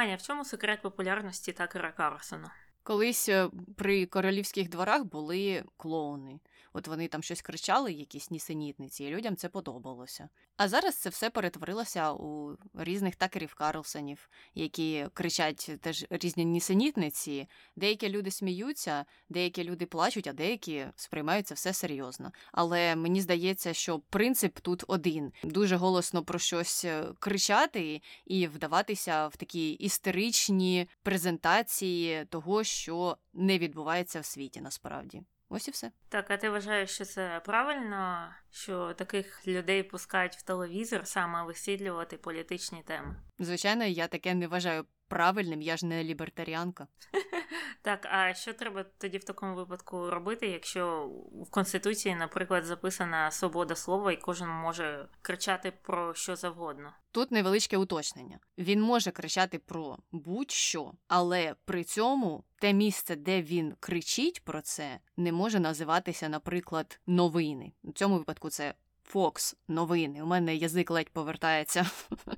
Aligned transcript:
Аня, 0.00 0.16
в 0.16 0.22
чому 0.22 0.44
секрет 0.44 0.82
популярності 0.82 1.52
Такера 1.52 1.92
Карлсона? 1.92 2.50
Колись 2.82 3.28
е, 3.28 3.48
при 3.76 4.06
королівських 4.06 4.68
дворах 4.68 5.04
були 5.04 5.64
клоуни. 5.76 6.40
От 6.72 6.88
вони 6.88 7.08
там 7.08 7.22
щось 7.22 7.42
кричали, 7.42 7.92
якісь 7.92 8.30
нісенітниці, 8.30 9.04
і 9.04 9.10
людям 9.10 9.36
це 9.36 9.48
подобалося. 9.48 10.28
А 10.56 10.68
зараз 10.68 10.96
це 10.96 11.08
все 11.10 11.30
перетворилося 11.30 12.12
у 12.12 12.56
різних 12.74 13.16
такерів 13.16 13.54
Карлсонів, 13.54 14.28
які 14.54 15.06
кричать 15.14 15.70
теж 15.80 16.06
різні 16.10 16.44
нісенітниці. 16.44 17.48
Деякі 17.76 18.08
люди 18.08 18.30
сміються, 18.30 19.04
деякі 19.28 19.64
люди 19.64 19.86
плачуть, 19.86 20.26
а 20.26 20.32
деякі 20.32 20.86
сприймають 20.96 21.46
це 21.46 21.54
все 21.54 21.72
серйозно. 21.72 22.32
Але 22.52 22.96
мені 22.96 23.20
здається, 23.20 23.72
що 23.72 23.98
принцип 23.98 24.58
тут 24.58 24.84
один: 24.88 25.32
дуже 25.44 25.76
голосно 25.76 26.24
про 26.24 26.38
щось 26.38 26.84
е, 26.84 27.04
кричати 27.18 28.02
і 28.26 28.46
вдаватися 28.46 29.26
в 29.26 29.36
такі 29.36 29.70
істеричні 29.70 30.88
презентації 31.02 32.24
того, 32.24 32.64
що 32.70 33.16
не 33.32 33.58
відбувається 33.58 34.20
в 34.20 34.24
світі 34.24 34.60
насправді. 34.60 35.22
Ось 35.48 35.68
і 35.68 35.70
все. 35.70 35.92
Так, 36.08 36.30
а 36.30 36.36
ти 36.36 36.50
вважаєш, 36.50 36.90
що 36.90 37.04
це 37.04 37.42
правильно, 37.44 38.28
що 38.50 38.94
таких 38.94 39.46
людей 39.46 39.82
пускають 39.82 40.36
в 40.36 40.42
телевізор 40.42 41.06
саме 41.06 41.42
висвітлювати 41.44 42.16
політичні 42.16 42.82
теми? 42.82 43.16
Звичайно, 43.38 43.84
я 43.84 44.08
таке 44.08 44.34
не 44.34 44.46
вважаю 44.46 44.84
правильним, 45.08 45.62
я 45.62 45.76
ж 45.76 45.86
не 45.86 46.04
лібертаріанка. 46.04 46.86
Так, 47.82 48.06
а 48.06 48.34
що 48.34 48.52
треба 48.52 48.84
тоді 48.98 49.18
в 49.18 49.24
такому 49.24 49.54
випадку 49.54 50.10
робити, 50.10 50.48
якщо 50.48 51.10
в 51.46 51.50
Конституції, 51.50 52.14
наприклад, 52.14 52.64
записана 52.64 53.30
свобода 53.30 53.74
слова, 53.74 54.12
і 54.12 54.16
кожен 54.16 54.48
може 54.48 55.08
кричати 55.22 55.72
про 55.82 56.14
що 56.14 56.36
завгодно? 56.36 56.92
Тут 57.12 57.30
невеличке 57.30 57.76
уточнення. 57.76 58.38
Він 58.58 58.82
може 58.82 59.10
кричати 59.10 59.58
про 59.58 59.98
будь-що, 60.12 60.92
але 61.08 61.54
при 61.64 61.84
цьому 61.84 62.44
те 62.58 62.72
місце, 62.72 63.16
де 63.16 63.42
він 63.42 63.74
кричить 63.80 64.44
про 64.44 64.62
це, 64.62 64.98
не 65.16 65.32
може 65.32 65.60
називатися, 65.60 66.28
наприклад, 66.28 67.00
новини. 67.06 67.72
У 67.82 67.92
цьому 67.92 68.18
випадку 68.18 68.39
це 68.48 68.74
Фокс, 69.04 69.56
новини. 69.68 70.22
У 70.22 70.26
мене 70.26 70.56
язик 70.56 70.90
ледь 70.90 71.08
повертається 71.08 71.90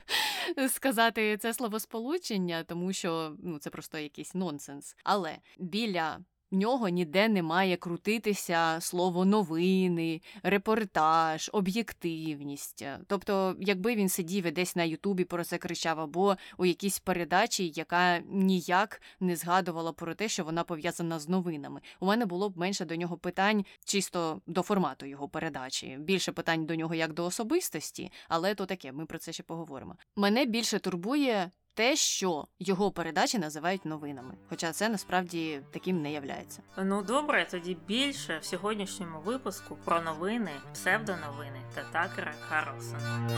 сказати 0.68 1.36
це 1.38 1.54
словосполучення, 1.54 2.64
тому 2.64 2.92
що 2.92 3.36
ну, 3.42 3.58
це 3.58 3.70
просто 3.70 3.98
якийсь 3.98 4.34
нонсенс. 4.34 4.96
Але 5.04 5.38
біля 5.58 6.18
нього 6.52 6.88
ніде 6.88 7.28
не 7.28 7.42
має 7.42 7.76
крутитися 7.76 8.80
слово 8.80 9.24
новини, 9.24 10.20
репортаж, 10.42 11.50
об'єктивність. 11.52 12.84
Тобто, 13.06 13.56
якби 13.60 13.94
він 13.94 14.08
сидів 14.08 14.46
і 14.46 14.50
десь 14.50 14.76
на 14.76 14.84
Ютубі 14.84 15.24
про 15.24 15.44
це 15.44 15.58
кричав, 15.58 16.00
або 16.00 16.36
у 16.58 16.66
якійсь 16.66 16.98
передачі, 16.98 17.72
яка 17.74 18.18
ніяк 18.18 19.02
не 19.20 19.36
згадувала 19.36 19.92
про 19.92 20.14
те, 20.14 20.28
що 20.28 20.44
вона 20.44 20.64
пов'язана 20.64 21.18
з 21.18 21.28
новинами, 21.28 21.80
у 22.00 22.06
мене 22.06 22.26
було 22.26 22.50
б 22.50 22.58
менше 22.58 22.84
до 22.84 22.96
нього 22.96 23.16
питань 23.16 23.64
чисто 23.84 24.40
до 24.46 24.62
формату 24.62 25.06
його 25.06 25.28
передачі. 25.28 25.98
Більше 26.00 26.32
питань 26.32 26.66
до 26.66 26.74
нього 26.74 26.94
як 26.94 27.12
до 27.12 27.24
особистості, 27.24 28.12
але 28.28 28.54
то 28.54 28.66
таке, 28.66 28.92
ми 28.92 29.06
про 29.06 29.18
це 29.18 29.32
ще 29.32 29.42
поговоримо. 29.42 29.96
Мене 30.16 30.44
більше 30.44 30.78
турбує 30.78 31.50
те, 31.74 31.96
що 31.96 32.46
його 32.58 32.90
передачі 32.90 33.38
називають 33.38 33.84
новинами, 33.84 34.34
хоча 34.48 34.72
це 34.72 34.88
насправді 34.88 35.62
таким 35.72 36.02
не 36.02 36.12
являється. 36.12 36.62
Ну 36.76 37.02
добре, 37.02 37.46
тоді 37.50 37.76
більше 37.86 38.38
в 38.38 38.44
сьогоднішньому 38.44 39.20
випуску 39.20 39.78
про 39.84 40.00
новини, 40.00 40.50
псевдоновини 40.72 41.60
та 41.74 41.82
Такера 41.92 42.34
Карлсона. 42.48 43.28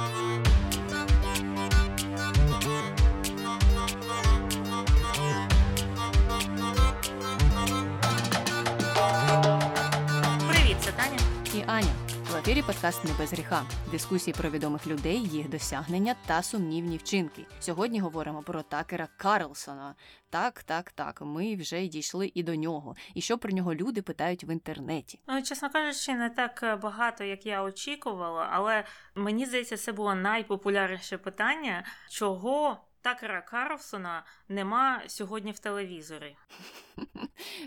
Привіт, 10.49 10.77
це 10.81 10.93
Таня 10.93 11.19
і 11.55 11.65
Аня. 11.67 12.04
В 12.35 12.37
ефірі 12.37 12.63
подкаст 12.63 13.05
не 13.05 13.11
без 13.19 13.33
гріха. 13.33 13.63
Дискусії 13.91 14.35
про 14.39 14.51
відомих 14.51 14.87
людей, 14.87 15.21
їх 15.23 15.49
досягнення 15.49 16.15
та 16.27 16.43
сумнівні 16.43 16.97
вчинки. 16.97 17.47
Сьогодні 17.61 18.01
говоримо 18.01 18.43
про 18.43 18.63
такера 18.63 19.09
Карлсона. 19.17 19.95
Так, 20.31 20.63
так, 20.63 20.93
так. 20.93 21.21
Ми 21.21 21.57
вже 21.57 21.87
дійшли 21.87 22.33
і 22.35 22.43
до 22.43 22.55
нього. 22.55 22.97
І 23.15 23.21
що 23.21 23.39
про 23.39 23.51
нього 23.51 23.75
люди 23.75 24.03
питають 24.03 24.45
в 24.45 24.51
інтернеті? 24.51 25.21
Ну, 25.27 25.43
чесно 25.43 25.71
кажучи, 25.71 26.15
не 26.15 26.31
так 26.31 26.61
е, 26.63 26.77
багато, 26.77 27.25
як 27.25 27.47
я 27.47 27.63
очікувала, 27.63 28.49
але 28.53 28.85
мені 29.15 29.47
здається, 29.47 29.77
це 29.77 29.93
було 29.93 30.15
найпопулярніше 30.15 31.19
питання, 31.19 31.85
чого 32.11 32.81
Такера 33.05 33.41
Карлсона 33.41 34.25
нема 34.49 35.03
сьогодні 35.07 35.53
в 35.53 35.59
телевізорі. 35.59 36.37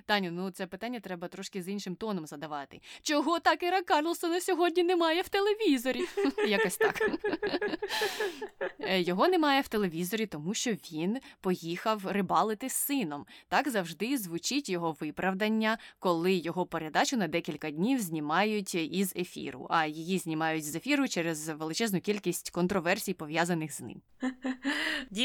Таню, 0.06 0.32
ну 0.32 0.52
це 0.52 0.68
питання 0.68 1.00
треба 1.00 1.28
трошки 1.28 1.62
з 1.62 1.70
іншим 1.70 1.96
тоном 1.96 2.28
задавати. 2.28 2.82
Чого 3.02 3.40
Такера 3.40 3.82
Карлсона 3.82 4.42
сьогодні 4.42 4.84
немає 4.84 5.22
в 5.22 5.30
телевізорі? 5.30 6.06
Якось 6.48 6.78
так. 6.78 7.02
Е, 8.80 9.02
його 9.02 9.28
немає 9.28 9.62
в 9.62 9.68
телевізорі, 9.68 10.26
тому 10.26 10.54
що 10.54 10.72
він 10.72 11.18
поїхав 11.42 12.08
рибалити 12.08 12.70
з 12.70 12.74
сином. 12.74 13.26
Так 13.48 13.70
завжди 13.70 14.18
звучить 14.18 14.70
його 14.70 14.98
виправдання, 15.00 15.78
коли 16.00 16.34
його 16.34 16.66
передачу 16.66 17.18
на 17.18 17.28
декілька 17.28 17.72
днів 17.72 18.02
знімають 18.02 18.76
із 18.76 19.14
ефіру, 19.16 19.68
а 19.70 19.86
її 19.86 20.18
знімають 20.18 20.66
з 20.66 20.76
ефіру 20.76 21.08
через 21.08 21.50
величезну 21.50 22.02
кількість 22.02 22.50
контроверсій, 22.50 23.14
пов'язаних 23.14 23.74
з 23.74 23.82
ним. 23.82 24.02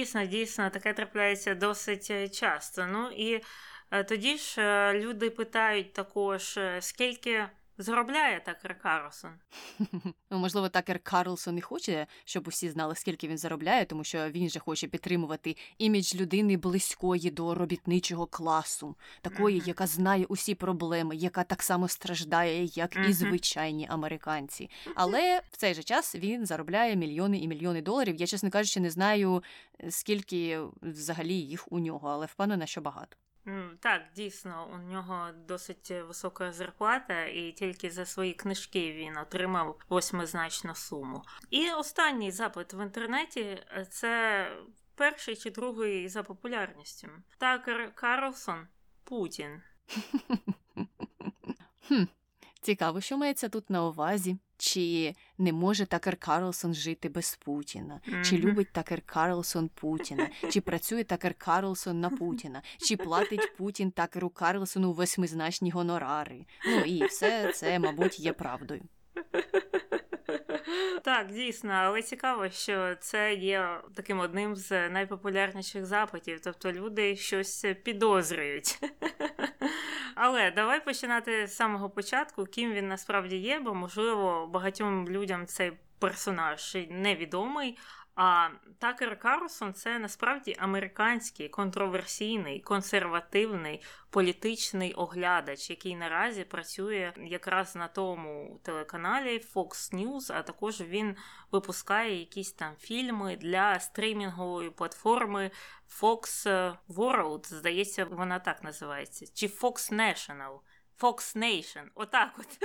Дійсно, 0.03 0.27
дійсно, 0.27 0.71
таке 0.71 0.93
трапляється 0.93 1.55
досить 1.55 2.09
е, 2.11 2.29
часто. 2.29 2.87
Ну 2.87 3.11
і 3.11 3.41
е, 3.91 4.05
тоді 4.05 4.37
ж 4.37 4.63
е, 4.63 5.01
люди 5.01 5.31
питають 5.31 5.93
також, 5.93 6.59
скільки 6.81 7.49
Заробляє 7.79 8.41
Такер 8.41 8.79
Карлсон. 8.79 9.31
Ну, 10.31 10.39
можливо, 10.39 10.69
Такер 10.69 10.99
Карлсон 10.99 11.59
і 11.59 11.61
хоче, 11.61 12.07
щоб 12.25 12.49
усі 12.49 12.71
знали, 12.71 12.95
скільки 12.95 13.29
він 13.29 13.39
заробляє, 13.39 13.85
тому 13.85 14.05
що 14.05 14.31
він 14.31 14.49
же 14.49 14.59
хоче 14.61 14.87
підтримувати 14.89 15.57
імідж 15.79 16.15
людини 16.15 16.57
близької 16.57 17.31
до 17.31 17.55
робітничого 17.55 18.27
класу, 18.27 18.97
такої, 19.21 19.63
яка 19.67 19.87
знає 19.87 20.25
усі 20.25 20.55
проблеми, 20.55 21.17
яка 21.17 21.45
так 21.45 21.63
само 21.63 21.89
страждає, 21.89 22.65
як 22.65 22.97
і 23.09 23.13
звичайні 23.13 23.87
американці. 23.91 24.71
Але 24.95 25.43
в 25.51 25.57
цей 25.57 25.75
же 25.75 25.83
час 25.83 26.15
він 26.15 26.47
заробляє 26.47 26.97
мільйони 26.97 27.39
і 27.39 27.49
мільйони 27.49 27.83
доларів. 27.83 28.17
Я, 28.17 28.27
чесно 28.27 28.51
кажучи, 28.51 28.81
не 28.81 28.91
знаю, 28.91 29.43
скільки 29.91 30.61
взагалі 30.83 31.35
їх 31.35 31.73
у 31.73 31.79
нього, 31.79 32.09
але 32.09 32.27
впевнена, 32.27 32.67
що 32.67 32.81
багато. 32.81 33.17
Так, 33.81 34.03
дійсно, 34.17 34.71
у 34.75 34.79
нього 34.93 35.29
досить 35.49 35.91
висока 35.91 36.53
зарплата, 36.53 37.25
і 37.25 37.53
тільки 37.53 37.91
за 37.91 38.07
свої 38.07 38.33
книжки 38.33 38.93
він 38.93 39.17
отримав 39.17 39.81
восьмизначну 39.89 40.75
суму. 40.75 41.23
І 41.51 41.71
останній 41.71 42.31
запит 42.31 42.75
в 42.75 42.83
інтернеті 42.83 43.41
е, 43.41 43.87
це 43.91 44.47
перший 44.95 45.37
чи 45.37 45.51
другий 45.51 46.09
за 46.09 46.23
популярністю. 46.23 47.09
Такер 47.39 47.95
Карлсон 47.95 48.67
Путін. 49.05 49.63
Цікаво, 52.61 53.01
що 53.01 53.19
мається 53.19 53.49
тут 53.49 53.71
на 53.71 53.85
увазі. 53.85 54.37
Чи 54.63 55.15
не 55.39 55.53
може 55.53 55.87
Такер 55.87 56.17
Карлсон 56.17 56.75
жити 56.75 57.09
без 57.09 57.39
Путіна? 57.45 58.01
Mm-hmm. 58.09 58.25
Чи 58.25 58.39
любить 58.39 58.73
Такер 58.73 59.03
Карлсон 59.07 59.71
Путіна? 59.75 60.29
Чи 60.51 60.61
працює 60.61 61.05
Такер 61.05 61.35
Карлсон 61.35 62.01
на 62.01 62.11
Путіна? 62.11 62.63
Чи 62.79 62.97
платить 62.97 63.57
Путін 63.57 63.91
Такеру 63.91 64.31
Карлсону 64.31 64.93
восьмизначні 64.93 65.71
гонорари? 65.71 66.47
Ну 66.67 66.81
і 66.81 67.07
все 67.07 67.53
це, 67.53 67.79
мабуть, 67.79 68.21
є 68.21 68.33
правдою. 68.33 68.83
Так, 71.03 71.33
дійсно, 71.33 71.73
але 71.73 72.03
цікаво, 72.03 72.51
що 72.51 72.95
це 73.01 73.35
є 73.35 73.81
таким 73.95 74.19
одним 74.19 74.57
з 74.57 74.89
найпопулярніших 74.89 75.87
запитів, 75.87 76.41
тобто 76.45 76.73
люди 76.73 77.17
щось 77.17 77.67
підозрюють. 77.85 78.79
Але 80.15 80.51
давай 80.51 80.85
починати 80.85 81.47
з 81.47 81.57
самого 81.57 81.91
початку, 81.91 82.45
ким 82.45 82.73
він 82.73 82.89
насправді 82.89 83.37
є, 83.37 83.61
бо 83.61 83.75
можливо 83.75 84.47
багатьом 84.47 85.09
людям 85.09 85.47
цей 85.47 85.73
персонаж 85.99 86.77
невідомий. 86.91 87.79
А 88.15 88.49
Такер 88.79 89.19
Карлсон 89.19 89.75
це 89.75 89.99
насправді 89.99 90.57
американський 90.59 91.49
контроверсійний, 91.49 92.61
консервативний 92.61 93.83
політичний 94.11 94.93
оглядач, 94.93 95.71
який 95.71 95.97
наразі 95.97 96.45
працює 96.45 97.13
якраз 97.17 97.77
на 97.77 97.89
тому 97.89 98.61
телеканалі 98.63 99.39
Fox 99.55 99.95
News, 99.95 100.33
а 100.35 100.43
також 100.43 100.81
він 100.81 101.17
випускає 101.53 102.19
якісь 102.19 102.53
там 102.53 102.77
фільми 102.77 103.37
для 103.37 103.81
стрімінгової 103.81 104.71
платформи 104.71 105.51
Fox 106.01 106.47
World. 106.89 107.47
Здається, 107.47 108.05
вона 108.05 108.39
так 108.39 108.63
називається, 108.63 109.27
чи 109.35 109.47
Fox 109.47 109.93
National. 109.93 110.59
Fox 111.01 111.37
Nation. 111.37 111.87
Отак 111.95 112.39
от. 112.39 112.59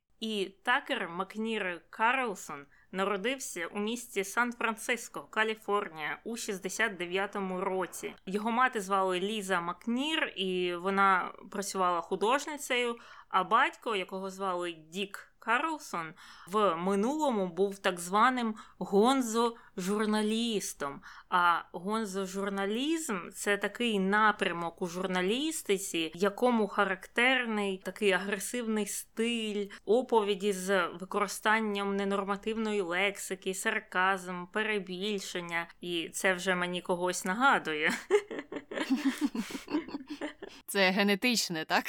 І 0.20 0.52
Такер 0.62 1.08
Макнір 1.08 1.80
Карлсон 1.90 2.66
народився 2.92 3.66
у 3.66 3.78
місті 3.78 4.24
Сан-Франциско, 4.24 5.22
Каліфорнія, 5.30 6.18
у 6.24 6.36
69-му 6.36 7.60
році. 7.60 8.14
Його 8.26 8.50
мати 8.50 8.80
звали 8.80 9.20
Ліза 9.20 9.60
Макнір, 9.60 10.32
і 10.36 10.74
вона 10.74 11.32
працювала 11.50 12.00
художницею. 12.00 12.96
А 13.28 13.44
батько, 13.44 13.96
якого 13.96 14.30
звали 14.30 14.72
Дік 14.72 15.29
Карлсон, 15.40 16.14
в 16.46 16.76
минулому 16.76 17.46
був 17.46 17.78
так 17.78 18.00
званим 18.00 18.54
гонзо-журналістом. 18.78 21.00
А 21.28 21.62
гонзо-журналізм 21.72 23.30
це 23.30 23.56
такий 23.56 23.98
напрямок 23.98 24.82
у 24.82 24.86
журналістиці, 24.86 26.12
якому 26.14 26.68
характерний 26.68 27.78
такий 27.78 28.12
агресивний 28.12 28.86
стиль, 28.86 29.66
оповіді 29.84 30.52
з 30.52 30.86
використанням 30.86 31.96
ненормативної 31.96 32.80
лексики, 32.80 33.54
сарказм, 33.54 34.46
перебільшення. 34.46 35.68
І 35.80 36.08
це 36.08 36.34
вже 36.34 36.54
мені 36.54 36.82
когось 36.82 37.24
нагадує. 37.24 37.92
Це 40.66 40.90
генетичне, 40.90 41.64
так? 41.64 41.84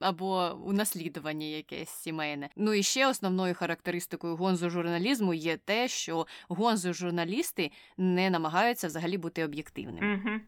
Або 0.00 0.58
унаслідування 0.64 1.46
якесь 1.46 1.90
сімейне. 1.90 2.48
Ну 2.56 2.74
і 2.74 2.82
ще 2.82 3.06
основною 3.06 3.54
характеристикою 3.54 4.36
гонзо-журналізму 4.36 5.34
є 5.34 5.56
те, 5.56 5.88
що 5.88 6.26
гонзо-журналісти 6.48 7.70
не 7.96 8.30
намагаються 8.30 8.86
взагалі 8.86 9.18
бути 9.18 9.44
об'єктивними. 9.44 10.14
Угу. 10.24 10.40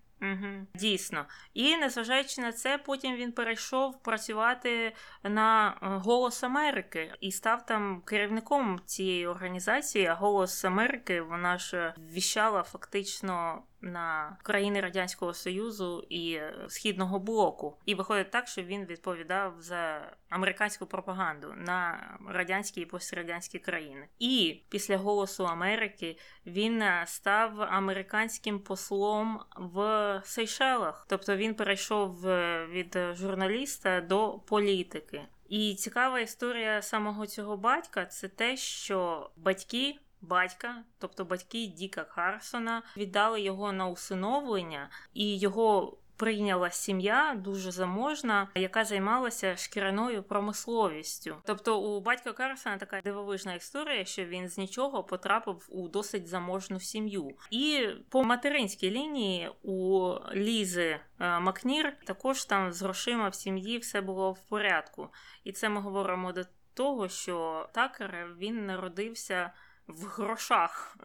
Дійсно. 0.75 1.27
І 1.55 1.77
незважаючи 1.77 2.41
на 2.41 2.53
це, 2.53 2.79
потім 2.79 3.17
він 3.17 3.33
перейшов 3.33 4.03
працювати 4.03 4.93
на 5.23 5.69
е, 5.71 5.87
Голос 5.87 6.45
Америки 6.45 7.15
і 7.21 7.33
став 7.33 7.67
там 7.67 8.03
керівником 8.05 8.81
цієї 8.87 9.27
організації. 9.27 10.07
А 10.07 10.15
Голос 10.15 10.65
Америки 10.65 11.21
вона 11.21 11.59
ж 11.59 11.95
віщала 11.99 12.63
фактично 12.63 13.63
на 13.81 14.37
країни 14.43 14.81
Радянського 14.81 15.35
Союзу 15.35 16.07
і 16.11 16.41
Східного 16.69 17.19
блоку. 17.19 17.77
І 17.87 17.95
виходить 17.95 18.31
так, 18.31 18.49
що 18.49 18.63
він 18.63 18.85
відповідав 18.85 19.55
за 19.59 20.13
американську 20.29 20.87
пропаганду 20.87 21.53
на 21.57 22.09
радянські 22.29 22.81
і 22.81 22.87
пострадянські 22.87 23.59
країни. 23.59 24.09
І 24.19 24.63
після 24.69 24.97
Голосу 24.97 25.47
Америки 25.47 26.19
він 26.47 26.83
е, 26.83 27.05
став 27.07 27.63
американським 27.63 28.59
послом 28.61 29.41
в 29.57 30.23
Сейшелах. 30.25 31.07
Тобто 31.09 31.37
він 31.37 31.55
перейшов 31.55 32.27
е, 32.27 32.67
від 32.67 32.99
журналіста 33.13 34.01
до 34.01 34.39
політики. 34.47 35.23
І 35.49 35.75
цікава 35.75 36.21
історія 36.21 36.83
самого 36.83 37.27
цього 37.27 37.57
батька 37.57 38.07
це 38.07 38.29
те, 38.29 38.57
що 38.57 39.31
батьки 39.37 39.97
батька, 40.21 40.85
тобто 40.99 41.25
батьки 41.25 41.67
Діка 41.67 42.05
Карсона, 42.05 42.83
віддали 42.97 43.41
його 43.41 43.73
на 43.73 43.87
усиновлення, 43.87 44.91
і 45.15 45.39
його 45.39 45.99
прийняла 46.21 46.71
сім'я 46.71 47.35
дуже 47.39 47.71
заможна, 47.71 48.49
яка 48.55 48.85
займалася 48.85 49.57
шкіряною 49.57 50.23
промисловістю. 50.23 51.37
Тобто, 51.45 51.81
у 51.81 52.01
батька 52.01 52.33
Карсона 52.33 52.77
така 52.77 53.01
дивовижна 53.01 53.55
історія, 53.55 54.05
що 54.05 54.25
він 54.25 54.49
з 54.49 54.59
нічого 54.59 55.05
потрапив 55.05 55.67
у 55.69 55.89
досить 55.89 56.29
заможну 56.29 56.81
сім'ю. 56.81 57.31
І 57.51 57.89
по 58.09 58.25
материнській 58.25 58.91
лінії 58.91 59.51
у 59.63 60.15
Лізи 60.35 61.01
е, 61.21 61.41
Макнір 61.41 61.97
також 62.05 62.45
там 62.45 62.73
з 62.73 62.83
грошима 62.83 63.29
в 63.29 63.35
сім'ї 63.35 63.79
все 63.79 64.01
було 64.01 64.33
в 64.33 64.41
порядку. 64.41 65.09
І 65.45 65.53
це 65.53 65.69
ми 65.69 65.81
говоримо 65.81 66.33
до 66.33 66.43
того, 66.75 67.09
що 67.09 67.69
Такер 67.73 68.37
він 68.39 68.67
народився 68.67 69.53
в 69.91 70.05
грошах. 70.05 70.97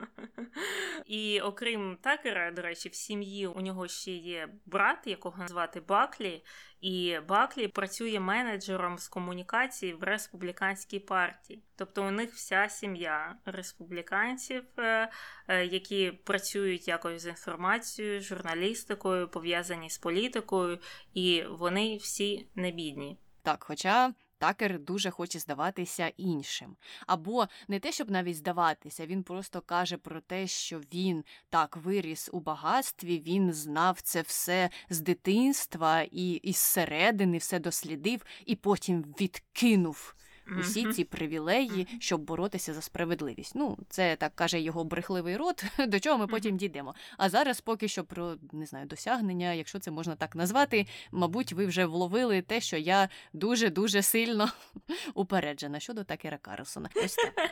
І 1.05 1.41
окрім 1.41 1.97
Такера, 2.01 2.51
до 2.51 2.61
речі, 2.61 2.89
в 2.89 2.95
сім'ї 2.95 3.47
у 3.47 3.61
нього 3.61 3.87
ще 3.87 4.11
є 4.11 4.49
брат, 4.65 4.97
якого 5.05 5.47
звати 5.47 5.79
Баклі. 5.79 6.43
І 6.81 7.19
Баклі 7.27 7.67
працює 7.67 8.19
менеджером 8.19 8.97
з 8.97 9.07
комунікації 9.07 9.93
в 9.93 10.03
республіканській 10.03 10.99
партії. 10.99 11.63
Тобто 11.75 12.03
у 12.03 12.11
них 12.11 12.33
вся 12.33 12.69
сім'я 12.69 13.35
республіканців, 13.45 14.63
е, 14.77 15.11
е, 15.47 15.65
які 15.65 16.11
працюють 16.11 16.87
якось 16.87 17.21
з 17.21 17.25
інформацією, 17.25 18.21
журналістикою, 18.21 19.27
пов'язані 19.27 19.89
з 19.89 19.97
політикою, 19.97 20.79
і 21.13 21.43
вони 21.49 21.97
всі 21.97 22.47
не 22.55 22.71
бідні. 22.71 23.17
Так, 23.43 23.63
хоча 23.63 24.13
Такер 24.45 24.79
дуже 24.79 25.11
хоче 25.11 25.39
здаватися 25.39 26.11
іншим. 26.17 26.75
Або 27.07 27.47
не 27.67 27.79
те, 27.79 27.91
щоб 27.91 28.11
навіть 28.11 28.37
здаватися, 28.37 29.05
він 29.05 29.23
просто 29.23 29.61
каже 29.61 29.97
про 29.97 30.21
те, 30.21 30.47
що 30.47 30.79
він 30.79 31.23
так 31.49 31.77
виріс 31.77 32.29
у 32.33 32.39
багатстві, 32.39 33.19
він 33.19 33.53
знав 33.53 34.01
це 34.01 34.21
все 34.21 34.69
з 34.89 34.99
дитинства 34.99 36.01
і 36.01 36.31
із 36.31 36.57
середини 36.57 37.37
все 37.37 37.59
дослідив, 37.59 38.25
і 38.45 38.55
потім 38.55 39.01
відкинув 39.19 40.15
усі 40.59 40.93
ці 40.93 41.03
привілеї, 41.03 41.87
щоб 41.99 42.21
боротися 42.21 42.73
за 42.73 42.81
справедливість. 42.81 43.55
Ну, 43.55 43.77
це 43.89 44.15
так 44.15 44.35
каже 44.35 44.61
його 44.61 44.83
брехливий 44.83 45.37
рот, 45.37 45.65
до 45.87 45.99
чого 45.99 46.17
ми 46.17 46.27
потім 46.27 46.57
дійдемо. 46.57 46.95
А 47.17 47.29
зараз 47.29 47.61
поки 47.61 47.87
що 47.87 48.03
про 48.03 48.35
не 48.51 48.65
знаю 48.65 48.85
досягнення, 48.85 49.53
якщо 49.53 49.79
це 49.79 49.91
можна 49.91 50.15
так 50.15 50.35
назвати, 50.35 50.87
мабуть, 51.11 51.53
ви 51.53 51.65
вже 51.65 51.85
вловили 51.85 52.41
те, 52.41 52.61
що 52.61 52.77
я 52.77 53.09
дуже 53.33 53.69
дуже 53.69 54.01
сильно 54.01 54.49
упереджена 55.13 55.79
щодо 55.79 56.03
Такера 56.03 56.37
Карлсона. 56.37 56.89
Ось 56.95 57.15
так. 57.15 57.51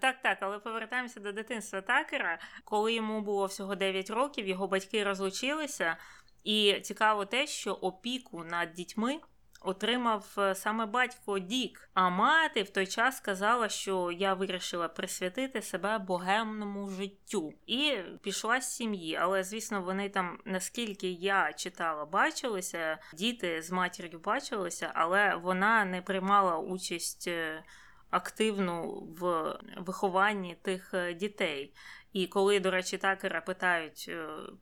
Так, 0.00 0.22
так, 0.22 0.38
але 0.40 0.58
повертаємося 0.58 1.20
до 1.20 1.32
дитинства 1.32 1.80
Такера. 1.80 2.38
Коли 2.64 2.94
йому 2.94 3.20
було 3.20 3.46
всього 3.46 3.74
9 3.74 4.10
років, 4.10 4.48
його 4.48 4.68
батьки 4.68 5.04
розлучилися, 5.04 5.96
і 6.44 6.80
цікаво 6.82 7.24
те, 7.24 7.46
що 7.46 7.72
опіку 7.72 8.44
над 8.44 8.72
дітьми 8.72 9.20
отримав 9.64 10.34
е, 10.38 10.54
саме 10.54 10.86
батько 10.86 11.38
Дік. 11.38 11.90
А 11.94 12.08
мати 12.08 12.62
в 12.62 12.70
той 12.70 12.86
час 12.86 13.16
сказала, 13.16 13.68
що 13.68 14.10
я 14.12 14.34
вирішила 14.34 14.88
присвятити 14.88 15.62
себе 15.62 15.98
богемному 15.98 16.90
життю 16.90 17.52
і 17.66 17.94
пішла 18.22 18.60
з 18.60 18.76
сім'ї. 18.76 19.16
Але 19.16 19.44
звісно, 19.44 19.82
вони 19.82 20.08
там, 20.08 20.38
наскільки 20.44 21.10
я 21.10 21.52
читала, 21.52 22.04
бачилися, 22.04 22.98
діти 23.14 23.62
з 23.62 23.70
матір'ю 23.70 24.18
бачилися, 24.18 24.92
але 24.94 25.34
вона 25.34 25.84
не 25.84 26.02
приймала 26.02 26.58
участь. 26.58 27.28
Е, 27.28 27.64
активну 28.12 29.08
в 29.20 29.54
вихованні 29.76 30.56
тих 30.62 30.94
е, 30.94 31.14
дітей. 31.14 31.74
І 32.12 32.26
коли, 32.26 32.60
до 32.60 32.70
речі, 32.70 32.98
такера 32.98 33.40
питають 33.40 34.10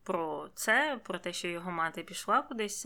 про 0.03 0.49
це, 0.55 0.99
про 1.03 1.19
те, 1.19 1.33
що 1.33 1.47
його 1.47 1.71
мати 1.71 2.03
пішла 2.03 2.41
кудись, 2.41 2.85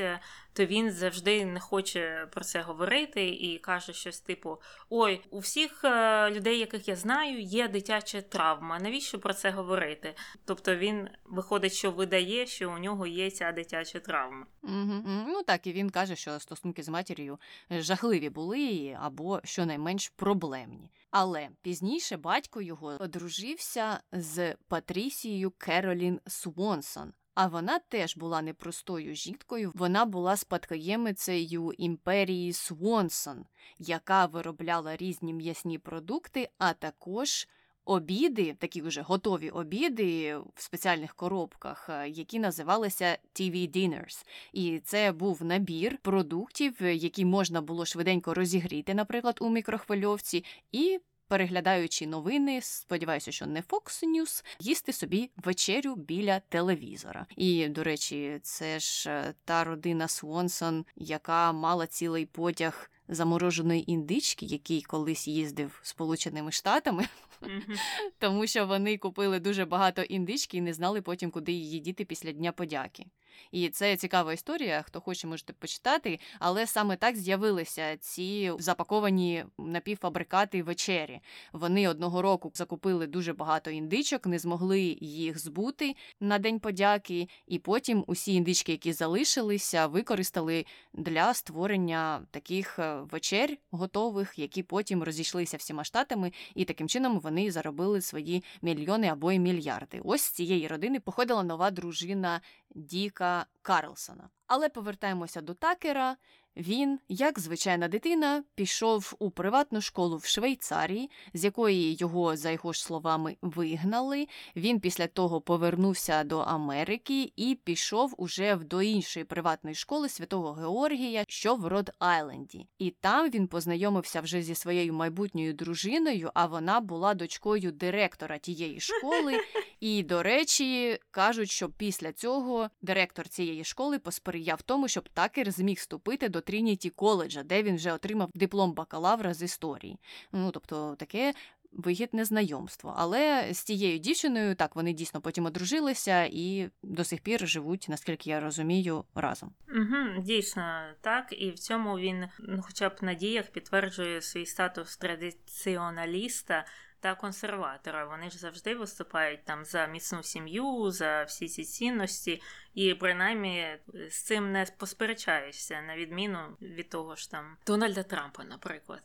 то 0.55 0.65
він 0.65 0.91
завжди 0.91 1.45
не 1.45 1.59
хоче 1.59 2.27
про 2.31 2.43
це 2.43 2.61
говорити 2.61 3.27
і 3.27 3.59
каже 3.59 3.93
щось 3.93 4.19
типу: 4.19 4.61
Ой, 4.89 5.21
у 5.29 5.39
всіх 5.39 5.83
е, 5.83 6.31
людей, 6.31 6.59
яких 6.59 6.87
я 6.87 6.95
знаю, 6.95 7.41
є 7.41 7.67
дитяча 7.67 8.21
травма. 8.21 8.79
Навіщо 8.79 9.19
про 9.19 9.33
це 9.33 9.51
говорити? 9.51 10.15
Тобто 10.45 10.75
він 10.75 11.09
виходить, 11.25 11.73
що 11.73 11.91
видає, 11.91 12.47
що 12.47 12.71
у 12.71 12.77
нього 12.77 13.07
є 13.07 13.31
ця 13.31 13.51
дитяча 13.51 13.99
травма. 13.99 14.45
Угу. 14.63 15.03
Ну 15.27 15.43
так 15.43 15.67
і 15.67 15.73
він 15.73 15.89
каже, 15.89 16.15
що 16.15 16.39
стосунки 16.39 16.83
з 16.83 16.89
матір'ю 16.89 17.39
жахливі 17.71 18.29
були 18.29 18.97
або 19.01 19.41
щонайменш 19.43 20.09
проблемні. 20.09 20.91
Але 21.11 21.49
пізніше 21.61 22.17
батько 22.17 22.61
його 22.61 22.97
одружився 22.99 23.99
з 24.11 24.55
Патрісією 24.67 25.51
Керолін 25.51 26.19
Свонсон. 26.27 27.13
А 27.35 27.47
вона 27.47 27.79
теж 27.79 28.17
була 28.17 28.41
непростою 28.41 29.15
жінкою. 29.15 29.71
Вона 29.75 30.05
була 30.05 30.37
спадкоємицею 30.37 31.71
імперії 31.77 32.53
Свонсон, 32.53 33.45
яка 33.79 34.25
виробляла 34.25 34.95
різні 34.95 35.33
м'ясні 35.33 35.77
продукти, 35.77 36.49
а 36.57 36.73
також 36.73 37.47
обіди, 37.85 38.53
такі 38.53 38.81
вже 38.81 39.01
готові 39.01 39.49
обіди 39.49 40.37
в 40.37 40.61
спеціальних 40.61 41.15
коробках, 41.15 41.89
е, 41.89 42.09
які 42.09 42.39
називалися 42.39 43.17
TV 43.33 43.77
Dinners. 43.77 44.25
І 44.53 44.79
це 44.79 45.11
був 45.11 45.43
набір 45.43 45.97
продуктів, 45.97 46.81
які 46.81 47.25
можна 47.25 47.61
було 47.61 47.85
швиденько 47.85 48.33
розігріти, 48.33 48.93
наприклад, 48.93 49.37
у 49.41 49.49
мікрохвильовці, 49.49 50.45
і 50.71 50.99
переглядаючи 51.27 52.07
новини, 52.07 52.59
сподіваюся, 52.61 53.31
що 53.31 53.45
не 53.45 53.61
Fox 53.61 54.03
News, 54.03 54.45
їсти 54.59 54.93
собі 54.93 55.31
вечерю 55.35 55.95
біля 55.95 56.39
телевізора. 56.39 57.25
І, 57.37 57.67
до 57.67 57.83
речі, 57.83 58.39
це 58.41 58.79
ж 58.79 59.09
е, 59.09 59.33
та 59.45 59.63
родина 59.63 60.07
Свонсон, 60.07 60.85
яка 60.95 61.51
мала 61.51 61.87
цілий 61.87 62.25
потяг. 62.25 62.91
Замороженої 63.07 63.91
індички, 63.91 64.45
який 64.45 64.81
колись 64.81 65.27
їздив 65.27 65.79
Сполученими 65.83 66.51
Штатами, 66.51 67.07
mm-hmm. 67.41 67.79
тому 68.19 68.47
що 68.47 68.67
вони 68.67 68.97
купили 68.97 69.39
дуже 69.39 69.65
багато 69.65 70.01
індички 70.01 70.57
і 70.57 70.61
не 70.61 70.73
знали 70.73 71.01
потім, 71.01 71.31
куди 71.31 71.51
її 71.51 71.79
діти 71.79 72.05
після 72.05 72.31
Дня 72.31 72.51
подяки. 72.51 73.05
І 73.51 73.69
це 73.69 73.97
цікава 73.97 74.33
історія. 74.33 74.81
Хто 74.81 75.01
хоче, 75.01 75.27
можете 75.27 75.53
почитати. 75.53 76.19
Але 76.39 76.67
саме 76.67 76.95
так 76.95 77.15
з'явилися 77.17 77.97
ці 77.97 78.51
запаковані 78.59 79.45
напівфабрикати 79.57 80.63
вечері. 80.63 81.19
Вони 81.53 81.89
одного 81.89 82.21
року 82.21 82.51
закупили 82.53 83.07
дуже 83.07 83.33
багато 83.33 83.71
індичок, 83.71 84.25
не 84.25 84.39
змогли 84.39 84.97
їх 85.01 85.39
збути 85.39 85.95
на 86.19 86.39
день 86.39 86.59
подяки, 86.59 87.27
і 87.47 87.59
потім 87.59 88.03
усі 88.07 88.33
індички, 88.33 88.71
які 88.71 88.93
залишилися, 88.93 89.87
використали 89.87 90.65
для 90.93 91.33
створення 91.33 92.21
таких 92.31 92.79
е, 92.79 92.95
вечер 93.11 93.57
готових, 93.71 94.39
які 94.39 94.63
потім 94.63 95.03
розійшлися 95.03 95.57
всіма 95.57 95.83
штатами, 95.83 96.31
і 96.55 96.65
таким 96.65 96.87
чином 96.87 97.19
вони 97.19 97.51
заробили 97.51 98.01
свої 98.01 98.43
мільйони 98.61 99.07
або 99.07 99.31
й 99.31 99.39
мільярди. 99.39 100.01
Ось 100.03 100.21
з 100.21 100.31
цієї 100.31 100.67
родини 100.67 100.99
походила 100.99 101.43
нова 101.43 101.71
дружина 101.71 102.41
Діка 102.75 103.24
Карлсона. 103.61 104.29
Але 104.47 104.69
повертаємося 104.69 105.41
до 105.41 105.53
такера. 105.53 106.15
Він, 106.57 106.99
як 107.09 107.39
звичайна 107.39 107.87
дитина, 107.87 108.43
пішов 108.55 109.15
у 109.19 109.31
приватну 109.31 109.81
школу 109.81 110.17
в 110.17 110.25
Швейцарії, 110.25 111.09
з 111.33 111.43
якої 111.43 111.95
його, 111.95 112.35
за 112.35 112.51
його 112.51 112.73
ж 112.73 112.83
словами, 112.83 113.37
вигнали. 113.41 114.27
Він 114.55 114.79
після 114.79 115.07
того 115.07 115.41
повернувся 115.41 116.23
до 116.23 116.39
Америки 116.39 117.31
і 117.35 117.57
пішов 117.63 118.13
уже 118.17 118.55
до 118.55 118.81
іншої 118.81 119.25
приватної 119.25 119.75
школи 119.75 120.09
святого 120.09 120.51
Георгія, 120.51 121.23
що 121.27 121.55
в 121.55 121.67
Род 121.67 121.91
Айленді. 121.99 122.67
І 122.79 122.91
там 122.91 123.29
він 123.29 123.47
познайомився 123.47 124.21
вже 124.21 124.41
зі 124.41 124.55
своєю 124.55 124.93
майбутньою 124.93 125.53
дружиною, 125.53 126.31
а 126.33 126.45
вона 126.45 126.79
була 126.79 127.13
дочкою 127.13 127.71
директора 127.71 128.37
тієї 128.37 128.79
школи. 128.79 129.39
І, 129.79 130.03
до 130.03 130.23
речі, 130.23 130.99
кажуть, 131.11 131.51
що 131.51 131.69
після 131.69 132.11
цього 132.11 132.69
директор 132.81 133.27
цієї 133.27 133.63
школи 133.63 133.99
посприяв 133.99 134.61
тому, 134.61 134.87
щоб 134.87 135.09
такер 135.09 135.51
зміг 135.51 135.77
вступити 135.77 136.29
до 136.29 136.41
Трініті 136.45 136.89
коледжа, 136.89 137.43
де 137.43 137.63
він 137.63 137.75
вже 137.75 137.93
отримав 137.93 138.29
диплом 138.33 138.73
бакалавра 138.73 139.33
з 139.33 139.41
історії. 139.41 139.97
Ну 140.31 140.51
тобто 140.51 140.95
таке. 140.95 141.33
Вигідне 141.77 142.25
знайомство, 142.25 142.93
але 142.97 143.53
з 143.53 143.63
тією 143.63 143.99
дівчиною 143.99 144.55
так 144.55 144.75
вони 144.75 144.93
дійсно 144.93 145.21
потім 145.21 145.45
одружилися 145.45 146.23
і 146.23 146.69
до 146.83 147.03
сих 147.03 147.21
пір 147.21 147.47
живуть, 147.47 147.85
наскільки 147.89 148.29
я 148.29 148.39
розумію, 148.39 149.03
разом. 149.15 149.53
Угу, 149.69 150.21
Дійсно 150.23 150.81
так, 151.01 151.25
і 151.31 151.51
в 151.51 151.59
цьому 151.59 151.99
він, 151.99 152.25
ну, 152.39 152.61
хоча 152.61 152.89
б 152.89 152.97
на 153.01 153.13
діях, 153.13 153.47
підтверджує 153.47 154.21
свій 154.21 154.45
статус 154.45 154.97
традиціоналіста 154.97 156.65
та 156.99 157.15
консерватора. 157.15 158.05
Вони 158.05 158.29
ж 158.29 158.37
завжди 158.37 158.75
виступають 158.75 159.45
там 159.45 159.65
за 159.65 159.85
міцну 159.85 160.23
сім'ю, 160.23 160.91
за 160.91 161.23
всі 161.23 161.47
ці 161.47 161.63
цінності, 161.63 162.41
і 162.73 162.93
принаймні 162.93 163.77
з 164.09 164.23
цим 164.23 164.51
не 164.51 164.65
посперечаєшся, 164.77 165.81
на 165.81 165.95
відміну 165.95 166.57
від 166.61 166.89
того 166.89 167.15
ж 167.15 167.31
там 167.31 167.57
Дональда 167.67 168.03
Трампа, 168.03 168.43
наприклад. 168.43 169.01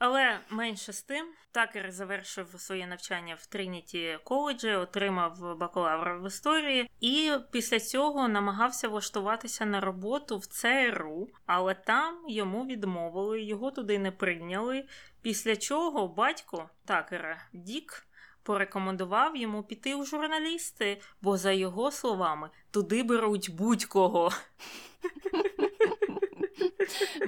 Але 0.00 0.40
менше 0.50 0.92
з 0.92 1.02
тим, 1.02 1.26
такер 1.52 1.92
завершив 1.92 2.54
своє 2.56 2.86
навчання 2.86 3.36
в 3.38 3.46
Трініті 3.46 4.18
коледжі, 4.24 4.74
отримав 4.74 5.56
бакалавра 5.56 6.18
в 6.18 6.26
історії, 6.26 6.90
і 7.00 7.32
після 7.50 7.80
цього 7.80 8.28
намагався 8.28 8.88
влаштуватися 8.88 9.66
на 9.66 9.80
роботу 9.80 10.38
в 10.38 10.46
ЦРУ, 10.46 11.28
але 11.46 11.74
там 11.74 12.24
йому 12.28 12.66
відмовили, 12.66 13.42
його 13.42 13.70
туди 13.70 13.98
не 13.98 14.12
прийняли. 14.12 14.84
Після 15.22 15.56
чого 15.56 16.08
батько 16.08 16.70
такера 16.84 17.42
Дік. 17.52 18.06
Порекомендував 18.42 19.36
йому 19.36 19.62
піти 19.62 19.94
у 19.94 20.04
журналісти, 20.04 21.00
бо, 21.22 21.36
за 21.36 21.52
його 21.52 21.90
словами, 21.90 22.50
туди 22.70 23.02
беруть 23.02 23.50
будь-кого. 23.54 24.30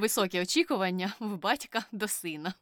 Високі 0.00 0.40
очікування 0.40 1.12
в 1.21 1.37
батька 1.37 1.85
до 1.92 2.09
сина. 2.09 2.54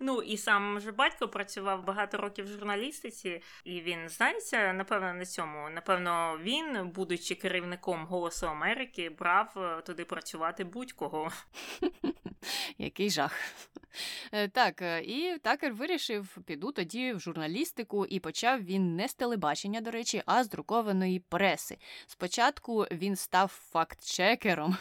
Ну 0.00 0.22
і 0.22 0.36
сам 0.36 0.80
же 0.80 0.92
батько 0.92 1.28
працював 1.28 1.84
багато 1.84 2.18
років 2.18 2.44
в 2.44 2.48
журналістиці, 2.48 3.42
і 3.64 3.80
він 3.80 4.08
знається, 4.08 4.72
напевно, 4.72 5.14
на 5.14 5.24
цьому. 5.24 5.70
Напевно, 5.70 6.38
він, 6.42 6.90
будучи 6.90 7.34
керівником 7.34 8.06
Голосу 8.06 8.46
Америки, 8.46 9.10
брав 9.10 9.52
е, 9.56 9.82
туди 9.82 10.04
працювати 10.04 10.64
будь-кого. 10.64 11.30
Який 12.78 13.10
жах. 13.10 13.32
Е, 14.32 14.48
так, 14.48 14.82
е, 14.82 15.02
і 15.02 15.38
такер 15.38 15.74
вирішив, 15.74 16.38
піду 16.46 16.72
тоді 16.72 17.12
в 17.12 17.20
журналістику, 17.20 18.06
і 18.06 18.20
почав 18.20 18.64
він 18.64 18.96
не 18.96 19.08
з 19.08 19.14
телебачення, 19.14 19.80
до 19.80 19.90
речі, 19.90 20.22
а 20.26 20.44
з 20.44 20.48
друкованої 20.48 21.20
преси. 21.20 21.78
Спочатку 22.06 22.86
він 22.92 23.16
став 23.16 23.70
факт-чекером 23.72 24.76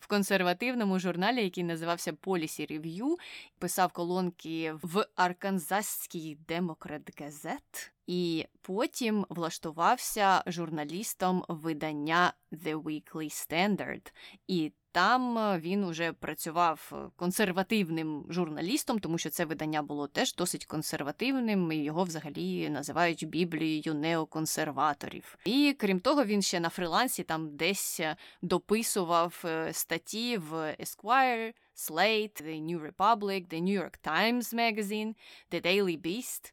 в 0.00 0.06
консервативному 0.06 0.98
журналі, 0.98 1.42
який 1.42 1.64
називався 1.64 2.12
Policy 2.12 2.72
Review, 2.72 3.16
писав 3.58 3.92
колонки 3.92 4.74
в 4.82 5.06
Арканзасській 5.16 6.38
Демократ 6.48 7.20
Газет, 7.20 7.91
і 8.06 8.46
потім 8.62 9.26
влаштувався 9.28 10.42
журналістом 10.46 11.44
видання 11.48 12.32
The 12.52 12.82
Weekly 12.82 13.30
Standard. 13.30 14.12
І 14.46 14.72
там 14.92 15.38
е, 15.38 15.58
він 15.58 15.84
уже 15.84 16.12
працював 16.12 16.92
е, 16.92 16.96
консервативним 17.16 18.26
журналістом, 18.28 18.98
тому 18.98 19.18
що 19.18 19.30
це 19.30 19.44
видання 19.44 19.82
було 19.82 20.06
теж 20.06 20.34
досить 20.34 20.66
консервативним, 20.66 21.72
і 21.72 21.76
його 21.76 22.04
взагалі 22.04 22.70
називають 22.70 23.28
біблією 23.28 23.94
неоконсерваторів. 23.94 25.38
І 25.44 25.76
крім 25.78 26.00
того, 26.00 26.24
він 26.24 26.42
ще 26.42 26.60
на 26.60 26.68
фрилансі 26.68 27.22
там 27.22 27.56
десь 27.56 28.00
е, 28.00 28.16
дописував 28.42 29.44
статті 29.72 30.36
в 30.36 30.54
Esquire, 30.80 31.52
Slate, 31.76 32.42
The 32.42 32.62
New 32.62 32.92
Republic, 32.92 33.48
The 33.48 33.62
New 33.62 33.82
York 33.82 33.98
Times 34.04 34.54
Magazine, 34.54 35.14
The 35.52 35.66
Daily 35.66 36.00
Beast. 36.00 36.52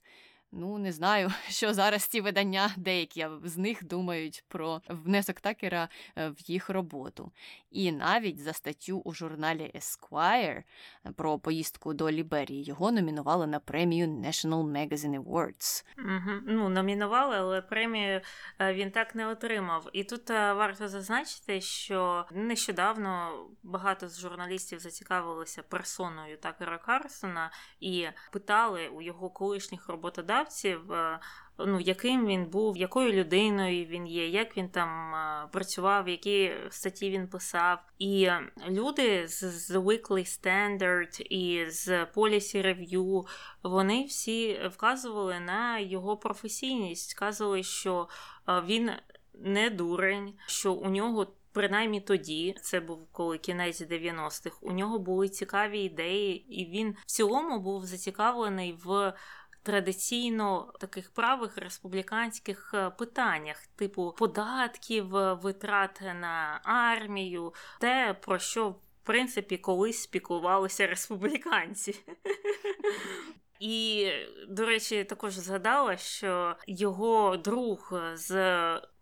Ну, 0.51 0.77
не 0.77 0.91
знаю, 0.91 1.31
що 1.49 1.73
зараз 1.73 2.03
ці 2.03 2.21
видання, 2.21 2.71
деякі 2.77 3.27
з 3.43 3.57
них 3.57 3.83
думають 3.83 4.43
про 4.47 4.81
внесок 4.89 5.39
такера 5.39 5.89
в 6.15 6.35
їх 6.45 6.69
роботу. 6.69 7.31
І 7.71 7.91
навіть 7.91 8.39
за 8.39 8.53
статтю 8.53 8.99
у 8.99 9.13
журналі 9.13 9.71
Esquire 9.75 10.63
про 11.15 11.39
поїздку 11.39 11.93
до 11.93 12.11
Ліберії 12.11 12.63
його 12.63 12.91
номінували 12.91 13.47
на 13.47 13.59
премію 13.59 14.07
National 14.07 14.63
Magazine 14.63 15.23
Awards. 15.23 15.85
Угу. 15.97 16.39
Ну, 16.47 16.69
номінували, 16.69 17.35
але 17.37 17.61
премію 17.61 18.21
він 18.59 18.91
так 18.91 19.15
не 19.15 19.27
отримав. 19.27 19.89
І 19.93 20.03
тут 20.03 20.29
варто 20.29 20.87
зазначити, 20.87 21.61
що 21.61 22.25
нещодавно 22.31 23.31
багато 23.63 24.07
з 24.07 24.19
журналістів 24.19 24.79
зацікавилися 24.79 25.63
персоною 25.63 26.37
Такера 26.37 26.77
Карсона 26.77 27.51
і 27.79 28.07
питали 28.31 28.87
у 28.87 29.01
його 29.01 29.29
колишніх 29.29 29.89
роботодавців 29.89 30.38
виконавців, 30.39 30.91
е, 30.91 31.19
ну, 31.57 31.79
яким 31.79 32.25
він 32.25 32.45
був, 32.45 32.77
якою 32.77 33.13
людиною 33.13 33.85
він 33.85 34.07
є, 34.07 34.27
як 34.27 34.57
він 34.57 34.69
там 34.69 35.15
е, 35.15 35.47
працював, 35.51 36.09
які 36.09 36.51
статті 36.69 37.09
він 37.09 37.27
писав. 37.27 37.79
І 37.99 38.29
люди 38.69 39.27
з 39.27 39.71
Weekly 39.75 40.41
Standard 40.41 41.21
і 41.21 41.69
з 41.69 41.89
Policy 42.05 42.65
Review, 42.65 43.27
вони 43.63 44.03
всі 44.03 44.59
вказували 44.75 45.39
на 45.39 45.79
його 45.79 46.17
професійність, 46.17 47.15
вказували, 47.15 47.63
що 47.63 48.07
е, 48.49 48.61
він 48.65 48.91
не 49.33 49.69
дурень, 49.69 50.33
що 50.47 50.73
у 50.73 50.89
нього. 50.89 51.27
Принаймні 51.51 52.01
тоді, 52.01 52.55
це 52.61 52.79
був 52.79 53.07
коли 53.11 53.37
кінець 53.37 53.81
90-х, 53.81 54.57
у 54.61 54.71
нього 54.71 54.99
були 54.99 55.29
цікаві 55.29 55.79
ідеї, 55.79 56.61
і 56.61 56.65
він 56.65 56.95
в 57.05 57.05
цілому 57.05 57.59
був 57.59 57.85
зацікавлений 57.85 58.77
в 58.83 59.13
традиційно 59.63 60.73
таких 60.79 61.11
правих 61.11 61.57
республіканських 61.57 62.71
е, 62.73 62.89
питаннях, 62.89 63.67
типу 63.67 64.15
податків, 64.17 65.15
е, 65.15 65.33
витрат 65.33 66.01
на 66.01 66.61
армію, 66.63 67.53
те, 67.79 68.15
про 68.21 68.39
що 68.39 68.69
в 68.69 68.79
принципі 69.03 69.57
колись 69.57 70.01
спікувалися 70.01 70.87
республіканці. 70.87 71.95
І, 73.59 74.09
до 74.49 74.65
речі, 74.65 75.03
також 75.03 75.33
згадала, 75.33 75.97
що 75.97 76.55
його 76.67 77.37
друг 77.37 77.93
з 78.13 78.31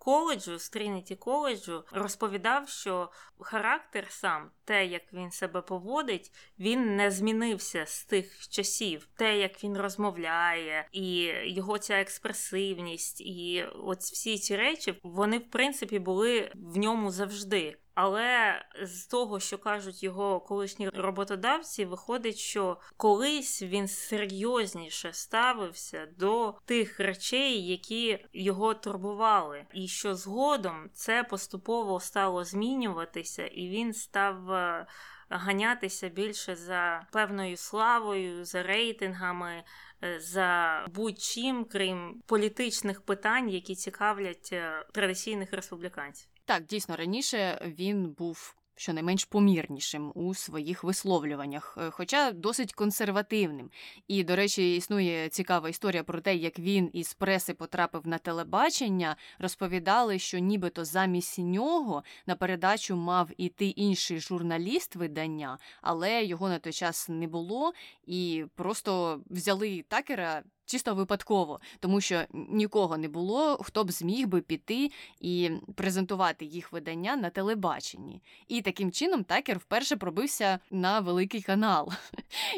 коледжу, 0.08 0.60
з 0.60 0.70
Трініті 0.70 1.16
коледжу, 1.16 1.84
розповідав, 1.92 2.70
що 2.70 3.10
характер 3.40 4.08
сам, 4.10 4.52
те, 4.66 4.86
як 4.86 5.14
він 5.14 5.32
себе 5.32 5.62
поводить, 5.62 6.32
він 6.60 6.96
не 6.96 7.12
змінився 7.12 7.86
з 7.86 8.06
тих 8.06 8.48
часів. 8.48 9.08
Те, 9.16 9.38
як 9.38 9.64
він 9.64 9.78
розмовляє, 9.78 10.88
і 10.92 11.34
його 11.44 11.78
ця 11.78 11.94
експресивність, 11.94 13.22
і 13.22 13.66
от 13.84 14.00
всі 14.00 14.38
ці 14.38 14.56
речі, 14.56 15.00
вони 15.04 15.38
в 15.38 15.50
принципі 15.50 16.00
були 16.00 16.52
в 16.56 16.78
ньому 16.78 17.12
завжди. 17.12 17.78
Але 18.00 18.62
з 18.82 19.06
того, 19.06 19.40
що 19.40 19.58
кажуть 19.58 20.04
його 20.04 20.40
колишні 20.40 20.90
роботодавці, 20.90 21.86
виходить, 21.86 22.38
що 22.38 22.78
колись 22.98 23.62
він 23.62 23.88
серйозніше 23.88 25.14
ставився 25.14 26.08
до 26.18 26.56
тих 26.66 27.00
речей, 27.00 27.68
які 27.68 28.26
його 28.34 28.74
турбували, 28.74 29.66
і 29.74 29.88
що 29.88 30.16
згодом 30.16 30.90
це 30.94 31.24
поступово 31.24 32.00
стало 32.00 32.44
змінюватися, 32.44 33.48
і 33.48 33.70
він 33.70 33.94
став. 33.94 34.52
Е, 34.52 34.88
ганятися 35.30 36.10
більше 36.10 36.56
за 36.56 37.08
певною 37.12 37.58
славою, 37.58 38.46
за 38.46 38.64
рейтингами, 38.64 39.64
е, 40.04 40.20
за 40.20 40.86
будь-чим, 40.94 41.66
крім 41.66 42.24
політичних 42.26 43.02
питань, 43.02 43.50
які 43.50 43.76
цікавлять 43.76 44.50
е, 44.54 44.86
традиційних 44.94 45.54
республіканців. 45.54 46.30
Так, 46.48 46.66
дійсно 46.66 46.96
раніше 46.96 47.72
він 47.78 48.10
був 48.10 48.56
щонайменш 48.76 49.26
помірнішим 49.26 50.12
у 50.16 50.34
своїх 50.34 50.84
висловлюваннях, 50.84 51.78
е, 51.82 51.90
хоча 51.92 52.32
досить 52.32 52.74
консервативним. 52.74 53.72
І, 54.08 54.24
до 54.24 54.36
речі, 54.36 54.76
існує 54.76 55.30
цікава 55.30 55.70
історія 55.70 56.04
про 56.04 56.22
те, 56.22 56.36
як 56.36 56.60
він 56.60 56.90
із 56.94 57.14
преси 57.14 57.54
потрапив 57.54 58.08
на 58.08 58.18
телебачення. 58.18 59.16
Розповідали, 59.40 60.20
що 60.20 60.40
нібито 60.40 60.86
замість 60.86 61.40
нього 61.40 62.04
на 62.26 62.36
передачу 62.36 62.96
мав 62.96 63.30
іти 63.38 63.66
інший 63.66 64.20
журналіст 64.20 64.96
видання, 64.96 65.58
але 65.82 66.26
його 66.26 66.50
на 66.50 66.60
той 66.60 66.74
час 66.74 67.10
не 67.10 67.28
було, 67.28 67.74
і 68.06 68.46
просто 68.56 69.22
взяли 69.30 69.86
такера 69.88 70.44
чисто 70.68 70.96
випадково, 70.96 71.60
тому 71.80 72.02
що 72.02 72.24
нікого 72.34 72.98
не 72.98 73.08
було, 73.08 73.58
хто 73.58 73.84
б 73.84 73.92
зміг 73.92 74.28
би 74.28 74.42
піти 74.42 74.92
і 75.22 75.52
презентувати 75.76 76.46
їх 76.46 76.72
видання 76.72 77.16
на 77.16 77.30
телебаченні. 77.30 78.22
І 78.48 78.62
таким 78.62 78.92
чином 78.92 79.24
такер 79.24 79.58
вперше 79.58 79.96
пробився 79.96 80.60
на 80.72 81.00
великий 81.00 81.42
канал. 81.42 81.92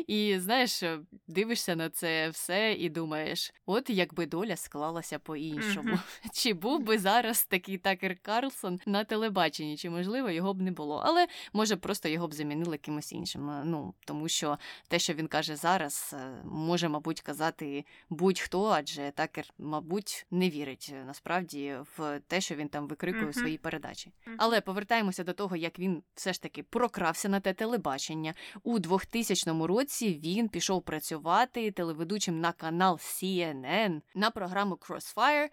І 0.08 0.40
знаєш, 0.40 0.84
дивишся 1.28 1.76
на 1.76 1.90
це 1.90 2.30
все 2.30 2.74
і 2.74 2.90
думаєш, 2.90 3.54
от 3.66 3.90
якби 3.90 4.26
доля 4.26 4.56
склалася 4.56 5.20
по-іншому. 5.20 6.00
Чи 6.34 6.54
був 6.54 6.80
би 6.80 6.98
зараз 6.98 7.44
такий 7.44 7.78
такер 7.78 8.18
Карлсон 8.22 8.80
на 8.86 9.04
телебаченні, 9.04 9.78
чи 9.78 9.90
можливо 9.90 10.30
його 10.30 10.54
б 10.54 10.62
не 10.62 10.72
було, 10.72 11.02
але 11.06 11.28
може 11.54 11.76
просто 11.76 12.10
його 12.10 12.28
б 12.28 12.34
замінили 12.34 12.78
кимось 12.78 13.12
іншим. 13.12 13.62
Ну 13.66 13.94
тому 14.06 14.28
що 14.28 14.58
те, 14.88 15.00
що 15.00 15.14
він 15.14 15.28
каже 15.28 15.56
зараз, 15.56 16.16
е, 16.18 16.42
може, 16.46 16.90
мабуть, 16.90 17.22
казати 17.22 17.86
будь-хто, 18.10 18.66
адже 18.66 19.12
такер, 19.16 19.46
мабуть, 19.58 20.26
не 20.32 20.50
вірить 20.50 20.92
е, 20.94 21.04
насправді 21.06 21.76
в 21.98 22.20
те, 22.28 22.42
що 22.42 22.56
він 22.56 22.70
там 22.70 22.88
викрикує 22.88 23.26
у 23.26 23.34
своїй 23.34 23.58
передачі. 23.58 24.14
Але 24.38 24.62
повертаємося 24.62 25.24
до 25.24 25.34
того, 25.34 25.56
як 25.56 25.80
він 25.80 26.04
все 26.16 26.34
ж 26.34 26.42
таки 26.42 26.64
прокрався 26.64 27.30
на 27.30 27.40
те 27.40 27.54
телебачення. 27.54 28.34
У 28.64 28.80
2000 28.80 29.52
році 29.66 30.20
він 30.24 30.50
пішов 30.50 30.84
працювати 30.84 31.72
телеведучим 31.72 32.40
на 32.40 32.52
канал 32.52 32.96
CNN 32.96 34.02
на 34.16 34.32
програму 34.32 34.76
Crossfire, 34.76 35.50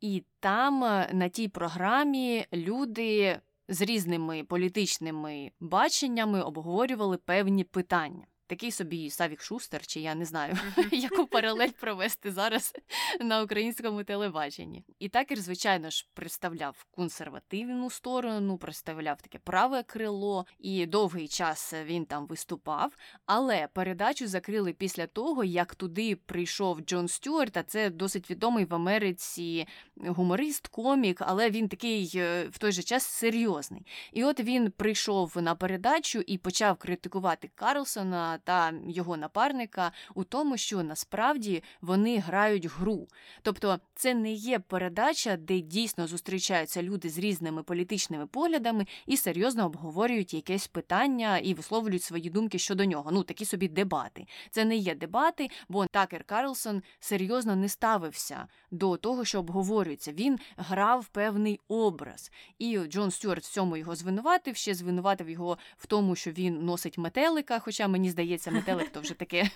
і 0.00 0.24
там 0.40 0.84
е, 0.84 1.10
на 1.12 1.28
тій 1.28 1.48
програмі 1.48 2.46
люди. 2.52 3.40
З 3.68 3.82
різними 3.82 4.44
політичними 4.44 5.50
баченнями 5.60 6.42
обговорювали 6.42 7.16
певні 7.16 7.64
питання 7.64 8.26
такий 8.52 8.70
собі 8.70 9.10
Савік 9.10 9.42
Шустер, 9.42 9.86
чи 9.86 10.00
я 10.00 10.14
не 10.14 10.24
знаю, 10.24 10.58
яку 10.92 11.26
паралель 11.26 11.70
провести 11.80 12.32
зараз 12.32 12.74
на 13.20 13.42
українському 13.42 14.04
телебаченні. 14.04 14.84
І 14.98 15.08
такер, 15.08 15.40
звичайно 15.40 15.90
ж, 15.90 16.06
представляв 16.14 16.86
консервативну 16.90 17.90
сторону, 17.90 18.58
представляв 18.58 19.22
таке 19.22 19.38
праве 19.38 19.82
крило, 19.82 20.46
і 20.58 20.86
довгий 20.86 21.28
час 21.28 21.74
він 21.84 22.04
там 22.04 22.26
виступав. 22.26 22.92
Але 23.26 23.68
передачу 23.72 24.26
закрили 24.26 24.72
після 24.72 25.06
того, 25.06 25.44
як 25.44 25.74
туди 25.74 26.16
прийшов 26.16 26.80
Джон 26.80 27.08
Стюарт, 27.08 27.56
а 27.56 27.62
це 27.62 27.90
досить 27.90 28.30
відомий 28.30 28.64
в 28.64 28.74
Америці 28.74 29.66
гуморист, 29.96 30.68
комік, 30.68 31.18
але 31.20 31.50
він 31.50 31.68
такий 31.68 32.12
е, 32.14 32.48
в 32.48 32.58
той 32.58 32.72
же 32.72 32.82
час 32.82 33.04
серйозний. 33.04 33.86
І 34.12 34.24
от 34.24 34.40
він 34.40 34.70
прийшов 34.70 35.36
на 35.36 35.54
передачу 35.54 36.20
і 36.26 36.38
почав 36.38 36.76
критикувати 36.76 37.50
Карлсона 37.54 38.38
та 38.44 38.72
його 38.88 39.16
напарника 39.16 39.92
у 40.14 40.24
тому, 40.24 40.56
що 40.56 40.82
насправді 40.82 41.62
вони 41.80 42.18
грають 42.18 42.66
гру. 42.66 43.08
Тобто 43.42 43.80
це 43.94 44.14
не 44.14 44.32
є 44.32 44.58
передача, 44.58 45.36
де 45.36 45.60
дійсно 45.60 46.06
зустрічаються 46.06 46.82
люди 46.82 47.08
з 47.08 47.18
різними 47.18 47.62
політичними 47.62 48.26
поглядами 48.26 48.86
і 49.06 49.16
серйозно 49.16 49.66
обговорюють 49.66 50.34
якесь 50.34 50.66
питання 50.66 51.38
і 51.38 51.54
висловлюють 51.54 52.02
свої 52.02 52.30
думки 52.30 52.58
щодо 52.58 52.84
нього. 52.84 53.10
Ну 53.12 53.22
такі 53.22 53.44
собі 53.44 53.68
дебати. 53.68 54.26
Це 54.50 54.64
не 54.64 54.76
є 54.76 54.94
дебати, 54.94 55.50
бо 55.68 55.86
Такер 55.86 56.24
Карлсон 56.24 56.82
серйозно 57.00 57.56
не 57.56 57.68
ставився 57.68 58.46
до 58.70 58.96
того, 58.96 59.24
що 59.24 59.38
обговорюється. 59.38 60.12
Він 60.12 60.38
грав 60.56 61.06
певний 61.06 61.60
образ. 61.68 62.30
І 62.58 62.78
Джон 62.78 63.10
Стюарт 63.10 63.44
в 63.44 63.52
цьому 63.52 63.76
його 63.76 63.94
звинуватив, 63.94 64.56
ще 64.56 64.74
звинуватив 64.74 65.30
його 65.30 65.58
в 65.76 65.86
тому, 65.86 66.16
що 66.16 66.30
він 66.30 66.64
носить 66.64 66.98
метелика, 66.98 67.58
хоча 67.58 67.88
мені 67.88 68.10
здається 68.10 68.31
здається, 68.38 68.50
метелик 68.50 68.88
то 68.92 69.00
вже 69.00 69.14
таке 69.14 69.50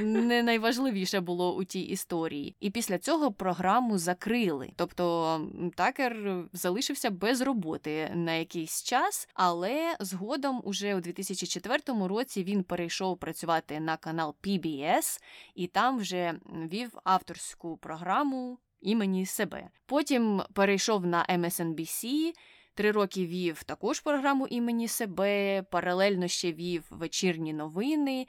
не 0.00 0.42
найважливіше 0.42 1.20
було 1.20 1.56
у 1.56 1.64
тій 1.64 1.80
історії. 1.80 2.56
І 2.60 2.70
після 2.70 2.98
цього 2.98 3.32
програму 3.32 3.98
закрили. 3.98 4.70
Тобто 4.76 5.40
такер 5.74 6.44
залишився 6.52 7.10
без 7.10 7.40
роботи 7.40 8.10
на 8.14 8.32
якийсь 8.34 8.82
час, 8.82 9.28
але 9.34 9.96
згодом, 10.00 10.60
уже 10.64 10.94
у 10.94 11.00
2004 11.00 11.78
році, 12.06 12.44
він 12.44 12.62
перейшов 12.62 13.18
працювати 13.18 13.80
на 13.80 13.96
канал 13.96 14.34
PBS 14.42 15.20
і 15.54 15.66
там 15.66 15.98
вже 15.98 16.34
вів 16.72 16.90
авторську 17.04 17.76
програму 17.76 18.58
імені 18.80 19.26
себе. 19.26 19.68
Потім 19.86 20.42
перейшов 20.52 21.06
на 21.06 21.26
MSNBC, 21.30 22.32
Три 22.78 22.90
роки 22.90 23.26
вів 23.26 23.62
також 23.62 24.00
програму 24.00 24.46
імені 24.46 24.88
себе, 24.88 25.62
паралельно 25.62 26.28
ще 26.28 26.52
вів 26.52 26.84
вечірні 26.90 27.52
новини 27.52 28.26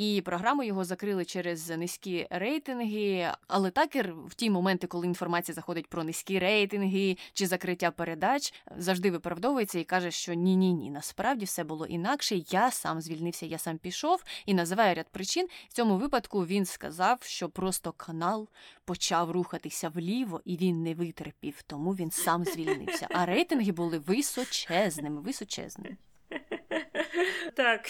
і 0.00 0.20
програму 0.20 0.62
його 0.62 0.84
закрили 0.84 1.24
через 1.24 1.68
низькі 1.68 2.26
рейтинги. 2.30 3.32
Але 3.48 3.70
такер 3.70 4.14
в 4.26 4.34
ті 4.34 4.50
моменти, 4.50 4.86
коли 4.86 5.06
інформація 5.06 5.54
заходить 5.54 5.86
про 5.86 6.04
низькі 6.04 6.38
рейтинги 6.38 7.16
чи 7.32 7.46
закриття 7.46 7.90
передач, 7.90 8.54
завжди 8.76 9.10
виправдовується 9.10 9.78
і 9.78 9.84
каже, 9.84 10.10
що 10.10 10.34
ні, 10.34 10.56
ні, 10.56 10.72
ні, 10.72 10.90
насправді 10.90 11.44
все 11.44 11.64
було 11.64 11.86
інакше. 11.86 12.42
Я 12.50 12.70
сам 12.70 13.00
звільнився, 13.00 13.46
я 13.46 13.58
сам 13.58 13.78
пішов 13.78 14.24
і 14.46 14.54
називає 14.54 14.94
ряд 14.94 15.08
причин. 15.08 15.48
В 15.68 15.72
цьому 15.72 15.96
випадку 15.96 16.46
він 16.46 16.64
сказав, 16.64 17.18
що 17.22 17.48
просто 17.48 17.92
канал 17.92 18.48
почав 18.84 19.30
рухатися 19.30 19.88
вліво, 19.88 20.40
і 20.44 20.56
він 20.56 20.82
не 20.82 20.94
витерпів, 20.94 21.62
тому 21.62 21.92
він 21.92 22.10
сам 22.10 22.44
звільнився. 22.44 23.06
А 23.10 23.26
рейтинги 23.26 23.72
були 23.72 23.98
височезними, 23.98 25.20
височезними. 25.20 25.96
Так. 27.54 27.80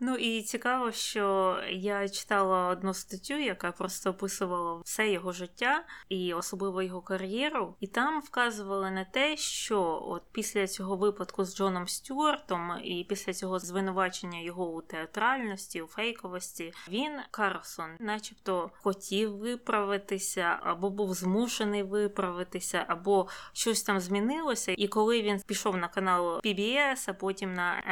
Ну 0.00 0.16
і 0.16 0.42
цікаво, 0.42 0.92
що 0.92 1.56
я 1.70 2.08
читала 2.08 2.68
одну 2.68 2.94
статтю, 2.94 3.34
яка 3.34 3.72
просто 3.72 4.10
описувала 4.10 4.80
все 4.84 5.10
його 5.10 5.32
життя 5.32 5.84
і 6.08 6.34
особливо 6.34 6.82
його 6.82 7.00
кар'єру. 7.00 7.76
І 7.80 7.86
там 7.86 8.20
вказували 8.20 8.90
на 8.90 9.04
те, 9.04 9.36
що 9.36 10.02
от 10.08 10.22
після 10.32 10.66
цього 10.66 10.96
випадку 10.96 11.44
з 11.44 11.56
Джоном 11.56 11.88
Стюартом 11.88 12.72
і 12.84 13.06
після 13.08 13.32
цього 13.32 13.58
звинувачення 13.58 14.40
його 14.40 14.72
у 14.72 14.82
театральності, 14.82 15.82
у 15.82 15.86
фейковості, 15.86 16.72
він 16.88 17.12
Карлсон, 17.30 17.90
начебто, 17.98 18.70
хотів 18.82 19.36
виправитися, 19.36 20.58
або 20.62 20.90
був 20.90 21.14
змушений 21.14 21.82
виправитися, 21.82 22.84
або 22.88 23.28
щось 23.52 23.82
там 23.82 24.00
змінилося. 24.00 24.74
І 24.78 24.88
коли 24.88 25.22
він 25.22 25.40
пішов 25.46 25.76
на 25.76 25.88
канал 25.88 26.40
PBS, 26.44 27.04
а 27.10 27.12
потім 27.12 27.54
на 27.54 27.82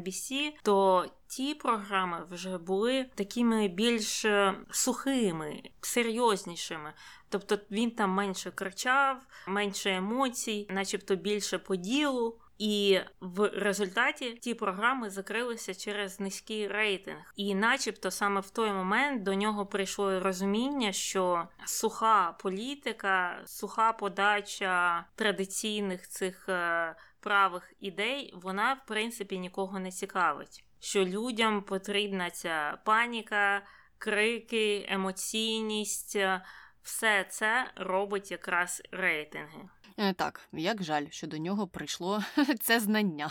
MSNBC, 0.00 0.52
то 0.62 1.06
ті 1.26 1.54
програми 1.54 2.26
вже 2.30 2.58
були 2.58 3.06
такими 3.14 3.68
більш 3.68 4.24
е, 4.24 4.54
сухими, 4.70 5.62
серйознішими. 5.80 6.92
Тобто 7.28 7.58
він 7.70 7.90
там 7.90 8.10
менше 8.10 8.50
кричав, 8.50 9.26
менше 9.46 9.94
емоцій, 9.94 10.66
начебто 10.70 11.16
більше 11.16 11.58
по 11.58 11.76
ділу. 11.76 12.38
І 12.58 13.00
в 13.20 13.48
результаті 13.48 14.30
ті 14.30 14.54
програми 14.54 15.10
закрилися 15.10 15.74
через 15.74 16.20
низький 16.20 16.68
рейтинг. 16.68 17.32
І, 17.36 17.54
начебто, 17.54 18.10
саме 18.10 18.40
в 18.40 18.50
той 18.50 18.72
момент 18.72 19.22
до 19.22 19.34
нього 19.34 19.66
прийшло 19.66 20.20
розуміння, 20.20 20.92
що 20.92 21.48
суха 21.66 22.36
політика, 22.42 23.42
суха 23.46 23.92
подача 23.92 25.04
традиційних 25.14 26.08
цих 26.08 26.48
е, 26.48 26.94
правих 27.20 27.72
ідей, 27.80 28.32
вона 28.36 28.72
в 28.74 28.86
принципі 28.86 29.38
нікого 29.38 29.78
не 29.78 29.90
цікавить. 29.90 30.64
Що 30.80 31.04
людям 31.04 31.62
потрібна 31.62 32.30
ця 32.30 32.78
паніка, 32.84 33.62
крики, 33.98 34.86
емоційність. 34.88 36.18
Все 36.82 37.24
це 37.28 37.70
робить 37.76 38.30
якраз 38.30 38.82
рейтинги. 38.90 39.68
Е, 39.96 40.12
Так, 40.12 40.40
як 40.52 40.82
жаль, 40.82 41.06
що 41.10 41.26
до 41.26 41.38
нього 41.38 41.66
прийшло 41.66 42.22
це 42.60 42.80
знання. 42.80 43.30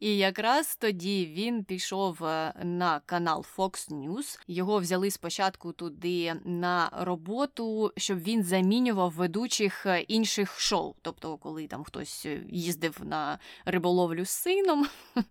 І 0.00 0.16
якраз 0.16 0.76
тоді 0.76 1.26
він 1.26 1.64
пішов 1.64 2.24
е, 2.24 2.54
на 2.64 3.00
канал 3.06 3.44
Fox 3.56 3.92
News. 3.92 4.40
Його 4.46 4.78
взяли 4.78 5.10
спочатку 5.10 5.72
туди 5.72 6.34
на 6.44 6.90
роботу, 6.92 7.92
щоб 7.96 8.18
він 8.18 8.42
замінював 8.42 9.12
ведучих 9.12 9.86
е, 9.86 10.00
інших 10.00 10.60
шоу. 10.60 10.94
Тобто, 11.02 11.36
коли 11.36 11.66
там 11.66 11.84
хтось 11.84 12.26
їздив 12.48 13.00
на 13.04 13.38
риболовлю 13.64 14.24
з 14.24 14.30
сином, 14.30 14.86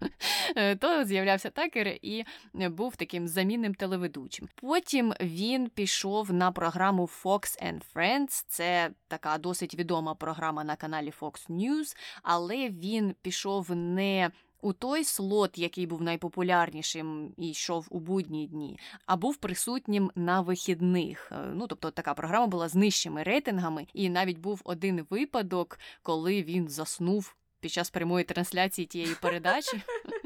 то 0.79 1.05
з'являвся 1.05 1.49
такер 1.49 1.87
і 2.01 2.25
був 2.53 2.95
таким 2.95 3.27
замінним 3.27 3.73
телеведучим. 3.73 4.49
Потім 4.55 5.13
він 5.21 5.69
пішов 5.69 6.33
на 6.33 6.51
програму 6.51 7.09
Fox 7.23 7.63
and 7.63 7.81
Friends. 7.95 8.45
Це 8.47 8.91
така 9.07 9.37
досить 9.37 9.75
відома 9.75 10.15
програма 10.15 10.36
на 10.63 10.75
каналі 10.75 11.13
Fox 11.21 11.49
News, 11.49 11.97
але 12.23 12.69
він 12.69 13.15
пішов 13.21 13.71
не 13.71 14.31
у 14.61 14.73
той 14.73 15.03
слот, 15.03 15.57
який 15.57 15.85
був 15.85 16.01
найпопулярнішим 16.01 17.33
і 17.37 17.49
йшов 17.49 17.87
у 17.89 17.99
будні 17.99 18.47
дні, 18.47 18.79
а 19.05 19.15
був 19.15 19.37
присутнім 19.37 20.11
на 20.15 20.41
вихідних. 20.41 21.31
Е, 21.31 21.35
Ну 21.53 21.67
тобто 21.67 21.91
така 21.91 22.13
програма 22.13 22.47
була 22.47 22.69
з 22.69 22.75
нижчими 22.75 23.23
рейтингами, 23.23 23.87
і 23.93 24.09
навіть 24.09 24.37
був 24.37 24.61
один 24.63 25.07
випадок, 25.09 25.79
коли 26.01 26.43
він 26.43 26.67
заснув. 26.67 27.35
Під 27.59 27.71
час 27.71 27.89
прямої 27.89 28.25
трансляції 28.25 28.85
тієї 28.85 29.15
передачі 29.21 29.81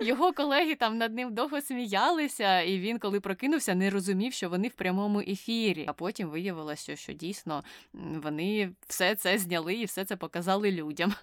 його 0.00 0.32
колеги 0.32 0.74
там 0.74 0.98
над 0.98 1.14
ним 1.14 1.34
довго 1.34 1.60
сміялися, 1.60 2.60
і 2.60 2.78
він, 2.78 2.98
коли 2.98 3.20
прокинувся, 3.20 3.74
не 3.74 3.90
розумів, 3.90 4.32
що 4.32 4.48
вони 4.48 4.68
в 4.68 4.74
прямому 4.74 5.20
ефірі. 5.20 5.84
А 5.88 5.92
потім 5.92 6.28
виявилося, 6.28 6.96
що 6.96 7.12
дійсно 7.12 7.64
вони 7.92 8.70
все 8.86 9.14
це 9.14 9.38
зняли 9.38 9.74
і 9.74 9.84
все 9.84 10.04
це 10.04 10.16
показали 10.16 10.70
людям. 10.70 11.14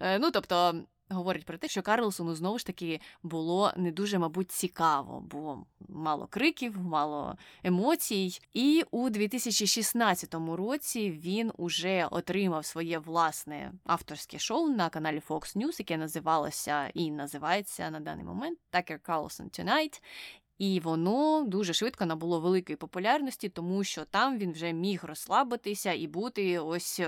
Е, 0.00 0.18
Ну 0.18 0.30
тобто. 0.30 0.74
Говорить 1.08 1.44
про 1.44 1.58
те, 1.58 1.68
що 1.68 1.82
Карлсону 1.82 2.34
знову 2.34 2.58
ж 2.58 2.66
таки 2.66 3.00
було 3.22 3.72
не 3.76 3.92
дуже, 3.92 4.18
мабуть, 4.18 4.50
цікаво, 4.50 5.20
бо 5.20 5.66
мало 5.88 6.26
криків, 6.26 6.78
мало 6.78 7.36
емоцій. 7.62 8.40
І 8.52 8.84
у 8.90 9.10
2016 9.10 10.34
році 10.34 11.10
він 11.10 11.52
уже 11.56 12.08
отримав 12.10 12.64
своє 12.64 12.98
власне 12.98 13.72
авторське 13.84 14.38
шоу 14.38 14.68
на 14.68 14.88
каналі 14.88 15.22
Fox 15.28 15.56
News, 15.56 15.74
яке 15.78 15.96
називалося 15.96 16.90
і 16.94 17.10
називається 17.10 17.90
на 17.90 18.00
даний 18.00 18.24
момент 18.24 18.58
Tucker 18.72 19.00
Carlson 19.00 19.60
Tonight. 19.60 20.02
І 20.58 20.80
воно 20.80 21.44
дуже 21.46 21.72
швидко 21.72 22.06
набуло 22.06 22.40
великої 22.40 22.76
популярності, 22.76 23.48
тому 23.48 23.84
що 23.84 24.04
там 24.04 24.38
він 24.38 24.52
вже 24.52 24.72
міг 24.72 25.04
розслабитися 25.04 25.92
і 25.92 26.06
бути 26.06 26.58
ось. 26.58 27.00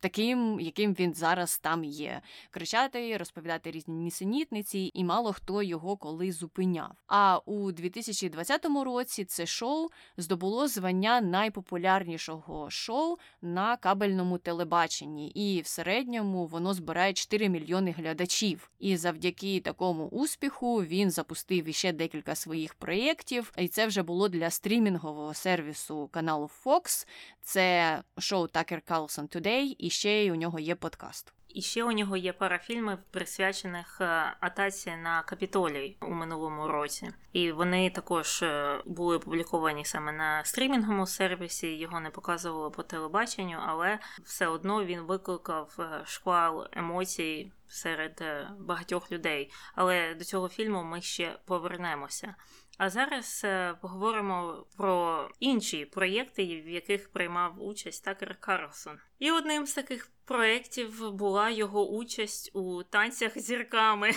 Таким, 0.00 0.60
яким 0.60 0.92
він 0.92 1.14
зараз 1.14 1.58
там 1.58 1.84
є, 1.84 2.20
кричати, 2.50 3.16
розповідати 3.16 3.70
різні 3.70 3.94
нісенітниці, 3.94 4.90
і 4.94 5.04
мало 5.04 5.32
хто 5.32 5.62
його 5.62 5.96
коли 5.96 6.32
зупиняв. 6.32 6.92
А 7.06 7.38
у 7.38 7.72
2020 7.72 8.66
році 8.84 9.24
це 9.24 9.46
шоу 9.46 9.88
здобуло 10.16 10.68
звання 10.68 11.20
найпопулярнішого 11.20 12.70
шоу 12.70 13.16
на 13.42 13.76
кабельному 13.76 14.38
телебаченні, 14.38 15.28
і 15.28 15.60
в 15.60 15.66
середньому 15.66 16.46
воно 16.46 16.74
збирає 16.74 17.12
4 17.12 17.48
мільйони 17.48 17.90
глядачів. 17.90 18.70
І 18.78 18.96
завдяки 18.96 19.60
такому 19.60 20.06
успіху 20.06 20.76
він 20.84 21.10
запустив 21.10 21.68
іще 21.68 21.92
декілька 21.92 22.34
своїх 22.34 22.74
проєктів. 22.74 23.52
І 23.58 23.68
це 23.68 23.86
вже 23.86 24.02
було 24.02 24.28
для 24.28 24.50
стрімінгового 24.50 25.34
сервісу 25.34 26.08
каналу 26.12 26.50
Fox. 26.64 27.06
Це 27.42 28.02
шоу 28.18 28.46
Tucker 28.46 28.80
Carlson 28.90 29.36
Today, 29.36 29.74
і 29.78 29.89
ще 29.90 30.24
й 30.24 30.30
у 30.30 30.34
нього 30.34 30.58
є 30.58 30.74
подкаст. 30.74 31.32
І 31.54 31.62
ще 31.62 31.84
у 31.84 31.92
нього 31.92 32.16
є 32.16 32.32
пара 32.32 32.58
фільмів, 32.58 32.98
присвячених 33.10 34.00
е, 34.00 34.36
атаці 34.40 34.96
на 34.96 35.22
Капітолій 35.22 35.96
у 36.02 36.10
минулому 36.10 36.68
році. 36.68 37.10
І 37.32 37.52
вони 37.52 37.90
також 37.90 38.42
е, 38.42 38.82
були 38.86 39.16
опубліковані 39.16 39.84
саме 39.84 40.12
на 40.12 40.44
стрімінговому 40.44 41.06
сервісі. 41.06 41.76
Його 41.76 42.00
не 42.00 42.10
показували 42.10 42.70
по 42.70 42.82
телебаченню, 42.82 43.58
але 43.66 43.98
все 44.24 44.46
одно 44.46 44.84
він 44.84 45.00
викликав 45.00 45.76
е, 45.78 46.02
шквал 46.06 46.66
емоцій 46.72 47.52
серед 47.68 48.22
багатьох 48.58 49.12
людей. 49.12 49.50
Але 49.74 50.14
до 50.14 50.24
цього 50.24 50.48
фільму 50.48 50.82
ми 50.82 51.00
ще 51.00 51.38
повернемося. 51.44 52.34
А 52.80 52.90
зараз 52.90 53.42
е, 53.44 53.74
поговоримо 53.82 54.66
про 54.76 55.28
інші 55.40 55.84
проєкти, 55.84 56.60
в 56.60 56.68
яких 56.68 57.12
приймав 57.12 57.64
участь 57.64 58.04
Такер 58.04 58.36
Карлсон. 58.40 58.98
І 59.18 59.30
одним 59.30 59.66
з 59.66 59.74
таких 59.74 60.10
проєктів 60.24 61.12
була 61.12 61.50
його 61.50 61.90
участь 61.90 62.50
у 62.52 62.82
танцях 62.82 63.38
зірками. 63.38 64.10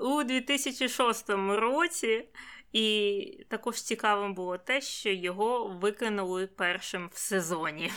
У 0.00 0.22
2006 0.22 1.30
році, 1.48 2.28
і 2.72 3.46
також 3.48 3.82
цікавим 3.82 4.34
було 4.34 4.58
те, 4.58 4.80
що 4.80 5.10
його 5.10 5.68
викинули 5.68 6.46
першим 6.46 7.10
в 7.12 7.18
сезоні. 7.18 7.90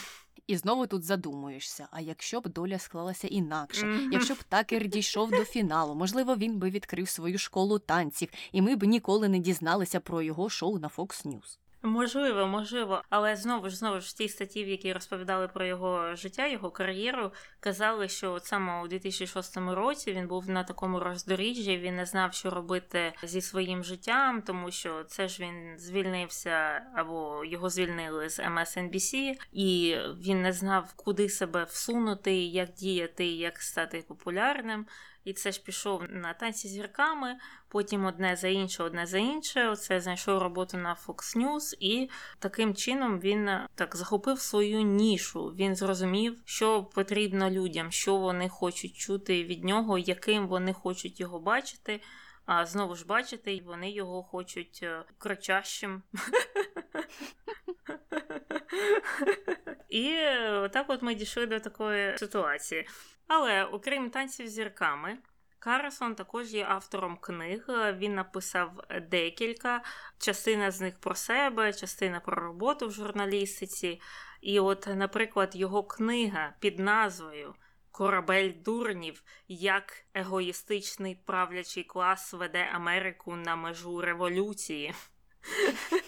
І 0.48 0.58
знову 0.58 0.88
тут 0.88 1.04
задумуєшся: 1.04 1.88
а 1.92 2.02
якщо 2.02 2.42
б 2.42 2.48
доля 2.48 2.80
склалася 2.80 3.28
інакше, 3.28 3.86
Мгм. 3.86 4.12
якщо 4.12 4.34
б 4.34 4.44
такер 4.50 4.88
дійшов 4.88 5.32
до 5.32 5.46
фіналу, 5.46 5.96
можливо, 5.96 6.36
він 6.36 6.60
би 6.60 6.70
відкрив 6.70 7.10
свою 7.10 7.38
школу 7.38 7.80
танців, 7.80 8.30
і 8.52 8.62
ми 8.62 8.76
б 8.76 8.84
ніколи 8.84 9.30
не 9.30 9.40
дізналися 9.40 10.00
про 10.00 10.22
його 10.22 10.50
шоу 10.50 10.80
на 10.80 10.88
Fox 10.88 11.26
News. 11.28 11.58
Можливо, 11.86 12.48
можливо, 12.48 13.04
але 13.10 13.36
знову 13.36 13.70
ж 13.70 13.76
знову 13.76 14.00
ж 14.00 14.10
в 14.10 14.14
тій 14.14 14.30
статті, 14.30 14.64
в 14.64 14.68
якій 14.68 14.94
розповідали 14.94 15.48
про 15.48 15.66
його 15.66 16.16
життя, 16.16 16.48
його 16.48 16.72
кар'єру, 16.72 17.32
казали, 17.60 18.08
що 18.08 18.32
от 18.32 18.46
саме 18.46 18.84
у 18.84 18.88
2006 18.88 19.58
році 19.58 20.14
він 20.14 20.28
був 20.28 20.50
на 20.50 20.64
такому 20.64 21.00
роздоріжжі, 21.00 21.78
він 21.78 21.96
не 21.96 22.06
знав, 22.06 22.34
що 22.34 22.50
робити 22.50 23.14
зі 23.24 23.42
своїм 23.42 23.84
життям, 23.84 24.42
тому 24.42 24.72
що 24.72 25.04
це 25.04 25.28
ж 25.28 25.44
він 25.44 25.80
звільнився 25.80 26.82
або 26.96 27.46
його 27.46 27.70
звільнили 27.70 28.30
з 28.30 28.40
MSNBC, 28.40 29.34
і 29.54 29.98
він 30.20 30.42
не 30.42 30.54
знав, 30.54 30.94
куди 30.96 31.30
себе 31.30 31.64
всунути, 31.64 32.36
як 32.36 32.74
діяти, 32.74 33.26
як 33.26 33.62
стати 33.62 34.06
популярним. 34.08 34.86
І 35.26 35.34
це 35.34 35.52
ж 35.52 35.64
пішов 35.64 36.04
на 36.10 36.34
танці 36.34 36.68
з 36.68 36.72
зірками, 36.72 37.38
потім 37.68 38.06
одне 38.06 38.36
за 38.36 38.48
інше, 38.48 38.84
одне 38.84 39.06
за 39.06 39.18
інше. 39.18 39.70
Оце 39.70 40.02
знайшов 40.02 40.42
роботу 40.42 40.78
на 40.78 40.98
Fox 41.08 41.38
News, 41.38 41.76
і 41.80 42.10
таким 42.40 42.76
чином 42.76 43.20
він 43.20 43.48
е, 43.48 43.68
так 43.76 43.96
захопив 43.96 44.40
свою 44.40 44.82
нішу. 44.82 45.46
Він 45.46 45.76
зрозумів, 45.76 46.38
що 46.46 46.84
потрібно 46.84 47.50
людям, 47.50 47.92
що 47.92 48.16
вони 48.16 48.50
хочуть 48.50 48.96
чути 48.96 49.44
від 49.44 49.64
нього, 49.64 49.98
яким 49.98 50.48
вони 50.48 50.74
хочуть 50.74 51.20
його 51.20 51.40
бачити. 51.40 52.02
А 52.46 52.66
знову 52.66 52.96
ж 52.96 53.06
бачите, 53.06 53.60
вони 53.66 53.92
його 53.92 54.24
хочуть 54.24 54.80
е, 54.84 55.04
кричащим. 55.18 56.04
І 59.96 60.08
е, 60.08 60.52
отак 60.52 60.90
от 60.90 61.02
ми 61.02 61.16
дійшли 61.16 61.46
до 61.46 61.60
такої 61.60 62.18
ситуації. 62.18 62.88
Але 63.28 63.64
окрім 63.64 64.10
танців 64.10 64.48
зірками, 64.48 65.18
Карлсон 65.60 66.16
також 66.16 66.54
є 66.54 66.66
автором 66.70 67.18
книг. 67.18 67.66
Він 67.98 68.16
написав 68.16 68.84
декілька, 69.10 69.84
частина 70.20 70.72
з 70.72 70.82
них 70.82 71.00
про 71.00 71.16
себе, 71.16 71.74
частина 71.74 72.20
про 72.20 72.36
роботу 72.36 72.88
в 72.88 72.92
журналістиці. 72.92 74.02
І, 74.42 74.60
от, 74.60 74.88
наприклад, 74.96 75.56
його 75.56 75.84
книга 75.84 76.54
під 76.60 76.80
назвою 76.80 77.56
Корабель 77.92 78.52
дурнів, 78.66 79.24
як 79.48 79.94
егоїстичний 80.14 81.20
правлячий 81.26 81.84
клас 81.84 82.34
веде 82.34 82.70
Америку 82.74 83.36
на 83.36 83.56
межу 83.56 84.02
революції. 84.02 84.94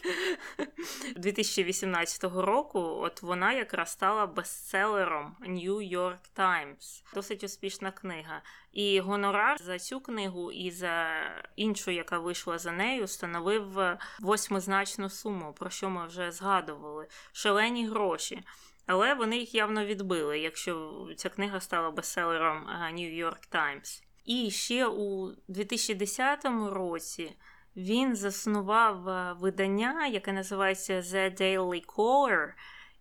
2018 1.16 2.24
року 2.24 2.80
от 2.80 3.22
вона 3.22 3.54
якраз 3.54 3.92
стала 3.92 4.28
бестселером 4.28 5.36
New 5.42 5.94
York 5.94 6.20
Times. 6.36 7.04
Досить 7.14 7.44
успішна 7.44 7.92
книга. 7.92 8.42
І 8.72 9.00
гонорар 9.00 9.58
за 9.62 9.80
цю 9.80 10.00
книгу 10.00 10.52
і 10.52 10.72
за 10.72 11.10
іншу, 11.56 11.92
яка 11.92 12.20
вийшла 12.20 12.58
за 12.58 12.72
нею, 12.72 13.08
становив 13.08 13.80
восьмизначну 14.20 15.10
суму, 15.10 15.54
про 15.54 15.70
що 15.70 15.90
ми 15.90 16.08
вже 16.08 16.32
згадували. 16.32 17.08
Шалені 17.32 17.88
гроші. 17.88 18.44
Але 18.86 19.14
вони 19.14 19.38
їх 19.38 19.56
явно 19.56 19.86
відбили, 19.86 20.40
якщо 20.40 21.08
ця 21.18 21.30
книга 21.30 21.60
стала 21.60 21.92
бестселером 21.92 22.70
е, 22.70 22.94
New 22.94 23.26
York 23.26 23.50
Times. 23.52 24.04
І 24.26 24.52
ще 24.52 24.88
у 24.88 25.32
2010 25.48 26.46
році 26.72 27.36
він 27.78 28.16
заснував 28.16 29.10
е, 29.10 29.36
видання, 29.40 30.08
яке 30.08 30.34
називається 30.34 31.02
The 31.02 31.42
Daily 31.42 31.86
Caller, 31.86 32.54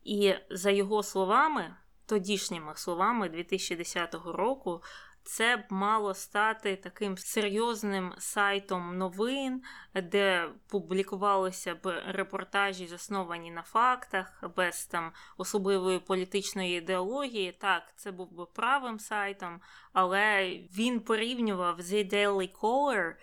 і 0.05 0.35
за 0.51 0.71
його 0.71 1.03
словами, 1.03 1.75
тодішніми 2.07 2.73
словами 2.77 3.29
2010 3.29 4.15
року, 4.25 4.83
це 5.27 5.57
б 5.57 5.61
мало 5.71 6.15
стати 6.15 6.77
таким 6.77 7.19
серйозним 7.19 8.13
сайтом 8.19 8.99
новин, 8.99 9.63
де 9.95 10.49
публікувалися 10.69 11.75
б 11.75 12.03
репортажі, 12.07 12.87
засновані 12.87 13.51
на 13.51 13.63
фактах, 13.63 14.45
без 14.57 14.87
там 14.87 15.13
особливої 15.37 15.99
політичної 15.99 16.79
ідеології. 16.79 17.53
Так, 17.53 17.83
це 17.97 18.13
був 18.13 18.33
би 18.33 18.47
правим 18.47 18.99
сайтом, 18.99 19.61
але 19.93 20.51
він 20.79 21.01
порівнював 21.01 21.81
The 21.81 22.13
Daily 22.15 22.53
Caller 22.61 23.15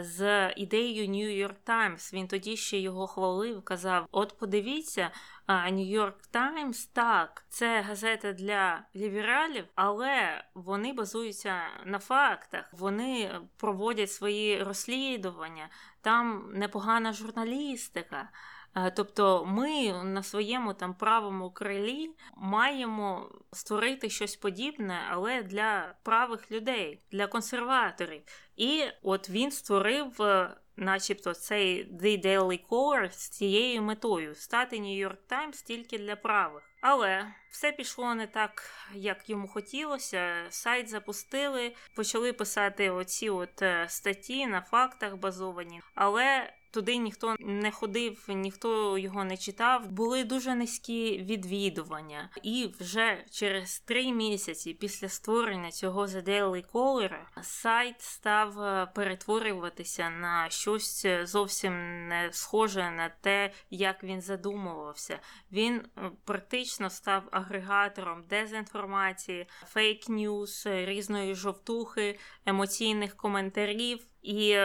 з 0.00 0.50
ідеєю 0.56 1.06
New 1.06 1.46
York 1.46 1.56
Times. 1.66 2.14
Він 2.14 2.28
тоді 2.28 2.56
ще 2.56 2.78
його 2.78 3.06
хвалив, 3.06 3.62
казав: 3.62 4.08
От 4.12 4.38
подивіться, 4.38 5.10
New 5.48 6.00
York 6.00 6.30
Times, 6.32 6.90
так, 6.92 7.44
це 7.48 7.80
газета 7.80 8.32
для 8.32 8.84
лібералів, 8.96 9.64
але 9.74 10.44
вони 10.54 10.92
базуються 10.92 11.62
на 11.84 11.98
фактах, 11.98 12.64
вони 12.72 13.40
проводять 13.56 14.12
свої 14.12 14.62
розслідування, 14.62 15.68
там 16.00 16.50
непогана 16.54 17.12
журналістика. 17.12 18.28
Е, 18.76 18.90
тобто 18.90 19.44
ми 19.46 19.92
на 20.04 20.22
своєму 20.22 20.74
там 20.74 20.94
правому 20.94 21.50
крилі 21.50 22.10
маємо 22.36 23.30
створити 23.52 24.10
щось 24.10 24.36
подібне, 24.36 25.00
але 25.10 25.42
для 25.42 25.94
правих 26.02 26.50
людей, 26.50 27.00
для 27.10 27.26
консерваторів. 27.26 28.22
І 28.56 28.84
от 29.02 29.30
він 29.30 29.50
створив, 29.50 30.22
е, 30.22 30.56
начебто, 30.76 31.34
цей 31.34 31.92
The 31.92 32.26
Daily 32.26 32.66
Caller 32.68 33.10
з 33.10 33.28
цією 33.28 33.82
метою 33.82 34.34
стати 34.34 34.76
New 34.76 35.08
York 35.08 35.16
Times 35.28 35.64
тільки 35.64 35.98
для 35.98 36.16
правих. 36.16 36.62
Але 36.80 37.34
все 37.50 37.72
пішло 37.72 38.14
не 38.14 38.26
так, 38.26 38.70
як 38.94 39.30
йому 39.30 39.48
хотілося. 39.48 40.46
Сайт 40.48 40.88
запустили, 40.88 41.74
почали 41.96 42.32
писати 42.32 42.90
оці 42.90 43.30
от 43.30 43.62
е, 43.62 43.86
статті 43.88 44.46
на 44.46 44.60
фактах 44.60 45.16
базовані. 45.16 45.80
Але 45.94 46.52
Туди 46.72 46.96
ніхто 46.96 47.36
не 47.40 47.70
ходив, 47.70 48.24
ніхто 48.28 48.98
його 48.98 49.24
не 49.24 49.36
читав. 49.36 49.90
Були 49.90 50.24
дуже 50.24 50.54
низькі 50.54 51.18
відвідування, 51.18 52.30
і 52.42 52.70
вже 52.80 53.24
через 53.30 53.80
три 53.80 54.12
місяці 54.12 54.74
після 54.74 55.08
створення 55.08 55.70
цього 55.70 56.06
The 56.06 56.28
Daily 56.28 56.72
Caller 56.72 57.16
сайт 57.42 58.00
став 58.00 58.60
е, 58.60 58.86
перетворюватися 58.94 60.10
на 60.10 60.50
щось 60.50 61.06
зовсім 61.22 61.72
не 62.08 62.28
схоже 62.32 62.90
на 62.90 63.08
те, 63.08 63.52
як 63.70 64.04
він 64.04 64.20
задумувався. 64.20 65.18
Він 65.52 65.74
е, 65.98 66.10
практично 66.24 66.90
став 66.90 67.22
агрегатором 67.30 68.24
дезінформації, 68.28 69.46
фейк 69.66 70.08
ньюс, 70.08 70.66
різної 70.66 71.34
жовтухи, 71.34 72.18
емоційних 72.46 73.16
коментарів. 73.16 74.06
І 74.22 74.58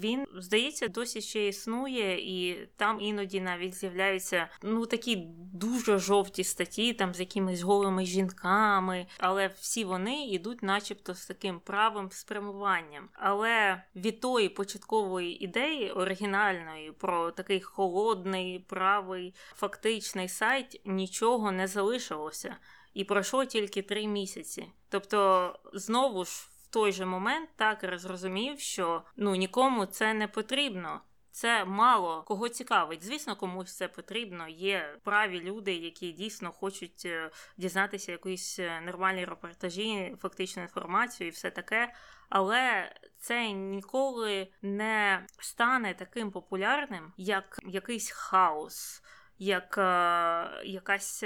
він, 0.00 0.26
здається, 0.34 0.88
досі 0.88 1.20
ще 1.20 1.48
існує, 1.48 2.18
і 2.18 2.68
там 2.76 3.00
іноді 3.00 3.40
навіть 3.40 3.74
з'являються 3.74 4.48
ну 4.62 4.86
такі 4.86 5.16
дуже 5.52 5.98
жовті 5.98 6.44
статті, 6.44 6.92
там 6.92 7.14
з 7.14 7.20
якимись 7.20 7.60
голими 7.60 8.04
жінками, 8.04 9.06
але 9.18 9.46
всі 9.46 9.84
вони 9.84 10.26
йдуть, 10.26 10.62
начебто, 10.62 11.14
з 11.14 11.26
таким 11.26 11.60
правим 11.60 12.10
спрямуванням. 12.10 13.08
Але 13.12 13.82
від 13.96 14.20
тої 14.20 14.48
початкової 14.48 15.44
ідеї 15.44 15.90
оригінальної 15.90 16.92
про 16.92 17.30
такий 17.30 17.60
холодний, 17.60 18.58
правий, 18.58 19.34
фактичний 19.54 20.28
сайт 20.28 20.80
нічого 20.84 21.52
не 21.52 21.66
залишилося. 21.66 22.56
І 22.94 23.04
пройшло 23.04 23.44
тільки 23.44 23.82
три 23.82 24.06
місяці. 24.06 24.66
Тобто, 24.88 25.52
знову 25.72 26.24
ж 26.24 26.49
той 26.70 26.92
же 26.92 27.06
момент 27.06 27.50
такер 27.56 27.98
зрозумів, 27.98 28.60
що 28.60 29.02
ну 29.16 29.34
нікому 29.34 29.86
це 29.86 30.14
не 30.14 30.28
потрібно. 30.28 31.00
Це 31.32 31.64
мало 31.64 32.22
кого 32.22 32.48
цікавить. 32.48 33.04
Звісно, 33.04 33.36
комусь 33.36 33.76
це 33.76 33.88
потрібно. 33.88 34.48
Є 34.48 34.96
праві 35.04 35.40
люди, 35.40 35.74
які 35.74 36.12
дійсно 36.12 36.52
хочуть 36.52 37.02
е, 37.06 37.30
дізнатися 37.56 38.12
якісь 38.12 38.58
е, 38.58 38.80
нормальні 38.80 39.24
репортажі, 39.24 40.16
фактичну 40.20 40.62
інформацію 40.62 41.28
і 41.28 41.30
все 41.30 41.50
таке. 41.50 41.94
Але 42.28 42.92
це 43.18 43.50
ніколи 43.52 44.48
не 44.62 45.26
стане 45.38 45.94
таким 45.94 46.30
популярним, 46.30 47.12
як 47.16 47.58
якийсь 47.66 48.10
хаос, 48.10 49.02
як 49.38 49.78
е, 49.78 50.62
якась. 50.64 51.24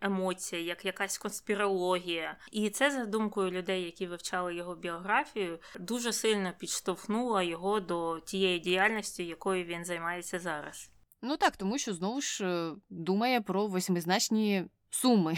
Емоція, 0.00 0.62
як 0.62 0.84
якась 0.84 1.18
конспірологія. 1.18 2.36
І 2.52 2.70
це, 2.70 2.90
за 2.90 3.04
думкою 3.04 3.50
людей, 3.50 3.82
які 3.82 4.06
вивчали 4.06 4.54
його 4.54 4.74
біографію, 4.74 5.58
дуже 5.80 6.12
сильно 6.12 6.52
підштовхнуло 6.58 7.42
його 7.42 7.80
до 7.80 8.20
тієї 8.20 8.58
діяльності, 8.58 9.26
якою 9.26 9.64
він 9.64 9.84
займається 9.84 10.38
зараз. 10.38 10.90
Ну 11.22 11.36
так, 11.36 11.56
тому 11.56 11.78
що 11.78 11.94
знову 11.94 12.20
ж 12.20 12.44
е, 12.44 12.72
думає 12.90 13.40
про 13.40 13.66
восьмизначні 13.66 14.64
суми. 14.90 15.36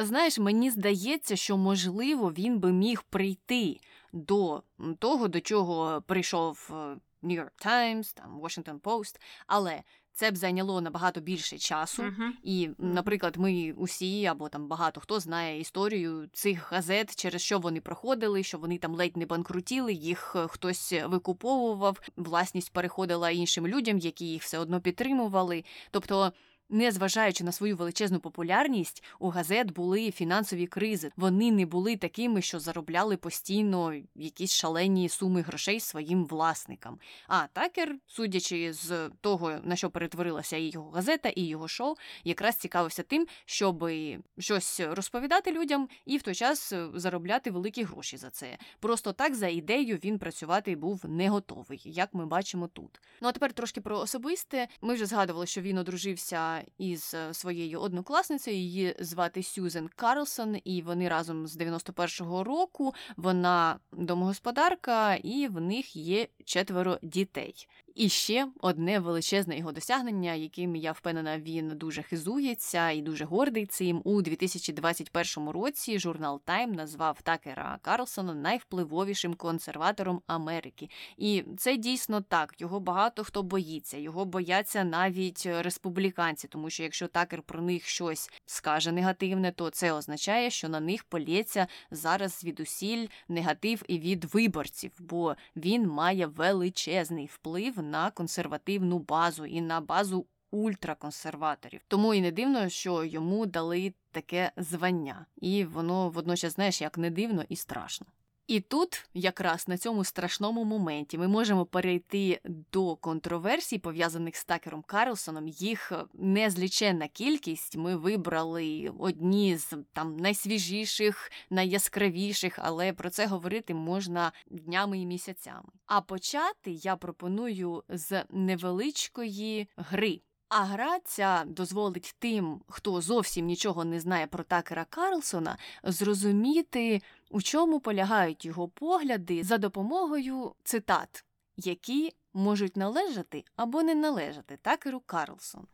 Знаєш, 0.00 0.38
мені 0.38 0.70
здається, 0.70 1.36
що 1.36 1.56
можливо 1.56 2.32
він 2.32 2.58
би 2.58 2.72
міг 2.72 3.02
прийти 3.02 3.80
до 4.12 4.62
того, 4.98 5.28
до 5.28 5.40
чого 5.40 6.02
прийшов 6.06 6.70
е, 6.70 6.74
New 7.22 7.36
York 7.44 7.66
Times, 7.66 8.14
там 8.14 8.40
Washington 8.40 8.80
Post, 8.80 9.20
але 9.46 9.82
це 10.18 10.30
б 10.30 10.36
зайняло 10.36 10.80
набагато 10.80 11.20
більше 11.20 11.58
часу. 11.58 12.02
Uh-huh. 12.02 12.30
І, 12.42 12.70
наприклад, 12.78 13.36
ми 13.36 13.74
усі 13.76 14.26
або 14.26 14.48
там 14.48 14.68
багато 14.68 15.00
хто 15.00 15.20
знає 15.20 15.60
історію 15.60 16.28
цих 16.32 16.72
газет, 16.72 17.16
через 17.16 17.42
що 17.42 17.58
вони 17.58 17.80
проходили, 17.80 18.42
що 18.42 18.58
вони 18.58 18.78
там 18.78 18.94
ледь 18.94 19.16
не 19.16 19.26
банкрутіли, 19.26 19.92
їх 19.92 20.36
е, 20.36 20.46
хтось 20.48 20.94
викуповував, 21.04 22.00
власність 22.16 22.72
переходила 22.72 23.30
іншим 23.30 23.66
людям, 23.66 23.98
які 23.98 24.26
їх 24.26 24.42
все 24.42 24.58
одно 24.58 24.80
підтримували. 24.80 25.64
Тобто 25.90 26.32
Незважаючи 26.70 27.44
на 27.44 27.52
свою 27.52 27.76
величезну 27.76 28.20
популярність, 28.20 29.04
у 29.18 29.28
газет 29.28 29.72
були 29.72 30.10
фінансові 30.10 30.66
кризи. 30.66 31.10
Вони 31.16 31.50
не 31.50 31.66
були 31.66 31.96
такими, 31.96 32.42
що 32.42 32.60
заробляли 32.60 33.16
постійно 33.16 33.94
якісь 34.14 34.54
шалені 34.54 35.08
суми 35.08 35.42
грошей 35.42 35.80
своїм 35.80 36.24
власникам. 36.24 36.98
А 37.28 37.46
такер, 37.52 37.96
судячи 38.06 38.72
з 38.72 39.10
того, 39.20 39.52
на 39.62 39.76
що 39.76 39.90
перетворилася 39.90 40.56
і 40.56 40.64
його 40.64 40.90
газета, 40.90 41.28
і 41.28 41.42
його 41.42 41.68
шоу, 41.68 41.94
якраз 42.24 42.56
цікавився 42.56 43.02
тим, 43.02 43.26
щоб 43.44 43.90
щось 44.38 44.80
розповідати 44.80 45.52
людям 45.52 45.88
і 46.06 46.16
в 46.16 46.22
той 46.22 46.34
час 46.34 46.74
заробляти 46.94 47.50
великі 47.50 47.82
гроші 47.82 48.16
за 48.16 48.30
це. 48.30 48.58
Просто 48.80 49.12
так 49.12 49.34
за 49.34 49.48
ідеєю 49.48 49.96
він 49.96 50.18
працювати 50.18 50.76
був 50.76 51.04
не 51.08 51.28
готовий, 51.28 51.82
як 51.84 52.14
ми 52.14 52.26
бачимо 52.26 52.68
тут. 52.68 53.00
Ну 53.20 53.28
а 53.28 53.32
тепер 53.32 53.52
трошки 53.52 53.80
про 53.80 53.98
особисте. 53.98 54.68
Ми 54.80 54.94
вже 54.94 55.06
згадували, 55.06 55.46
що 55.46 55.60
він 55.60 55.78
одружився 55.78 56.57
із 56.78 57.14
е, 57.14 57.34
своєю 57.34 57.80
однокласницею. 57.80 58.56
Її 58.56 58.96
звати 59.00 59.42
Сюзен 59.42 59.90
Карлсон, 59.96 60.56
і 60.64 60.82
вони 60.82 61.08
разом 61.08 61.46
з 61.46 61.56
91-го 61.56 62.44
року 62.44 62.94
вона 63.16 63.78
домогосподарка, 63.92 65.14
і 65.14 65.48
в 65.48 65.60
них 65.60 65.96
є 65.96 66.28
четверо 66.44 66.98
дітей. 67.02 67.68
І 67.98 68.08
ще 68.08 68.48
одне 68.60 69.00
величезне 69.00 69.58
його 69.58 69.72
досягнення, 69.72 70.34
яким 70.34 70.76
я 70.76 70.92
впевнена, 70.92 71.38
він 71.38 71.68
дуже 71.68 72.02
хизується 72.02 72.90
і 72.90 73.02
дуже 73.02 73.24
гордий 73.24 73.66
цим. 73.66 74.02
У 74.04 74.22
2021 74.22 75.48
році 75.48 75.98
журнал 75.98 76.40
Time 76.46 76.74
назвав 76.74 77.22
Такера 77.22 77.78
Карлсона 77.82 78.34
найвпливовішим 78.34 79.34
консерватором 79.34 80.22
Америки. 80.26 80.90
І 81.16 81.44
це 81.56 81.76
дійсно 81.76 82.20
так. 82.20 82.54
Його 82.58 82.80
багато 82.80 83.24
хто 83.24 83.42
боїться. 83.42 83.98
Його 83.98 84.24
бояться 84.24 84.84
навіть 84.84 85.46
республіканці, 85.46 86.48
тому 86.48 86.70
що 86.70 86.82
якщо 86.82 87.08
такер 87.08 87.42
про 87.42 87.62
них 87.62 87.86
щось 87.86 88.30
скаже 88.46 88.92
негативне, 88.92 89.52
то 89.52 89.70
це 89.70 89.92
означає, 89.92 90.50
що 90.50 90.68
на 90.68 90.80
них 90.80 91.04
полється 91.04 91.66
зараз 91.90 92.38
звідусіль 92.38 93.06
негатив 93.28 93.82
і 93.88 93.98
від 93.98 94.24
виборців, 94.24 94.92
бо 94.98 95.36
він 95.56 95.88
має 95.88 96.26
величезний 96.26 97.26
вплив 97.26 97.87
на 97.90 98.10
консервативну 98.10 98.98
базу 98.98 99.46
і 99.46 99.60
на 99.60 99.80
базу 99.80 100.26
ультраконсерваторів. 100.50 101.80
Тому 101.88 102.14
і 102.14 102.20
не 102.20 102.32
дивно, 102.32 102.68
що 102.68 103.04
йому 103.04 103.46
дали 103.46 103.94
таке 104.10 104.52
звання, 104.56 105.26
і 105.36 105.64
воно 105.64 106.08
водночас, 106.08 106.54
знаєш, 106.54 106.80
як 106.80 106.98
не 106.98 107.10
дивно 107.10 107.44
і 107.48 107.56
страшно. 107.56 108.06
І 108.48 108.60
тут, 108.60 109.08
якраз 109.14 109.68
на 109.68 109.78
цьому 109.78 110.04
страшному 110.04 110.64
моменті, 110.64 111.18
ми 111.18 111.28
можемо 111.28 111.66
перейти 111.66 112.40
до 112.44 112.96
контроверсій, 112.96 113.78
пов'язаних 113.78 114.36
з 114.36 114.44
Такером 114.44 114.82
Карлсоном. 114.82 115.48
Їх 115.48 115.92
незліченна 116.14 117.08
кількість. 117.08 117.76
Ми 117.76 117.96
вибрали 117.96 118.92
одні 118.98 119.56
з 119.56 119.76
там 119.92 120.16
найсвіжіших, 120.16 121.30
найяскравіших, 121.50 122.58
але 122.62 122.92
про 122.92 123.10
це 123.10 123.26
говорити 123.26 123.74
можна 123.74 124.32
днями 124.50 124.98
і 124.98 125.06
місяцями. 125.06 125.68
А 125.86 126.00
почати 126.00 126.70
я 126.70 126.96
пропоную 126.96 127.84
з 127.88 128.24
невеличкої 128.30 129.68
гри. 129.76 130.20
А 130.48 130.64
гра 130.64 130.98
ця 131.04 131.44
дозволить 131.46 132.14
тим, 132.18 132.60
хто 132.68 133.00
зовсім 133.00 133.46
нічого 133.46 133.84
не 133.84 134.00
знає 134.00 134.26
про 134.26 134.44
Такера 134.44 134.84
Карлсона, 134.84 135.58
зрозуміти, 135.82 137.02
у 137.30 137.42
чому 137.42 137.80
полягають 137.80 138.44
його 138.44 138.68
погляди 138.68 139.44
за 139.44 139.58
допомогою 139.58 140.54
цитат, 140.64 141.24
які 141.56 142.12
можуть 142.34 142.76
належати 142.76 143.44
або 143.56 143.82
не 143.82 143.94
належати 143.94 144.58
Такеру 144.62 145.00
Карлсону. 145.00 145.66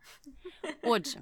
Отже, 0.83 1.19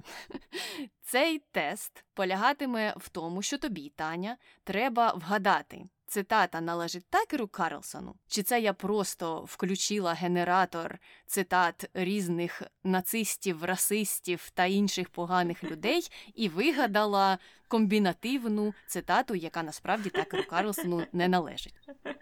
цей 1.02 1.38
тест 1.38 2.04
полягатиме 2.14 2.94
в 2.96 3.08
тому, 3.08 3.42
що 3.42 3.58
тобі, 3.58 3.92
Таня, 3.96 4.36
треба 4.64 5.12
вгадати. 5.12 5.84
Цитата 6.14 6.60
належить 6.60 7.10
Такеру 7.10 7.48
Карлсону? 7.48 8.14
Чи 8.28 8.42
це 8.42 8.60
я 8.60 8.72
просто 8.72 9.44
включила 9.44 10.12
генератор 10.12 10.98
цитат 11.26 11.90
різних 11.94 12.62
нацистів, 12.84 13.64
расистів 13.64 14.50
та 14.50 14.64
інших 14.64 15.08
поганих 15.10 15.64
людей 15.64 16.10
і 16.34 16.48
вигадала 16.48 17.38
комбінативну 17.68 18.74
цитату, 18.86 19.34
яка 19.34 19.62
насправді 19.62 20.10
Такеру 20.10 20.44
Карлсону 20.44 21.06
не 21.12 21.28
належить? 21.28 21.74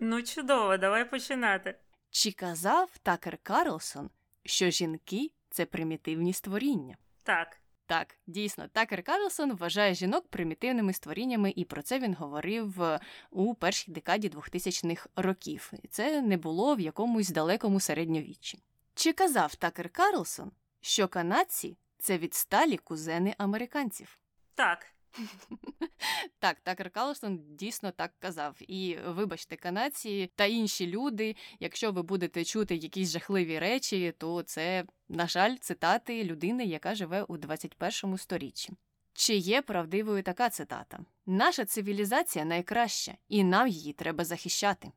Ну, 0.00 0.22
чудово, 0.22 0.76
давай 0.76 1.10
починати. 1.10 1.74
Чи 2.10 2.32
казав 2.32 2.90
Такер 3.02 3.38
Карлсон, 3.42 4.10
що 4.44 4.70
жінки 4.70 5.30
це 5.50 5.66
примітивні 5.66 6.32
створіння? 6.32 6.96
Так. 7.22 7.56
Так, 7.88 8.16
дійсно, 8.26 8.68
Такер 8.68 9.02
Карлсон 9.02 9.52
вважає 9.52 9.94
жінок 9.94 10.28
примітивними 10.28 10.92
створіннями, 10.92 11.52
і 11.56 11.64
про 11.64 11.82
це 11.82 11.98
він 11.98 12.14
говорив 12.14 12.82
е, 12.82 13.00
у 13.30 13.54
першій 13.54 13.92
декаді 13.92 14.28
2000-х 14.28 15.08
років. 15.16 15.72
І 15.82 15.88
це 15.88 16.22
не 16.22 16.36
було 16.36 16.74
в 16.74 16.80
якомусь 16.80 17.28
далекому 17.28 17.80
середньовіччі. 17.80 18.58
Чи 18.94 19.12
казав 19.12 19.54
Такер 19.54 19.90
Карлсон, 19.90 20.50
що 20.80 21.08
канадці 21.08 21.76
це 21.98 22.18
відсталі 22.18 22.76
кузени 22.76 23.34
американців? 23.38 24.18
Так. 24.54 24.86
Так, 26.38 26.60
Такер 26.60 26.90
Карлсон 26.90 27.40
дійсно 27.48 27.90
так 27.90 28.12
казав. 28.18 28.56
І 28.60 28.98
вибачте, 29.06 29.56
канадці 29.56 30.30
та 30.34 30.44
інші 30.44 30.86
люди, 30.86 31.36
якщо 31.60 31.92
ви 31.92 32.02
будете 32.02 32.44
чути 32.44 32.76
якісь 32.76 33.10
жахливі 33.10 33.58
речі, 33.58 34.14
то 34.18 34.42
це, 34.42 34.84
на 35.08 35.26
жаль, 35.26 35.56
цитати 35.56 36.24
людини, 36.24 36.64
яка 36.64 36.94
живе 36.94 37.22
у 37.22 37.36
21 37.36 38.18
сторіччі. 38.18 38.72
Чи 39.12 39.34
є 39.34 39.62
правдивою 39.62 40.22
така 40.22 40.50
цитата? 40.50 40.98
Наша 41.26 41.64
цивілізація 41.64 42.44
найкраща, 42.44 43.14
і 43.28 43.44
нам 43.44 43.68
її 43.68 43.92
треба 43.92 44.24
захищати. 44.24 44.92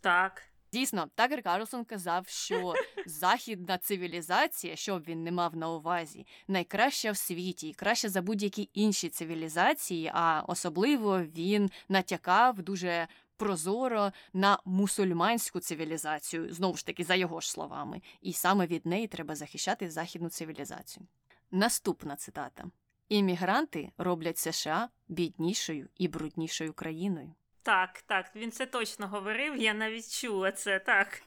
Так. 0.00 0.51
Дійсно, 0.72 1.06
Такер 1.14 1.42
Карлсон 1.42 1.84
казав, 1.84 2.28
що 2.28 2.74
західна 3.06 3.78
цивілізація, 3.78 4.76
що 4.76 4.98
б 4.98 5.04
він 5.08 5.24
не 5.24 5.32
мав 5.32 5.56
на 5.56 5.70
увазі, 5.70 6.26
найкраща 6.48 7.12
в 7.12 7.16
світі 7.16 7.68
і 7.68 7.74
краща 7.74 8.08
за 8.08 8.22
будь-які 8.22 8.70
інші 8.72 9.08
цивілізації, 9.08 10.10
а 10.14 10.42
особливо 10.48 11.22
він 11.22 11.70
натякав 11.88 12.62
дуже 12.62 13.08
прозоро 13.36 14.12
на 14.32 14.58
мусульманську 14.64 15.60
цивілізацію, 15.60 16.54
знову 16.54 16.76
ж 16.76 16.86
таки, 16.86 17.04
за 17.04 17.14
його 17.14 17.40
ж 17.40 17.50
словами, 17.50 18.02
і 18.20 18.32
саме 18.32 18.66
від 18.66 18.86
неї 18.86 19.06
треба 19.06 19.34
захищати 19.34 19.90
західну 19.90 20.28
цивілізацію. 20.28 21.06
Наступна 21.50 22.16
цитата: 22.16 22.64
іммігранти 23.08 23.90
роблять 23.98 24.38
США 24.38 24.88
біднішою 25.08 25.88
і 25.96 26.08
бруднішою 26.08 26.72
країною. 26.72 27.34
Так, 27.64 28.02
так, 28.06 28.36
він 28.36 28.52
це 28.52 28.66
точно 28.66 29.08
говорив, 29.08 29.56
я 29.56 29.74
навіть 29.74 30.20
чула 30.20 30.52
це, 30.52 30.78
так. 30.78 31.22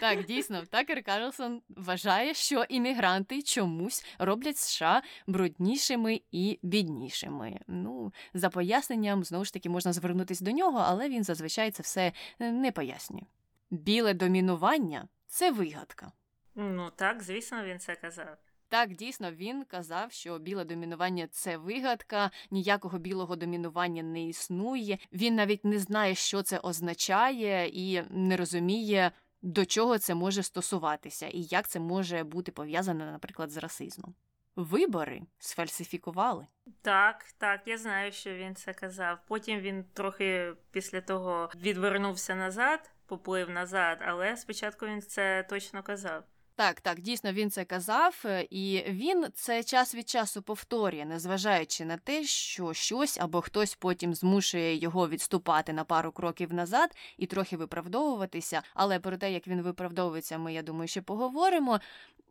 Так, 0.00 0.24
дійсно, 0.24 0.62
Такер 0.66 1.02
Карлсон 1.02 1.62
вважає, 1.68 2.34
що 2.34 2.64
іммігранти 2.68 3.42
чомусь 3.42 4.06
роблять 4.18 4.58
США 4.58 5.02
бруднішими 5.26 6.20
і 6.30 6.58
біднішими. 6.62 7.60
Ну, 7.66 8.12
за 8.34 8.50
поясненням, 8.50 9.24
знову 9.24 9.44
ж 9.44 9.52
таки, 9.52 9.68
можна 9.68 9.92
звернутися 9.92 10.44
до 10.44 10.50
нього, 10.50 10.84
але 10.86 11.08
він 11.08 11.24
зазвичай 11.24 11.70
це 11.70 11.82
все 11.82 12.12
е, 12.40 12.52
не 12.52 12.72
пояснює. 12.72 13.22
Біле 13.70 14.14
домінування 14.14 15.08
це 15.26 15.50
вигадка. 15.50 16.12
Ну 16.54 16.90
так, 16.96 17.22
звісно, 17.22 17.64
він 17.64 17.78
це 17.78 17.94
казав. 17.94 18.36
Так, 18.70 18.94
дійсно, 18.94 19.32
він 19.32 19.64
казав, 19.64 20.12
що 20.12 20.38
біле 20.38 20.64
домінування 20.64 21.26
це 21.26 21.56
вигадка, 21.56 22.30
ніякого 22.50 22.98
білого 22.98 23.36
домінування 23.36 24.02
не 24.02 24.26
існує. 24.28 24.98
Він 25.12 25.34
навіть 25.34 25.64
не 25.64 25.78
знає, 25.78 26.14
що 26.14 26.42
це 26.42 26.58
означає, 26.58 27.68
і 27.68 28.02
не 28.10 28.36
розуміє, 28.36 29.10
до 29.42 29.66
чого 29.66 29.98
це 29.98 30.14
може 30.14 30.42
стосуватися, 30.42 31.26
і 31.26 31.42
як 31.42 31.68
це 31.68 31.80
може 31.80 32.24
бути 32.24 32.52
пов'язане, 32.52 33.12
наприклад, 33.12 33.50
з 33.50 33.56
расизмом. 33.56 34.14
Вибори 34.56 35.22
сфальсифікували. 35.38 36.46
Так, 36.82 37.24
так, 37.38 37.60
я 37.66 37.78
знаю, 37.78 38.12
що 38.12 38.34
він 38.34 38.54
це 38.54 38.72
казав. 38.72 39.18
Потім 39.28 39.60
він 39.60 39.84
трохи 39.84 40.52
після 40.70 41.00
того 41.00 41.50
відвернувся 41.56 42.34
назад, 42.34 42.90
поплив 43.06 43.50
назад, 43.50 43.98
але 44.06 44.36
спочатку 44.36 44.86
він 44.86 45.02
це 45.02 45.42
точно 45.48 45.82
казав. 45.82 46.24
Так, 46.60 46.80
так, 46.80 47.00
дійсно 47.00 47.32
він 47.32 47.50
це 47.50 47.64
казав, 47.64 48.22
е, 48.24 48.46
і 48.50 48.84
він 48.88 49.26
це 49.34 49.64
час 49.64 49.94
від 49.94 50.08
часу 50.08 50.42
повторює, 50.42 51.04
незважаючи 51.04 51.84
на 51.84 51.96
те, 51.96 52.24
що 52.24 52.74
щось 52.74 53.18
або 53.18 53.40
хтось 53.40 53.74
потім 53.74 54.14
змушує 54.14 54.76
його 54.76 55.08
відступати 55.08 55.72
на 55.72 55.84
пару 55.84 56.12
кроків 56.12 56.54
назад 56.54 56.96
і 57.16 57.26
трохи 57.26 57.56
виправдовуватися. 57.56 58.62
Але 58.74 58.98
про 58.98 59.16
те, 59.16 59.32
як 59.32 59.48
він 59.48 59.62
виправдовується, 59.62 60.38
ми 60.38 60.54
я 60.54 60.62
думаю, 60.62 60.88
ще 60.88 61.02
поговоримо. 61.02 61.80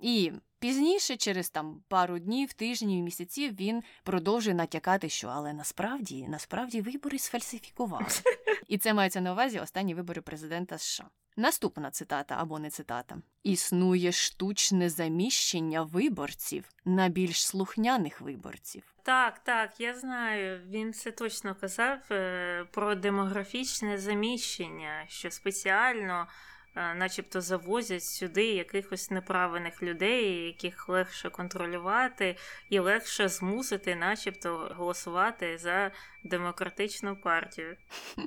І 0.02 0.32
пізніше, 0.60 1.18
через 1.18 1.50
там 1.50 1.84
пару 1.88 2.20
днів, 2.20 2.54
тижнів, 2.54 3.04
місяців, 3.04 3.56
він 3.60 3.84
продовжує 4.04 4.56
натякати, 4.56 5.10
що 5.10 5.28
але 5.28 5.54
насправді 5.54 6.28
насправді 6.28 6.82
вибори 6.82 7.20
сфальсифікували. 7.20 8.06
І 8.68 8.78
це 8.78 8.94
мається 8.94 9.22
на 9.22 9.32
увазі 9.32 9.60
останні 9.60 9.96
вибори 9.96 10.22
президента 10.22 10.78
США. 10.78 11.10
Наступна 11.38 11.92
цитата 11.92 12.36
або 12.40 12.60
не 12.60 12.70
цитата: 12.70 13.18
існує 13.44 14.12
штучне 14.12 14.90
заміщення 14.90 15.82
виборців 15.82 16.70
на 16.86 17.10
більш 17.10 17.46
слухняних 17.46 18.22
виборців. 18.22 18.84
Так, 19.04 19.40
так, 19.40 19.80
я 19.80 19.96
знаю. 19.96 20.62
Він 20.70 20.94
це 20.94 21.12
точно 21.12 21.56
казав 21.56 21.98
е, 22.12 22.66
про 22.72 22.96
демографічне 22.96 23.98
заміщення, 23.98 25.06
що 25.08 25.32
спеціально 25.32 26.28
начебто 26.96 27.42
завозять 27.42 28.04
сюди 28.04 28.46
якихось 28.46 29.12
неправильних 29.12 29.84
людей, 29.84 30.46
яких 30.46 30.90
легше 30.90 31.30
контролювати, 31.30 32.36
і 32.70 32.80
легше 32.80 33.30
змусити, 33.30 33.96
начебто, 33.96 34.76
голосувати 34.78 35.58
за 35.58 35.92
демократичну 36.24 37.16
партію. 37.16 37.78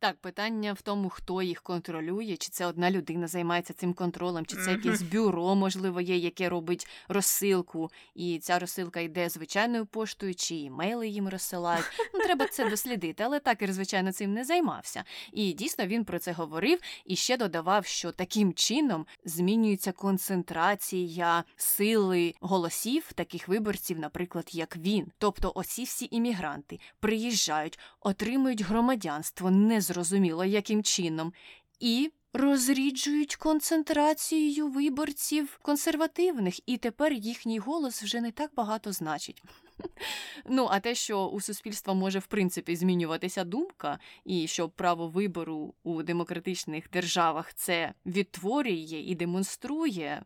Так, 0.00 0.16
питання 0.16 0.72
в 0.72 0.82
тому, 0.82 1.08
хто 1.08 1.42
їх 1.42 1.62
контролює, 1.62 2.36
чи 2.36 2.48
це 2.50 2.66
одна 2.66 2.90
людина 2.90 3.26
займається 3.26 3.72
цим 3.72 3.94
контролем, 3.94 4.46
чи 4.46 4.56
це 4.56 4.70
якесь 4.70 5.02
бюро, 5.02 5.54
можливо, 5.54 6.00
є, 6.00 6.16
яке 6.16 6.48
робить 6.48 6.88
розсилку, 7.08 7.90
і 8.14 8.38
ця 8.38 8.58
розсилка 8.58 9.00
йде 9.00 9.28
звичайною 9.28 9.86
поштою, 9.86 10.34
чи 10.34 10.54
імейли 10.54 11.08
їм 11.08 11.28
розсилають. 11.28 11.84
Ну, 12.14 12.20
треба 12.20 12.46
це 12.46 12.70
дослідити, 12.70 13.22
але 13.22 13.40
такер, 13.40 13.72
звичайно, 13.72 14.12
цим 14.12 14.32
не 14.32 14.44
займався. 14.44 15.04
І 15.32 15.52
дійсно 15.52 15.86
він 15.86 16.04
про 16.04 16.18
це 16.18 16.32
говорив 16.32 16.78
і 17.04 17.16
ще 17.16 17.36
додавав, 17.36 17.77
що 17.86 18.12
таким 18.12 18.54
чином 18.54 19.06
змінюється 19.24 19.92
концентрація 19.92 21.44
сили 21.56 22.34
голосів 22.40 23.12
таких 23.12 23.48
виборців, 23.48 23.98
наприклад, 23.98 24.48
як 24.52 24.76
він. 24.76 25.06
Тобто, 25.18 25.52
оці 25.54 25.84
всі 25.84 26.08
іммігранти 26.10 26.78
приїжджають, 27.00 27.78
отримують 28.00 28.62
громадянство 28.62 29.50
незрозуміло 29.50 30.44
яким 30.44 30.82
чином, 30.82 31.32
і 31.80 32.12
розріджують 32.32 33.36
концентрацію 33.36 34.68
виборців 34.68 35.58
консервативних, 35.62 36.68
і 36.68 36.76
тепер 36.76 37.12
їхній 37.12 37.58
голос 37.58 38.02
вже 38.02 38.20
не 38.20 38.30
так 38.30 38.50
багато 38.54 38.92
значить. 38.92 39.42
Ну, 40.50 40.68
а 40.70 40.80
те, 40.80 40.94
що 40.94 41.26
у 41.26 41.40
суспільства 41.40 41.94
може 41.94 42.18
в 42.18 42.26
принципі 42.26 42.76
змінюватися 42.76 43.44
думка, 43.44 43.98
і 44.24 44.46
що 44.46 44.68
право 44.68 45.08
вибору 45.08 45.74
у 45.82 46.02
демократичних 46.02 46.90
державах 46.90 47.54
це 47.54 47.92
відтворює 48.06 49.02
і 49.06 49.14
демонструє, 49.14 50.22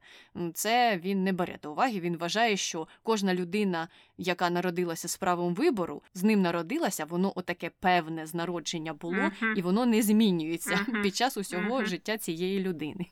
це 0.55 1.01
він 1.05 1.25
не 1.25 1.33
бере 1.33 1.59
до 1.63 1.73
уваги. 1.73 2.01
Він 2.01 2.17
вважає, 2.17 2.57
що 2.57 2.89
кожна 3.03 3.35
людина, 3.35 3.89
яка 4.19 4.51
народилася 4.51 5.09
з 5.09 5.17
правом 5.17 5.55
вибору, 5.55 6.03
з 6.15 6.23
ним 6.23 6.43
народилася, 6.43 7.05
воно 7.05 7.33
отаке 7.35 7.71
певне 7.81 8.27
з 8.27 8.35
народження 8.35 8.93
було, 8.95 9.15
uh-huh. 9.15 9.55
і 9.57 9.63
воно 9.63 9.87
не 9.87 10.03
змінюється 10.03 10.75
uh-huh. 10.75 11.03
під 11.03 11.17
час 11.17 11.37
усього 11.37 11.81
uh-huh. 11.81 11.87
життя 11.87 12.19
цієї 12.19 12.61
людини. 12.61 13.07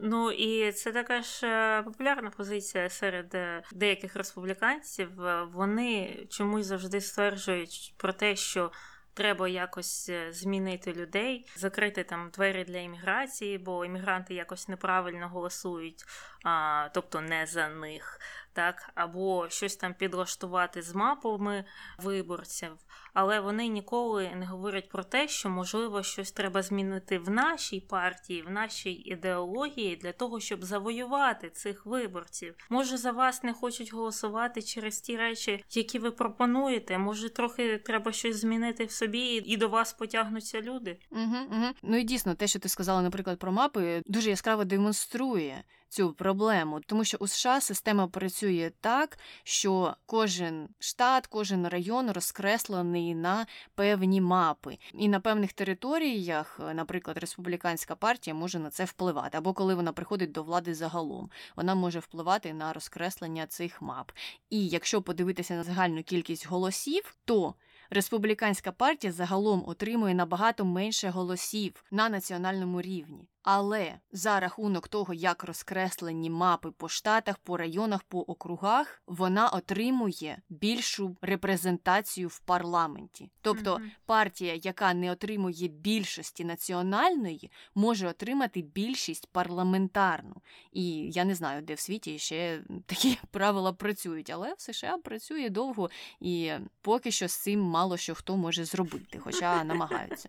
Ну 0.00 0.30
і 0.30 0.72
це 0.72 0.92
така 0.92 1.22
ж 1.22 1.46
е, 1.46 1.82
популярна 1.82 2.30
позиція 2.30 2.90
серед 2.90 3.34
е, 3.34 3.62
деяких 3.72 4.16
республіканців. 4.16 5.10
Вони 5.52 6.26
чомусь 6.30 6.66
завжди 6.66 7.00
стверджують 7.00 7.94
про 7.96 8.12
те, 8.12 8.36
що 8.36 8.70
треба 9.14 9.48
якось 9.48 10.08
е, 10.08 10.32
змінити 10.32 10.92
людей, 10.92 11.46
закрити 11.56 12.04
там 12.04 12.30
двері 12.30 12.64
для 12.64 12.78
імміграції, 12.78 13.58
бо 13.58 13.84
іммігранти 13.84 14.34
якось 14.34 14.68
неправильно 14.68 15.28
голосують, 15.28 16.04
а, 16.44 16.88
тобто 16.94 17.20
не 17.20 17.46
за 17.46 17.68
них, 17.68 18.20
так, 18.52 18.90
або 18.94 19.48
щось 19.48 19.76
там 19.76 19.94
підлаштувати 19.94 20.82
з 20.82 20.94
мапами 20.94 21.64
виборців. 21.98 22.70
Але 23.14 23.40
вони 23.40 23.68
ніколи 23.68 24.30
не 24.34 24.46
говорять 24.46 24.88
про 24.88 25.04
те, 25.04 25.28
що 25.28 25.50
можливо 25.50 26.02
щось 26.02 26.32
треба 26.32 26.62
змінити 26.62 27.18
в 27.18 27.30
нашій 27.30 27.80
партії, 27.80 28.42
в 28.42 28.50
нашій 28.50 28.92
ідеології 28.92 29.96
для 29.96 30.12
того, 30.12 30.40
щоб 30.40 30.64
завоювати 30.64 31.50
цих 31.50 31.86
виборців. 31.86 32.54
Може, 32.70 32.96
за 32.96 33.12
вас 33.12 33.42
не 33.42 33.52
хочуть 33.52 33.92
голосувати 33.92 34.62
через 34.62 35.00
ті 35.00 35.16
речі, 35.16 35.64
які 35.70 35.98
ви 35.98 36.10
пропонуєте. 36.10 36.98
Може, 36.98 37.30
трохи 37.30 37.78
треба 37.78 38.12
щось 38.12 38.36
змінити 38.36 38.84
в 38.84 38.90
собі, 38.90 39.42
і 39.44 39.56
до 39.56 39.68
вас 39.68 39.92
потягнуться 39.92 40.60
люди. 40.60 40.98
Угу, 41.10 41.36
угу. 41.50 41.66
Ну 41.82 41.96
і 41.96 42.02
дійсно, 42.02 42.34
те, 42.34 42.46
що 42.46 42.58
ти 42.58 42.68
сказала, 42.68 43.02
наприклад, 43.02 43.38
про 43.38 43.52
мапи, 43.52 44.02
дуже 44.06 44.30
яскраво 44.30 44.64
демонструє 44.64 45.64
цю 45.94 46.12
проблему, 46.12 46.80
тому 46.86 47.04
що 47.04 47.16
у 47.20 47.26
США 47.26 47.60
система 47.60 48.06
працює 48.06 48.72
так, 48.80 49.18
що 49.42 49.96
кожен 50.06 50.68
штат, 50.78 51.26
кожен 51.26 51.68
район 51.68 52.10
розкреслений 52.10 53.14
на 53.14 53.46
певні 53.74 54.20
мапи, 54.20 54.78
і 54.94 55.08
на 55.08 55.20
певних 55.20 55.52
територіях, 55.52 56.60
наприклад, 56.74 57.18
республіканська 57.18 57.94
партія 57.94 58.34
може 58.34 58.58
на 58.58 58.70
це 58.70 58.84
впливати, 58.84 59.38
або 59.38 59.52
коли 59.52 59.74
вона 59.74 59.92
приходить 59.92 60.32
до 60.32 60.42
влади 60.42 60.74
загалом, 60.74 61.30
вона 61.56 61.74
може 61.74 61.98
впливати 61.98 62.54
на 62.54 62.72
розкреслення 62.72 63.46
цих 63.46 63.82
мап. 63.82 64.12
І 64.50 64.68
якщо 64.68 65.02
подивитися 65.02 65.54
на 65.54 65.64
загальну 65.64 66.02
кількість 66.02 66.46
голосів, 66.46 67.16
то 67.24 67.54
республіканська 67.90 68.72
партія 68.72 69.12
загалом 69.12 69.64
отримує 69.66 70.14
набагато 70.14 70.64
менше 70.64 71.08
голосів 71.08 71.84
на 71.90 72.08
національному 72.08 72.82
рівні. 72.82 73.28
Але 73.44 73.94
за 74.12 74.40
рахунок 74.40 74.88
того, 74.88 75.14
як 75.14 75.44
розкреслені 75.44 76.30
мапи 76.30 76.70
по 76.70 76.88
штатах, 76.88 77.38
по 77.38 77.56
районах, 77.56 78.02
по 78.02 78.20
округах, 78.20 79.02
вона 79.06 79.48
отримує 79.48 80.42
більшу 80.48 81.16
репрезентацію 81.22 82.28
в 82.28 82.38
парламенті. 82.38 83.30
Тобто 83.40 83.80
партія, 84.06 84.54
яка 84.54 84.94
не 84.94 85.12
отримує 85.12 85.68
більшості 85.68 86.44
національної, 86.44 87.50
може 87.74 88.08
отримати 88.08 88.62
більшість 88.62 89.28
парламентарну. 89.32 90.36
І 90.72 90.86
я 91.10 91.24
не 91.24 91.34
знаю, 91.34 91.62
де 91.62 91.74
в 91.74 91.80
світі 91.80 92.18
ще 92.18 92.62
такі 92.86 93.18
правила 93.30 93.72
працюють, 93.72 94.30
але 94.30 94.54
в 94.54 94.60
США 94.60 94.98
працює 95.04 95.50
довго 95.50 95.90
і 96.20 96.52
поки 96.82 97.10
що 97.10 97.28
з 97.28 97.34
цим 97.34 97.60
мало 97.60 97.96
що 97.96 98.14
хто 98.14 98.36
може 98.36 98.64
зробити, 98.64 99.18
хоча 99.18 99.64
намагаються. 99.64 100.28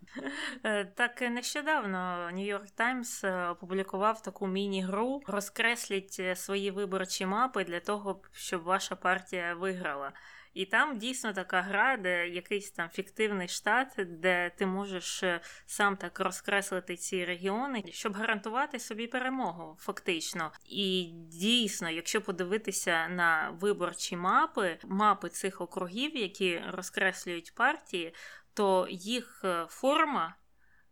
Е, 0.64 0.84
Так 0.84 1.20
нещодавно 1.20 1.98
New 2.32 2.54
York 2.54 2.70
Times 3.06 3.26
е, 3.26 3.48
опублікував 3.50 4.22
таку 4.22 4.46
міні-гру 4.46 5.22
розкресліть 5.26 6.16
е, 6.20 6.36
свої 6.36 6.70
виборчі 6.70 7.26
мапи 7.26 7.64
для 7.64 7.80
того, 7.80 8.22
щоб 8.32 8.62
ваша 8.62 8.96
партія 8.96 9.54
виграла. 9.54 10.12
І 10.54 10.64
там 10.64 10.98
дійсно 10.98 11.32
така 11.32 11.62
гра, 11.62 11.96
де 11.96 12.28
якийсь 12.28 12.70
там 12.70 12.88
фіктивний 12.88 13.48
штат, 13.48 13.88
де 13.98 14.50
ти 14.56 14.66
можеш 14.66 15.22
е, 15.22 15.40
сам 15.66 15.96
так 15.96 16.20
розкреслити 16.20 16.96
ці 16.96 17.24
регіони, 17.24 17.84
щоб 17.90 18.12
гарантувати 18.12 18.78
собі 18.78 19.06
перемогу, 19.06 19.76
фактично. 19.80 20.52
І 20.64 21.10
дійсно, 21.14 21.90
якщо 21.90 22.22
подивитися 22.22 23.08
на 23.08 23.50
виборчі 23.60 24.16
мапи, 24.16 24.78
мапи 24.84 25.28
цих 25.28 25.60
округів, 25.60 26.16
які 26.16 26.62
розкреслюють 26.68 27.54
партії, 27.54 28.14
то 28.54 28.86
їх 28.90 29.44
форма 29.68 30.34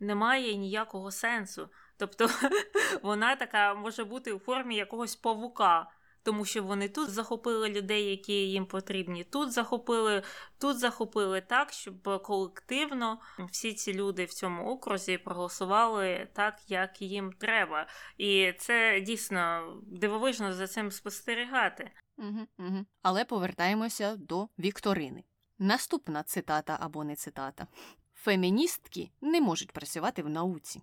не 0.01 0.15
має 0.15 0.55
ніякого 0.55 1.11
сенсу. 1.11 1.69
Тобто 1.97 2.31
вона 3.03 3.37
така 3.37 3.75
може 3.75 4.05
бути 4.05 4.33
у 4.33 4.39
формі 4.39 4.77
якогось 4.77 5.17
павука. 5.17 5.91
Тому 6.25 6.45
що 6.45 6.63
вони 6.63 6.89
тут 6.89 7.11
захопили 7.11 7.69
людей, 7.69 8.11
які 8.11 8.33
їм 8.33 8.67
потрібні, 8.67 9.25
тут 9.25 9.53
захопили, 9.53 10.23
тут 10.59 10.79
захопили 10.79 11.41
так, 11.41 11.73
щоб 11.73 12.23
колективно 12.23 13.21
всі 13.51 13.75
ці 13.75 13.95
люди 13.95 14.25
в 14.25 14.33
цьому 14.33 14.71
окрузі 14.71 15.19
проголосували 15.19 16.29
так, 16.33 16.71
як 16.71 17.03
їм 17.03 17.33
треба. 17.33 17.87
І 18.19 18.53
це 18.59 19.01
дійсно 19.01 19.73
дивовижно 19.83 20.53
за 20.53 20.67
цим 20.67 20.91
спостерігати. 20.91 21.91
Угу, 22.19 22.47
угу. 22.59 22.87
Але 23.03 23.25
повертаємося 23.25 24.17
до 24.17 24.49
вікторини. 24.59 25.25
Наступна 25.59 26.23
цитата 26.23 26.79
або 26.81 27.05
не 27.05 27.17
цитата: 27.17 27.67
феміністки 28.15 29.11
не 29.21 29.41
можуть 29.41 29.73
працювати 29.73 30.23
в 30.23 30.29
науці. 30.29 30.83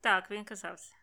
Так, 0.00 0.30
він 0.30 0.44
казався. 0.44 0.94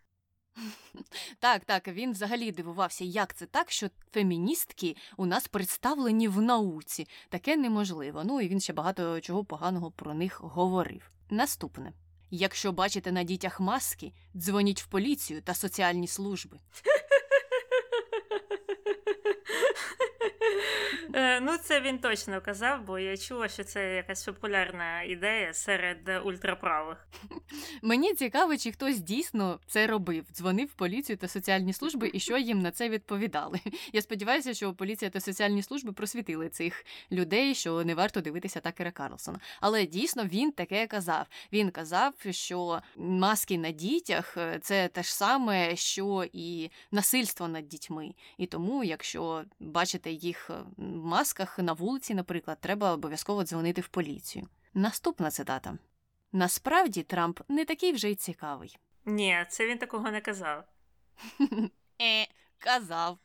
Так, 1.39 1.66
так, 1.66 1.88
він 1.88 2.12
взагалі 2.12 2.52
дивувався, 2.52 3.04
як 3.04 3.34
це 3.34 3.45
так, 3.45 3.72
що 3.72 3.89
феміністки 4.14 4.95
у 5.18 5.26
нас 5.26 5.48
представлені 5.48 6.28
в 6.28 6.41
науці. 6.41 7.08
Таке 7.30 7.58
неможливо. 7.58 8.24
Ну 8.24 8.41
і 8.41 8.48
він 8.48 8.60
ще 8.60 8.74
багато 8.74 9.22
чого 9.22 9.45
поганого 9.45 9.91
про 9.91 10.14
них 10.14 10.41
говорив. 10.41 11.12
Наступне. 11.30 11.93
Якщо 12.30 12.72
бачите 12.72 13.12
на 13.12 13.24
дітях 13.24 13.60
маски, 13.60 14.14
дзвоніть 14.36 14.82
в 14.82 14.88
поліцію 14.88 15.41
та 15.41 15.54
соціальні 15.54 16.08
служби. 16.08 16.60
Ну, 21.18 21.57
це 21.63 21.82
він 21.82 21.99
точно 21.99 22.41
казав, 22.41 22.86
бо 22.86 22.99
я 22.99 23.18
чула, 23.18 23.47
що 23.47 23.63
це 23.63 23.95
якась 23.95 24.26
популярна 24.26 25.01
ідея 25.01 25.53
серед 25.53 25.97
ультраправих. 26.26 27.07
Мені 27.82 28.13
цікаво, 28.13 28.57
чи 28.57 28.72
хтось 28.72 28.99
дійсно 28.99 29.59
це 29.68 29.88
робив, 29.88 30.26
дзвонив 30.34 30.68
в 30.68 30.74
поліцію 30.74 31.18
та 31.18 31.28
соціальні 31.28 31.74
служби, 31.74 32.11
і 32.13 32.20
що 32.20 32.38
їм 32.38 32.61
на 32.61 32.72
це 32.72 32.89
відповідали. 32.89 33.59
Я 33.93 34.01
сподіваюся, 34.01 34.53
що 34.53 34.74
поліція 34.74 35.11
та 35.11 35.20
соціальні 35.20 35.63
служби 35.63 35.91
просвітили 35.91 36.49
цих 36.49 36.86
людей, 37.11 37.55
що 37.55 37.84
не 37.84 37.95
варто 37.95 38.22
дивитися 38.22 38.59
Такера 38.59 38.91
Карлсона. 38.91 39.39
Але 39.61 39.86
дійсно 39.86 40.26
він 40.26 40.51
таке 40.51 40.88
казав. 40.88 41.26
Він 41.53 41.72
казав, 41.72 42.13
що 42.30 42.82
маски 42.95 43.57
на 43.57 43.72
дітях 43.72 44.38
е, 44.38 44.59
це 44.61 44.88
те 44.88 45.03
ж 45.03 45.15
саме, 45.15 45.76
що 45.76 46.26
і 46.34 46.70
насильство 46.91 47.47
над 47.47 47.68
дітьми. 47.68 48.13
І 48.38 48.45
тому, 48.45 48.84
якщо 48.84 49.43
бачите 49.59 50.11
їх 50.11 50.49
в 50.78 51.07
масках 51.08 51.60
на 51.60 51.74
вулиці, 51.74 52.16
наприклад, 52.16 52.58
треба 52.62 52.93
обов'язково 52.93 53.43
дзвонити 53.43 53.82
в 53.82 53.88
поліцію. 53.88 54.47
Наступна 54.74 55.32
цитата. 55.32 55.78
Насправді 56.32 57.03
Трамп 57.03 57.39
не 57.47 57.66
такий 57.66 57.91
вже 57.93 58.12
й 58.12 58.16
цікавий. 58.16 58.78
Ні, 59.05 59.45
це 59.49 59.68
він 59.68 59.78
такого 59.78 60.12
не 60.12 60.22
казав. 60.22 60.64
Е, 62.01 62.28
казав. 62.58 63.18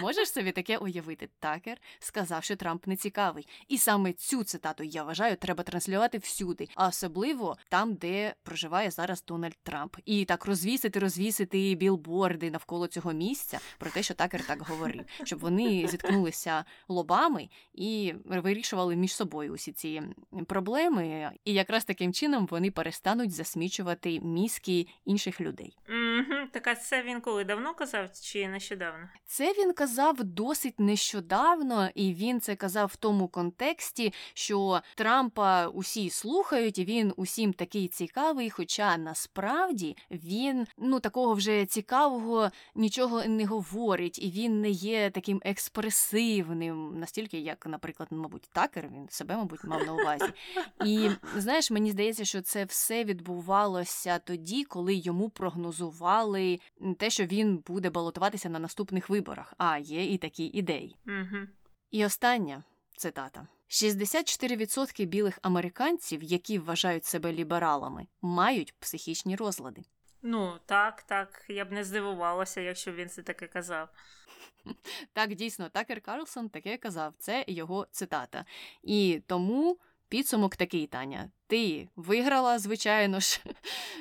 Можеш 0.00 0.32
собі 0.32 0.52
таке 0.52 0.78
уявити? 0.78 1.28
Такер 1.40 1.78
сказав, 1.98 2.44
що 2.44 2.56
Трамп 2.56 2.86
не 2.86 2.96
цікавий. 2.96 3.48
І 3.68 3.78
саме 3.78 4.12
цю 4.12 4.44
цитату, 4.44 4.84
я 4.84 5.02
вважаю, 5.02 5.36
треба 5.36 5.64
транслювати 5.64 6.18
всюди, 6.18 6.68
а 6.74 6.88
особливо 6.88 7.56
там, 7.68 7.94
де 7.94 8.34
проживає 8.42 8.90
зараз 8.90 9.24
Дональд 9.24 9.56
Трамп. 9.62 9.96
І 10.04 10.24
так 10.24 10.46
розвісити, 10.46 10.98
розвісити 10.98 11.74
білборди 11.74 12.50
навколо 12.50 12.86
цього 12.86 13.12
місця 13.12 13.58
про 13.78 13.90
те, 13.90 14.02
що 14.02 14.14
Такер 14.14 14.46
так 14.46 14.62
говорив, 14.62 15.04
щоб 15.24 15.38
вони 15.38 15.88
зіткнулися 15.88 16.64
лобами 16.88 17.48
і 17.74 18.14
вирішували 18.24 18.96
між 18.96 19.14
собою 19.14 19.52
усі 19.52 19.72
ці 19.72 20.02
проблеми. 20.46 21.32
І 21.44 21.52
якраз 21.52 21.84
таким 21.84 22.12
чином 22.12 22.46
вони 22.50 22.70
перестануть 22.70 23.30
засмічувати 23.30 24.20
мізки 24.20 24.86
інших 25.04 25.40
людей. 25.40 25.76
Угу. 25.88 26.34
Так 26.52 26.66
а 26.66 26.74
це 26.74 27.02
він 27.02 27.20
коли 27.20 27.44
давно 27.44 27.74
казав 27.74 28.10
чи 28.22 28.48
нещодавно? 28.48 29.08
Це 29.26 29.52
він 29.52 29.72
казав 29.72 30.24
досить 30.24 30.80
нещодавно, 30.80 31.88
і 31.94 32.14
він 32.14 32.40
це 32.40 32.56
казав 32.56 32.90
в 32.92 32.96
тому 32.96 33.28
контексті, 33.28 34.12
що 34.34 34.80
Трампа 34.94 35.68
усі 35.68 36.10
слухають, 36.10 36.78
і 36.78 36.84
він 36.84 37.12
усім 37.16 37.52
такий 37.52 37.88
цікавий. 37.88 38.50
Хоча 38.50 38.96
насправді 38.96 39.96
він 40.10 40.66
ну 40.78 41.00
такого 41.00 41.34
вже 41.34 41.66
цікавого 41.66 42.50
нічого 42.74 43.24
не 43.24 43.46
говорить, 43.46 44.18
і 44.18 44.30
він 44.30 44.60
не 44.60 44.70
є 44.70 45.10
таким 45.10 45.40
експресивним, 45.44 46.98
настільки, 46.98 47.38
як, 47.38 47.66
наприклад, 47.66 48.08
мабуть, 48.12 48.48
такер 48.52 48.88
він 48.94 49.08
себе, 49.08 49.36
мабуть, 49.36 49.64
мав 49.64 49.86
на 49.86 49.92
увазі. 49.94 50.32
І 50.84 51.10
знаєш, 51.36 51.70
мені 51.70 51.90
здається, 51.90 52.24
що 52.24 52.42
це 52.42 52.64
все 52.64 53.04
відбувалося 53.04 54.18
тоді, 54.18 54.64
коли 54.64 54.94
йому 54.94 55.28
прогнозували 55.28 56.60
те, 56.98 57.10
що 57.10 57.24
він 57.24 57.62
буде 57.66 57.90
балотуватися 57.90 58.48
на 58.48 58.58
наступних 58.58 59.07
виборах. 59.08 59.54
А 59.58 59.78
є 59.78 60.12
і 60.12 60.18
такі 60.18 60.44
ідеї. 60.44 60.96
Угу. 61.06 61.46
І 61.90 62.04
остання 62.04 62.64
цитата: 62.96 63.46
64% 63.68 65.06
білих 65.06 65.38
американців, 65.42 66.22
які 66.22 66.58
вважають 66.58 67.04
себе 67.04 67.32
лібералами, 67.32 68.06
мають 68.22 68.74
психічні 68.78 69.36
розлади. 69.36 69.82
Ну, 70.22 70.58
так, 70.66 71.02
так. 71.02 71.44
Я 71.48 71.64
б 71.64 71.72
не 71.72 71.84
здивувалася, 71.84 72.60
якщо 72.60 72.92
він 72.92 73.08
це 73.08 73.22
таке 73.22 73.46
казав. 73.46 73.88
Так, 75.12 75.34
дійсно, 75.34 75.68
Такер 75.68 76.00
Карлсон 76.00 76.48
таке 76.48 76.76
казав. 76.76 77.14
Це 77.18 77.44
його 77.48 77.86
цитата. 77.90 78.44
І 78.82 79.22
тому 79.26 79.78
Підсумок 80.08 80.56
такий, 80.56 80.86
Таня. 80.86 81.30
Ти 81.46 81.88
виграла, 81.96 82.58
звичайно 82.58 83.20
ж, 83.20 83.40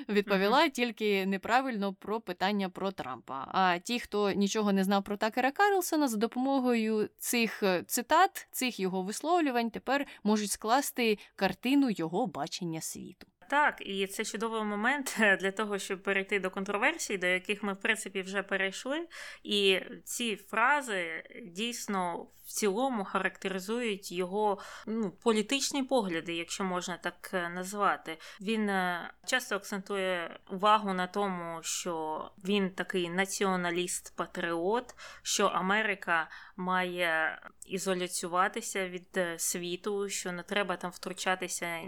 відповіла 0.10 0.70
тільки 0.70 1.26
неправильно 1.26 1.93
про 1.93 2.22
питання 2.22 2.70
про 2.70 2.91
Трампа. 2.91 3.47
А 3.51 3.78
ті, 3.80 3.99
хто 3.99 4.32
нічого 4.32 4.74
не 4.74 4.84
знав 4.84 5.03
про 5.03 5.18
Такера 5.18 5.51
Карлсона, 5.51 6.08
за 6.08 6.18
допомогою 6.18 7.10
цих 7.18 7.64
е, 7.64 7.84
цитат, 7.88 8.47
цих 8.51 8.80
його 8.80 9.01
висловлювань, 9.01 9.70
тепер 9.70 10.05
можуть 10.24 10.51
скласти 10.51 11.18
картину 11.36 11.89
його 11.89 12.28
бачення 12.28 12.82
світу. 12.82 13.28
Так, 13.49 13.82
і 13.86 14.08
це 14.08 14.26
чудовий 14.26 14.64
момент 14.64 15.18
е, 15.20 15.38
для 15.38 15.51
того, 15.51 15.80
щоб 15.80 16.03
перейти 16.03 16.39
до 16.39 16.51
контроверсій, 16.51 17.18
до 17.18 17.28
яких 17.28 17.64
ми 17.64 17.74
в 17.74 17.80
принципі 17.80 18.22
вже 18.22 18.43
перейшли. 18.43 19.08
І 19.43 19.80
ці 20.03 20.36
фрази 20.36 21.24
дійсно 21.45 22.28
в 22.48 22.52
цілому 22.52 23.04
характеризують 23.04 24.12
його 24.12 24.58
ну, 24.86 25.12
політичні 25.12 25.84
погляди, 25.84 26.36
якщо 26.36 26.64
можна 26.64 26.98
так 26.98 27.32
е, 27.34 27.50
назвати. 27.50 28.18
Він 28.41 28.70
е, 28.70 29.12
часто 29.26 29.56
акцентує 29.56 30.39
увагу 30.52 30.93
на 30.93 31.08
тому, 31.08 31.60
що 31.64 32.22
він 32.45 32.70
такий 32.70 33.10
націоналіст-патріот, 33.10 34.95
що 35.24 35.45
Америка 35.45 36.30
має 36.58 37.39
ізоляціюватися 37.66 38.89
від 38.89 39.18
е, 39.18 39.39
світу, 39.39 40.10
що 40.10 40.32
не 40.32 40.43
треба 40.43 40.76
там 40.76 40.91
втручатися 40.91 41.80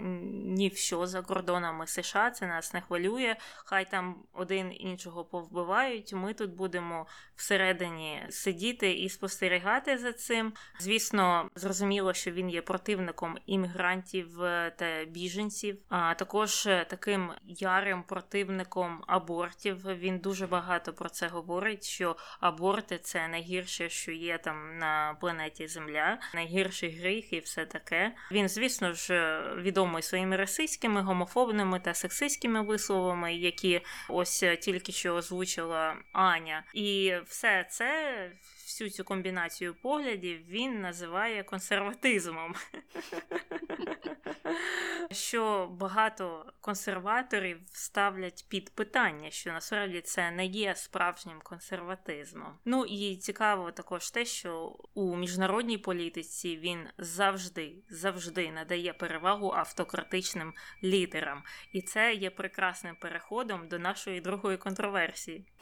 ні 0.44 0.68
в 0.68 0.76
що 0.76 1.06
за 1.06 1.22
кордонами 1.22 1.86
США. 1.86 2.30
Це 2.30 2.46
нас 2.46 2.74
не 2.74 2.80
хвилює. 2.80 3.36
Хай 3.64 3.90
там 3.90 4.22
один 4.32 4.72
іншого 4.80 5.24
повбивають. 5.24 6.12
Ми 6.12 6.34
тут 6.34 6.50
будемо 6.50 7.06
всередині 7.36 8.26
сидіти 8.30 8.92
і 8.92 9.08
спостерігати 9.08 9.98
за 9.98 10.12
цим. 10.12 10.49
Звісно, 10.78 11.50
зрозуміло, 11.54 12.14
що 12.14 12.30
він 12.30 12.50
є 12.50 12.62
противником 12.62 13.38
іммігрантів 13.46 14.42
е, 14.42 14.72
та 14.78 15.04
біженців, 15.04 15.78
а 15.88 16.14
також 16.14 16.66
е, 16.66 16.86
таким 16.90 17.30
ярим 17.44 18.02
противником 18.02 19.04
абортів. 19.06 19.86
Він 19.86 20.18
дуже 20.18 20.46
багато 20.46 20.92
про 20.92 21.08
це 21.08 21.28
говорить. 21.28 21.84
Що 21.84 22.16
аборти 22.40 22.98
це 22.98 23.28
найгірше, 23.28 23.88
що 23.88 24.12
є 24.12 24.38
там 24.38 24.78
на 24.78 25.16
планеті 25.20 25.68
Земля, 25.68 26.18
найгірший 26.34 26.98
гріх 26.98 27.32
і 27.32 27.38
все 27.38 27.66
таке. 27.66 28.14
Він, 28.32 28.48
звісно 28.48 28.92
ж, 28.92 29.40
відомий 29.56 30.02
своїми 30.02 30.36
расистськими, 30.36 31.02
гомофобними 31.02 31.80
та 31.80 31.94
сексистськими 31.94 32.62
висловами, 32.62 33.34
які 33.34 33.80
ось 34.08 34.44
тільки 34.60 34.92
що 34.92 35.14
озвучила 35.14 35.96
Аня, 36.12 36.64
і 36.74 37.14
все 37.26 37.66
це 37.70 38.30
всю 38.80 38.90
цю 38.90 39.04
комбінацію 39.04 39.74
поглядів 39.74 40.46
він 40.48 40.80
називає 40.80 41.42
консерватизмом. 41.42 42.54
Що 45.10 45.68
багато 45.72 46.52
консерваторів 46.60 47.60
ставлять 47.72 48.46
під 48.48 48.70
питання, 48.70 49.30
що 49.30 49.52
насправді 49.52 50.00
це 50.00 50.30
не 50.30 50.46
є 50.46 50.74
справжнім 50.74 51.40
консерватизмом. 51.42 52.58
Ну 52.64 52.84
і 52.84 53.16
цікаво 53.16 53.72
також 53.72 54.10
те, 54.10 54.24
що 54.24 54.76
у 54.94 55.16
міжнародній 55.16 55.78
політиці 55.78 56.56
він 56.56 56.88
завжди 56.98 57.74
завжди 57.88 58.50
надає 58.50 58.92
перевагу 58.92 59.52
автократичним 59.52 60.54
лідерам, 60.84 61.42
і 61.72 61.82
це 61.82 62.14
є 62.14 62.30
прекрасним 62.30 62.96
переходом 62.96 63.68
до 63.68 63.78
нашої 63.78 64.20
другої 64.20 64.56
контроверсії. 64.56 65.46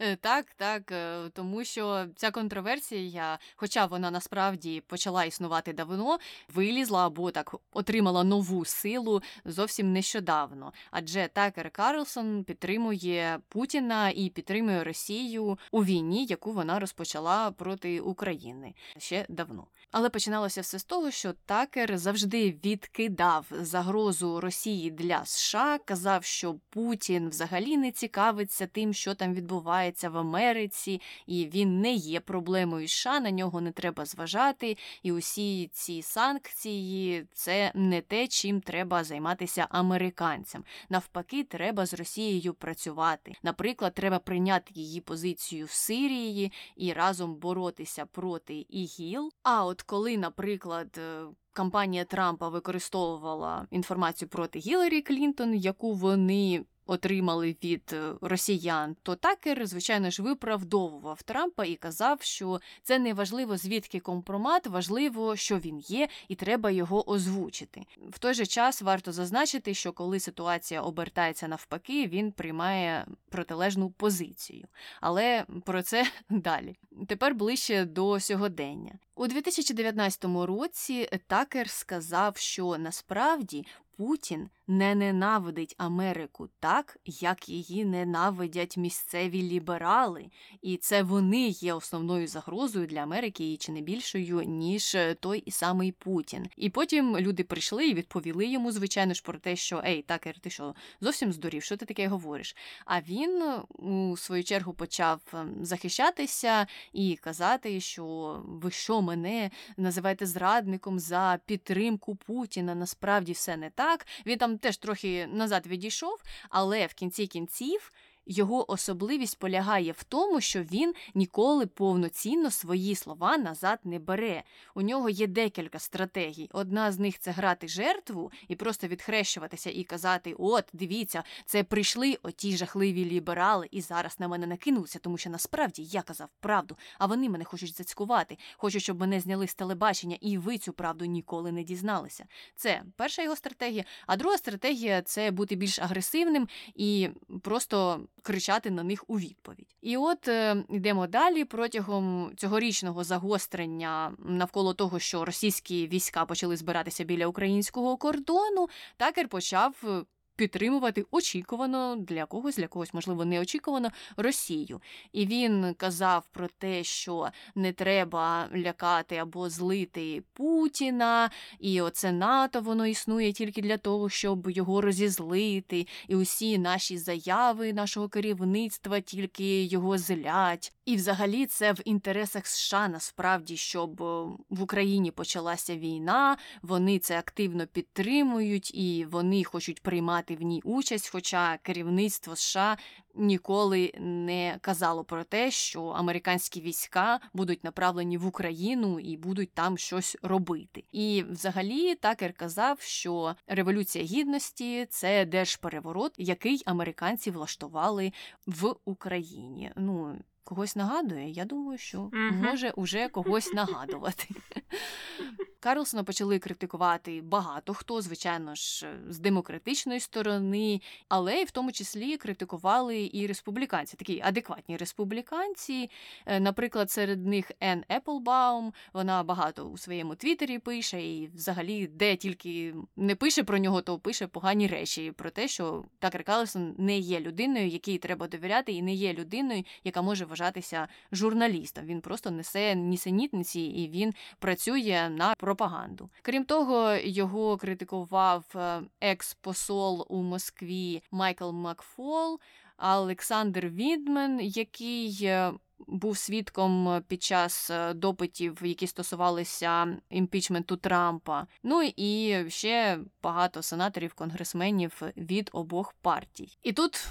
Е, 0.00 0.16
так, 0.16 0.46
так, 0.56 0.92
е, 0.92 1.30
тому 1.34 1.64
що 1.64 1.77
ця 2.16 2.30
контроверсія, 2.30 3.38
хоча 3.56 3.86
вона 3.86 4.10
насправді 4.10 4.82
почала 4.86 5.24
існувати 5.24 5.72
давно, 5.72 6.18
вилізла 6.54 7.06
або 7.06 7.30
так 7.30 7.54
отримала 7.72 8.24
нову 8.24 8.64
силу 8.64 9.22
зовсім 9.44 9.92
нещодавно. 9.92 10.72
Адже 10.90 11.28
Такер 11.32 11.70
Карлсон 11.70 12.44
підтримує 12.44 13.38
Путіна 13.48 14.10
і 14.10 14.28
підтримує 14.28 14.84
Росію 14.84 15.58
у 15.70 15.84
війні, 15.84 16.26
яку 16.26 16.52
вона 16.52 16.78
розпочала 16.78 17.50
проти 17.50 18.00
України 18.00 18.74
ще 18.98 19.26
давно. 19.28 19.66
Але 19.90 20.10
починалося 20.10 20.60
все 20.60 20.78
з 20.78 20.84
того, 20.84 21.10
що 21.10 21.32
Такер 21.46 21.98
завжди 21.98 22.58
відкидав 22.64 23.46
загрозу 23.50 24.40
Росії 24.40 24.90
для 24.90 25.24
США, 25.24 25.78
казав, 25.84 26.24
що 26.24 26.54
Путін 26.70 27.28
взагалі 27.28 27.76
не 27.76 27.92
цікавиться 27.92 28.66
тим, 28.66 28.94
що 28.94 29.14
там 29.14 29.34
відбувається 29.34 30.10
в 30.10 30.18
Америці, 30.18 31.00
і 31.26 31.46
він 31.46 31.57
не 31.66 31.92
є 31.92 32.20
проблемою 32.20 32.88
США, 32.88 33.20
на 33.20 33.30
нього 33.30 33.60
не 33.60 33.72
треба 33.72 34.04
зважати. 34.04 34.76
І 35.02 35.12
усі 35.12 35.70
ці 35.72 36.02
санкції 36.02 37.26
це 37.32 37.72
не 37.74 38.00
те, 38.00 38.28
чим 38.28 38.60
треба 38.60 39.04
займатися 39.04 39.66
американцям. 39.70 40.64
Навпаки, 40.88 41.44
треба 41.44 41.86
з 41.86 41.94
Росією 41.94 42.54
працювати. 42.54 43.32
Наприклад, 43.42 43.94
треба 43.94 44.18
прийняти 44.18 44.72
її 44.74 45.00
позицію 45.00 45.66
в 45.66 45.70
Сирії 45.70 46.52
і 46.76 46.92
разом 46.92 47.34
боротися 47.34 48.06
проти 48.06 48.66
ІГІЛ. 48.68 49.30
А 49.42 49.64
от 49.64 49.82
коли, 49.82 50.18
наприклад, 50.18 50.98
е, 50.98 51.26
кампанія 51.52 52.04
Трампа 52.04 52.48
використовувала 52.48 53.66
інформацію 53.70 54.28
проти 54.28 54.58
Гіларі 54.58 55.02
Клінтон, 55.02 55.54
яку 55.54 55.94
вони 55.94 56.64
отримали 56.88 57.56
від 57.64 57.90
е, 57.92 58.12
росіян, 58.20 58.96
то 59.02 59.14
такер, 59.14 59.66
звичайно 59.66 60.10
ж, 60.10 60.22
виправдовував 60.22 61.22
Трампа 61.22 61.64
і 61.64 61.74
казав, 61.74 62.22
що 62.22 62.60
це 62.82 62.98
не 62.98 63.14
важливо, 63.14 63.56
звідки 63.56 64.00
компромат, 64.00 64.66
важливо, 64.66 65.36
що 65.36 65.58
він 65.58 65.78
є, 65.78 66.08
і 66.28 66.34
треба 66.34 66.70
його 66.70 67.10
озвучити. 67.10 67.82
В 68.10 68.18
той 68.18 68.34
же 68.34 68.46
час 68.46 68.82
варто 68.82 69.12
зазначити, 69.12 69.74
що 69.74 69.92
коли 69.92 70.20
ситуація 70.20 70.82
обертається 70.82 71.48
навпаки, 71.48 72.06
він 72.06 72.32
приймає 72.32 73.06
протилежну 73.28 73.90
позицію. 73.90 74.66
Але 75.00 75.44
про 75.64 75.82
це 75.82 76.06
далі. 76.30 76.76
Тепер 77.06 77.34
ближче 77.34 77.84
до 77.84 78.20
сьогодення. 78.20 78.98
У 79.14 79.26
2019 79.26 80.24
році 80.24 81.08
Такер 81.26 81.70
сказав, 81.70 82.36
що 82.36 82.78
насправді 82.78 83.66
Путін 83.96 84.48
не 84.68 84.94
ненавидить 84.94 85.74
Америку 85.78 86.48
так, 86.60 86.98
як 87.04 87.48
її 87.48 87.84
ненавидять 87.84 88.76
місцеві 88.76 89.42
ліберали, 89.42 90.30
і 90.62 90.76
це 90.76 91.02
вони 91.02 91.48
є 91.48 91.74
основною 91.74 92.26
загрозою 92.26 92.86
для 92.86 93.00
Америки 93.00 93.52
і 93.52 93.56
чи 93.56 93.72
не 93.72 93.80
більшою, 93.80 94.42
ніж 94.42 94.96
той 95.20 95.38
і 95.38 95.50
самий 95.50 95.92
Путін. 95.92 96.46
І 96.56 96.70
потім 96.70 97.18
люди 97.18 97.44
прийшли 97.44 97.88
і 97.88 97.94
відповіли 97.94 98.46
йому, 98.46 98.72
звичайно 98.72 99.14
ж, 99.14 99.22
про 99.22 99.38
те, 99.38 99.56
що 99.56 99.82
Ей, 99.86 100.02
Такер, 100.02 100.38
ти 100.38 100.50
що 100.50 100.74
зовсім 101.00 101.32
здурів, 101.32 101.62
що 101.62 101.76
ти 101.76 101.86
таке 101.86 102.08
говориш? 102.08 102.56
А 102.84 103.00
він 103.00 103.42
у 103.68 104.16
свою 104.16 104.44
чергу 104.44 104.72
почав 104.72 105.20
ем, 105.34 105.54
захищатися 105.62 106.66
і 106.92 107.16
казати, 107.16 107.80
що 107.80 108.36
ви 108.46 108.70
що 108.70 109.02
мене 109.02 109.50
називаєте 109.76 110.26
зрадником 110.26 110.98
за 110.98 111.38
підтримку 111.46 112.14
Путіна. 112.14 112.74
Насправді 112.74 113.32
все 113.32 113.56
не 113.56 113.70
так. 113.70 114.06
Він 114.26 114.38
там 114.38 114.57
теж 114.58 114.76
трохи 114.76 115.26
назад 115.26 115.66
відійшов, 115.66 116.22
але 116.50 116.86
в 116.86 116.94
кінці 116.94 117.26
кінців 117.26 117.92
його 118.28 118.72
особливість 118.72 119.38
полягає 119.38 119.92
в 119.92 120.02
тому, 120.04 120.40
що 120.40 120.62
він 120.62 120.94
ніколи 121.14 121.66
повноцінно 121.66 122.50
свої 122.50 122.94
слова 122.94 123.38
назад 123.38 123.78
не 123.84 123.98
бере. 123.98 124.42
У 124.74 124.82
нього 124.82 125.10
є 125.10 125.26
декілька 125.26 125.78
стратегій. 125.78 126.50
Одна 126.52 126.92
з 126.92 126.98
них 126.98 127.18
це 127.18 127.30
грати 127.30 127.68
жертву 127.68 128.32
і 128.48 128.56
просто 128.56 128.88
відхрещуватися 128.88 129.70
і 129.70 129.84
казати: 129.84 130.34
От, 130.38 130.64
дивіться, 130.72 131.22
це 131.46 131.64
прийшли 131.64 132.18
оті 132.22 132.56
жахливі 132.56 133.04
ліберали, 133.04 133.68
і 133.70 133.80
зараз 133.80 134.20
на 134.20 134.28
мене 134.28 134.46
накинулися, 134.46 134.98
тому 134.98 135.18
що 135.18 135.30
насправді 135.30 135.82
я 135.82 136.02
казав 136.02 136.28
правду, 136.40 136.76
а 136.98 137.06
вони 137.06 137.28
мене 137.28 137.44
хочуть 137.44 137.76
зацькувати, 137.76 138.38
хочуть, 138.56 138.82
щоб 138.82 139.00
мене 139.00 139.20
зняли 139.20 139.46
з 139.46 139.54
телебачення, 139.54 140.16
і 140.20 140.38
ви 140.38 140.58
цю 140.58 140.72
правду 140.72 141.04
ніколи 141.04 141.52
не 141.52 141.62
дізналися. 141.62 142.26
Це 142.56 142.82
перша 142.96 143.22
його 143.22 143.36
стратегія. 143.36 143.84
А 144.06 144.16
друга 144.16 144.38
стратегія 144.38 145.02
це 145.02 145.30
бути 145.30 145.56
більш 145.56 145.78
агресивним 145.78 146.48
і 146.74 147.08
просто 147.42 148.00
кричати 148.22 148.70
на 148.70 148.82
них 148.82 149.04
у 149.08 149.18
відповідь. 149.18 149.76
І 149.82 149.96
от 149.96 150.28
е, 150.28 150.64
йдемо 150.70 151.06
далі 151.06 151.44
протягом 151.44 152.32
цьогорічного 152.36 153.04
загострення 153.04 154.12
навколо 154.18 154.74
того, 154.74 154.98
що 154.98 155.24
російські 155.24 155.86
війська 155.86 156.24
почали 156.24 156.56
збиратися 156.56 157.04
біля 157.04 157.26
українського 157.26 157.96
кордону, 157.96 158.68
такер 158.96 159.28
почав 159.28 159.74
е, 159.84 160.04
підтримувати 160.38 161.04
очікувано 161.10 161.96
для 161.96 162.26
когось, 162.26 162.56
для 162.56 162.66
когось, 162.66 162.94
можливо, 162.94 163.24
неочікувано 163.24 163.90
Росію. 164.16 164.80
І 165.12 165.26
він 165.26 165.74
казав 165.74 166.26
про 166.32 166.48
те, 166.58 166.84
що 166.84 167.28
не 167.54 167.72
треба 167.72 168.48
лякати 168.56 169.16
або 169.16 169.50
злити 169.50 170.22
Путіна, 170.32 171.30
і 171.58 171.80
оце 171.80 172.12
НАТО 172.12 172.60
воно 172.60 172.86
існує 172.86 173.32
тільки 173.32 173.62
для 173.62 173.76
того, 173.76 174.08
щоб 174.08 174.50
його 174.50 174.80
розізлити, 174.80 175.86
і 176.08 176.16
усі 176.16 176.58
наші 176.58 176.98
заяви 176.98 177.72
нашого 177.72 178.08
керівництва 178.08 179.00
тільки 179.00 179.64
його 179.64 179.98
злять. 179.98 180.72
І, 180.88 180.96
взагалі, 180.96 181.46
це 181.46 181.72
в 181.72 181.80
інтересах 181.84 182.46
США 182.46 182.88
насправді, 182.88 183.56
щоб 183.56 184.02
е, 184.02 184.04
в 184.50 184.62
Україні 184.62 185.10
почалася 185.10 185.76
війна. 185.76 186.36
Вони 186.62 186.98
це 186.98 187.18
активно 187.18 187.66
підтримують 187.66 188.74
і 188.74 189.06
вони 189.10 189.44
хочуть 189.44 189.82
приймати 189.82 190.36
в 190.36 190.42
ній 190.42 190.60
участь. 190.64 191.08
Хоча 191.08 191.58
керівництво 191.62 192.36
США 192.36 192.76
ніколи 193.14 193.92
не 193.98 194.58
казало 194.60 195.04
про 195.04 195.24
те, 195.24 195.50
що 195.50 195.84
американські 195.84 196.60
війська 196.60 197.20
будуть 197.32 197.64
направлені 197.64 198.18
в 198.18 198.26
Україну 198.26 199.00
і 199.00 199.16
будуть 199.16 199.52
там 199.52 199.78
щось 199.78 200.16
робити. 200.22 200.84
І, 200.92 201.24
взагалі, 201.30 201.94
такер 201.94 202.32
казав, 202.32 202.80
що 202.80 203.34
революція 203.46 204.04
гідності 204.04 204.86
це 204.90 205.24
держпереворот, 205.24 206.14
який 206.18 206.62
американці 206.66 207.30
влаштували 207.30 208.12
в 208.46 208.74
Україні. 208.84 209.72
Ну 209.76 210.16
когось 210.48 210.76
нагадує? 210.76 211.30
Я 211.30 211.44
думаю, 211.44 211.78
що 211.78 212.10
може 212.32 212.70
уже 212.70 213.08
когось 213.08 213.52
нагадувати. 213.52 214.26
Карлсона 215.60 216.04
почали 216.04 216.38
критикувати 216.38 217.22
багато 217.22 217.74
хто, 217.74 218.00
звичайно 218.00 218.54
ж, 218.54 218.86
з 219.08 219.18
демократичної 219.18 220.00
сторони, 220.00 220.80
але 221.08 221.34
й 221.34 221.44
в 221.44 221.50
тому 221.50 221.72
числі 221.72 222.16
критикували 222.16 223.10
і 223.12 223.26
республіканці, 223.26 223.96
такі 223.96 224.20
адекватні 224.24 224.76
республіканці. 224.76 225.90
Е, 226.26 226.40
Наприклад, 226.40 226.90
серед 226.90 227.26
них 227.26 227.52
Енн 227.60 227.84
Еплбаум, 227.88 228.72
вона 228.92 229.22
багато 229.22 229.64
у 229.64 229.78
своєму 229.78 230.14
твіттері 230.14 230.58
пише, 230.58 231.02
і 231.02 231.30
взагалі, 231.34 231.86
де 231.86 232.16
тільки 232.16 232.74
не 232.96 233.14
пише 233.14 233.42
про 233.42 233.58
нього, 233.58 233.82
то 233.82 233.98
пише 233.98 234.26
погані 234.26 234.66
речі 234.66 235.12
про 235.12 235.30
те, 235.30 235.48
що 235.48 235.84
Такер 235.98 236.24
Карлсон 236.24 236.74
не 236.78 236.98
є 236.98 237.20
людиною, 237.20 237.68
якій 237.68 237.98
треба 237.98 238.28
довіряти, 238.28 238.72
і 238.72 238.82
не 238.82 238.94
є 238.94 239.12
людиною, 239.12 239.64
яка 239.84 240.02
може 240.02 240.24
вважатися 240.38 240.88
журналістом. 241.12 241.84
Він 241.86 242.00
просто 242.00 242.30
несе 242.30 242.74
нісенітниці 242.74 243.60
і 243.60 243.88
він 243.88 244.14
працює 244.38 245.10
на 245.16 245.34
пропаганду. 245.34 246.10
Крім 246.22 246.44
того, 246.44 246.94
його 246.94 247.56
критикував 247.56 248.44
е, 248.54 248.80
екс-посол 249.00 250.06
у 250.08 250.22
Москві 250.22 251.02
Майкл 251.10 251.50
Макфол, 251.50 252.40
Олександр 252.78 253.66
Відмен, 253.66 254.40
який. 254.40 255.18
е, 255.22 255.52
Був 255.86 256.18
свідком 256.18 257.02
під 257.08 257.22
час 257.22 257.70
е, 257.70 257.94
допитів, 257.94 258.58
які 258.62 258.86
стосувалися 258.86 259.96
імпічменту 260.10 260.76
Трампа. 260.76 261.46
Ну 261.62 261.82
і 261.96 262.44
ще 262.50 262.98
багато 263.22 263.62
сенаторів, 263.62 264.14
конгресменів 264.14 265.02
від 265.16 265.50
обох 265.52 265.92
партій. 266.02 266.58
І 266.62 266.72
тут 266.72 267.06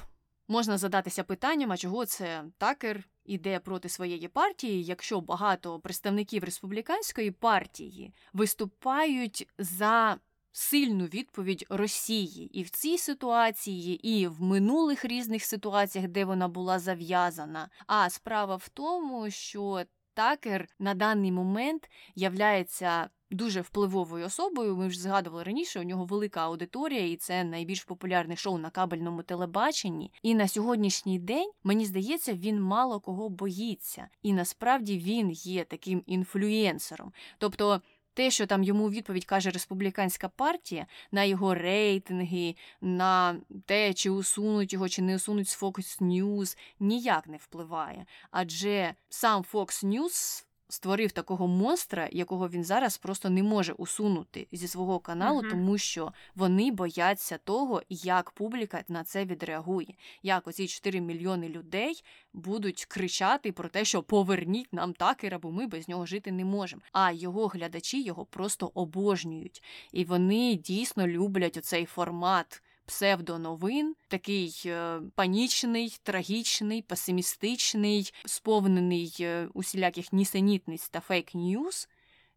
можна 0.48 0.78
задатися 0.78 1.24
питанням, 1.24 1.72
а 1.72 1.78
чого 1.78 2.06
це 2.06 2.44
такер 2.58 3.04
іде 3.28 3.60
проти 3.60 3.90
своєї 3.90 4.28
партії, 4.28 4.84
якщо 4.84 5.22
багато 5.22 5.80
представників 5.80 6.44
республіканської 6.44 7.32
партії 7.32 8.14
виступають 8.34 9.48
за 9.58 10.18
сильну 10.52 11.06
відповідь 11.06 11.66
Росії 11.70 12.60
і 12.60 12.64
в 12.64 12.70
цій 12.70 12.98
ситуації, 12.98 14.10
і 14.10 14.28
в 14.28 14.42
минулих 14.42 15.06
різних 15.06 15.44
ситуаціях, 15.44 16.08
де 16.08 16.26
вона 16.26 16.48
була 16.48 16.80
зав'язана. 16.80 17.70
А 17.88 18.10
справа 18.10 18.56
в 18.56 18.70
тому, 18.70 19.30
що 19.30 19.84
Такер 20.18 20.68
на 20.80 20.94
даний 20.94 21.32
момент 21.32 21.90
являється 22.16 23.10
дуже 23.32 23.62
впливовою 23.62 24.26
особою. 24.26 24.78
Ми 24.78 24.88
вже 24.88 25.00
згадували 25.00 25.44
раніше, 25.44 25.80
у 25.80 25.84
нього 25.84 26.06
велика 26.06 26.42
аудиторія, 26.42 27.08
і 27.08 27.16
це 27.16 27.44
найбільш 27.44 27.84
популярне 27.84 28.36
шоу 28.36 28.58
на 28.58 28.70
кабельному 28.70 29.24
телебаченні. 29.24 30.12
І 30.24 30.36
на 30.36 30.48
сьогоднішній 30.48 31.20
день, 31.20 31.52
мені 31.64 31.86
здається, 31.86 32.34
він 32.34 32.62
мало 32.62 33.00
кого 33.00 33.30
боїться. 33.30 34.08
І 34.22 34.34
насправді 34.34 34.98
він 34.98 35.32
є 35.32 35.64
таким 35.64 36.04
інфлюєнсером. 36.06 37.14
Тобто. 37.38 37.82
Те, 38.14 38.32
що 38.32 38.48
там 38.48 38.64
йому 38.64 38.90
відповідь 38.90 39.26
каже 39.26 39.50
республіканська 39.50 40.30
партія 40.30 40.88
на 41.12 41.24
його 41.24 41.56
рейтинги, 41.56 42.56
на 42.82 43.36
те, 43.66 43.94
чи 43.94 44.10
усунуть 44.10 44.74
його, 44.74 44.90
чи 44.90 45.02
не 45.02 45.16
усунуть 45.16 45.50
з 45.50 45.62
Fox 45.62 46.02
News, 46.02 46.58
ніяк 46.80 47.28
не 47.28 47.38
впливає. 47.38 48.06
Адже 48.32 48.94
сам 49.10 49.46
Fox 49.54 49.86
News 49.86 50.47
створив 50.70 51.12
такого 51.12 51.48
монстра, 51.48 52.10
якого 52.12 52.50
він 52.50 52.64
зараз 52.64 52.98
просто 52.98 53.30
не 53.30 53.44
може 53.44 53.74
усунути 53.74 54.48
зі 54.52 54.68
свого 54.68 55.00
каналу, 55.00 55.40
Мгм. 55.42 55.50
тому 55.52 55.78
що 55.78 56.12
вони 56.36 56.72
бояться 56.72 57.38
того, 57.38 57.82
як 57.90 58.32
публіка 58.32 58.84
на 58.88 59.04
це 59.04 59.26
відреагує. 59.26 59.94
Як 60.24 60.48
оці 60.48 60.68
4 60.68 61.02
мільйони 61.02 61.50
людей 61.50 62.04
будуть 62.34 62.86
кричати 62.86 63.52
про 63.52 63.70
те, 63.70 63.86
що 63.86 64.04
поверніть 64.04 64.74
нам 64.74 64.94
такера, 64.94 65.40
бо 65.40 65.52
ми 65.52 65.68
без 65.68 65.88
нього 65.88 66.06
жити 66.06 66.32
не 66.32 66.46
можемо. 66.46 66.82
А 66.92 67.12
його 67.12 67.48
глядачі 67.48 68.04
його 68.04 68.26
просто 68.26 68.72
обожнюють. 68.74 69.64
І 69.92 70.06
вони 70.06 70.56
дійсно 70.56 71.08
люблять 71.08 71.58
оцей 71.58 71.86
формат. 71.86 72.62
Псевдоновин, 72.88 73.96
такий 74.08 74.62
е, 74.66 75.02
панічний, 75.16 75.98
трагічний, 76.04 76.82
песимістичний, 76.82 78.14
сповнений 78.26 79.16
е, 79.20 79.48
усіляких 79.54 80.14
нісенітниць 80.14 80.90
та 80.90 81.00
фейк-ньюз, 81.00 81.90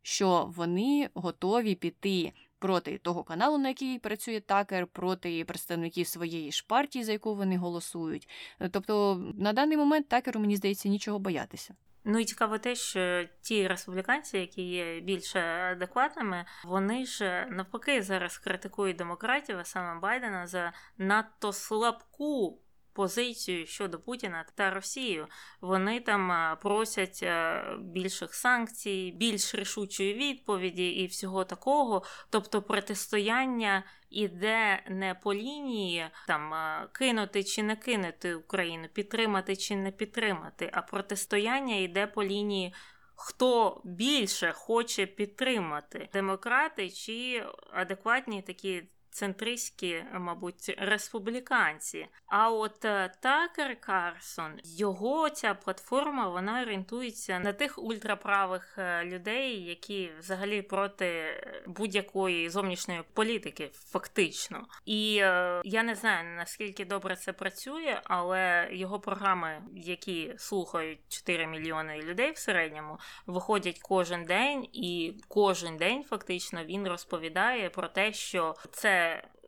що 0.02 0.52
вони 0.56 1.10
готові 1.14 1.74
піти 1.74 2.32
проти 2.60 2.98
того 2.98 3.24
каналу, 3.24 3.58
на 3.58 3.68
який 3.68 3.98
працює 3.98 4.40
такер, 4.40 4.86
проти 4.86 5.44
представників 5.44 6.06
своєї 6.06 6.52
ж 6.52 6.64
партії, 6.68 7.04
за 7.04 7.12
яку 7.12 7.34
вони 7.34 7.56
голосують. 7.56 8.28
Е, 8.60 8.68
Тобто, 8.68 9.22
на 9.38 9.52
даний 9.52 9.76
момент 9.76 10.08
такеру, 10.08 10.40
мені 10.40 10.56
здається, 10.56 10.88
нічого 10.88 11.18
боятися. 11.18 11.74
Ну 12.04 12.18
і 12.18 12.24
цікаво 12.24 12.58
те, 12.58 12.74
що 12.74 13.24
ті 13.42 13.68
республіканці, 13.68 14.38
які 14.38 14.62
є 14.62 15.00
більш 15.00 15.36
адекватними, 15.36 16.44
вони 16.64 17.06
ж 17.06 17.46
навпаки 17.50 18.02
зараз 18.02 18.38
критикують 18.38 18.96
демократів, 18.96 19.58
а 19.58 19.64
саме 19.64 20.00
Байдена, 20.00 20.46
за 20.46 20.72
надто 20.98 21.52
слабку. 21.52 22.58
Позицію 22.92 23.66
щодо 23.66 24.00
Путіна 24.00 24.44
та 24.54 24.70
Росію 24.70 25.26
вони 25.60 26.00
там 26.00 26.32
е, 26.32 26.56
просять 26.62 27.20
е, 27.22 27.64
більших 27.80 28.34
санкцій, 28.34 29.14
більш 29.16 29.54
рішучої 29.54 30.14
відповіді 30.14 30.88
і 30.88 31.06
всього 31.06 31.44
такого. 31.44 32.02
Тобто 32.30 32.62
протистояння 32.62 33.84
іде 34.10 34.82
не 34.88 35.14
по 35.14 35.34
лінії 35.34 36.10
там 36.26 36.54
е, 36.54 36.88
кинути 36.92 37.44
чи 37.44 37.62
не 37.62 37.76
кинути 37.76 38.34
Україну, 38.34 38.88
підтримати 38.92 39.56
чи 39.56 39.76
не 39.76 39.90
підтримати, 39.90 40.70
а 40.72 40.82
протистояння 40.82 41.76
йде 41.76 42.06
по 42.06 42.24
лінії. 42.24 42.74
Хто 43.22 43.80
більше 43.84 44.52
хоче 44.52 45.06
підтримати 45.06 46.08
демократи 46.12 46.90
чи 46.90 47.46
адекватні 47.72 48.42
такі 48.42 48.82
центристські, 49.10 50.04
мабуть, 50.12 50.74
республіканці? 50.78 52.06
А 52.26 52.50
от 52.50 52.84
е, 52.84 53.12
Такер 53.20 53.80
Карсон, 53.80 54.52
його 54.64 55.30
ця 55.30 55.54
платформа 55.54 56.28
вона 56.28 56.62
орієнтується 56.62 57.38
на 57.38 57.52
тих 57.52 57.78
ультраправих 57.78 58.78
е, 58.78 59.04
людей, 59.04 59.64
які 59.64 60.10
взагалі 60.18 60.62
проти 60.62 61.24
будь-якої 61.66 62.50
зовнішньої 62.50 63.02
політики, 63.14 63.70
фактично. 63.74 64.66
І 64.84 65.18
е, 65.22 65.62
я 65.64 65.82
не 65.82 65.94
знаю 65.94 66.36
наскільки 66.36 66.84
добре 66.84 67.16
це 67.16 67.32
працює, 67.32 68.00
але 68.04 68.68
його 68.72 69.00
програми, 69.00 69.62
які 69.74 70.34
слухають 70.38 70.98
4 71.08 71.46
мільйони 71.46 72.02
людей 72.02 72.32
в 72.32 72.38
середньому, 72.38 72.98
виходять 73.26 73.78
кожен 73.82 74.24
день, 74.24 74.64
і 74.72 75.14
кожен 75.28 75.76
день 75.76 76.04
фактично 76.04 76.64
він 76.64 76.88
розповідає 76.88 77.70
про 77.70 77.88
те, 77.88 78.12
що 78.12 78.54
це. 78.72 78.99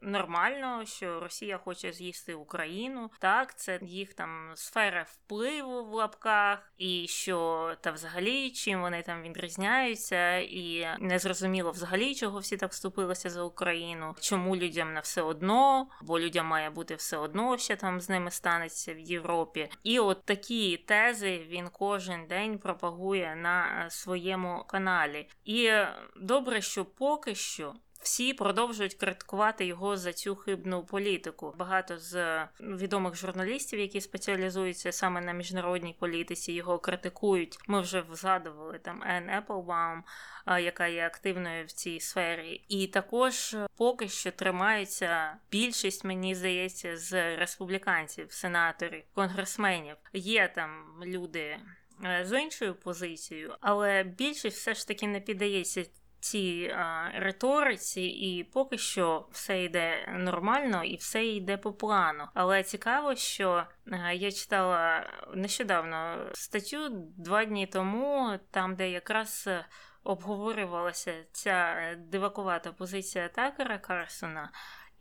Нормально, 0.03 0.84
що 0.84 1.20
Росія 1.20 1.59
хоче 1.59 1.92
з'їсти 1.92 2.34
Україну, 2.34 3.11
так 3.18 3.59
це 3.59 3.78
їх 3.82 4.14
там 4.14 4.53
сфера 4.55 5.07
впливу 5.09 5.84
в 5.84 5.92
лапках, 5.92 6.72
і 6.78 7.07
що 7.09 7.70
та 7.80 7.90
взагалі 7.90 8.50
чим 8.50 8.80
вони 8.80 9.03
там 9.03 9.22
відрізняються, 9.22 10.36
і 10.38 10.88
незрозуміло 11.00 11.70
взагалі, 11.70 12.14
чого 12.14 12.38
всі 12.38 12.57
так 12.57 12.70
вступилися 12.70 13.30
за 13.30 13.42
Україну, 13.42 14.16
чому 14.20 14.57
людям 14.57 14.92
на 14.92 15.00
все 15.00 15.22
одно, 15.22 15.88
бо 16.03 16.20
людям 16.20 16.46
має 16.46 16.70
бути 16.70 16.94
все 16.94 17.16
одно, 17.16 17.59
що 17.59 17.76
там 17.76 18.00
з 18.00 18.09
ними 18.09 18.30
станеться 18.30 18.94
в 18.94 18.98
Європі. 18.98 19.68
І 19.82 19.98
от 19.98 20.24
такі 20.24 20.76
тези 20.76 21.38
він 21.38 21.68
кожен 21.68 22.26
день 22.26 22.59
пропагує 22.59 23.36
на 23.36 23.86
своєму 23.90 24.64
каналі. 24.68 25.28
І 25.44 25.70
добре, 26.16 26.61
що 26.61 26.84
поки 26.84 27.34
що. 27.34 27.74
Всі 28.03 28.34
продовжують 28.34 28.94
критикувати 28.94 29.66
його 29.66 29.96
за 29.96 30.12
цю 30.12 30.36
хибну 30.36 30.84
політику. 30.84 31.55
Багато 31.59 31.98
з 31.98 32.44
відомих 32.61 33.16
журналістів, 33.16 33.80
які 33.80 34.00
спеціалізуються 34.00 34.92
саме 34.92 35.20
на 35.20 35.32
міжнародній 35.32 35.96
політиці, 35.98 36.53
його 36.53 36.78
критикують. 36.78 37.59
Ми 37.66 37.80
вже 37.80 38.05
згадували 38.12 38.78
там 38.78 39.03
Енн 39.07 39.30
Еплбаум, 39.30 40.05
яка 40.46 40.86
є 40.86 41.07
активною 41.07 41.66
в 41.66 41.72
цій 41.72 42.00
сфері, 42.00 42.64
і 42.68 42.86
також 42.86 43.57
поки 43.76 44.09
що 44.09 44.30
тримається 44.30 45.36
більшість, 45.50 46.05
мені 46.05 46.34
здається, 46.34 46.96
з 46.96 47.36
республіканців, 47.36 48.32
сенаторів, 48.32 49.03
конгресменів. 49.14 49.96
Є 50.12 50.53
там 50.55 51.00
люди 51.05 51.57
е, 52.05 52.24
з 52.24 52.40
іншою 52.40 52.74
позицією, 52.74 53.57
але 53.61 54.03
більшість 54.03 54.57
все 54.57 54.74
ж 54.74 54.88
таки 54.88 55.07
не 55.07 55.20
піддається 55.20 55.84
цій 56.23 56.75
риториці, 57.14 58.03
і 58.03 58.45
поки 58.45 58.79
що 58.79 59.29
все 59.31 59.64
йде 59.64 60.14
нормально 60.18 60.85
і 60.85 60.97
все 60.97 61.27
йде 61.27 61.57
по 61.57 61.73
плану. 61.73 62.25
Але 62.35 62.62
цікаво, 62.62 63.14
що 63.14 63.66
я 64.14 64.33
читала 64.33 65.11
нещодавно 65.35 66.27
статтю 66.33 66.89
два 67.18 67.45
дні 67.45 67.66
тому, 67.66 68.39
там 68.51 68.75
де 68.75 68.91
якраз. 68.91 69.49
Обговорювалася 70.05 71.12
ця 71.33 71.77
дивакувата 71.99 72.73
позиція 72.73 73.29
Такера 73.29 73.79
Карсона, 73.79 74.51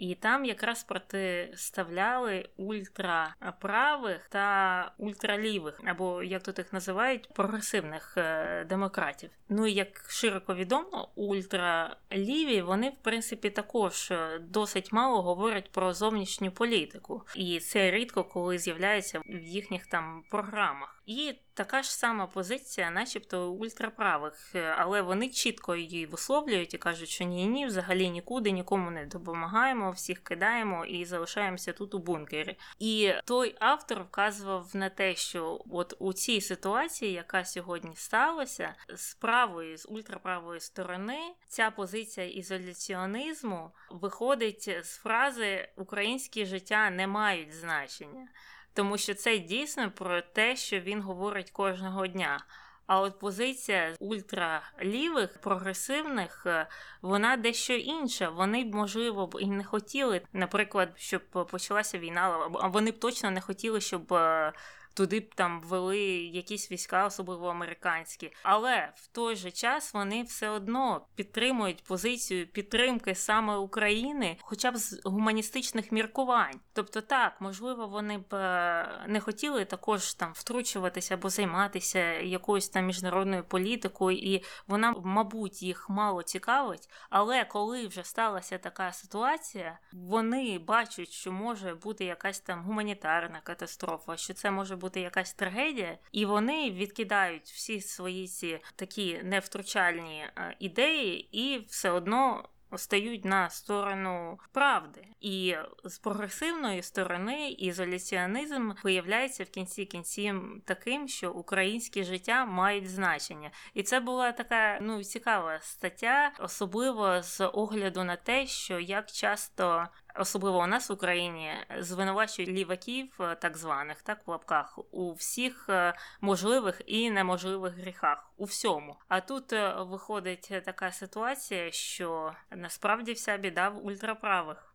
і 0.02 0.16
там 0.16 0.46
якраз 0.46 0.84
протиставляли 0.84 2.50
ультраправих 2.58 4.28
та 4.30 4.92
ультралівих, 4.98 5.82
або 5.86 6.24
як 6.24 6.44
тут 6.44 6.58
їх 6.58 6.74
називають, 6.74 7.30
прогресивних 7.34 8.14
е, 8.18 8.66
демократів. 8.70 9.30
Ну 9.50 9.68
і 9.68 9.74
як 9.74 10.06
широко 10.10 10.56
відомо, 10.56 11.10
ультраліві 11.16 12.62
вони 12.62 12.90
в 12.90 13.04
принципі 13.04 13.50
також 13.50 14.12
е, 14.12 14.40
досить 14.40 14.94
мало 14.94 15.22
говорять 15.22 15.72
про 15.72 15.94
зовнішню 15.94 16.52
політику, 16.52 17.24
і 17.36 17.60
це 17.60 17.92
рідко 17.92 18.24
коли 18.24 18.58
з'являється 18.58 19.20
в 19.20 19.44
їхніх 19.44 19.88
там 19.88 20.24
програмах. 20.32 21.01
І 21.06 21.34
така 21.54 21.84
ж 21.84 21.96
сама 21.96 22.28
позиція, 22.28 22.92
начебто 22.92 23.52
ультраправих, 23.52 24.56
але 24.78 25.02
вони 25.02 25.30
чітко 25.30 25.76
її 25.76 26.06
висловлюють 26.06 26.74
і 26.74 26.78
кажуть, 26.78 27.10
що 27.10 27.24
ні, 27.24 27.48
ні, 27.48 27.66
взагалі 27.66 28.10
нікуди, 28.10 28.52
нікому 28.52 28.92
не 28.92 29.06
допомагаємо, 29.06 29.92
всіх 29.92 30.24
кидаємо 30.24 30.86
і 30.86 31.06
залишаємося 31.06 31.74
тут 31.74 31.94
у 31.94 32.00
бункері. 32.00 32.58
І 32.80 33.14
той 33.26 33.56
автор 33.60 34.04
вказував 34.04 34.70
на 34.74 34.90
те, 34.90 35.16
що 35.16 35.62
от 35.72 35.94
у 36.00 36.14
цій 36.14 36.42
ситуації, 36.42 37.12
яка 37.12 37.46
сьогодні 37.46 37.96
сталася, 37.96 38.76
з 38.96 39.14
правої, 39.14 39.78
з 39.78 39.88
ультраправої 39.90 40.60
сторони, 40.60 41.20
ця 41.48 41.72
позиція 41.72 42.28
ізоляціонізму 42.28 43.72
виходить 43.92 44.78
з 44.84 44.98
фрази 44.98 45.70
Українські 45.78 46.46
життя 46.46 46.90
не 46.90 47.08
мають 47.08 47.54
значення 47.54 48.28
тому 48.74 48.98
що 48.98 49.14
це 49.14 49.38
дійсно 49.38 49.92
про 49.92 50.22
те, 50.22 50.56
що 50.56 50.80
він 50.80 51.02
говорить 51.02 51.52
кожного 51.52 52.08
дня. 52.08 52.46
А 52.88 53.00
от 53.00 53.20
позиція 53.20 53.96
ультралівих, 54.00 55.42
прогресивних, 55.42 56.44
е, 56.46 56.68
вона 57.02 57.38
дещо 57.38 57.74
інша. 57.74 58.30
Вони 58.30 58.64
б, 58.64 58.76
можливо, 58.76 59.28
б 59.28 59.38
і 59.42 59.46
не 59.46 59.64
хотіли, 59.64 60.22
наприклад, 60.34 60.90
щоб 60.96 61.22
почалася 61.52 61.98
війна, 61.98 62.50
а 62.62 62.68
вони 62.68 62.92
б 62.92 63.00
точно 63.00 63.32
не 63.32 63.42
хотіли, 63.42 63.82
щоб 63.82 64.14
е, 64.14 64.54
туди 64.94 65.20
б 65.20 65.36
там 65.36 65.62
ввели 65.62 66.00
якісь 66.14 66.72
війська, 66.72 67.06
особливо 67.06 67.48
американські. 67.48 68.32
Але 68.44 68.94
в 68.96 69.08
той 69.08 69.36
же 69.36 69.52
час 69.52 69.94
вони 69.94 70.24
все 70.24 70.50
одно 70.50 71.06
підтримують 71.16 71.84
позицію 71.84 72.48
підтримки 72.48 73.16
саме 73.16 73.56
України, 73.56 74.38
хоча 74.42 74.72
б 74.72 74.78
з 74.78 75.02
гуманістичних 75.04 75.92
міркувань. 75.92 76.60
Тобто, 76.74 77.02
так 77.02 77.34
можливо, 77.40 77.88
вони 77.88 78.18
б 78.18 78.34
е, 78.36 79.06
не 79.08 79.20
хотіли 79.20 79.66
також 79.66 80.14
там 80.14 80.32
втручуватися 80.34 81.14
або 81.14 81.30
займатися 81.30 82.00
якоюсь 82.14 82.70
там 82.70 82.86
міжнародною 82.86 83.44
політикою, 83.44 84.18
і 84.18 84.44
вона, 84.68 84.96
мабуть, 85.04 85.64
їх 85.64 85.90
мало 85.90 86.24
цікавить. 86.24 86.90
Але 87.10 87.46
коли 87.46 87.88
вже 87.88 88.04
сталася 88.04 88.58
така 88.58 88.92
ситуація, 88.92 89.80
вони 89.94 90.60
бачать, 90.60 91.10
що 91.10 91.32
може 91.32 91.76
бути 91.76 92.06
якась 92.06 92.40
там 92.40 92.64
гуманітарна 92.64 93.42
катастрофа, 93.44 94.18
що 94.18 94.34
це 94.34 94.52
може 94.52 94.76
бути 94.82 95.02
якась 95.02 95.34
трагедія, 95.34 95.98
і 96.12 96.26
вони 96.26 96.72
відкидають 96.72 97.44
всі 97.50 97.82
свої 97.82 98.28
ці 98.28 98.60
такі 98.76 99.22
невтручальні 99.24 100.20
е, 100.20 100.56
ідеї, 100.60 101.30
і 101.32 101.66
все 101.68 101.92
одно. 101.92 102.50
Стають 102.76 103.26
на 103.26 103.50
сторону 103.50 104.40
правди, 104.52 105.08
і 105.22 105.56
з 105.84 105.98
прогресивної 105.98 106.84
сторони 106.84 107.50
ізоляціонізм 107.50 108.72
виявляється 108.84 109.44
в 109.44 109.50
кінці 109.50 109.86
кінців 109.86 110.62
таким, 110.66 111.08
що 111.08 111.32
українське 111.32 112.04
життя 112.04 112.46
мають 112.46 112.90
значення, 112.90 113.52
і 113.74 113.84
це 113.84 114.00
була 114.00 114.32
така 114.32 114.80
ну 114.82 115.04
цікава 115.04 115.60
стаття, 115.62 116.32
особливо 116.40 117.22
з 117.22 117.48
огляду 117.48 118.04
на 118.04 118.16
те, 118.16 118.48
що 118.48 118.80
як 118.80 119.12
часто 119.12 119.88
особливо 120.16 120.60
у 120.60 120.68
нас 120.68 120.90
в 120.90 120.94
Україні, 120.94 121.52
звинувачують 121.80 122.50
ліваків, 122.50 123.08
е, 123.20 123.36
так 123.36 123.58
званих, 123.58 124.02
так 124.02 124.28
в 124.28 124.30
лапках, 124.30 124.80
у 124.92 125.14
всіх 125.14 125.66
е, 125.70 125.94
можливих 126.22 126.82
і 126.86 127.12
неможливих 127.12 127.74
гріхах, 127.74 128.30
у 128.38 128.46
всьому. 128.46 128.96
А 129.08 129.22
тут 129.22 129.54
е, 129.54 129.76
виходить 129.80 130.52
така 130.66 130.92
ситуація, 130.92 131.72
що 131.72 132.34
насправді 132.52 133.14
вся 133.14 133.38
біда 133.38 133.70
в 133.70 133.86
ультраправих. 133.86 134.71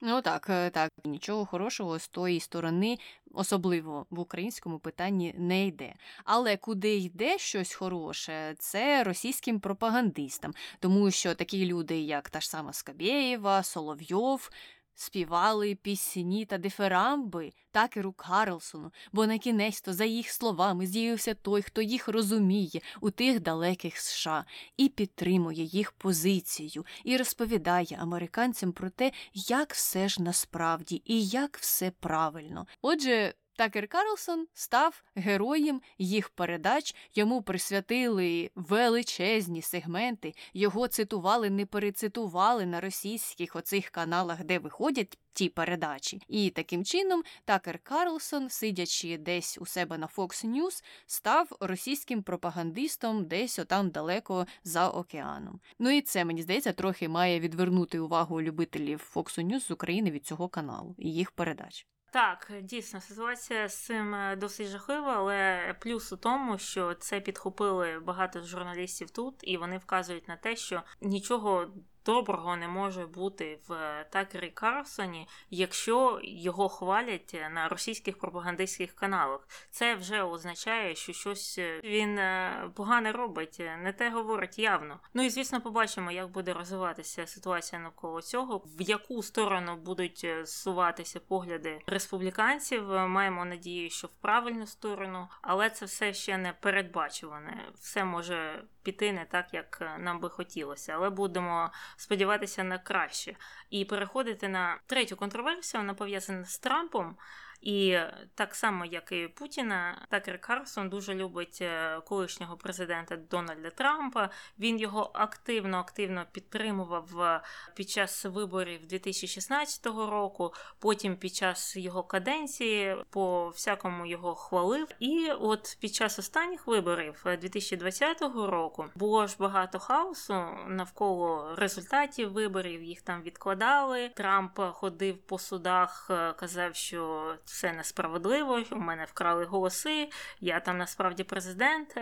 Ну 0.00 0.22
так, 0.22 0.46
е, 0.50 0.70
так, 0.70 0.92
нічого 1.04 1.46
хорошого 1.46 1.98
з 1.98 2.08
тої 2.08 2.40
сторони, 2.40 2.98
особливо 3.32 4.06
в 4.10 4.20
українському 4.20 4.78
питанні, 4.78 5.34
не 5.38 5.66
йде. 5.66 5.94
Але 6.24 6.56
куди 6.56 6.96
йде 6.96 7.38
щось 7.38 7.74
хороше, 7.74 8.54
це 8.58 9.04
російським 9.04 9.60
пропагандистам, 9.60 10.54
тому 10.80 11.10
що 11.10 11.34
такі 11.34 11.66
люди, 11.66 12.00
як 12.00 12.30
та 12.30 12.40
ж 12.40 12.50
сама 12.50 12.72
Скабєєва, 12.72 13.62
Соловйов, 13.62 14.50
співали 14.94 15.74
пісні 15.74 16.44
та 16.44 16.58
диферамби 16.58 17.52
такеру 17.70 18.12
Карлсону, 18.12 18.92
бо 19.12 19.26
на 19.26 19.38
кінець 19.38 19.80
то, 19.80 19.92
за 19.92 20.04
їх 20.04 20.30
словами, 20.30 20.86
з'явився 20.86 21.34
той, 21.34 21.62
хто 21.62 21.82
їх 21.82 22.08
розуміє 22.08 22.80
у 23.00 23.10
тих 23.10 23.40
далеких 23.40 23.98
США 23.98 24.44
і 24.76 24.88
підтримує 24.88 25.64
їх 25.64 25.92
позицію, 25.92 26.86
і 27.04 27.16
розповідає 27.16 27.98
американцям 28.00 28.72
про 28.72 28.90
те, 28.90 29.12
як 29.32 29.72
все 29.72 30.08
ж 30.08 30.22
насправді 30.22 31.02
і 31.04 31.26
як 31.26 31.58
все 31.58 31.90
правильно. 31.90 32.66
Отже. 32.82 33.34
Такер 33.56 33.88
Карлсон 33.88 34.46
став 34.54 35.04
героєм 35.14 35.80
їх 35.98 36.28
передач, 36.28 36.94
йому 37.14 37.42
присвятили 37.42 38.50
величезні 38.54 39.62
сегменти, 39.62 40.34
його 40.54 40.88
цитували, 40.88 41.50
не 41.50 41.66
перецитували 41.66 42.66
на 42.66 42.80
російських 42.80 43.56
оцих 43.56 43.90
каналах, 43.90 44.44
де 44.44 44.58
виходять 44.58 45.18
ті 45.32 45.48
передачі. 45.48 46.22
І 46.28 46.50
таким 46.50 46.84
чином 46.84 47.22
Такер 47.44 47.78
Карлсон, 47.78 48.50
сидячи 48.50 49.18
десь 49.18 49.58
у 49.60 49.66
себе 49.66 49.98
на 49.98 50.06
Fox 50.06 50.46
News, 50.46 50.84
став 51.06 51.48
російським 51.60 52.22
пропагандистом 52.22 53.24
десь 53.24 53.58
отам 53.58 53.90
далеко 53.90 54.46
за 54.64 54.88
океаном. 54.88 55.60
Ну 55.78 55.90
і 55.90 56.00
це 56.00 56.24
мені 56.24 56.42
здається 56.42 56.72
трохи 56.72 57.08
має 57.08 57.40
відвернути 57.40 57.98
увагу 57.98 58.42
любителів 58.42 59.10
Fox 59.14 59.46
News 59.46 59.60
з 59.60 59.70
України 59.70 60.10
від 60.10 60.26
цього 60.26 60.48
каналу 60.48 60.94
і 60.98 61.12
їх 61.12 61.30
передач. 61.30 61.86
Так, 62.14 62.52
дійсно, 62.62 63.00
ситуація 63.00 63.68
з 63.68 63.84
цим 63.84 64.14
е, 64.14 64.36
досить 64.36 64.68
жахлива, 64.68 65.14
але 65.16 65.74
плюс 65.80 66.12
у 66.12 66.16
тому, 66.16 66.58
що 66.58 66.94
це 66.94 67.20
підхопили 67.20 67.98
багато 67.98 68.42
журналістів 68.42 69.10
тут, 69.10 69.34
і 69.42 69.56
вони 69.56 69.78
вказують 69.78 70.28
на 70.28 70.36
те, 70.36 70.56
що 70.56 70.82
нічого 71.00 71.66
доброго 72.06 72.56
не 72.56 72.68
може 72.68 73.06
бути 73.06 73.58
в 73.68 74.04
Такері 74.10 74.50
Карлсоні, 74.50 75.28
якщо 75.50 76.20
його 76.22 76.68
хвалять 76.68 77.36
на 77.54 77.68
російських 77.68 78.18
пропагандистських 78.18 78.92
каналах. 78.92 79.48
Це 79.70 79.94
вже 79.94 80.22
означає, 80.22 80.94
що 80.94 81.12
щось 81.12 81.58
е, 81.58 81.80
він 81.84 82.18
е, 82.18 82.70
погане 82.74 83.12
робить, 83.12 83.62
не 83.82 83.92
те 83.92 84.10
говорить 84.10 84.58
явно. 84.58 85.00
Ну 85.14 85.22
і 85.22 85.30
звісно, 85.30 85.60
побачимо, 85.60 86.10
як 86.10 86.28
буде 86.28 86.52
розвиватися 86.52 87.26
ситуація 87.26 87.82
навколо 87.82 88.22
цього, 88.22 88.62
в 88.66 88.82
яку 88.82 89.22
сторону 89.22 89.76
будуть 89.76 90.20
е, 90.24 90.44
зсуватися 90.44 91.20
погляди 91.20 91.80
республіканців. 91.86 92.88
Маємо 92.88 93.44
надію, 93.44 93.90
що 93.90 94.06
в 94.06 94.10
правильну 94.10 94.66
сторону, 94.66 95.28
але 95.42 95.70
це 95.70 95.86
все 95.86 96.14
ще 96.14 96.38
не 96.38 96.52
передбачуване. 96.52 97.68
Все 97.74 98.04
може 98.04 98.64
піти 98.84 99.12
не 99.12 99.24
так, 99.24 99.54
як 99.54 99.96
нам 99.98 100.20
би 100.20 100.30
хотілося, 100.30 100.92
але 100.92 101.10
будемо 101.10 101.70
сподіватися 101.96 102.64
на 102.64 102.78
краще. 102.78 103.36
І 103.70 103.84
переходити 103.84 104.48
на 104.48 104.78
третю 104.86 105.16
контроверсію, 105.16 105.80
вона 105.80 105.94
пов'язана 105.94 106.44
з 106.44 106.58
Трампом. 106.58 107.16
І 107.64 107.98
так 108.34 108.54
само, 108.54 108.84
як 108.84 109.12
і 109.12 109.28
Путіна, 109.28 110.06
Такер 110.08 110.40
Карсон 110.40 110.88
дуже 110.88 111.14
любить 111.14 111.58
е, 111.62 112.00
колишнього 112.06 112.56
президента 112.56 113.16
Дональда 113.16 113.70
Трампа. 113.70 114.30
Він 114.58 114.78
його 114.78 115.10
активно 115.14 115.78
активно 115.78 116.26
підтримував 116.32 117.20
е, 117.20 117.40
під 117.74 117.90
час 117.90 118.24
виборів 118.24 118.86
2016 118.86 119.86
року. 119.86 120.54
Потім 120.78 121.16
під 121.16 121.34
час 121.34 121.76
його 121.76 122.02
каденції 122.02 122.96
по 123.10 123.48
всякому 123.48 124.06
його 124.06 124.34
хвалив. 124.34 124.88
І 125.00 125.30
от 125.40 125.76
під 125.80 125.94
час 125.94 126.18
останніх 126.18 126.66
виборів 126.66 127.22
2020 127.40 128.22
е, 128.22 128.28
року 128.34 128.86
було 128.94 129.26
ж 129.26 129.36
багато 129.38 129.78
хаосу 129.78 130.44
навколо 130.68 131.54
результатів 131.56 132.32
виборів. 132.32 132.82
Їх 132.82 133.02
там 133.02 133.22
відкладали. 133.22 134.08
Трамп 134.08 134.60
ходив 134.72 135.18
по 135.18 135.38
судах, 135.38 136.10
казав, 136.36 136.74
що 136.74 137.34
все 137.54 137.72
несправедливо, 137.72 138.62
у 138.70 138.76
мене 138.76 139.04
вкрали 139.04 139.44
голоси, 139.44 140.08
я 140.40 140.60
там 140.60 140.78
насправді 140.78 141.24
президент. 141.24 141.98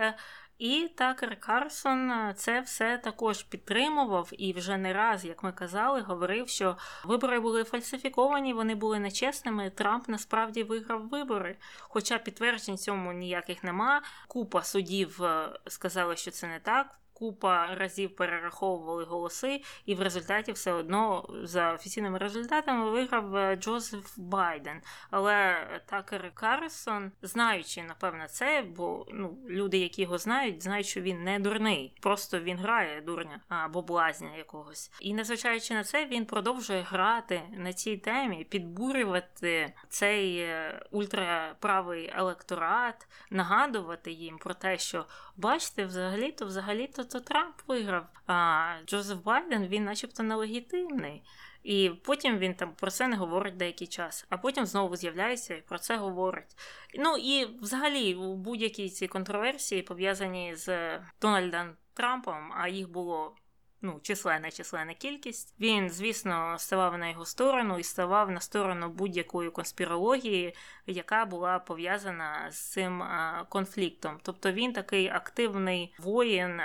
І 0.58 0.90
Такер 0.96 1.40
Карсон 1.40 2.10
е, 2.10 2.34
це 2.36 2.60
все 2.60 2.98
також 2.98 3.42
підтримував 3.42 4.30
і 4.32 4.52
вже 4.52 4.76
не 4.76 4.92
раз, 4.92 5.24
як 5.24 5.42
ми 5.42 5.52
казали, 5.52 6.00
говорив, 6.00 6.48
що 6.48 6.76
вибори 7.04 7.40
були 7.40 7.64
фальсифіковані, 7.64 8.52
вони 8.52 8.74
були 8.74 8.98
нечесними. 8.98 9.70
Трамп 9.70 10.08
насправді 10.08 10.62
виграв 10.62 11.08
вибори. 11.08 11.56
Хоча 11.80 12.18
підтверджень 12.18 12.78
цьому 12.78 13.12
ніяких 13.12 13.64
нема. 13.64 14.02
Купа 14.28 14.62
судів 14.62 15.22
е, 15.22 15.48
сказали, 15.66 16.16
що 16.16 16.30
це 16.30 16.46
не 16.46 16.60
так 16.60 17.01
купа 17.14 17.74
разів 17.74 18.16
перераховували 18.16 19.04
голоси, 19.04 19.62
і 19.86 19.94
в 19.94 20.02
результаті 20.02 20.52
все 20.52 20.72
одно 20.72 21.28
за 21.42 21.72
офіційними 21.72 22.18
результатами 22.18 22.90
виграв 22.90 23.36
е, 23.36 23.56
Джозеф 23.56 24.12
Байден. 24.16 24.80
Але 25.10 25.66
Такер 25.86 26.32
Карсон, 26.34 27.12
знаючи, 27.22 27.82
напевно, 27.82 28.28
це, 28.28 28.64
бо 28.76 29.06
ну, 29.12 29.38
люди, 29.48 29.78
які 29.78 30.02
його 30.02 30.18
знають, 30.18 30.62
знають, 30.62 30.86
що 30.86 31.00
він 31.00 31.24
не 31.24 31.38
дурний, 31.38 31.96
просто 32.00 32.40
він 32.40 32.58
грає 32.58 33.00
дурня 33.00 33.40
або 33.48 33.82
блазня 33.82 34.36
якогось. 34.36 34.90
І 35.00 35.14
незважаючи 35.14 35.74
на 35.74 35.84
це, 35.84 36.06
він 36.06 36.26
продовжує 36.26 36.82
грати 36.82 37.42
на 37.56 37.72
цій 37.72 37.96
темі, 37.96 38.44
підбурювати 38.44 39.74
цей 39.88 40.38
е, 40.38 40.80
ультраправий 40.90 42.12
електорат, 42.14 43.08
нагадувати 43.30 44.12
їм 44.12 44.38
про 44.38 44.54
те, 44.54 44.78
що 44.78 45.04
бачите, 45.36 45.84
взагалі-то, 45.84 46.46
взагалі-то 46.46 47.04
то 47.04 47.20
Трамп 47.20 47.54
виграв, 47.68 48.06
а 48.26 48.74
Джозеф 48.86 49.18
Байден 49.18 49.66
він, 49.66 49.84
начебто, 49.84 50.22
нелегітимний. 50.22 51.22
І 51.62 51.90
потім 52.04 52.38
він 52.38 52.54
там 52.54 52.72
про 52.74 52.90
це 52.90 53.08
не 53.08 53.16
говорить 53.16 53.56
деякий 53.56 53.86
час, 53.86 54.26
а 54.28 54.36
потім 54.36 54.66
знову 54.66 54.96
з'являється 54.96 55.54
і 55.54 55.60
про 55.60 55.78
це 55.78 55.96
говорить. 55.96 56.56
Ну 56.94 57.16
і 57.16 57.44
взагалі 57.44 58.14
у 58.14 58.36
будь-якій 58.36 58.88
ці 58.88 59.08
контроверсії 59.08 59.82
пов'язані 59.82 60.54
з 60.56 60.98
Дональдом 61.20 61.76
Трампом, 61.94 62.52
а 62.56 62.68
їх 62.68 62.90
було 62.90 63.36
ну, 63.82 64.00
численна 64.02 64.50
численна 64.50 64.94
кількість. 64.94 65.54
Він, 65.60 65.90
звісно, 65.90 66.58
ставав 66.58 66.98
на 66.98 67.08
його 67.08 67.24
сторону 67.24 67.78
і 67.78 67.82
ставав 67.82 68.30
на 68.30 68.40
сторону 68.40 68.88
будь-якої 68.88 69.50
конспірології, 69.50 70.54
яка 70.86 71.24
була 71.24 71.58
пов'язана 71.58 72.50
з 72.50 72.58
цим 72.58 73.02
конфліктом. 73.48 74.18
Тобто 74.22 74.52
він 74.52 74.72
такий 74.72 75.08
активний 75.08 75.94
воїн 75.98 76.60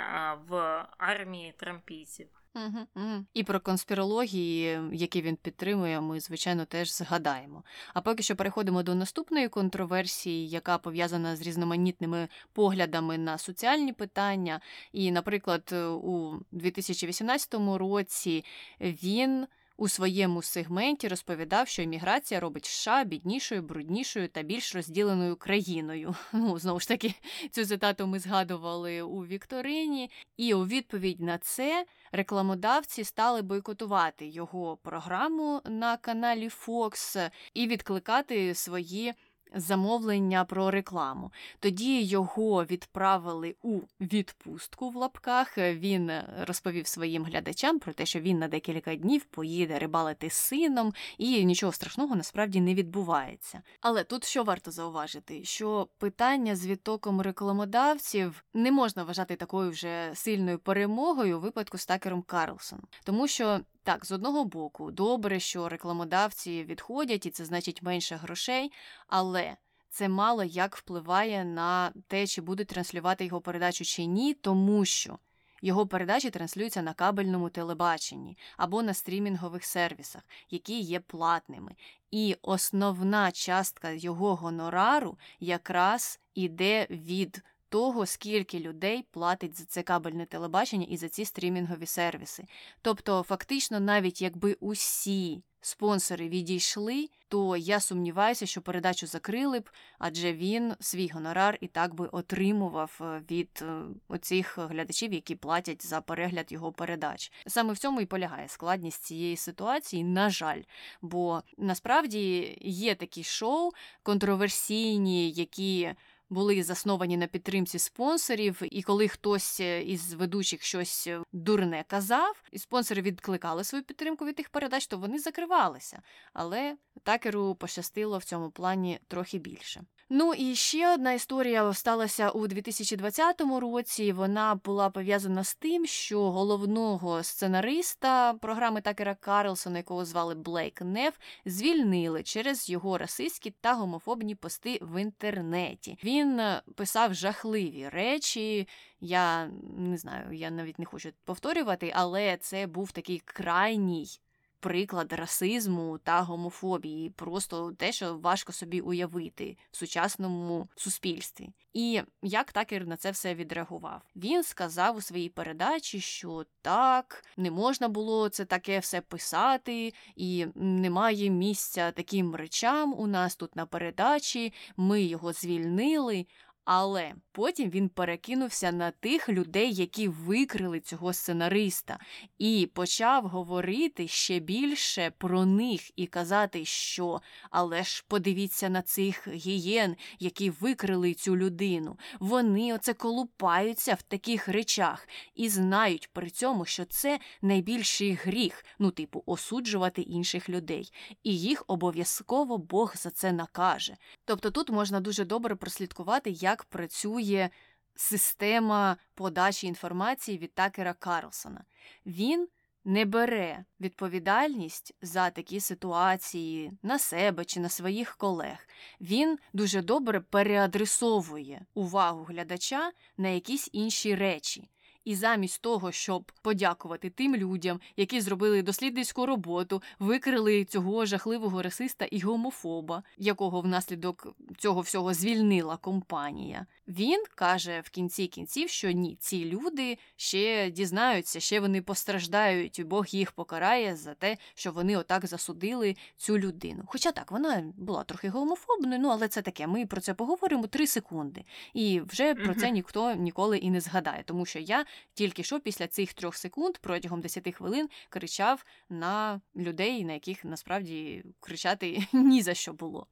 в 0.48 0.86
армії 0.98 1.54
трампійців. 1.56 2.37
Угу, 2.66 2.86
угу. 2.96 3.24
І 3.34 3.44
про 3.44 3.60
конспірології, 3.60 4.80
які 4.92 5.22
він 5.22 5.36
підтримує, 5.36 6.00
ми 6.00 6.20
звичайно 6.20 6.64
теж 6.64 6.96
згадаємо. 6.96 7.64
А 7.94 8.00
поки 8.00 8.22
що 8.22 8.36
переходимо 8.36 8.82
до 8.82 8.94
наступної 8.94 9.48
контроверсії, 9.48 10.48
яка 10.48 10.78
пов'язана 10.78 11.36
з 11.36 11.42
різноманітними 11.42 12.28
поглядами 12.52 13.18
на 13.18 13.38
соціальні 13.38 13.92
питання. 13.92 14.60
І, 14.92 15.10
наприклад, 15.10 15.72
у 16.02 16.34
2018 16.52 17.54
році 17.54 18.44
він 18.80 19.46
у 19.78 19.88
своєму 19.88 20.42
сегменті 20.42 21.08
розповідав, 21.08 21.68
що 21.68 21.82
імміграція 21.82 22.40
робить 22.40 22.64
США 22.64 23.04
біднішою, 23.04 23.62
бруднішою 23.62 24.28
та 24.28 24.42
більш 24.42 24.74
розділеною 24.74 25.36
країною. 25.36 26.14
Ну, 26.32 26.58
знову 26.58 26.80
ж 26.80 26.88
таки, 26.88 27.14
цю 27.50 27.66
цитату 27.66 28.06
ми 28.06 28.18
згадували 28.18 29.02
у 29.02 29.26
Вікторині, 29.26 30.10
і 30.36 30.54
у 30.54 30.66
відповідь 30.66 31.20
на 31.20 31.38
це 31.38 31.86
рекламодавці 32.12 33.04
стали 33.04 33.42
бойкотувати 33.42 34.26
його 34.26 34.76
програму 34.76 35.60
на 35.64 35.96
каналі 35.96 36.48
Fox 36.48 37.30
і 37.54 37.66
відкликати 37.66 38.54
свої 38.54 39.14
замовлення 39.54 40.44
про 40.44 40.70
рекламу. 40.70 41.32
Тоді 41.60 42.02
його 42.02 42.64
відправили 42.64 43.56
у 43.62 43.80
відпустку 44.00 44.90
в 44.90 44.96
лапках. 44.96 45.58
Він 45.58 46.10
розповів 46.40 46.86
своїм 46.86 47.24
глядачам 47.24 47.78
про 47.78 47.92
те, 47.92 48.06
що 48.06 48.20
він 48.20 48.38
на 48.38 48.48
декілька 48.48 48.94
днів 48.94 49.24
поїде 49.24 49.78
рибалити 49.78 50.30
з 50.30 50.34
сином, 50.34 50.94
і 51.18 51.44
нічого 51.44 51.72
страшного 51.72 52.16
насправді 52.16 52.60
не 52.60 52.74
відбувається. 52.74 53.62
Але 53.80 54.04
тут 54.04 54.24
що 54.24 54.44
варто 54.44 54.70
зауважити, 54.70 55.44
що 55.44 55.88
питання 55.98 56.56
з 56.56 56.66
відтоком 56.66 57.20
рекламодавців 57.20 58.44
не 58.54 58.72
можна 58.72 59.04
вважати 59.04 59.36
такою 59.36 59.70
вже 59.70 60.10
сильною 60.14 60.58
перемогою 60.58 61.38
у 61.38 61.40
випадку 61.40 61.78
з 61.78 61.86
Такером 61.86 62.22
Карлсоном, 62.22 62.84
тому 63.04 63.28
що 63.28 63.60
так, 63.88 64.06
з 64.06 64.12
одного 64.12 64.44
боку, 64.44 64.90
добре, 64.90 65.40
що 65.40 65.68
рекламодавці 65.68 66.64
відходять, 66.64 67.26
і 67.26 67.30
це 67.30 67.44
значить 67.44 67.82
менше 67.82 68.16
грошей, 68.16 68.72
але 69.06 69.56
це 69.90 70.08
мало 70.08 70.44
як 70.44 70.76
впливає 70.76 71.44
на 71.44 71.92
те, 72.08 72.26
чи 72.26 72.40
будуть 72.40 72.68
транслювати 72.68 73.24
його 73.24 73.40
передачу 73.40 73.84
чи 73.84 74.04
ні, 74.04 74.34
тому 74.34 74.84
що 74.84 75.18
його 75.62 75.86
передачі 75.86 76.30
транслюються 76.30 76.82
на 76.82 76.94
кабельному 76.94 77.50
телебаченні 77.50 78.38
або 78.56 78.82
на 78.82 78.94
стрімінгових 78.94 79.64
сервісах, 79.64 80.22
які 80.50 80.80
є 80.80 81.00
платними. 81.00 81.72
І 82.10 82.36
основна 82.42 83.32
частка 83.32 83.90
його 83.90 84.34
гонорару 84.34 85.18
якраз 85.40 86.20
іде 86.34 86.86
від 86.90 87.42
того, 87.68 88.06
скільки 88.06 88.58
людей 88.58 89.04
платить 89.10 89.58
за 89.58 89.64
це 89.64 89.82
кабельне 89.82 90.26
телебачення 90.26 90.86
і 90.88 90.96
за 90.96 91.08
ці 91.08 91.24
стрімінгові 91.24 91.86
сервіси. 91.86 92.44
Тобто, 92.82 93.22
фактично, 93.22 93.80
навіть 93.80 94.22
якби 94.22 94.56
усі 94.60 95.42
спонсори 95.60 96.28
відійшли, 96.28 97.08
то 97.28 97.56
я 97.56 97.80
сумніваюся, 97.80 98.46
що 98.46 98.60
передачу 98.60 99.06
закрили 99.06 99.60
б, 99.60 99.70
адже 99.98 100.32
він 100.32 100.74
свій 100.80 101.08
гонорар 101.08 101.58
і 101.60 101.66
так 101.66 101.94
би 101.94 102.06
отримував 102.06 102.98
е, 103.00 103.22
від 103.30 103.62
е, 103.62 103.82
оцих 104.08 104.58
глядачів, 104.58 105.12
які 105.12 105.34
платять 105.34 105.86
за 105.86 106.00
перегляд 106.00 106.52
його 106.52 106.72
передач. 106.72 107.32
Саме 107.46 107.72
в 107.72 107.78
цьому 107.78 108.00
і 108.00 108.06
полягає 108.06 108.48
складність 108.48 109.02
цієї 109.02 109.36
ситуації, 109.36 110.04
на 110.04 110.30
жаль. 110.30 110.62
Бо 111.02 111.42
насправді 111.58 112.58
є 112.60 112.94
такі 112.94 113.24
шоу 113.24 113.70
контроверсійні, 114.02 115.30
які 115.30 115.94
були 116.30 116.62
засновані 116.62 117.16
на 117.16 117.26
підтримці 117.26 117.78
спонсорів, 117.78 118.62
і 118.70 118.82
коли 118.82 119.08
хтось 119.08 119.60
е, 119.60 119.82
із 119.82 120.12
ведучих 120.12 120.62
щось 120.62 121.06
е, 121.06 121.20
дурне 121.32 121.84
казав, 121.88 122.42
і 122.52 122.58
спонсори 122.58 123.02
відкликали 123.02 123.64
свою 123.64 123.84
підтримку 123.84 124.24
від 124.24 124.36
тих 124.36 124.48
передач, 124.48 124.86
то 124.86 124.98
вони 124.98 125.18
закривалися. 125.18 126.02
Але 126.32 126.76
такеру 127.02 127.54
пощастило 127.54 128.18
в 128.18 128.24
цьому 128.24 128.50
плані 128.50 129.00
трохи 129.08 129.38
більше. 129.38 129.82
Ну 130.10 130.34
і 130.34 130.54
ще 130.54 130.94
одна 130.94 131.12
історія 131.12 131.72
сталася 131.72 132.30
у 132.30 132.46
2020 132.46 133.40
році. 133.40 134.12
Вона 134.12 134.54
була 134.54 134.90
пов'язана 134.90 135.44
з 135.44 135.54
тим, 135.54 135.86
що 135.86 136.30
головного 136.30 137.22
сценариста 137.22 138.34
програми 138.34 138.80
Такера 138.80 139.14
Карлсона, 139.14 139.76
якого 139.76 140.04
звали 140.04 140.34
Блейк 140.34 140.82
Неф, 140.82 141.14
звільнили 141.44 142.22
через 142.22 142.70
його 142.70 142.98
расистські 142.98 143.50
та 143.60 143.74
гомофобні 143.74 144.34
пости 144.34 144.78
в 144.82 145.02
інтернеті. 145.02 145.98
Він 146.04 146.40
е, 146.40 146.62
писав 146.74 147.14
жахливі 147.14 147.88
речі. 147.88 148.68
Я 149.00 149.46
не 149.78 149.96
знаю, 149.96 150.32
я 150.32 150.50
навіть 150.50 150.78
не 150.78 150.84
хочу 150.84 151.10
повторювати, 151.24 151.92
але 151.94 152.36
це 152.36 152.66
був 152.66 152.92
такий 152.92 153.22
крайній 153.24 154.20
приклад 154.60 155.12
расизму 155.12 155.98
та 155.98 156.20
гомофобії, 156.20 157.10
просто 157.10 157.72
те, 157.72 157.92
що 157.92 158.18
важко 158.18 158.52
собі 158.52 158.80
уявити 158.80 159.56
в 159.70 159.76
сучасному 159.76 160.68
суспільстві. 160.76 161.48
І 161.72 162.02
як 162.22 162.52
такер 162.52 162.86
на 162.86 162.96
це 162.96 163.10
все 163.10 163.34
відреагував? 163.34 164.02
Він 164.16 164.42
сказав 164.42 164.96
у 164.96 165.00
своїй 165.00 165.28
передачі, 165.28 166.00
що 166.00 166.44
так, 166.62 167.24
не 167.36 167.50
можна 167.50 167.88
було 167.88 168.28
це 168.28 168.44
таке 168.44 168.78
все 168.78 169.00
писати, 169.00 169.94
і 170.16 170.46
немає 170.54 171.30
місця 171.30 171.92
таким 171.92 172.34
речам 172.34 172.94
у 172.98 173.06
нас 173.06 173.36
тут 173.36 173.56
на 173.56 173.66
передачі. 173.66 174.52
Ми 174.76 175.02
його 175.02 175.32
звільнили. 175.32 176.26
Але 176.70 177.14
потім 177.32 177.70
він 177.70 177.88
перекинувся 177.88 178.72
на 178.72 178.90
тих 178.90 179.28
людей, 179.28 179.74
які 179.74 180.08
викрили 180.08 180.80
цього 180.80 181.12
сценариста, 181.12 181.98
і 182.38 182.70
почав 182.74 183.26
говорити 183.26 184.08
ще 184.08 184.38
більше 184.38 185.12
про 185.18 185.46
них 185.46 185.98
і 185.98 186.06
казати, 186.06 186.64
що 186.64 187.20
але 187.50 187.82
ж 187.82 188.04
подивіться 188.08 188.68
на 188.68 188.82
цих 188.82 189.28
гієн, 189.28 189.96
які 190.18 190.50
викрили 190.50 191.14
цю 191.14 191.36
людину. 191.36 191.98
Вони 192.20 192.74
оце 192.74 192.94
колупаються 192.94 193.94
в 193.94 194.02
таких 194.02 194.48
речах 194.48 195.08
і 195.34 195.48
знають 195.48 196.10
при 196.12 196.30
цьому, 196.30 196.64
що 196.64 196.84
це 196.84 197.18
найбільший 197.42 198.12
гріх, 198.12 198.64
ну, 198.78 198.90
типу, 198.90 199.22
осуджувати 199.26 200.02
інших 200.02 200.48
людей, 200.48 200.92
і 201.22 201.38
їх 201.38 201.64
обов'язково 201.66 202.58
Бог 202.58 202.94
за 202.96 203.10
це 203.10 203.32
накаже. 203.32 203.96
Тобто 204.24 204.50
тут 204.50 204.70
можна 204.70 205.00
дуже 205.00 205.24
добре 205.24 205.56
прослідкувати, 205.56 206.30
як 206.30 206.57
як 206.58 206.64
працює 206.64 207.50
система 207.94 208.96
подачі 209.14 209.66
інформації 209.66 210.38
від 210.38 210.54
Такера 210.54 210.94
Карлсона. 210.94 211.64
Він 212.06 212.48
не 212.84 213.04
бере 213.04 213.64
відповідальність 213.80 214.94
за 215.02 215.30
такі 215.30 215.60
ситуації 215.60 216.72
на 216.82 216.98
себе 216.98 217.44
чи 217.44 217.60
на 217.60 217.68
своїх 217.68 218.16
колег, 218.16 218.68
він 219.00 219.38
дуже 219.52 219.82
добре 219.82 220.20
переадресовує 220.20 221.66
увагу 221.74 222.24
глядача 222.24 222.92
на 223.16 223.28
якісь 223.28 223.68
інші 223.72 224.14
речі. 224.14 224.68
І 225.08 225.14
замість 225.14 225.62
того, 225.62 225.92
щоб 225.92 226.32
подякувати 226.42 227.10
тим 227.10 227.36
людям, 227.36 227.80
які 227.96 228.20
зробили 228.20 228.62
дослідницьку 228.62 229.26
роботу, 229.26 229.82
викрили 229.98 230.64
цього 230.64 231.06
жахливого 231.06 231.62
расиста 231.62 232.04
і 232.04 232.20
гомофоба, 232.20 233.02
якого 233.18 233.60
внаслідок 233.60 234.36
цього 234.58 234.80
всього 234.80 235.14
звільнила 235.14 235.76
компанія, 235.76 236.66
він 236.88 237.24
каже 237.34 237.80
в 237.84 237.90
кінці 237.90 238.26
кінців, 238.26 238.68
що 238.68 238.90
ні, 238.90 239.16
ці 239.20 239.44
люди 239.44 239.98
ще 240.16 240.70
дізнаються, 240.70 241.40
ще 241.40 241.60
вони 241.60 241.82
постраждають, 241.82 242.82
Бог 242.86 243.06
їх 243.06 243.32
покарає 243.32 243.96
за 243.96 244.14
те, 244.14 244.36
що 244.54 244.72
вони 244.72 244.96
отак 244.96 245.26
засудили 245.26 245.96
цю 246.16 246.38
людину. 246.38 246.82
Хоча 246.86 247.12
так, 247.12 247.32
вона 247.32 247.64
була 247.76 248.04
трохи 248.04 248.28
гомофобною, 248.28 249.00
ну 249.00 249.08
але 249.08 249.28
це 249.28 249.42
таке. 249.42 249.66
Ми 249.66 249.86
про 249.86 250.00
це 250.00 250.14
поговоримо 250.14 250.66
три 250.66 250.86
секунди, 250.86 251.44
і 251.74 252.00
вже 252.00 252.34
про 252.34 252.54
це 252.54 252.70
ніхто 252.70 253.14
ніколи 253.14 253.58
і 253.58 253.70
не 253.70 253.80
згадає, 253.80 254.22
тому 254.26 254.46
що 254.46 254.58
я 254.58 254.84
тільки 255.14 255.42
що 255.42 255.60
після 255.60 255.86
цих 255.86 256.12
трьох 256.12 256.36
секунд 256.36 256.78
протягом 256.78 257.20
10 257.20 257.54
хвилин 257.54 257.88
кричав 258.08 258.64
на 258.88 259.40
людей, 259.56 260.04
на 260.04 260.12
яких 260.12 260.44
насправді 260.44 261.24
кричати 261.40 262.06
ні 262.12 262.42
за 262.42 262.54
що 262.54 262.72
було. 262.72 263.06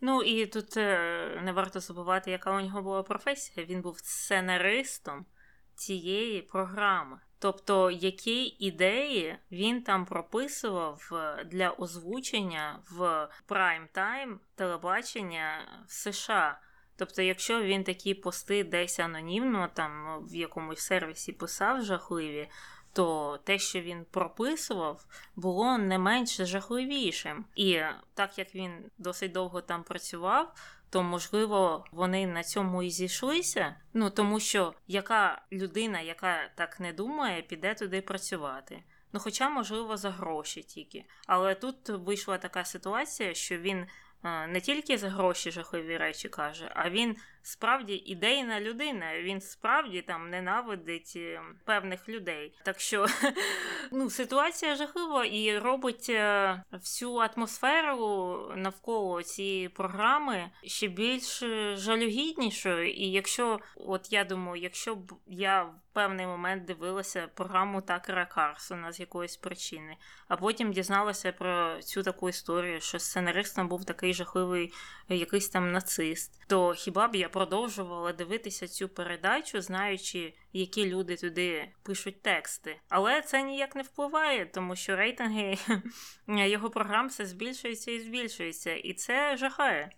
Ну 0.00 0.22
і 0.22 0.46
тут 0.46 0.76
е, 0.76 1.40
не 1.44 1.52
варто 1.52 1.80
забувати, 1.80 2.30
яка 2.30 2.56
у 2.56 2.60
нього 2.60 2.82
була 2.82 3.02
професія. 3.02 3.66
Він 3.66 3.82
був 3.82 3.98
сценаристом 3.98 5.26
цієї 5.74 6.42
програми. 6.42 7.18
Тобто, 7.38 7.90
які 7.90 8.44
ідеї 8.44 9.38
він 9.50 9.82
там 9.82 10.04
прописував 10.04 11.10
е, 11.12 11.44
для 11.44 11.70
озвучення 11.70 12.82
в 12.90 13.28
прайм-тайм 13.48 14.38
телебачення 14.54 15.68
в 15.88 15.92
США. 15.92 16.60
Тобто, 16.96 17.22
якщо 17.22 17.62
він 17.62 17.84
такі 17.84 18.14
пости 18.14 18.64
десь 18.64 18.98
анонімно, 18.98 19.68
там 19.74 20.20
в 20.30 20.34
якомусь 20.34 20.80
сервісі 20.80 21.32
писав 21.32 21.82
жахливі, 21.82 22.48
то 22.92 23.38
те, 23.44 23.58
що 23.58 23.80
він 23.80 24.04
прописував, 24.10 25.06
було 25.36 25.78
не 25.78 25.98
менш 25.98 26.36
жахливішим. 26.36 27.44
І 27.54 27.80
так 28.14 28.38
як 28.38 28.54
він 28.54 28.90
досить 28.98 29.32
довго 29.32 29.60
там 29.60 29.82
працював, 29.82 30.54
то 30.90 31.02
можливо 31.02 31.84
вони 31.92 32.26
на 32.26 32.42
цьому 32.42 32.82
і 32.82 32.90
зійшлися. 32.90 33.76
Ну 33.94 34.10
тому 34.10 34.40
що 34.40 34.74
яка 34.86 35.42
людина, 35.52 36.00
яка 36.00 36.50
так 36.54 36.80
не 36.80 36.92
думає, 36.92 37.42
піде 37.42 37.74
туди 37.74 38.00
працювати. 38.00 38.82
Ну, 39.12 39.20
хоча, 39.20 39.48
можливо, 39.48 39.96
за 39.96 40.10
гроші 40.10 40.62
тільки. 40.62 41.04
Але 41.26 41.54
тут 41.54 41.88
вийшла 41.88 42.38
така 42.38 42.64
ситуація, 42.64 43.34
що 43.34 43.58
він 43.58 43.86
не 44.22 44.60
тільки 44.60 44.98
за 44.98 45.10
гроші 45.10 45.50
жахливі 45.50 45.96
речі 45.96 46.28
каже, 46.28 46.72
а 46.74 46.90
він 46.90 47.16
справді 47.46 47.94
ідейна 47.94 48.60
людина. 48.60 49.18
Він 49.18 49.40
справді 49.40 50.02
там 50.02 50.30
ненавидить 50.30 51.12
е, 51.16 51.40
певних 51.64 52.08
людей. 52.08 52.52
Так 52.64 52.80
що 52.80 53.06
ну, 53.92 54.10
ситуація 54.10 54.76
жахлива 54.76 55.24
і 55.24 55.58
робить 55.58 56.06
е, 56.10 56.62
всю 56.72 57.14
атмосферу 57.14 58.52
навколо 58.56 59.22
цієї 59.22 59.68
програми 59.68 60.50
ще 60.64 60.88
більш 60.88 61.38
жалюгіднішою. 61.74 62.90
І 62.92 63.10
якщо, 63.10 63.60
от 63.76 64.12
я 64.12 64.24
думаю, 64.24 64.62
якщо 64.62 64.94
б 64.94 65.12
я 65.26 65.62
в 65.62 65.74
певний 65.92 66.26
момент 66.26 66.64
дивилася 66.64 67.28
програму 67.34 67.80
Такера 67.80 68.26
Карсона 68.26 68.92
з 68.92 69.00
якоїсь 69.00 69.36
причини, 69.36 69.96
а 70.28 70.36
потім 70.36 70.72
дізналася 70.72 71.32
про 71.32 71.82
цю 71.82 72.02
таку 72.02 72.28
історію, 72.28 72.80
що 72.80 72.98
сценаристом 72.98 73.68
був 73.68 73.84
такий 73.84 74.14
жахливий 74.14 74.72
якийсь 75.08 75.48
там 75.48 75.72
нацист, 75.72 76.44
то 76.46 76.72
хіба 76.72 77.08
б 77.08 77.14
я 77.14 77.28
продовжувала 77.36 78.12
дивитися 78.12 78.68
цю 78.68 78.88
передачу, 78.88 79.60
знаючи, 79.60 80.34
які 80.52 80.86
люди 80.86 81.16
туди 81.16 81.72
пишуть 81.82 82.22
тексти. 82.22 82.80
Але 82.88 83.22
це 83.22 83.42
ніяк 83.42 83.76
не 83.76 83.82
впливає, 83.82 84.46
тому 84.46 84.76
що 84.76 84.96
рейтинги 84.96 85.56
його 86.28 86.70
програм 86.70 87.08
все 87.08 87.26
збільшуються 87.26 87.90
і 87.90 88.00
збільшуються, 88.00 88.74
і 88.74 88.92
це 88.92 89.36
жахає. 89.36 89.90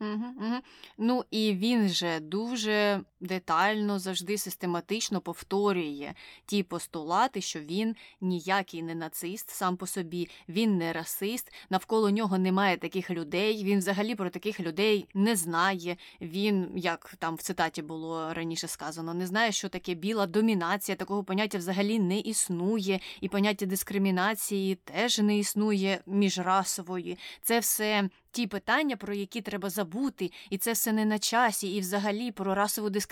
Угу, 0.00 0.34
угу. 0.36 0.56
Ну 0.98 1.24
і 1.30 1.54
він 1.54 1.88
же 1.88 2.20
дуже 2.20 3.00
детально, 3.20 3.98
завжди 3.98 4.38
систематично 4.38 5.20
повторює 5.20 6.14
ті 6.46 6.62
постулати, 6.62 7.40
що 7.40 7.60
він 7.60 7.96
ніякий 8.20 8.82
не 8.82 8.94
нацист 8.94 9.50
сам 9.50 9.76
по 9.76 9.86
собі, 9.86 10.28
він 10.48 10.78
не 10.78 10.92
расист, 10.92 11.52
навколо 11.70 12.10
нього 12.10 12.38
немає 12.38 12.76
таких 12.76 13.10
людей. 13.10 13.64
Він 13.64 13.78
взагалі 13.78 14.14
про 14.14 14.30
таких 14.30 14.60
людей 14.60 15.08
не 15.14 15.36
знає. 15.36 15.96
Він, 16.20 16.70
як 16.76 17.14
там 17.18 17.34
в 17.34 17.42
цитаті 17.42 17.82
було 17.82 18.34
раніше 18.34 18.68
сказано, 18.68 19.14
не 19.14 19.26
знає, 19.26 19.52
що 19.52 19.68
таке 19.68 19.94
біла 19.94 20.26
домінація. 20.26 20.96
Такого 20.96 21.24
поняття 21.24 21.58
взагалі 21.58 21.98
не 21.98 22.18
існує, 22.18 23.00
і 23.20 23.28
поняття 23.28 23.66
дискримінації 23.66 24.74
теж 24.74 25.18
не 25.18 25.38
існує 25.38 26.00
міжрасової. 26.06 27.18
Це 27.42 27.58
все 27.58 28.08
ті 28.30 28.46
питання, 28.46 28.96
про 28.96 29.14
які 29.14 29.40
треба 29.40 29.70
забути, 29.70 30.30
і 30.50 30.58
це 30.58 30.72
все 30.72 30.92
не 30.92 31.04
на 31.04 31.18
часі, 31.18 31.68
і 31.76 31.80
взагалі 31.80 32.32
про 32.32 32.54
расову 32.54 32.90
дискримінацію 32.90 33.09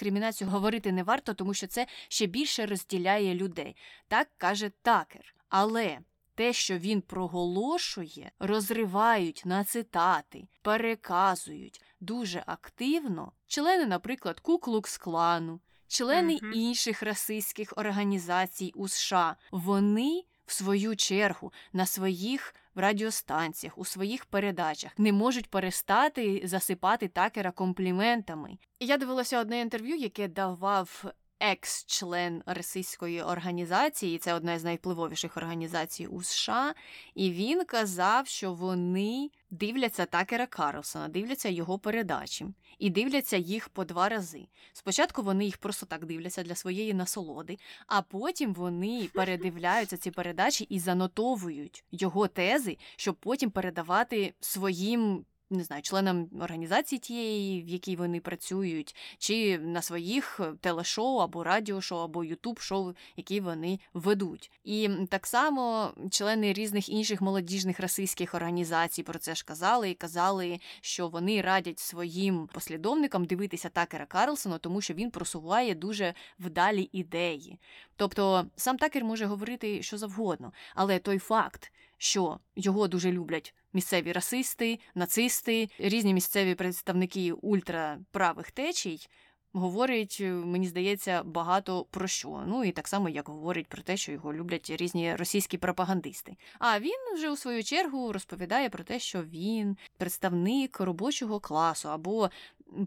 говорити 0.48 0.92
не 0.92 1.02
варто, 1.02 1.34
тому 1.34 1.54
що 1.54 1.66
це 1.66 1.86
ще 2.08 2.26
більше 2.26 2.66
розділяє 2.66 3.34
людей. 3.34 3.76
Так 4.08 4.28
каже 4.36 4.70
такер. 4.82 5.34
Але 5.48 5.98
те, 6.34 6.52
що 6.52 6.78
він 6.78 7.00
проголошує, 7.00 8.30
розривають 8.38 9.42
на 9.44 9.64
цитати, 9.64 10.48
переказують 10.62 11.82
дуже 12.00 12.42
активно 12.46 13.32
члени, 13.46 13.86
наприклад, 13.86 14.40
Куклукс-клану, 14.44 15.58
члени 15.88 16.34
uh-huh. 16.36 16.52
інших 16.52 17.02
расистських 17.02 17.72
організацій 17.76 18.72
у 18.74 18.88
США, 18.88 19.36
вони 19.50 20.22
в 20.48 20.52
свою 20.52 20.96
чергу 20.96 21.52
на 21.72 21.86
своїх 21.86 22.54
радіостанціях, 22.74 23.78
у 23.78 23.84
своїх 23.84 24.24
передачах 24.24 24.92
не 24.98 25.12
можуть 25.12 25.50
перестати 25.50 26.42
засипати 26.44 27.08
такера 27.08 27.50
компліментами. 27.50 28.58
Я 28.80 28.96
дивилася 28.96 29.40
одне 29.40 29.60
інтерв'ю, 29.60 29.96
яке 29.96 30.28
давав. 30.28 31.04
Екс-член 31.40 32.42
російської 32.46 33.22
організації, 33.22 34.18
це 34.18 34.34
одна 34.34 34.58
з 34.58 34.64
найвпливовіших 34.64 35.36
організацій 35.36 36.06
у 36.06 36.22
США, 36.22 36.74
і 37.14 37.30
він 37.30 37.64
казав, 37.64 38.26
що 38.26 38.52
вони 38.52 39.30
дивляться 39.50 40.06
Такера 40.06 40.46
Карлсона, 40.46 41.08
дивляться 41.08 41.48
його 41.48 41.78
передачі 41.78 42.46
і 42.78 42.90
дивляться 42.90 43.36
їх 43.36 43.68
по 43.68 43.84
два 43.84 44.08
рази. 44.08 44.46
Спочатку 44.72 45.22
вони 45.22 45.44
їх 45.44 45.56
просто 45.56 45.86
так 45.86 46.04
дивляться 46.06 46.42
для 46.42 46.54
своєї 46.54 46.94
насолоди, 46.94 47.58
а 47.86 48.02
потім 48.02 48.54
вони 48.54 49.08
передивляються 49.14 49.96
ці 49.96 50.10
передачі 50.10 50.64
і 50.64 50.78
занотовують 50.78 51.84
його 51.92 52.28
тези, 52.28 52.78
щоб 52.96 53.14
потім 53.14 53.50
передавати 53.50 54.34
своїм 54.40 55.24
не 55.50 55.64
знаю, 55.64 55.82
членам 55.82 56.28
організації 56.40 56.98
тієї, 56.98 57.62
в 57.62 57.68
якій 57.68 57.96
вони 57.96 58.20
працюють, 58.20 58.96
чи 59.18 59.58
на 59.58 59.82
своїх 59.82 60.40
е, 60.40 60.52
телешоу 60.60 61.18
або 61.18 61.44
радіошоу, 61.44 61.98
або 61.98 62.24
ютуб-шоу, 62.24 62.94
які 63.16 63.40
вони 63.40 63.80
ведуть. 63.94 64.50
І 64.64 64.88
так 65.10 65.26
само 65.26 65.92
члени 66.10 66.52
різних 66.52 66.88
інших 66.88 67.20
молодіжних 67.20 67.80
расистських 67.80 68.34
організацій 68.34 69.02
про 69.02 69.18
це 69.18 69.34
ж 69.34 69.44
казали 69.44 69.90
і 69.90 69.94
казали, 69.94 70.60
що 70.80 71.08
вони 71.08 71.40
радять 71.40 71.78
своїм 71.78 72.46
послідовникам 72.46 73.24
дивитися 73.24 73.68
Такера 73.68 74.06
Карлсона, 74.06 74.58
тому 74.58 74.80
що 74.80 74.94
він 74.94 75.10
просуває 75.10 75.74
дуже 75.74 76.14
вдалі 76.38 76.88
ідеї. 76.92 77.58
Тобто 77.96 78.46
сам 78.56 78.78
Такер 78.78 79.04
може 79.04 79.26
говорити 79.26 79.82
що 79.82 79.98
завгодно, 79.98 80.52
але 80.74 80.98
той 80.98 81.18
факт, 81.18 81.72
що 81.98 82.38
його 82.56 82.88
дуже 82.88 83.12
люблять 83.12 83.54
місцеві 83.72 84.12
расисти, 84.12 84.78
нацисти, 84.94 85.68
різні 85.78 86.14
місцеві 86.14 86.54
представники 86.54 87.32
ультраправих 87.32 88.50
течій. 88.50 89.08
Говорить, 89.52 90.20
мені 90.20 90.66
здається, 90.66 91.22
багато 91.22 91.84
про 91.90 92.06
що. 92.06 92.44
Ну 92.46 92.64
і 92.64 92.72
так 92.72 92.88
само, 92.88 93.08
як 93.08 93.28
говорить 93.28 93.66
про 93.66 93.82
те, 93.82 93.96
що 93.96 94.12
його 94.12 94.32
люблять 94.32 94.70
різні 94.70 95.16
російські 95.16 95.58
пропагандисти. 95.58 96.36
А 96.58 96.80
він 96.80 97.14
вже 97.14 97.30
у 97.30 97.36
свою 97.36 97.64
чергу 97.64 98.12
розповідає 98.12 98.70
про 98.70 98.84
те, 98.84 98.98
що 98.98 99.22
він 99.22 99.76
представник 99.96 100.80
робочого 100.80 101.40
класу 101.40 101.88
або 101.90 102.30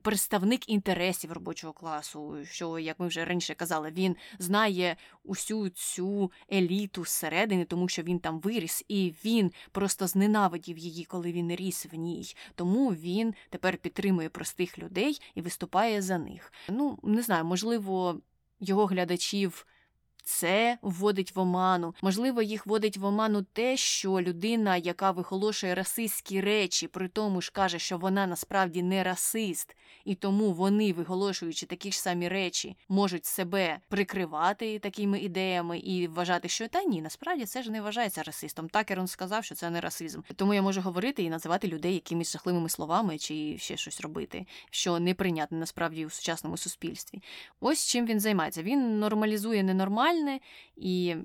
представник 0.01 0.69
інтересів 0.69 1.31
робочого 1.31 1.73
класу, 1.73 2.37
що, 2.43 2.79
як 2.79 2.99
ми 2.99 3.07
вже 3.07 3.25
раніше 3.25 3.53
казали, 3.53 3.91
він 3.91 4.15
знає 4.39 4.95
усю 5.23 5.69
цю 5.69 6.31
еліту 6.53 7.05
зсередини, 7.05 7.65
тому 7.65 7.87
що 7.87 8.01
він 8.01 8.19
там 8.19 8.39
виріс, 8.39 8.85
і 8.87 9.13
він 9.25 9.51
просто 9.71 10.07
зненавидів 10.07 10.77
її, 10.77 11.05
коли 11.05 11.31
він 11.31 11.55
ріс 11.55 11.87
в 11.91 11.95
ній. 11.95 12.35
Тому 12.55 12.89
він 12.89 13.33
тепер 13.49 13.77
підтримує 13.77 14.29
простих 14.29 14.79
людей 14.79 15.21
і 15.35 15.41
виступає 15.41 16.01
за 16.01 16.17
них. 16.17 16.53
Ну, 16.69 16.99
не 17.03 17.21
знаю, 17.21 17.45
можливо, 17.45 18.21
його 18.59 18.85
глядачів 18.85 19.65
це 20.23 20.77
вводить 20.81 21.35
в 21.35 21.39
оману. 21.39 21.95
Можливо, 22.01 22.41
їх 22.41 22.67
вводить 22.67 22.97
в 22.97 23.05
оману 23.05 23.45
те, 23.53 23.77
що 23.77 24.11
людина, 24.11 24.77
яка 24.77 25.11
виголошує 25.11 25.75
расистські 25.75 26.41
речі, 26.41 26.87
при 26.87 27.07
тому 27.07 27.41
ж 27.41 27.51
каже, 27.51 27.79
що 27.79 27.97
вона 27.97 28.27
насправді 28.27 28.83
не 28.83 29.03
расист, 29.03 29.75
і 30.05 30.15
тому 30.15 30.53
вони, 30.53 30.93
виголошуючи 30.93 31.65
такі 31.65 31.91
ж 31.91 32.01
самі 32.01 32.27
речі, 32.27 32.77
можуть 32.89 33.25
себе 33.25 33.79
прикривати 33.89 34.79
такими 34.79 35.19
ідеями 35.19 35.77
і 35.77 36.07
вважати, 36.07 36.47
що 36.47 36.67
та 36.67 36.83
ні, 36.83 37.01
насправді 37.01 37.45
це 37.45 37.63
ж 37.63 37.71
не 37.71 37.81
вважається 37.81 38.23
расистом. 38.23 38.69
Такер 38.69 38.99
він 38.99 39.07
сказав, 39.07 39.43
що 39.43 39.55
це 39.55 39.69
не 39.69 39.81
расизм. 39.81 40.21
Тому 40.35 40.53
я 40.53 40.61
можу 40.61 40.81
говорити 40.81 41.23
і 41.23 41.29
називати 41.29 41.67
людей 41.67 41.93
якимись 41.93 42.31
жахливими 42.31 42.69
словами 42.69 43.17
чи 43.17 43.57
ще 43.57 43.77
щось 43.77 44.01
робити, 44.01 44.45
що 44.69 44.99
неприйнятне 44.99 45.57
насправді 45.57 46.05
у 46.05 46.09
сучасному 46.09 46.57
суспільстві. 46.57 47.21
Ось 47.59 47.87
чим 47.87 48.05
він 48.05 48.19
займається. 48.19 48.63
Він 48.63 48.99
нормалізує 48.99 49.63
ненормальне 50.11 50.39
і 50.75 51.15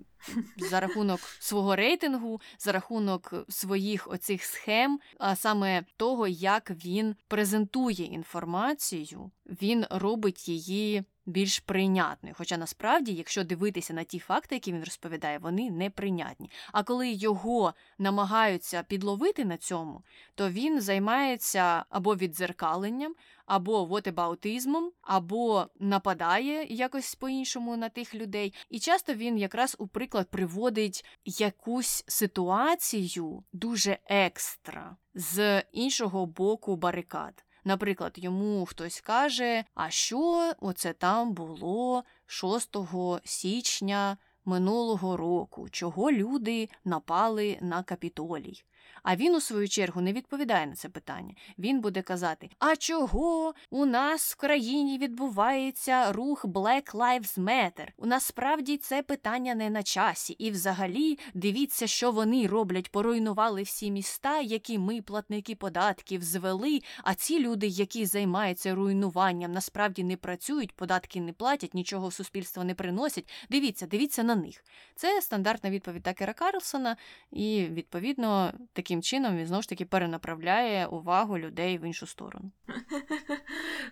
за 0.56 0.80
рахунок 0.80 1.20
свого 1.38 1.76
рейтингу, 1.76 2.40
за 2.58 2.72
рахунок 2.72 3.34
своїх 3.48 4.10
оцих 4.10 4.44
схем, 4.44 5.00
а 5.18 5.36
саме 5.36 5.84
того, 5.96 6.28
як 6.28 6.70
він 6.70 7.16
презентує 7.28 8.04
інформацію, 8.04 9.30
він 9.46 9.86
робить 9.90 10.48
її 10.48 11.04
більш 11.26 11.58
прийнятною. 11.58 12.34
Хоча 12.38 12.56
насправді, 12.56 13.12
якщо 13.12 13.44
дивитися 13.44 13.94
на 13.94 14.04
ті 14.04 14.18
факти, 14.18 14.54
які 14.54 14.72
він 14.72 14.84
розповідає, 14.84 15.38
вони 15.38 15.70
неприйнятні. 15.70 16.50
А 16.72 16.82
коли 16.82 17.10
його 17.10 17.74
намагаються 17.98 18.82
підловити 18.82 19.44
на 19.44 19.56
цьому, 19.56 20.02
то 20.34 20.50
він 20.50 20.80
займається 20.80 21.84
або 21.90 22.16
віддзеркаленням, 22.16 23.14
або 23.46 23.84
вотебаутизмом, 23.84 24.92
або 25.02 25.66
нападає 25.80 26.66
якось 26.74 27.14
по-іншому 27.14 27.76
на 27.76 27.88
тих 27.88 28.14
людей. 28.14 28.54
І 28.70 28.78
часто 28.78 29.14
він 29.14 29.38
якраз 29.38 29.76
у 29.78 29.86
приклад 29.86 30.30
приводить 30.30 31.04
якусь 31.24 32.04
ситуацію 32.06 33.44
дуже 33.52 33.98
екстра 34.06 34.96
з 35.14 35.60
іншого 35.72 36.26
боку 36.26 36.76
барикад. 36.76 37.45
Наприклад, 37.66 38.12
йому 38.16 38.66
хтось 38.66 39.00
каже, 39.00 39.64
а 39.74 39.90
що 39.90 40.52
оце 40.60 40.92
там 40.92 41.32
було 41.32 42.04
6 42.26 42.76
січня 43.24 44.16
минулого 44.44 45.16
року, 45.16 45.68
чого 45.70 46.12
люди 46.12 46.68
напали 46.84 47.58
на 47.60 47.82
капітолій. 47.82 48.64
А 49.02 49.16
він, 49.16 49.34
у 49.34 49.40
свою 49.40 49.68
чергу, 49.68 50.00
не 50.00 50.12
відповідає 50.12 50.66
на 50.66 50.74
це 50.74 50.88
питання. 50.88 51.34
Він 51.58 51.80
буде 51.80 52.02
казати: 52.02 52.50
А 52.58 52.76
чого 52.76 53.54
у 53.70 53.86
нас 53.86 54.32
в 54.32 54.36
країні 54.36 54.98
відбувається 54.98 56.12
рух 56.12 56.44
Black 56.44 56.94
Lives 56.94 57.38
Matter? 57.38 57.86
У 57.96 58.06
нас 58.06 58.24
справді 58.24 58.76
це 58.76 59.02
питання 59.02 59.54
не 59.54 59.70
на 59.70 59.82
часі. 59.82 60.32
І 60.32 60.50
взагалі 60.50 61.18
дивіться, 61.34 61.86
що 61.86 62.10
вони 62.10 62.46
роблять, 62.46 62.90
поруйнували 62.90 63.62
всі 63.62 63.90
міста, 63.90 64.40
які 64.40 64.78
ми, 64.78 65.02
платники 65.02 65.54
податків, 65.54 66.22
звели. 66.22 66.80
А 67.02 67.14
ці 67.14 67.40
люди, 67.40 67.66
які 67.66 68.06
займаються 68.06 68.74
руйнуванням, 68.74 69.52
насправді 69.52 70.04
не 70.04 70.16
працюють, 70.16 70.72
податки 70.72 71.20
не 71.20 71.32
платять, 71.32 71.74
нічого 71.74 72.08
в 72.08 72.12
суспільство 72.12 72.64
не 72.64 72.74
приносять. 72.74 73.30
Дивіться, 73.50 73.86
дивіться 73.86 74.22
на 74.22 74.34
них. 74.34 74.64
Це 74.94 75.22
стандартна 75.22 75.70
відповідь 75.70 76.02
Такера 76.02 76.32
Карлсона, 76.32 76.96
і 77.32 77.66
відповідно 77.70 78.52
таким 78.86 79.02
чином 79.02 79.36
він 79.36 79.46
знову 79.46 79.62
ж 79.62 79.68
таки 79.68 79.84
перенаправляє 79.84 80.86
увагу 80.86 81.38
людей 81.38 81.78
в 81.78 81.84
іншу 81.84 82.06
сторону. 82.06 82.50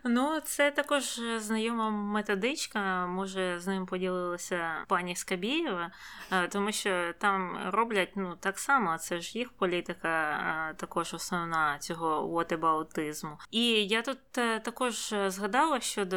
Ну, 0.07 0.41
це 0.45 0.71
також 0.71 1.21
знайома 1.37 1.91
методичка. 1.91 3.07
Може, 3.07 3.61
з 3.61 3.67
ним 3.67 3.87
поділилася 3.87 4.85
пані 4.89 5.17
Скабієва, 5.17 5.91
е, 6.33 6.49
тому 6.49 6.73
що 6.73 7.13
там 7.19 7.59
роблять 7.67 8.13
ну 8.17 8.37
так 8.41 8.59
само. 8.59 8.99
Це 8.99 9.21
ж 9.21 9.39
їх 9.39 9.53
політика, 9.53 10.31
е, 10.71 10.75
також 10.75 11.15
основна 11.15 11.79
цього 11.79 12.27
вотебаутизму. 12.27 13.39
І 13.51 13.67
я 13.87 14.03
тут 14.03 14.39
е, 14.39 14.61
також 14.61 15.15
згадала 15.27 15.81
щодо 15.81 16.17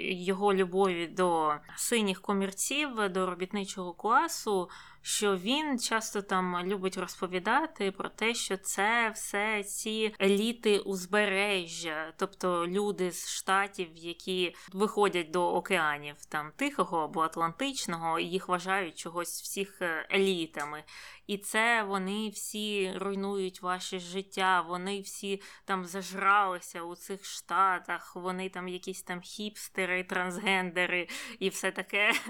його 0.00 0.54
любові 0.54 1.06
до 1.06 1.54
синіх 1.76 2.20
комірців, 2.20 3.08
до 3.10 3.26
робітничого 3.26 3.92
класу 3.92 4.70
що 5.06 5.36
він 5.36 5.78
часто 5.78 6.22
там 6.22 6.64
любить 6.64 6.96
розповідати 6.96 7.90
про 7.90 8.08
те, 8.08 8.34
що 8.34 8.56
це 8.56 9.10
все 9.14 9.62
ці 9.62 10.14
еліти 10.20 10.78
узбережжя, 10.78 12.12
тобто 12.16 12.66
люди 12.66 13.10
з 13.10 13.30
штатів, 13.30 13.88
які 13.94 14.54
виходять 14.72 15.30
до 15.30 15.54
океанів 15.54 16.16
там 16.28 16.52
Тихого 16.56 16.98
або 16.98 17.20
Атлантичного, 17.20 18.18
і 18.18 18.24
їх 18.24 18.48
вважають 18.48 18.98
чогось 18.98 19.42
всіх 19.42 19.82
е, 19.82 20.08
елітами. 20.12 20.84
І 21.26 21.38
це 21.38 21.82
вони 21.82 22.28
всі 22.28 22.92
руйнують 22.96 23.62
ваше 23.62 23.98
життя, 23.98 24.60
вони 24.60 25.00
всі 25.00 25.42
там 25.64 25.84
зажралися 25.84 26.82
у 26.82 26.96
цих 26.96 27.24
штатах, 27.24 28.16
вони 28.16 28.48
там 28.48 28.68
якісь 28.68 29.02
там 29.02 29.20
хіпстери, 29.20 30.04
трансгендери 30.04 31.08
і 31.38 31.48
все 31.48 31.70
таке. 31.70 32.12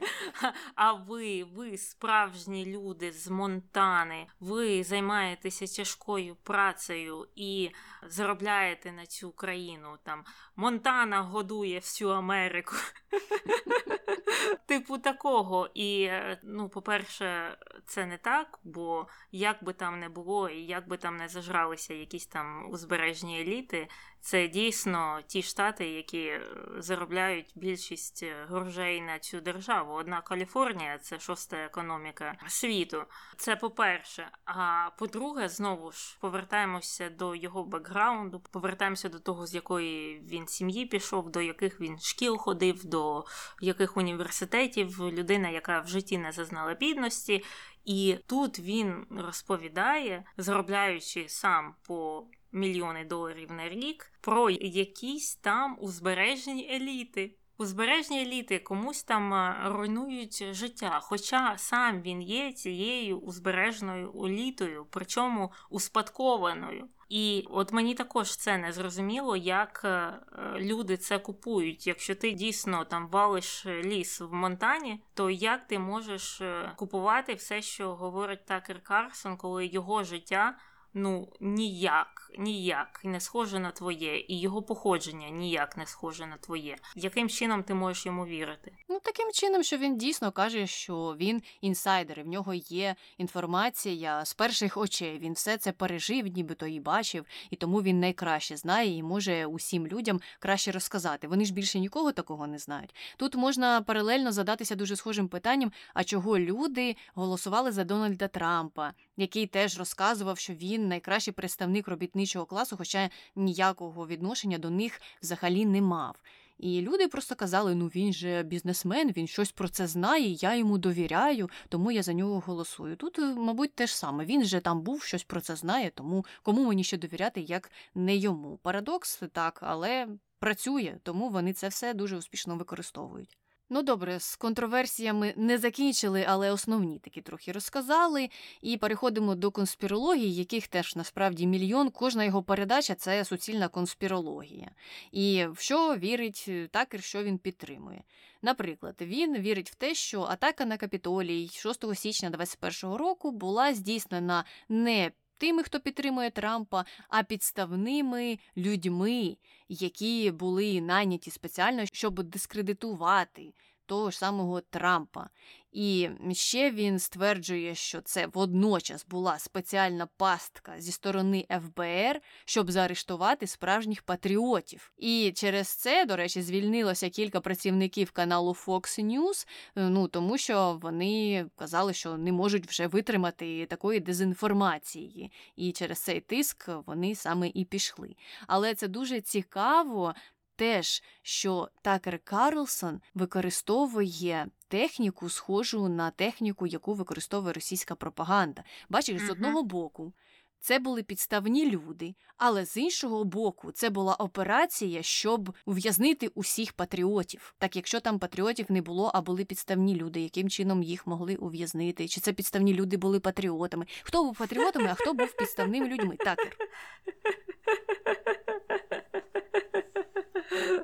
А 0.74 0.92
ви, 0.92 1.44
ви 1.44 1.78
справжні 1.78 2.66
люди 2.66 3.12
з 3.12 3.28
Монтани, 3.28 4.26
ви 4.40 4.84
займаєтеся 4.84 5.66
тяжкою 5.76 6.36
працею 6.42 7.28
і 7.34 7.70
заробляєте 8.06 8.92
на 8.92 9.06
цю 9.06 9.32
країну. 9.32 9.98
Там 10.02 10.24
Монтана 10.56 11.22
годує 11.22 11.78
всю 11.78 12.10
Америку. 12.10 12.74
Типу 14.66 14.98
такого. 14.98 15.70
І, 15.74 16.02
е, 16.02 16.40
ну, 16.42 16.68
по-перше, 16.68 17.58
це 17.86 18.06
не 18.06 18.18
так, 18.18 18.58
бо 18.64 18.83
як 19.32 19.64
би 19.64 19.72
там 19.72 20.00
не 20.00 20.08
було, 20.08 20.48
і 20.48 20.60
як 20.60 20.88
би 20.88 20.96
там 20.96 21.16
не 21.16 21.28
зажралися 21.28 21.94
якісь 21.94 22.26
там 22.26 22.70
узбережні 22.70 23.40
еліти, 23.40 23.88
це 24.24 24.48
дійсно 24.48 25.20
ті 25.26 25.42
штати, 25.42 25.88
які 25.88 26.26
е, 26.26 26.42
заробляють 26.78 27.52
більшість 27.54 28.22
е, 28.22 28.46
грошей 28.48 29.00
на 29.00 29.18
цю 29.18 29.40
державу. 29.40 29.92
Одна 29.92 30.20
Каліфорнія 30.20 30.98
це 30.98 31.20
шоста 31.20 31.56
економіка 31.56 32.36
світу. 32.48 33.04
Це 33.36 33.56
по-перше. 33.56 34.30
А 34.44 34.90
по-друге, 34.98 35.48
знову 35.48 35.92
ж 35.92 36.16
повертаємося 36.20 37.10
до 37.10 37.34
його 37.34 37.64
бекграунду, 37.64 38.40
повертаємося 38.40 39.08
до 39.08 39.18
того, 39.18 39.46
з 39.46 39.54
якої 39.54 40.20
він 40.20 40.46
сім'ї 40.46 40.86
пішов, 40.86 41.30
до 41.30 41.40
яких 41.40 41.80
він 41.80 41.98
шкіл 41.98 42.38
ходив, 42.38 42.84
до 42.84 43.24
яких 43.60 43.96
університетів 43.96 45.00
людина, 45.00 45.48
яка 45.48 45.80
в 45.80 45.88
житті 45.88 46.18
не 46.18 46.32
зазнала 46.32 46.74
бідності. 46.74 47.44
І 47.84 48.16
тут 48.26 48.58
він 48.58 49.06
розповідає, 49.10 50.24
заробляючи 50.36 51.28
сам 51.28 51.74
по 51.82 52.26
мільйони 52.52 53.04
доларів 53.04 53.52
на 53.52 53.68
рік, 53.68 54.12
про 54.20 54.50
якісь 54.50 55.36
там 55.36 55.76
узбережні 55.80 56.68
еліти. 56.70 57.36
Узбережні 57.58 58.22
еліти 58.22 58.58
комусь 58.58 59.02
там 59.02 59.34
е, 59.34 59.56
руйнують 59.64 60.54
життя, 60.54 61.00
хоча 61.02 61.58
сам 61.58 62.02
він 62.02 62.22
є 62.22 62.52
цією 62.52 63.18
узбережною 63.18 64.24
елітою, 64.24 64.86
причому 64.90 65.52
успадкованою. 65.70 66.88
І 67.08 67.44
от 67.50 67.72
мені 67.72 67.94
також 67.94 68.36
це 68.36 68.58
не 68.58 68.72
зрозуміло, 68.72 69.36
як 69.36 69.82
е, 69.84 70.18
люди 70.56 70.96
це 70.96 71.18
купують. 71.18 71.86
Якщо 71.86 72.14
ти 72.14 72.32
дійсно 72.32 72.84
там 72.84 73.08
валиш 73.08 73.66
ліс 73.66 74.20
в 74.20 74.32
Монтані, 74.32 75.02
то 75.14 75.30
як 75.30 75.66
ти 75.66 75.78
можеш 75.78 76.40
е, 76.40 76.72
купувати 76.76 77.34
все, 77.34 77.62
що 77.62 77.94
говорить 77.94 78.44
Такер 78.44 78.82
Карсон, 78.82 79.36
коли 79.36 79.66
його 79.66 80.04
життя 80.04 80.56
ну 80.94 81.28
ніяк, 81.40 82.30
ніяк 82.38 83.00
не 83.04 83.20
схоже 83.20 83.58
на 83.58 83.70
твоє, 83.70 84.20
і 84.28 84.40
його 84.40 84.62
походження 84.62 85.28
ніяк 85.28 85.76
не 85.76 85.86
схоже 85.86 86.26
на 86.26 86.36
твоє. 86.36 86.76
Яким 86.96 87.28
чином 87.28 87.62
ти 87.62 87.74
можеш 87.74 88.06
йому 88.06 88.26
вірити? 88.26 88.72
Ну 88.88 89.00
таким 89.04 89.32
чином, 89.32 89.62
що 89.62 89.76
він 89.76 89.98
дійсно 89.98 90.32
каже, 90.32 90.66
що 90.66 91.16
він 91.18 91.42
інсайдер, 91.60 92.18
і 92.18 92.22
в 92.22 92.26
нього 92.26 92.54
є 92.54 92.94
інформація 93.18 94.24
з 94.24 94.34
перших 94.34 94.76
очей. 94.76 95.18
Він 95.18 95.32
все 95.32 95.56
це 95.56 95.72
пережив, 95.72 96.26
нібито 96.26 96.66
і 96.66 96.80
бачив, 96.80 97.24
і 97.50 97.56
тому 97.56 97.82
він 97.82 98.00
найкраще 98.00 98.56
знає 98.56 98.96
і 98.96 99.02
може 99.02 99.46
усім 99.46 99.86
людям 99.86 100.20
краще 100.38 100.72
розказати. 100.72 101.28
Вони 101.28 101.44
ж 101.44 101.52
більше 101.52 101.78
нікого 101.80 102.12
такого 102.12 102.46
не 102.46 102.58
знають. 102.58 102.94
Тут 103.16 103.34
можна 103.34 103.82
паралельно 103.82 104.32
задатися 104.32 104.74
дуже 104.74 104.96
схожим 104.96 105.28
питанням: 105.28 105.72
а 105.94 106.04
чого 106.04 106.38
люди 106.38 106.96
голосували 107.14 107.72
за 107.72 107.84
Дональда 107.84 108.28
Трампа, 108.28 108.92
який 109.16 109.46
теж 109.46 109.78
розказував, 109.78 110.38
що 110.38 110.52
він 110.52 110.83
найкращий 110.88 111.32
представник 111.32 111.88
робітничого 111.88 112.46
класу, 112.46 112.76
хоча 112.76 113.10
ніякого 113.36 114.06
відношення 114.06 114.58
до 114.58 114.70
них 114.70 115.00
взагалі 115.22 115.66
не 115.66 115.82
мав. 115.82 116.16
І 116.58 116.80
люди 116.80 117.08
просто 117.08 117.34
казали: 117.34 117.74
ну 117.74 117.86
він 117.86 118.12
же 118.12 118.42
бізнесмен, 118.42 119.12
він 119.16 119.26
щось 119.26 119.52
про 119.52 119.68
це 119.68 119.86
знає, 119.86 120.30
я 120.30 120.54
йому 120.54 120.78
довіряю, 120.78 121.50
тому 121.68 121.90
я 121.92 122.02
за 122.02 122.12
нього 122.12 122.42
голосую. 122.46 122.96
Тут, 122.96 123.18
е, 123.18 123.34
мабуть, 123.34 123.74
те 123.74 123.86
ж 123.86 123.96
саме. 123.96 124.24
Він 124.24 124.44
же 124.44 124.60
там 124.60 124.80
був, 124.80 125.02
щось 125.02 125.24
про 125.24 125.40
це 125.40 125.56
знає, 125.56 125.90
тому 125.94 126.24
кому 126.42 126.64
мені 126.64 126.84
ще 126.84 126.98
довіряти, 126.98 127.40
як 127.40 127.70
не 127.94 128.16
йому. 128.16 128.56
Парадокс 128.62 129.22
так, 129.32 129.58
але 129.62 130.08
працює, 130.38 130.98
тому 131.02 131.28
вони 131.28 131.52
це 131.52 131.68
все 131.68 131.94
дуже 131.94 132.16
успішно 132.16 132.56
використовують. 132.56 133.38
Ну 133.70 133.82
добре, 133.82 134.20
з 134.20 134.36
контроверсіями 134.36 135.34
не 135.36 135.58
закінчили, 135.58 136.24
але 136.28 136.50
основні 136.50 136.98
такі 136.98 137.20
трохи 137.20 137.52
розказали. 137.52 138.28
І 138.62 138.76
переходимо 138.76 139.34
до 139.34 139.50
конспірології, 139.50 140.34
яких 140.34 140.68
теж 140.68 140.96
насправді 140.96 141.46
мільйон. 141.46 141.90
Кожна 141.90 142.24
його 142.24 142.42
передача 142.42 142.94
це 142.94 143.24
суцільна 143.24 143.68
конспірологія. 143.68 144.70
І 145.12 145.46
в 145.46 145.58
що 145.58 145.96
вірить 145.96 146.50
такер, 146.70 147.02
що 147.02 147.22
він 147.22 147.38
підтримує. 147.38 148.02
Наприклад, 148.42 148.94
він 149.00 149.38
вірить 149.38 149.70
в 149.70 149.74
те, 149.74 149.94
що 149.94 150.22
атака 150.22 150.64
на 150.64 150.76
капітолій 150.76 151.48
6 151.48 151.94
січня 151.94 152.30
2021 152.30 152.96
року 152.96 153.30
була 153.30 153.74
здійснена 153.74 154.44
не 154.68 155.10
тими, 155.44 155.62
хто 155.62 155.80
підтримує 155.80 156.30
Трампа, 156.30 156.84
а 157.08 157.22
підставними 157.22 158.38
людьми, 158.56 159.36
які 159.68 160.30
були 160.30 160.80
найняті 160.80 161.30
спеціально, 161.30 161.86
щоб 161.86 162.22
дискредитувати 162.22 163.54
того 163.86 164.10
ж 164.10 164.18
самого 164.18 164.60
Трампа. 164.60 165.28
І 165.74 166.10
ще 166.32 166.70
він 166.70 166.98
стверджує, 166.98 167.74
що 167.74 168.00
це 168.00 168.26
водночас 168.26 169.06
була 169.06 169.38
спеціальна 169.38 170.06
пастка 170.16 170.74
зі 170.78 170.92
сторони 170.92 171.46
ФБР, 171.50 172.20
щоб 172.44 172.70
заарештувати 172.70 173.46
справжніх 173.46 174.02
патріотів. 174.02 174.92
І 174.98 175.32
через 175.36 175.68
це, 175.68 176.04
до 176.04 176.16
речі, 176.16 176.42
звільнилося 176.42 177.10
кілька 177.10 177.40
працівників 177.40 178.10
каналу 178.10 178.52
Fox 178.66 179.04
News, 179.04 179.46
ну 179.76 180.08
тому 180.08 180.38
що 180.38 180.78
вони 180.82 181.46
казали, 181.56 181.92
що 181.92 182.16
не 182.16 182.32
можуть 182.32 182.66
вже 182.66 182.86
витримати 182.86 183.66
такої 183.66 184.00
дезінформації, 184.00 185.32
і 185.56 185.72
через 185.72 185.98
цей 185.98 186.20
тиск 186.20 186.68
вони 186.86 187.14
саме 187.14 187.50
і 187.54 187.64
пішли. 187.64 188.16
Але 188.46 188.74
це 188.74 188.88
дуже 188.88 189.20
цікаво 189.20 190.14
теж, 190.56 191.02
що 191.22 191.68
Такер 191.82 192.18
Карлсон 192.24 193.00
використовує 193.14 194.46
техніку, 194.74 195.28
схожу 195.28 195.88
на 195.88 196.10
техніку, 196.10 196.66
яку 196.66 196.94
використовує 196.94 197.52
російська 197.52 197.94
пропаганда. 197.94 198.64
Бачиш, 198.88 199.22
з 199.22 199.30
одного 199.30 199.62
боку. 199.62 200.12
Це 200.60 200.78
були 200.78 201.02
підставні 201.02 201.70
люди, 201.70 202.14
але 202.36 202.66
з 202.66 202.76
іншого 202.76 203.24
боку, 203.24 203.72
це 203.72 203.90
була 203.90 204.14
операція, 204.14 205.02
щоб 205.02 205.54
ув'язнити 205.66 206.28
усіх 206.28 206.72
патріотів. 206.72 207.54
Так 207.58 207.76
якщо 207.76 208.00
там 208.00 208.18
патріотів 208.18 208.66
не 208.68 208.82
було, 208.82 209.10
а 209.14 209.20
були 209.20 209.44
підставні 209.44 209.96
люди, 209.96 210.20
яким 210.20 210.50
чином 210.50 210.82
їх 210.82 211.06
могли 211.06 211.36
ув'язнити? 211.36 212.08
Чи 212.08 212.20
це 212.20 212.32
підставні 212.32 212.74
люди 212.74 212.96
були 212.96 213.20
патріотами? 213.20 213.86
Хто 214.02 214.24
був 214.24 214.38
патріотами, 214.38 214.88
а 214.90 214.94
хто 214.94 215.14
був 215.14 215.36
підставними 215.36 215.88
людьми? 215.88 216.16
Такер. 216.16 216.56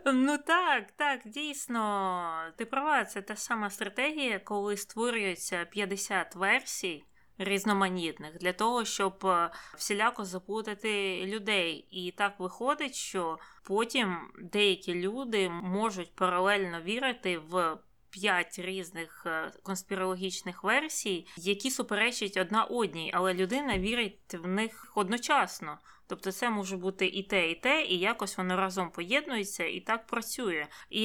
Ну 0.07 0.39
так, 0.39 0.91
так, 0.97 1.21
дійсно, 1.25 2.53
ти 2.57 2.65
права, 2.65 3.05
це 3.05 3.23
та 3.23 3.37
сама 3.37 3.71
стратегія, 3.71 4.39
коли 4.39 4.77
створюється 4.77 5.65
50 5.65 6.37
версій 6.37 7.05
різноманітних 7.39 8.39
для 8.39 8.53
того, 8.53 8.85
щоб 8.85 9.27
е, 9.27 9.51
всіляко 9.77 10.25
заплутати 10.25 11.23
людей. 11.27 11.87
І 11.91 12.11
так 12.11 12.41
виходить, 12.41 12.95
що 12.95 13.39
потім 13.65 14.19
деякі 14.43 14.95
люди 14.95 15.49
можуть 15.49 16.15
паралельно 16.15 16.81
вірити 16.81 17.39
в. 17.39 17.79
П'ять 18.13 18.59
різних 18.59 19.23
е, 19.27 19.53
конспірологічних 19.63 20.65
версій, 20.65 21.27
які 21.37 21.71
суперечать 21.71 22.37
одна 22.37 22.65
одній, 22.65 23.11
але 23.15 23.35
людина 23.35 23.79
вірить 23.79 24.35
в 24.35 24.47
них 24.47 24.93
одночасно. 24.95 25.79
Тобто 26.11 26.33
це 26.33 26.51
може 26.51 26.77
бути 26.77 27.07
і 27.07 27.23
те, 27.23 27.51
і 27.51 27.55
те, 27.55 27.85
і 27.85 27.99
якось 27.99 28.39
воно 28.39 28.57
разом 28.57 28.91
поєднується 28.91 29.65
і 29.65 29.81
так 29.81 30.07
працює. 30.07 30.67
І 30.91 31.03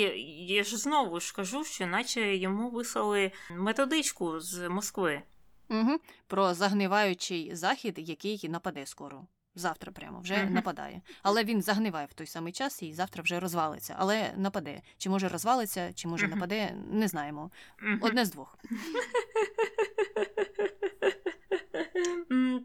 я 0.47 0.63
ж 0.63 0.77
знову 0.77 1.19
ж 1.19 1.33
кажу, 1.35 1.63
що 1.63 1.87
наче 1.87 2.35
йому 2.35 2.69
вислали 2.69 3.31
методичку 3.51 4.39
з 4.39 4.69
Москви. 4.69 5.21
Угу. 5.69 5.99
Про 6.27 6.53
загниваючий 6.53 7.55
захід, 7.55 7.95
який 7.97 8.49
нападе 8.49 8.85
скоро. 8.85 9.27
Завтра 9.55 9.91
прямо 9.91 10.19
вже 10.19 10.33
uh-huh. 10.33 10.49
нападає. 10.49 11.01
Але 11.23 11.43
він 11.43 11.61
загниває 11.61 12.05
в 12.05 12.13
той 12.13 12.27
самий 12.27 12.53
час 12.53 12.83
і 12.83 12.93
завтра 12.93 13.23
вже 13.23 13.39
розвалиться. 13.39 13.95
Але 13.99 14.33
нападе. 14.37 14.81
Чи 14.97 15.09
може 15.09 15.27
розвалиться, 15.27 15.93
чи 15.93 16.07
може 16.07 16.25
uh-huh. 16.25 16.35
нападе, 16.35 16.75
не 16.91 17.07
знаємо. 17.07 17.51
Uh-huh. 17.83 17.97
Одне 18.01 18.25
з 18.25 18.31
двох. 18.31 18.57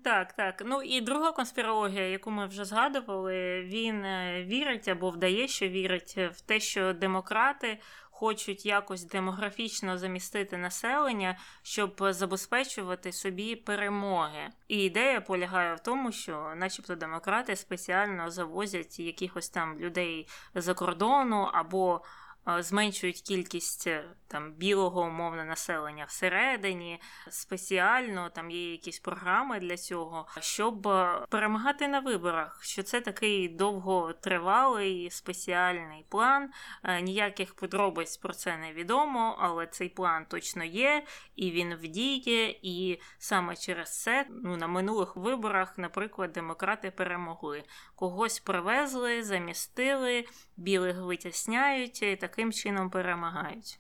Так, 0.05 0.33
так. 0.33 0.63
Ну 0.67 0.83
і 0.83 1.01
друга 1.01 1.33
конспірологія, 1.33 2.09
яку 2.09 2.31
ми 2.31 2.47
вже 2.47 2.65
згадували, 2.65 3.63
він 3.63 4.05
е, 4.05 4.45
вірить 4.45 4.89
або 4.89 5.11
вдає, 5.11 5.49
що 5.49 5.69
вірить 5.69 6.17
в 6.17 6.41
те, 6.41 6.61
що 6.61 6.93
демократи 6.93 7.79
хочуть 8.21 8.67
якось 8.67 9.05
демографічно 9.05 9.99
замістити 9.99 10.57
населення, 10.57 11.39
щоб 11.63 11.97
забезпечувати 12.01 13.13
собі 13.13 13.57
перемоги. 13.57 14.49
І 14.69 14.79
ідея 14.79 15.21
полягає 15.21 15.75
в 15.75 15.81
тому, 15.81 16.13
що, 16.13 16.53
начебто, 16.57 16.95
демократи 16.95 17.57
спеціально 17.57 18.31
завозять 18.31 19.01
якихось 19.01 19.49
там 19.49 19.79
людей 19.79 20.29
за 20.55 20.75
кордону 20.75 21.51
або 21.53 22.03
зменшують 22.47 23.21
кількість 23.21 23.87
е, 23.87 24.05
там 24.29 24.53
білого 24.53 25.03
умовно 25.03 25.45
населення 25.45 26.05
всередині. 26.05 27.01
Спеціально 27.29 28.31
там 28.31 28.51
є 28.51 28.71
якісь 28.71 28.99
програми 28.99 29.61
для 29.61 29.77
цього, 29.77 30.27
щоб 30.41 30.89
е, 30.89 31.27
перемагати 31.29 31.89
на 31.89 32.01
виборах. 32.01 32.61
Що 32.63 32.83
це 32.83 33.01
такий 33.01 33.49
довготривалий 33.49 35.11
спеціальний 35.11 36.07
план. 36.09 36.51
Е, 36.85 37.01
ніяких 37.01 37.55
подробиць 37.55 38.17
про 38.17 38.33
це 38.33 38.57
не 38.57 38.73
відомо, 38.73 39.37
але 39.41 39.67
цей 39.67 39.89
план 39.89 40.27
точно 40.29 40.65
є, 40.65 41.05
і 41.37 41.51
він 41.51 41.75
вдіє. 41.75 42.59
І 42.63 43.01
саме 43.19 43.57
через 43.57 44.03
це 44.03 44.27
ну, 44.31 44.57
на 44.57 44.67
минулих 44.67 45.17
виборах, 45.17 45.79
наприклад, 45.79 46.33
демократи 46.33 46.91
перемогли. 46.91 47.65
Когось 48.01 48.41
привезли, 48.41 49.23
замістили, 49.23 50.25
білих 50.57 50.97
витісняють 50.97 52.03
і 52.03 52.17
таким 52.17 52.53
чином 52.53 52.91
перемагають. 52.91 53.79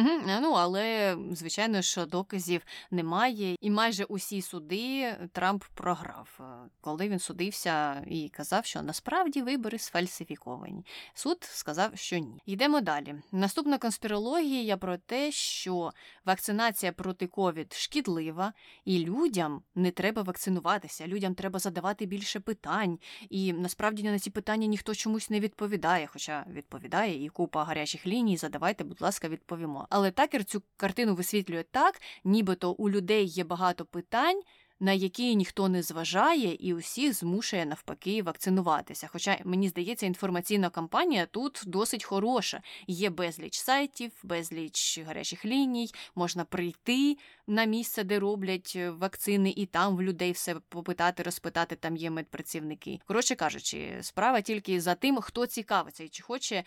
Ну, 0.42 0.52
але, 0.52 1.18
звичайно, 1.32 1.82
що 1.82 2.06
доказів 2.06 2.62
немає, 2.92 3.56
і 3.62 3.70
майже 3.70 4.04
усі 4.04 4.42
суди 4.42 5.16
Трамп 5.32 5.64
програв, 5.74 6.40
е, 6.40 6.44
коли 6.82 7.10
він 7.10 7.20
судився 7.20 8.04
і 8.08 8.30
казав, 8.30 8.66
що 8.66 8.82
насправді 8.82 9.42
вибори 9.42 9.80
сфальсифіковані. 9.80 10.86
Суд 11.14 11.38
сказав, 11.42 11.92
що 11.96 12.18
ні. 12.18 12.42
Йдемо 12.46 12.82
далі. 12.82 13.16
Наступна 13.32 13.78
конспірологія 13.78 14.78
про 14.78 14.98
те, 14.98 15.32
що 15.32 15.92
вакцинація 16.26 16.92
проти 16.92 17.28
ковід 17.28 17.74
шкідлива, 17.74 18.54
і 18.86 19.00
людям 19.00 19.62
не 19.76 19.92
треба 19.92 20.22
вакцинуватися, 20.22 21.08
людям 21.08 21.36
треба 21.36 21.60
задавати 21.60 22.06
більше 22.06 22.40
питань. 22.40 23.00
І 23.30 23.54
насправді 23.54 24.04
на 24.04 24.20
ці 24.20 24.30
питання 24.30 24.68
ніхто 24.68 24.96
чомусь 24.96 25.30
не 25.30 25.40
відповідає, 25.40 26.08
хоча 26.08 26.46
відповідає 26.50 27.26
і 27.26 27.30
купа 27.30 27.64
гарячих 27.64 28.08
ліній 28.08 28.38
задаває 28.38 28.67
давайте, 28.68 28.84
будь 28.84 29.02
ласка, 29.02 29.30
відповімо. 29.30 29.88
Але 29.90 30.12
такер 30.12 30.44
цю 30.46 30.62
картину 30.78 31.16
висвітлює 31.16 31.64
так, 31.72 32.02
нібито 32.24 32.72
у 32.72 32.90
людей 32.90 33.26
є 33.26 33.44
багато 33.44 33.86
питань. 33.86 34.42
На 34.80 34.94
які 34.94 35.36
ніхто 35.36 35.70
не 35.70 35.84
зважає, 35.84 36.54
і 36.54 36.74
усіх 36.74 37.14
змушує 37.14 37.66
навпаки 37.66 38.24
вакцинуватися. 38.24 39.10
Хоча 39.12 39.40
мені 39.44 39.70
здається, 39.70 40.06
інформаційна 40.06 40.70
кампанія 40.70 41.26
тут 41.26 41.64
досить 41.66 42.04
хороша. 42.04 42.62
Є 42.88 43.10
безліч 43.10 43.58
сайтів, 43.58 44.12
безліч 44.24 45.00
гарячих 45.00 45.46
ліній, 45.46 45.92
можна 46.16 46.46
прийти 46.46 47.18
на 47.48 47.66
місце, 47.66 48.04
де 48.04 48.20
роблять 48.20 48.78
вакцини, 48.90 49.54
і 49.56 49.66
там 49.66 49.96
в 49.96 50.02
людей 50.02 50.32
все 50.32 50.56
попитати, 50.70 51.24
розпитати. 51.24 51.76
Там 51.76 51.98
є 51.98 52.10
медпрацівники. 52.10 53.00
Коротше 53.06 53.36
кажучи, 53.36 53.98
справа 54.02 54.42
тільки 54.42 54.82
за 54.82 54.96
тим, 54.96 55.18
хто 55.22 55.46
цікавиться 55.46 56.04
і 56.04 56.10
чи 56.10 56.24
хоче 56.24 56.64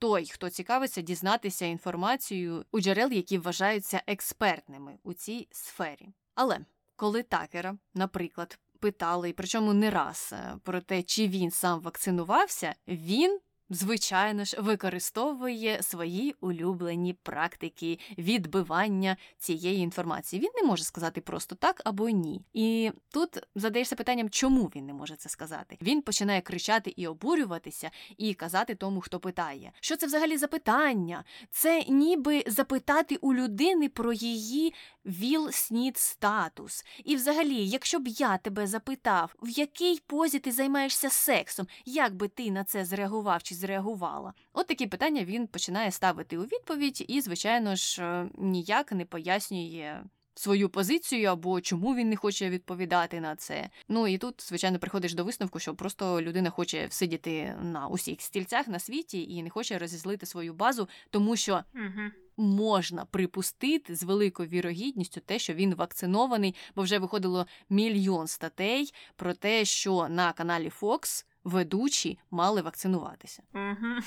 той, 0.00 0.26
хто 0.26 0.50
цікавиться 0.50 1.00
дізнатися 1.00 1.66
інформацією 1.66 2.64
у 2.72 2.80
джерел, 2.80 3.12
які 3.12 3.38
вважаються 3.38 4.02
експертними 4.06 4.98
у 5.02 5.12
цій 5.12 5.48
сфері. 5.50 6.08
Але 6.34 6.58
коли 6.96 7.22
такера, 7.22 7.76
наприклад, 7.94 8.58
питали, 8.78 9.32
причому 9.32 9.72
не 9.72 9.90
раз 9.90 10.30
е, 10.32 10.56
про 10.62 10.80
те, 10.80 11.02
чи 11.02 11.28
він 11.28 11.50
сам 11.50 11.80
вакцинувався, 11.80 12.74
він 12.88 13.40
звичайно 13.70 14.44
ж, 14.44 14.60
використовує 14.60 15.82
свої 15.82 16.34
улюблені 16.40 17.12
практики 17.12 17.98
відбивання 18.18 19.16
цієї 19.38 19.78
інформації. 19.78 20.42
Він 20.42 20.50
не 20.56 20.62
може 20.62 20.84
сказати 20.84 21.20
просто 21.20 21.54
так 21.54 21.82
або 21.84 22.08
ні. 22.08 22.42
І 22.52 22.90
тут 23.10 23.38
задаєшся 23.54 23.96
питанням, 23.96 24.30
чому 24.30 24.72
він 24.76 24.86
не 24.86 24.92
може 24.92 25.16
це 25.16 25.28
сказати. 25.28 25.78
Він 25.82 26.02
починає 26.02 26.40
кричати 26.40 26.92
і 26.96 27.06
обурюватися, 27.06 27.90
і 28.18 28.34
казати 28.34 28.74
тому, 28.74 29.00
хто 29.00 29.20
питає. 29.20 29.72
Що 29.80 29.96
це 29.96 30.06
взагалі 30.06 30.36
за 30.36 30.46
питання? 30.46 31.24
Це 31.50 31.84
ніби 31.88 32.44
запитати 32.46 33.16
у 33.16 33.34
людини 33.34 33.88
про 33.88 34.12
її 34.12 34.74
віл 35.06 35.50
снід 35.50 35.98
статус. 35.98 36.84
І 37.04 37.16
взагалі, 37.16 37.68
якщо 37.68 37.98
б 37.98 38.08
я 38.08 38.38
тебе 38.38 38.66
запитав, 38.66 39.34
в 39.42 39.48
якій 39.48 40.00
позі 40.06 40.38
ти 40.38 40.52
займаєшся 40.52 41.10
сексом, 41.10 41.66
як 41.84 42.14
би 42.14 42.28
ти 42.28 42.50
на 42.50 42.64
це 42.64 42.84
зреагував 42.84 43.42
чи 43.42 43.54
зреагувала? 43.60 44.34
От 44.52 44.66
такі 44.66 44.86
питання 44.86 45.24
він 45.24 45.46
починає 45.46 45.90
ставити 45.90 46.38
у 46.38 46.42
відповідь, 46.42 47.04
і, 47.08 47.20
звичайно 47.20 47.76
ж, 47.76 48.02
е, 48.02 48.28
ніяк 48.38 48.92
не 48.92 49.04
пояснює. 49.04 50.02
Свою 50.34 50.68
позицію 50.68 51.28
або 51.28 51.60
чому 51.60 51.94
він 51.94 52.08
не 52.08 52.16
хоче 52.16 52.50
відповідати 52.50 53.20
на 53.20 53.36
це. 53.36 53.70
Ну 53.88 54.06
і 54.06 54.18
тут, 54.18 54.48
звичайно, 54.48 54.78
приходиш 54.78 55.14
до 55.14 55.24
висновку, 55.24 55.58
що 55.58 55.74
просто 55.74 56.22
людина 56.22 56.50
хоче 56.50 56.86
всидіти 56.86 57.56
на 57.62 57.88
усіх 57.88 58.20
стільцях 58.20 58.68
на 58.68 58.78
світі 58.78 59.22
і 59.34 59.42
не 59.42 59.50
хоче 59.50 59.78
розізлити 59.78 60.26
свою 60.26 60.54
базу, 60.54 60.88
тому 61.10 61.36
що 61.36 61.64
Угу. 61.74 62.10
можна 62.36 63.04
припустити 63.04 63.94
з 63.94 64.02
великою 64.02 64.48
вірогідністю 64.48 65.20
те, 65.20 65.38
що 65.38 65.54
він 65.54 65.74
вакцинований, 65.74 66.54
бо 66.76 66.82
вже 66.82 66.98
виходило 66.98 67.46
мільйон 67.70 68.26
статей 68.26 68.94
про 69.16 69.34
те, 69.34 69.64
що 69.64 70.08
на 70.08 70.32
каналі 70.32 70.72
Fox 70.80 71.24
ведучі 71.44 72.18
мали 72.30 72.62
вакцинуватися. 72.62 73.42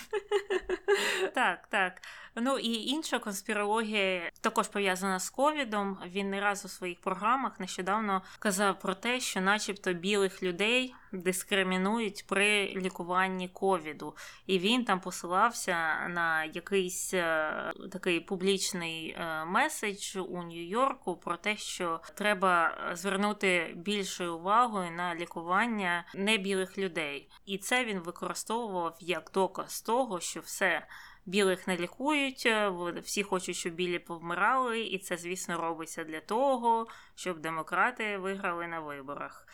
Так, 1.34 1.68
так. 1.68 2.01
Ну 2.35 2.57
і 2.57 2.73
інша 2.73 3.19
конспірологія 3.19 4.31
також 4.41 4.68
пов'язана 4.68 5.19
з 5.19 5.30
ковідом. 5.30 5.97
Він 6.07 6.30
не 6.30 6.41
раз 6.41 6.65
у 6.65 6.68
своїх 6.68 7.01
програмах 7.01 7.60
нещодавно 7.60 8.22
казав 8.39 8.80
про 8.80 8.95
те, 8.95 9.19
що, 9.19 9.41
начебто, 9.41 9.93
білих 9.93 10.43
людей 10.43 10.95
дискримінують 11.11 12.26
при 12.27 12.68
лікуванні 12.68 13.49
ковіду, 13.49 14.15
і 14.47 14.60
він 14.60 14.85
там 14.85 14.99
посилався 14.99 16.07
на 16.07 16.43
якийсь 16.43 17.14
е, 17.14 17.53
такий 17.91 18.19
публічний 18.19 19.10
е, 19.10 19.45
меседж 19.45 20.15
у 20.15 20.43
Нью-Йорку 20.43 21.15
про 21.15 21.38
те, 21.38 21.57
що 21.57 22.01
треба 22.15 22.77
звернути 22.93 23.73
більшою 23.76 24.35
увагою 24.38 24.91
на 24.91 25.15
лікування 25.15 26.05
небілих 26.15 26.77
людей, 26.77 27.22
і 27.45 27.57
це 27.57 27.85
він 27.85 27.99
використовував 27.99 28.97
як 28.99 29.31
доказ 29.33 29.81
того, 29.81 30.19
що 30.19 30.39
все. 30.39 30.87
Білих 31.25 31.67
не 31.67 31.77
лікують, 31.77 32.43
е, 32.45 32.69
всі 33.03 33.23
хочуть, 33.23 33.55
щоб 33.55 33.73
білі 33.73 33.99
повмирали, 33.99 34.81
і 34.81 34.97
це, 34.97 35.17
звісно, 35.17 35.57
робиться 35.57 36.03
для 36.03 36.19
того, 36.19 36.87
щоб 37.15 37.39
демократи 37.39 38.17
виграли 38.17 38.67
на 38.67 38.79
виборах. 38.79 39.47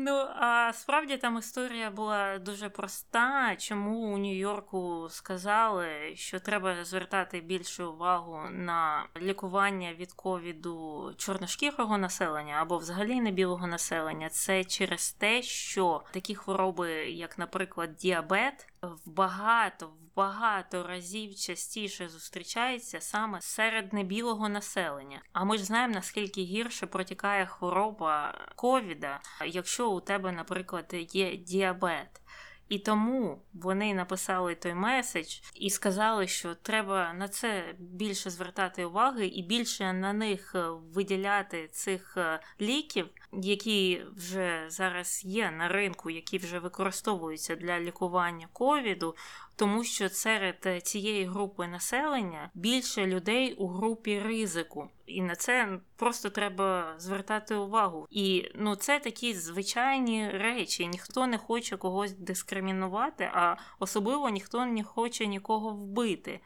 Ну, 0.00 0.26
а 0.36 0.72
справді 0.74 1.16
там 1.16 1.38
історія 1.38 1.90
була 1.90 2.38
дуже 2.38 2.68
проста. 2.68 3.56
Чому 3.56 4.14
у 4.14 4.18
Нью-Йорку 4.18 5.06
сказали, 5.10 5.88
що 6.14 6.40
треба 6.40 6.84
звертати 6.84 7.40
більшу 7.40 7.92
увагу 7.92 8.40
на 8.50 9.06
лікування 9.16 9.94
від 9.94 10.12
ковіду 10.12 11.12
чорношкірого 11.16 11.98
населення 11.98 12.54
або 12.54 12.78
взагалі 12.78 13.20
не 13.20 13.30
білого 13.30 13.66
населення? 13.66 14.28
Це 14.28 14.64
через 14.64 15.12
те, 15.12 15.42
що 15.42 16.02
такі 16.12 16.34
хвороби, 16.34 16.90
як, 17.10 17.38
наприклад, 17.38 17.96
діабет, 17.96 18.66
в 18.82 19.10
багато 19.10 19.86
в 19.86 20.16
багато 20.16 20.82
разів 20.82 21.34
частіше 21.34 22.08
зустрічаються 22.08 23.00
саме 23.00 23.40
серед 23.40 23.92
небілого 23.92 24.48
населення. 24.48 25.22
А 25.32 25.44
ми 25.44 25.58
ж 25.58 25.64
знаємо, 25.64 25.94
наскільки 25.94 26.42
гірше 26.42 26.86
протікає 26.86 27.46
хвороба 27.46 28.34
ковіда, 28.56 29.20
якщо 29.46 29.90
у 29.90 30.00
тебе, 30.00 30.32
наприклад, 30.32 30.94
є 31.12 31.36
діабет. 31.36 32.20
І 32.68 32.78
тому 32.78 33.42
вони 33.52 33.94
написали 33.94 34.54
той 34.54 34.74
меседж 34.74 35.40
і 35.54 35.70
сказали, 35.70 36.26
що 36.26 36.54
треба 36.54 37.12
на 37.12 37.28
це 37.28 37.74
більше 37.78 38.30
звертати 38.30 38.84
уваги 38.84 39.26
і 39.26 39.42
більше 39.42 39.92
на 39.92 40.12
них 40.12 40.56
виділяти 40.94 41.68
цих 41.68 42.16
е, 42.16 42.40
ліків, 42.60 43.08
які 43.32 44.02
вже 44.16 44.64
зараз 44.68 45.22
є 45.24 45.50
на 45.50 45.68
ринку, 45.68 46.10
які 46.10 46.38
вже 46.38 46.58
використовуються 46.58 47.56
для 47.56 47.80
лікування 47.80 48.48
ковіду, 48.52 49.16
тому 49.56 49.84
що 49.84 50.08
серед 50.08 50.56
е, 50.66 50.80
цієї 50.80 51.24
групи 51.24 51.66
населення 51.66 52.50
більше 52.54 53.06
людей 53.06 53.54
у 53.54 53.68
групі 53.68 54.18
ризику, 54.18 54.90
і 55.06 55.22
на 55.22 55.36
це 55.36 55.78
просто 55.96 56.30
треба 56.30 56.94
звертати 56.98 57.54
увагу. 57.54 58.06
І 58.10 58.50
ну 58.54 58.76
це 58.76 58.98
такі 58.98 59.34
звичайні 59.34 60.30
речі. 60.30 60.86
Ніхто 60.86 61.26
не 61.26 61.38
хоче 61.38 61.76
когось 61.76 62.12
дискримінувати, 62.12 63.30
а 63.34 63.56
особливо 63.78 64.28
ніхто 64.28 64.66
не 64.66 64.84
хоче 64.84 65.26
нікого 65.26 65.70
вбити. 65.70 66.40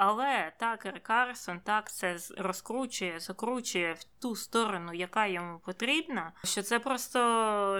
Але 0.00 0.52
Такер 0.58 1.00
Карсон 1.02 1.60
так 1.60 1.92
це 1.92 2.18
розкручує, 2.36 3.20
закручує 3.20 3.92
в 3.92 4.04
ту 4.04 4.36
сторону, 4.36 4.94
яка 4.94 5.26
йому 5.26 5.58
потрібна, 5.58 6.32
що 6.44 6.62
це 6.62 6.78
просто 6.78 7.18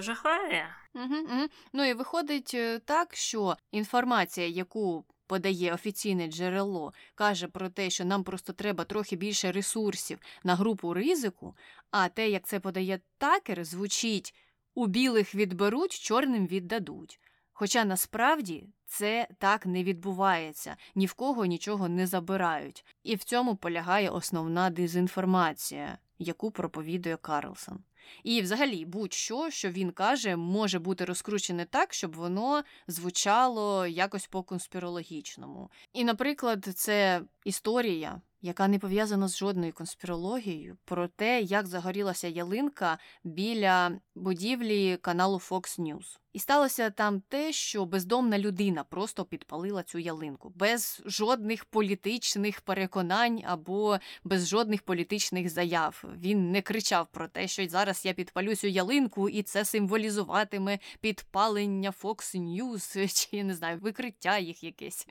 жахає. 0.01 0.77
Угу, 0.95 1.15
угу. 1.15 1.49
Ну 1.73 1.85
і 1.85 1.95
виходить 1.95 2.51
е, 2.55 2.78
так, 2.78 3.16
що 3.16 3.57
інформація, 3.70 4.47
яку 4.49 5.05
подає 5.27 5.74
офіційне 5.74 6.27
джерело, 6.27 6.93
каже 7.15 7.49
про 7.49 7.69
те, 7.69 7.90
що 7.90 8.05
нам 8.05 8.24
просто 8.24 8.53
треба 8.53 8.85
трохи 8.85 9.16
більше 9.16 9.53
ресурсів 9.53 10.19
на 10.45 10.55
групу 10.55 10.95
ризику, 10.95 11.57
а 11.90 12.09
те, 12.09 12.31
як 12.31 12.47
це 12.47 12.61
подає 12.61 13.01
такер, 13.19 13.65
звучить 13.65 14.35
у 14.74 14.86
білих 14.86 15.35
відберуть, 15.35 15.99
чорним 15.99 16.47
віддадуть. 16.47 17.20
Хоча 17.60 17.85
насправді 17.85 18.68
це 18.86 19.28
так 19.39 19.66
не 19.66 19.85
відбувається, 19.85 20.76
ні 20.94 21.06
в 21.06 21.12
кого 21.14 21.44
нічого 21.44 21.89
не 21.89 22.06
забирають. 22.06 22.85
І 23.02 23.14
в 23.14 23.24
цьому 23.24 23.56
полягає 23.56 24.10
основна 24.10 24.70
дезінформація, 24.70 25.98
яку 26.18 26.51
проповідує 26.51 27.16
Карлсон. 27.16 27.78
І 28.24 28.43
взагалі 28.43 28.85
будь-що, 28.85 29.51
що 29.51 29.70
він 29.70 29.90
каже, 29.90 30.36
може 30.36 30.78
бути 30.78 31.05
розкручене 31.05 31.64
так, 31.64 31.94
щоб 31.94 32.16
воно 32.16 32.64
звучало 32.86 33.86
якось 33.86 34.26
по-конспірологічному. 34.26 35.70
І, 35.93 36.05
наприклад, 36.05 36.64
це 36.74 37.22
історія, 37.44 38.20
яка 38.43 38.69
не 38.69 38.78
пов'язана 38.78 39.28
з 39.28 39.39
жодною 39.39 39.73
конспірологією, 39.73 40.77
про 40.85 41.09
те, 41.09 41.40
як 41.43 41.66
загорілася 41.66 42.28
ялинка 42.28 42.98
біля 43.24 44.01
будівлі 44.15 44.97
каналу 44.97 45.36
Fox 45.36 45.81
News. 45.81 46.19
І 46.32 46.39
сталося 46.39 46.90
там 46.90 47.20
те, 47.28 47.52
що 47.52 47.85
бездомна 47.85 48.39
людина 48.39 48.85
просто 48.85 49.24
підпалила 49.24 49.82
цю 49.82 49.98
ялинку 49.98 50.52
без 50.56 51.02
жодних 51.06 51.65
політичних 51.65 52.60
переконань 52.60 53.43
або 53.44 53.98
без 54.24 54.48
жодних 54.48 54.82
політичних 54.82 55.48
заяв. 55.48 56.05
Він 56.16 56.51
не 56.51 56.62
кричав 56.62 57.06
про 57.12 57.28
те, 57.28 57.48
що 57.48 57.69
зараз 57.69 58.05
я 58.06 58.12
підпалю 58.12 58.55
цю 58.55 58.66
ялинку, 58.66 59.28
і 59.28 59.43
це 59.43 59.65
символізуватиме 59.65 60.78
підпалення 61.01 61.90
Fox 62.02 62.36
News, 62.36 63.15
чи 63.31 63.44
не 63.44 63.55
знаю, 63.55 63.78
викриття 63.78 64.39
їх 64.39 64.65
якесь. 64.65 65.06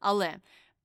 Але 0.00 0.36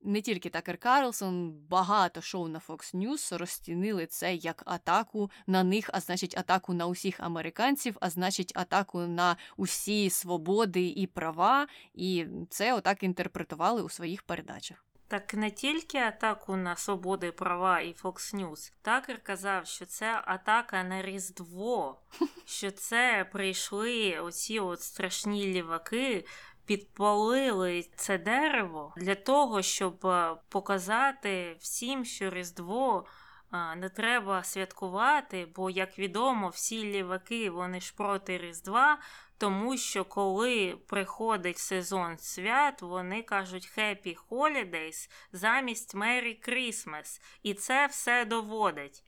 не 0.03 0.21
тільки 0.21 0.49
Такер 0.49 0.77
Карлсон, 0.77 1.51
багато 1.69 2.21
шоу 2.21 2.47
на 2.47 2.59
Fox 2.59 2.95
News 2.95 3.37
розцінили 3.37 4.05
це 4.05 4.35
як 4.35 4.63
атаку 4.65 5.31
на 5.47 5.63
них, 5.63 5.89
а 5.93 5.99
значить, 5.99 6.37
атаку 6.37 6.73
на 6.73 6.87
усіх 6.87 7.19
американців, 7.19 7.97
а 8.01 8.09
значить, 8.09 8.51
атаку 8.55 8.99
на 8.99 9.37
усі 9.57 10.09
свободи 10.09 10.87
і 10.87 11.07
права. 11.07 11.67
І 11.93 12.25
це 12.49 12.73
отак 12.73 13.03
інтерпретували 13.03 13.81
у 13.81 13.89
своїх 13.89 14.23
передачах. 14.23 14.85
Так 15.11 15.33
не 15.33 15.51
тільки 15.51 15.97
атаку 15.97 16.55
на 16.55 16.75
свободи 16.75 17.31
права 17.31 17.79
і 17.79 17.93
Fox 17.93 18.35
News. 18.35 18.71
Такер 18.81 19.19
казав, 19.23 19.67
що 19.67 19.85
це 19.85 20.21
атака 20.25 20.83
на 20.83 21.01
Різдво, 21.01 21.99
що 22.45 22.71
це 22.71 23.29
прийшли 23.31 24.19
оці 24.19 24.59
от 24.59 24.81
страшні 24.81 25.47
ліваки. 25.47 26.25
Підпалили 26.71 27.85
це 27.95 28.17
дерево 28.17 28.93
для 28.97 29.15
того, 29.15 29.61
щоб 29.61 30.05
е, 30.05 30.35
показати 30.49 31.57
всім, 31.59 32.05
що 32.05 32.29
Різдво 32.29 33.05
е, 33.53 33.75
не 33.75 33.89
треба 33.89 34.43
святкувати, 34.43 35.47
бо, 35.55 35.69
як 35.69 35.99
відомо, 35.99 36.49
всі 36.49 36.83
ліваки 36.83 37.49
вони 37.49 37.81
ж 37.81 37.93
проти 37.97 38.37
Різдва, 38.37 38.99
тому 39.37 39.77
що 39.77 40.05
коли 40.05 40.77
приходить 40.87 41.57
сезон 41.57 42.17
свят, 42.17 42.81
вони 42.81 43.23
кажуть 43.23 43.71
Happy 43.77 44.17
Holidays 44.29 45.09
замість 45.31 45.95
Merry 45.95 46.49
Christmas. 46.49 47.21
І 47.43 47.53
це 47.53 47.87
все 47.87 48.25
доводить. 48.25 49.03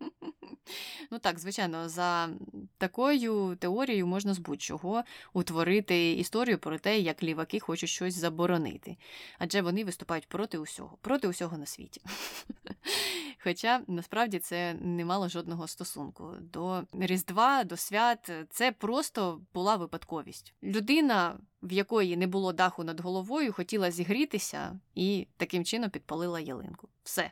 Ну 1.10 1.18
так, 1.18 1.38
звичайно, 1.38 1.88
за 1.88 2.28
такою 2.78 3.56
теорією 3.56 4.06
можна 4.06 4.34
з 4.34 4.38
будь-чого 4.38 5.02
утворити 5.32 6.12
історію 6.12 6.58
про 6.58 6.78
те, 6.78 6.98
як 6.98 7.22
ліваки 7.22 7.60
хочуть 7.60 7.90
щось 7.90 8.14
заборонити. 8.14 8.96
Адже 9.38 9.62
вони 9.62 9.84
виступають 9.84 10.28
проти 10.28 10.58
усього, 10.58 10.98
проти 11.00 11.28
усього 11.28 11.58
на 11.58 11.66
світі. 11.66 12.00
Хоча 13.44 13.82
насправді 13.86 14.38
це 14.38 14.74
не 14.74 15.04
мало 15.04 15.28
жодного 15.28 15.68
стосунку 15.68 16.32
до 16.40 16.84
Різдва, 16.92 17.64
до 17.64 17.76
свят. 17.76 18.30
Це 18.50 18.72
просто 18.72 19.40
була 19.54 19.76
випадковість. 19.76 20.54
Людина, 20.62 21.38
в 21.62 21.72
якої 21.72 22.16
не 22.16 22.26
було 22.26 22.52
даху 22.52 22.84
над 22.84 23.00
головою, 23.00 23.52
хотіла 23.52 23.90
зігрітися 23.90 24.80
і 24.94 25.26
таким 25.36 25.64
чином 25.64 25.90
підпалила 25.90 26.40
ялинку. 26.40 26.88
Все. 27.02 27.30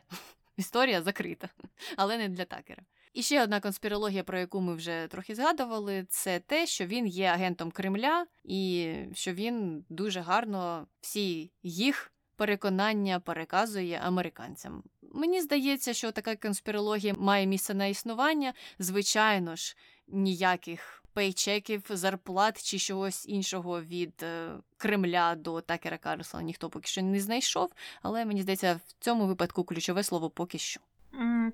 Історія 0.57 1.01
закрита, 1.01 1.49
але 1.97 2.17
не 2.17 2.29
для 2.29 2.45
такера. 2.45 2.83
І 3.13 3.23
ще 3.23 3.43
одна 3.43 3.59
конспірологія, 3.59 4.23
про 4.23 4.39
яку 4.39 4.61
ми 4.61 4.75
вже 4.75 5.07
трохи 5.07 5.35
згадували, 5.35 6.05
це 6.09 6.39
те, 6.39 6.67
що 6.67 6.85
він 6.85 7.07
є 7.07 7.25
агентом 7.25 7.71
Кремля, 7.71 8.25
і 8.43 8.93
що 9.13 9.33
він 9.33 9.85
дуже 9.89 10.19
гарно 10.19 10.87
всі 11.01 11.51
їх 11.63 12.13
переконання 12.35 13.19
переказує 13.19 14.01
американцям. 14.03 14.83
Мені 15.01 15.41
здається, 15.41 15.93
що 15.93 16.11
така 16.11 16.35
конспірологія 16.35 17.13
має 17.13 17.45
місце 17.45 17.73
на 17.73 17.85
існування. 17.85 18.53
Звичайно 18.79 19.55
ж, 19.55 19.77
ніяких 20.07 21.02
пейчеків, 21.13 21.83
зарплат 21.89 22.63
чи 22.63 22.79
чогось 22.79 23.25
іншого 23.27 23.81
від 23.81 24.23
е, 24.23 24.49
Кремля 24.77 25.35
до 25.35 25.61
Такера 25.61 25.97
Карлсона 25.97 26.43
ніхто 26.43 26.69
поки 26.69 26.87
що 26.87 27.01
не 27.01 27.19
знайшов. 27.19 27.73
Але 28.01 28.25
мені 28.25 28.41
здається, 28.41 28.79
в 28.87 29.03
цьому 29.03 29.27
випадку 29.27 29.63
ключове 29.63 30.03
слово 30.03 30.29
поки 30.29 30.57
що. 30.57 30.79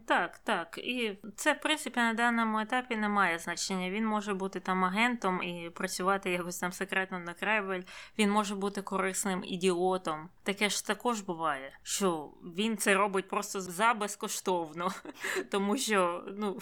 Так, 0.05 0.37
так. 0.37 0.77
І 0.77 1.17
це, 1.35 1.53
в 1.53 1.59
принципі, 1.59 1.99
на 1.99 2.13
даному 2.13 2.59
етапі 2.59 2.95
не 2.95 3.09
має 3.09 3.39
значення. 3.39 3.89
Він 3.89 4.05
може 4.05 4.33
бути 4.33 4.59
там 4.59 4.85
агентом 4.85 5.43
і 5.43 5.69
працювати 5.69 6.31
якось 6.31 6.59
там 6.59 6.71
секретно 6.71 7.19
на 7.19 7.33
Кревель. 7.33 7.81
Він 8.17 8.31
може 8.31 8.55
бути 8.55 8.81
корисним 8.81 9.43
ідіотом. 9.43 10.29
Таке 10.43 10.69
ж 10.69 10.87
також 10.87 11.21
буває, 11.21 11.79
що 11.83 12.29
він 12.43 12.77
це 12.77 12.93
робить 12.93 13.27
просто 13.27 13.61
за 13.61 13.93
безкоштовно, 13.93 14.91
тому 15.51 15.77
що, 15.77 16.23
ну. 16.27 16.59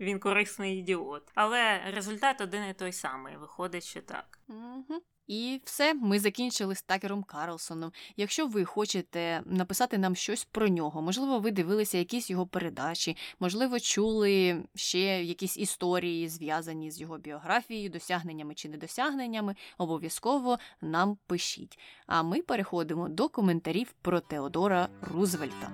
Він 0.00 0.18
корисний 0.18 0.78
ідіот. 0.78 1.22
Але 1.34 1.80
результат 1.90 2.40
один 2.40 2.64
і 2.70 2.74
той 2.74 2.92
самий. 2.92 3.36
Виходить, 3.36 3.84
що 3.84 4.00
так. 4.00 4.38
Угу. 4.48 5.02
І 5.26 5.60
все, 5.64 5.94
ми 5.94 6.18
закінчили 6.18 6.74
з 6.74 6.82
Такером 6.82 7.22
Карлсоном. 7.22 7.92
Якщо 8.16 8.46
ви 8.46 8.64
хочете 8.64 9.42
написати 9.46 9.98
нам 9.98 10.16
щось 10.16 10.44
про 10.44 10.68
нього, 10.68 11.02
можливо, 11.02 11.38
ви 11.38 11.50
дивилися 11.50 11.98
якісь 11.98 12.30
його 12.30 12.46
передачі, 12.46 13.16
можливо, 13.40 13.80
чули 13.80 14.62
ще 14.74 15.24
якісь 15.24 15.56
історії, 15.56 16.28
зв'язані 16.28 16.90
з 16.90 17.00
його 17.00 17.18
біографією, 17.18 17.90
досягненнями 17.90 18.54
чи 18.54 18.68
недосягненнями, 18.68 19.54
обов'язково 19.78 20.58
нам 20.80 21.18
пишіть. 21.26 21.78
А 22.06 22.22
ми 22.22 22.42
переходимо 22.42 23.08
до 23.08 23.28
коментарів 23.28 23.94
про 24.02 24.20
Теодора 24.20 24.88
Рузвельта. 25.00 25.72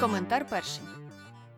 Коментар 0.00 0.46
перший. 0.50 0.84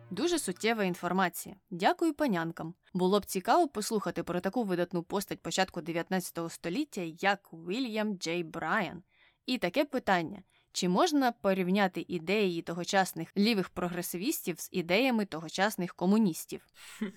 Дуже 0.09 0.39
суттєва 0.39 0.83
інформація. 0.83 1.55
Дякую 1.69 2.13
панянкам. 2.13 2.73
Було 2.93 3.19
б 3.19 3.25
цікаво 3.25 3.67
послухати 3.67 4.23
про 4.23 4.39
таку 4.39 4.63
видатну 4.63 5.03
постать 5.03 5.41
початку 5.41 5.81
19 5.81 6.51
століття, 6.51 7.01
як 7.01 7.39
Вільям 7.53 8.17
Джей 8.17 8.43
Брайан. 8.43 9.03
І 9.45 9.57
таке 9.57 9.85
питання: 9.85 10.41
чи 10.71 10.89
можна 10.89 11.31
порівняти 11.31 12.05
ідеї 12.07 12.61
тогочасних 12.61 13.37
лівих 13.37 13.69
прогресивістів 13.69 14.59
з 14.59 14.69
ідеями 14.71 15.25
тогочасних 15.25 15.93
комуністів? 15.93 16.65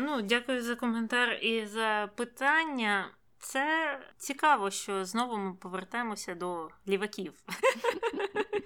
Ну, 0.00 0.22
дякую 0.22 0.62
за 0.62 0.74
коментар 0.76 1.38
і 1.42 1.66
за 1.66 2.10
питання. 2.16 3.10
Це 3.38 3.98
цікаво, 4.16 4.70
що 4.70 5.04
знову 5.04 5.36
ми 5.36 5.54
повертаємося 5.54 6.34
до 6.34 6.68
ліваків. 6.88 7.34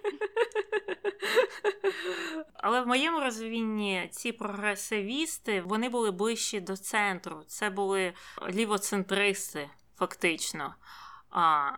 Але 2.54 2.80
в 2.80 2.86
моєму 2.86 3.20
розумінні 3.20 4.08
ці 4.12 4.32
прогресивісти 4.32 5.60
вони 5.60 5.88
були 5.88 6.10
ближчі 6.10 6.60
до 6.60 6.76
центру. 6.76 7.42
Це 7.46 7.70
були 7.70 8.12
лівоцентристи, 8.48 9.70
фактично. 9.96 10.74
А 11.30 11.70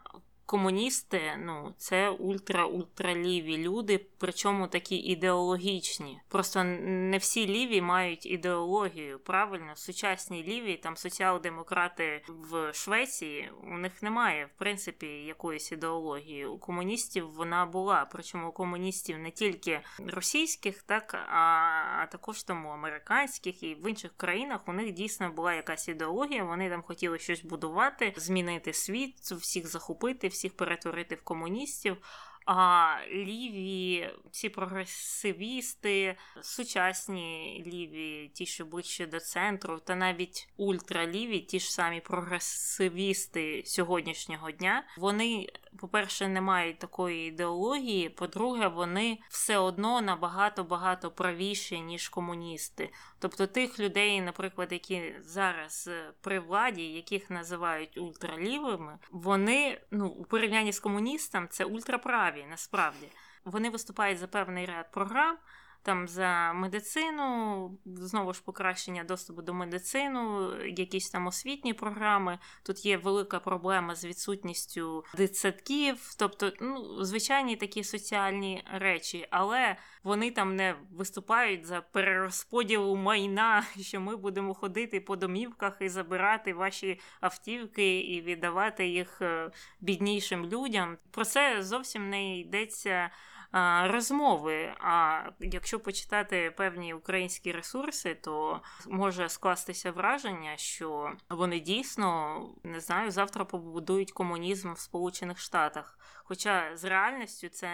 комуністи 0.47 1.21
ну, 1.39 1.75
це 1.79 2.11
ультра-ультраліві 2.11 3.59
люди, 3.59 4.07
причому 4.19 4.66
такі 4.66 4.97
ідеологічні. 4.97 6.21
Просто 6.29 6.65
не 6.65 7.19
всі 7.19 7.47
ліві 7.47 7.81
мають 7.81 8.27
ідеологію. 8.27 9.19
Правильно, 9.19 9.77
сучасні 9.77 10.43
ліві, 10.43 10.77
там 10.77 10.97
соціал-демократи 10.97 12.23
в 12.29 12.73
Швеції, 12.73 13.51
у 13.62 13.79
них 13.79 14.03
немає, 14.03 14.47
в 14.47 14.59
принципі, 14.59 15.07
якоїсь 15.07 15.73
ідеології. 15.73 16.47
У 16.47 16.59
комуністів 16.59 17.31
вона 17.31 17.66
була. 17.66 18.09
Причому 18.12 18.49
у 18.49 18.53
комуністів 18.53 19.19
не 19.19 19.31
тільки 19.31 19.81
російських, 20.07 20.83
так 20.83 21.15
а 21.15 22.07
також 22.12 22.43
там 22.43 22.66
у 22.66 22.69
американських 22.69 23.62
і 23.62 23.75
в 23.75 23.91
інших 23.91 24.12
країнах 24.16 24.61
у 24.69 24.73
них 24.73 24.93
дійсно 24.93 25.31
була 25.31 25.55
якась 25.55 25.89
ідеологія. 25.89 26.45
Вони 26.45 26.71
там 26.71 26.83
хотіли 26.83 27.19
щось 27.19 27.45
будувати, 27.45 28.15
змінити 28.16 28.73
світ, 28.73 29.16
всіх 29.16 29.66
захопити 29.66 30.29
всіх 30.35 30.56
перетворити 30.56 31.15
в 31.15 31.23
комуністів. 31.23 31.97
А 32.47 32.97
ліві, 33.12 34.11
ці 34.31 34.48
прогресивісти, 34.48 36.16
сучасні 36.40 37.62
ліві, 37.66 38.31
ті, 38.35 38.47
що 38.47 38.65
ближче 38.65 39.06
до 39.06 39.20
центру, 39.20 39.78
та 39.78 39.94
навіть 39.94 40.48
ультраліві, 40.56 41.40
ті 41.40 41.61
ж 41.61 41.73
самі 41.73 42.01
прогресивісти 42.01 43.62
сьогоднішнього 43.66 44.51
дня, 44.51 44.85
вони, 44.98 45.48
по-перше, 45.78 46.28
не 46.28 46.40
мають 46.40 46.78
такої 46.78 47.28
ідеології. 47.28 48.09
По-друге, 48.09 48.69
вони 48.69 49.19
все 49.28 49.59
одно 49.59 50.01
набагато 50.01 50.65
багато 50.65 51.11
правіші, 51.11 51.81
ніж 51.81 52.09
комуністи. 52.09 52.90
Тобто 53.24 53.46
тих 53.46 53.80
людей, 53.80 54.20
наприклад, 54.20 54.72
які 54.72 55.14
зараз 55.20 55.90
при 56.20 56.38
владі, 56.38 56.82
яких 56.92 57.30
називають 57.30 57.98
ультралівими, 57.98 58.98
вони 59.10 59.80
ну 59.90 60.09
у 60.09 60.24
порівнянні 60.24 60.72
з 60.72 60.80
комуністом 60.80 61.48
це 61.51 61.64
ультраправі, 61.64 62.46
насправді. 62.51 63.09
Вони 63.44 63.70
виступають 63.70 64.18
за 64.18 64.26
певний 64.26 64.66
ряд 64.66 64.90
програм 64.92 65.36
там 65.85 66.09
за 66.09 66.52
медицину, 66.52 67.78
знову 67.85 68.32
ж 68.32 68.43
покращення 68.44 69.05
доступу 69.05 69.43
до 69.43 69.55
медицину, 69.55 70.52
якісь 70.66 71.11
там 71.11 71.27
освітні 71.27 71.74
програми. 71.74 72.39
Тут 72.62 72.86
є 72.86 72.97
велика 72.97 73.40
проблема 73.40 73.94
з 73.94 74.05
відсутністю 74.05 75.05
дитсадків, 75.16 76.15
тобто 76.19 76.52
ну, 76.61 77.05
звичайні 77.05 77.56
такі 77.56 77.85
соціальні 77.85 78.65
речі, 78.73 79.27
але 79.31 79.77
вони 80.02 80.31
там 80.31 80.56
не 80.56 80.74
виступають 80.93 81.66
за 81.66 81.81
перерозподілу 81.81 82.97
майна, 82.97 83.65
що 83.81 84.01
ми 84.01 84.16
будемо 84.16 84.55
ходити 84.55 85.01
по 85.01 85.16
домівках 85.16 85.77
і 85.81 85.89
забирати 85.89 86.55
ваші 86.55 87.01
автівки 87.20 88.01
і 88.01 88.23
віддавати 88.23 88.89
їх 88.89 89.23
е, 89.23 89.51
біднішим 89.81 90.47
людям. 90.47 90.97
Про 91.11 91.24
це 91.24 91.62
зовсім 91.62 92.11
не 92.11 92.39
йдеться 92.39 93.11
розмови. 93.85 94.74
А 94.81 95.22
якщо 95.40 95.81
почитати 95.81 96.55
певні 96.56 96.94
українські 96.94 97.52
ресурси, 97.52 98.14
то 98.14 98.60
може 98.86 99.28
скластися 99.28 99.93
враження, 99.93 100.56
що 100.56 101.12
вони 101.31 101.60
дійсно 101.60 102.40
не 102.64 102.81
знаю, 102.81 103.10
завтра 103.10 103.44
побудують 103.44 104.12
комунізм 104.12 104.72
в 104.72 104.78
Сполучених 104.78 105.39
Штатах. 105.39 105.98
Хоча 106.26 106.76
з 106.76 106.84
реальністю 106.84 107.48
це 107.48 107.68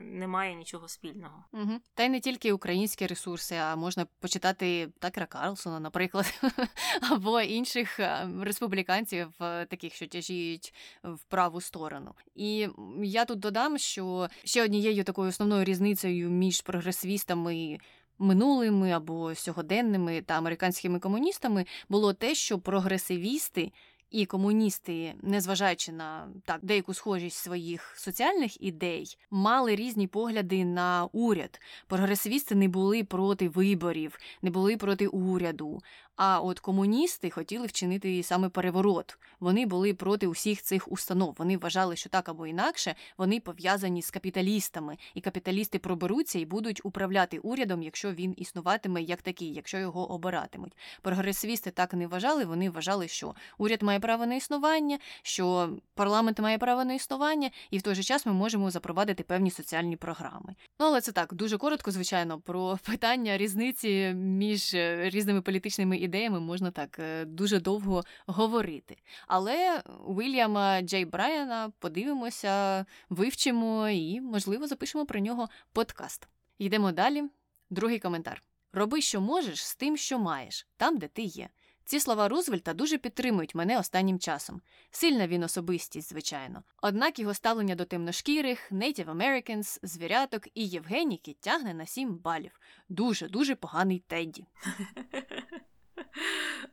не 0.00 0.26
має 0.26 0.54
нічого 0.54 0.88
спільного. 0.88 1.44
Угу. 1.52 1.72
Та 1.94 2.02
й 2.02 2.08
не 2.08 2.20
тільки 2.20 2.52
українські 2.52 3.06
ресурси, 3.06 3.54
а 3.54 3.76
можна 3.76 4.06
почитати 4.20 4.88
Такера 4.98 5.26
Карлсона, 5.26 5.80
наприклад, 5.80 6.40
або 7.10 7.40
інших 7.40 8.00
республіканців, 8.40 9.28
таких, 9.38 9.94
що 9.94 10.06
тяжіють 10.06 10.74
в 11.02 11.18
праву 11.24 11.60
сторону. 11.60 12.14
І 12.34 12.68
я 13.02 13.24
тут 13.24 13.38
додам, 13.38 13.78
що 13.78 14.28
ще 14.44 14.64
однією 14.64 15.04
такою 15.04 15.28
основною 15.28 15.64
різницею 15.64 16.30
між 16.30 16.60
прогресивістами. 16.60 17.78
Минулими 18.20 18.90
або 18.92 19.34
сьогоденними 19.34 20.22
та 20.22 20.34
американськими 20.34 20.98
комуністами 20.98 21.66
було 21.88 22.12
те, 22.12 22.34
що 22.34 22.58
прогресивісти 22.58 23.72
і 24.10 24.26
комуністи, 24.26 25.14
незважаючи 25.22 25.92
на 25.92 26.28
так 26.44 26.58
деяку 26.62 26.94
схожість 26.94 27.36
своїх 27.36 27.94
соціальних 27.96 28.62
ідей, 28.62 29.18
мали 29.30 29.76
різні 29.76 30.06
погляди 30.06 30.64
на 30.64 31.08
уряд. 31.12 31.60
Прогресивісти 31.86 32.54
не 32.54 32.68
були 32.68 33.04
проти 33.04 33.48
виборів, 33.48 34.18
не 34.42 34.50
були 34.50 34.76
проти 34.76 35.06
уряду. 35.06 35.80
А 36.18 36.40
от 36.40 36.60
комуністи 36.60 37.30
хотіли 37.30 37.66
вчинити 37.66 38.22
саме 38.22 38.48
переворот. 38.48 39.18
Вони 39.40 39.66
були 39.66 39.94
проти 39.94 40.26
усіх 40.26 40.62
цих 40.62 40.92
установ. 40.92 41.34
Вони 41.38 41.56
вважали, 41.56 41.96
що 41.96 42.08
так 42.08 42.28
або 42.28 42.46
інакше 42.46 42.94
вони 43.18 43.40
пов'язані 43.40 44.02
з 44.02 44.10
капіталістами, 44.10 44.96
і 45.14 45.20
капіталісти 45.20 45.78
проберуться 45.78 46.38
і 46.38 46.44
будуть 46.44 46.80
управляти 46.84 47.38
урядом, 47.38 47.82
якщо 47.82 48.12
він 48.12 48.34
існуватиме 48.36 49.02
як 49.02 49.22
такий, 49.22 49.54
якщо 49.54 49.78
його 49.78 50.12
обиратимуть. 50.12 50.76
Прогресивісти 51.02 51.70
так 51.70 51.94
не 51.94 52.06
вважали. 52.06 52.44
Вони 52.44 52.70
вважали, 52.70 53.08
що 53.08 53.34
уряд 53.58 53.82
має 53.82 54.00
право 54.00 54.26
на 54.26 54.34
існування, 54.34 54.98
що 55.22 55.70
парламент 55.94 56.40
має 56.40 56.58
право 56.58 56.84
на 56.84 56.94
існування, 56.94 57.50
і 57.70 57.78
в 57.78 57.82
той 57.82 57.94
же 57.94 58.02
час 58.02 58.26
ми 58.26 58.32
можемо 58.32 58.70
запровадити 58.70 59.22
певні 59.22 59.50
соціальні 59.50 59.96
програми. 59.96 60.54
Ну 60.80 60.86
але 60.86 61.00
це 61.00 61.12
так 61.12 61.34
дуже 61.34 61.58
коротко, 61.58 61.90
звичайно, 61.90 62.40
про 62.40 62.78
питання 62.86 63.38
різниці 63.38 64.12
між 64.14 64.74
е, 64.74 65.10
різними 65.10 65.42
політичними 65.42 65.96
ідеями 65.96 66.07
можна 66.40 66.70
так 66.70 66.98
е, 66.98 67.24
дуже 67.24 67.60
довго 67.60 68.04
говорити. 68.26 68.96
Але 69.26 69.82
Уільяма 70.06 70.82
Джей 70.82 71.04
Брайана 71.04 71.72
подивимося, 71.78 72.84
вивчимо 73.10 73.88
і, 73.88 74.20
можливо, 74.20 74.66
запишемо 74.66 75.06
про 75.06 75.20
нього 75.20 75.48
подкаст. 75.72 76.28
Йдемо 76.58 76.92
далі. 76.92 77.24
Другий 77.70 77.98
коментар. 77.98 78.42
Роби, 78.72 79.00
що 79.00 79.20
можеш, 79.20 79.66
з 79.66 79.74
тим, 79.74 79.96
що 79.96 80.18
маєш, 80.18 80.66
там, 80.76 80.98
де 80.98 81.08
ти 81.08 81.22
є. 81.22 81.48
Ці 81.88 82.00
слова 82.00 82.28
Рузвельта 82.28 82.74
дуже 82.74 82.98
підтримують 82.98 83.54
мене 83.54 83.78
останнім 83.78 84.18
часом. 84.18 84.60
Сильна 84.90 85.26
він 85.26 85.42
особистість, 85.42 86.08
звичайно. 86.08 86.62
Однак 86.82 87.18
його 87.18 87.34
ставлення 87.34 87.74
до 87.74 87.84
темношкірих, 87.84 88.72
Native 88.72 89.16
Americans, 89.16 89.78
звіряток 89.82 90.48
і 90.54 90.66
Євгеніки 90.66 91.36
тягне 91.40 91.74
на 91.74 91.86
сім 91.86 92.16
балів. 92.16 92.60
Дуже 92.88 93.28
дуже 93.28 93.54
поганий 93.54 94.02
Тедді. 94.06 94.46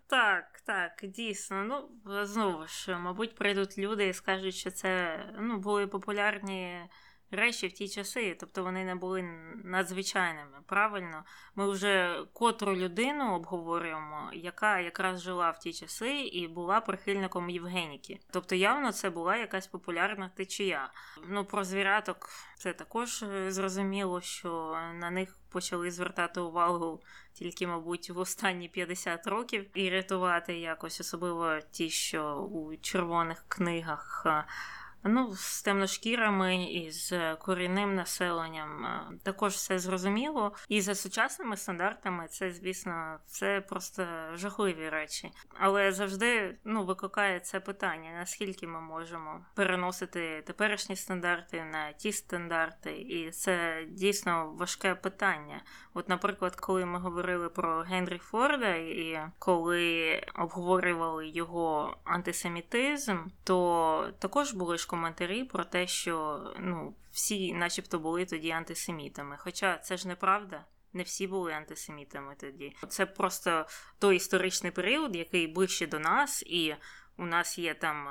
Так, 0.08 0.62
так, 0.66 0.92
дійсно. 1.04 1.64
Ну, 2.06 2.26
знову 2.26 2.68
ж, 2.68 2.98
мабуть, 2.98 3.36
прийдуть 3.36 3.78
люди 3.78 4.08
і 4.08 4.14
скажуть, 4.14 4.56
що 4.56 4.72
це 4.72 5.20
ну, 5.40 5.58
були 5.58 5.88
популярні 5.88 6.90
речі 7.36 7.68
в 7.68 7.72
ті 7.72 7.90
часи, 7.90 8.38
тобто 8.40 8.64
вони 8.64 8.84
не 8.84 8.96
були 8.96 9.22
надзвичайними. 9.64 10.58
Правильно, 10.66 11.24
ми 11.56 11.72
вже 11.72 12.24
котру 12.34 12.76
людину 12.76 13.36
обговорюємо, 13.36 14.30
яка 14.34 14.80
якраз 14.80 15.22
жила 15.22 15.52
в 15.52 15.60
ті 15.60 15.74
часи 15.74 16.22
і 16.22 16.48
була 16.48 16.82
прихильником 16.82 17.50
Євгеніки. 17.50 18.20
Тобто, 18.32 18.56
явно 18.56 18.92
це 18.92 19.10
була 19.10 19.38
якась 19.38 19.68
популярна 19.68 20.30
течія. 20.36 20.92
Ну 21.28 21.46
про 21.46 21.64
звіряток 21.64 22.30
це 22.58 22.74
також 22.74 23.24
е, 23.24 23.52
зрозуміло, 23.52 24.22
що 24.22 24.78
на 24.94 25.12
них 25.12 25.38
почали 25.50 25.92
звертати 25.92 26.40
увагу. 26.40 27.02
Тільки, 27.34 27.68
мабуть, 27.68 28.10
в 28.10 28.18
останні 28.18 28.70
50 28.70 29.28
років 29.28 29.66
і 29.74 29.90
рятувати 29.90 30.60
якось, 30.60 31.00
особливо 31.02 31.60
ті, 31.72 31.90
що 31.90 32.36
у 32.36 32.76
червоних 32.76 33.46
книгах 33.48 34.24
е, 34.26 34.46
Ну, 35.08 35.34
з 35.36 35.62
темношкірами 35.62 36.64
і 36.64 36.92
з 36.92 37.36
корінним 37.36 37.96
населенням 37.96 38.86
е, 38.86 39.02
також 39.24 39.54
все 39.54 39.80
зрозуміло. 39.80 40.52
І 40.70 40.82
за 40.82 40.96
сучасними 40.96 41.58
стандартами 41.58 42.28
це, 42.28 42.52
звісно, 42.52 43.20
це 43.26 43.62
просто 43.62 44.06
жахливі 44.34 44.90
речі. 44.90 45.32
Але 45.60 45.92
завжди 45.92 46.58
ну, 46.64 46.86
викликає 46.86 47.40
це 47.40 47.60
питання: 47.60 48.12
наскільки 48.20 48.68
ми 48.68 48.82
можемо 48.82 49.46
переносити 49.56 50.44
теперішні 50.48 50.96
стандарти 50.96 51.64
на 51.64 51.92
ті 51.92 52.12
стандарти, 52.12 52.98
і 52.98 53.32
це 53.32 53.86
дійсно 53.90 54.54
важке 54.58 54.96
питання. 54.96 55.62
От, 55.94 56.10
наприклад, 56.10 56.56
коли 56.56 56.86
ми 56.86 57.00
говорили 57.00 57.50
про 57.50 57.82
Генрі 57.82 58.18
Форда, 58.18 58.76
і 58.76 59.20
коли 59.40 60.22
обговорювали 60.36 61.28
його 61.28 61.98
антисемітизм, 62.04 63.18
то 63.44 64.14
також 64.20 64.54
були 64.54 64.78
ж 64.78 64.88
коментарі 64.96 65.44
про 65.44 65.64
те, 65.64 65.88
що 65.88 66.44
ну 66.60 66.96
всі, 67.12 67.54
начебто, 67.54 68.00
були 68.00 68.26
тоді 68.26 68.52
антисемітами. 68.52 69.38
Хоча 69.40 69.78
це 69.78 69.98
ж 69.98 70.08
неправда. 70.08 70.66
Не 70.94 71.04
всі 71.04 71.28
були 71.28 71.54
антисемітами 71.54 72.36
тоді. 72.40 72.76
Це 72.90 73.06
просто 73.06 73.66
той 74.00 74.16
історичний 74.16 74.72
період, 74.72 75.16
який 75.16 75.48
ближче 75.48 75.88
до 75.88 76.00
нас, 76.00 76.44
і 76.48 76.76
у 77.18 77.26
нас 77.26 77.58
є 77.58 77.74
там 77.74 78.08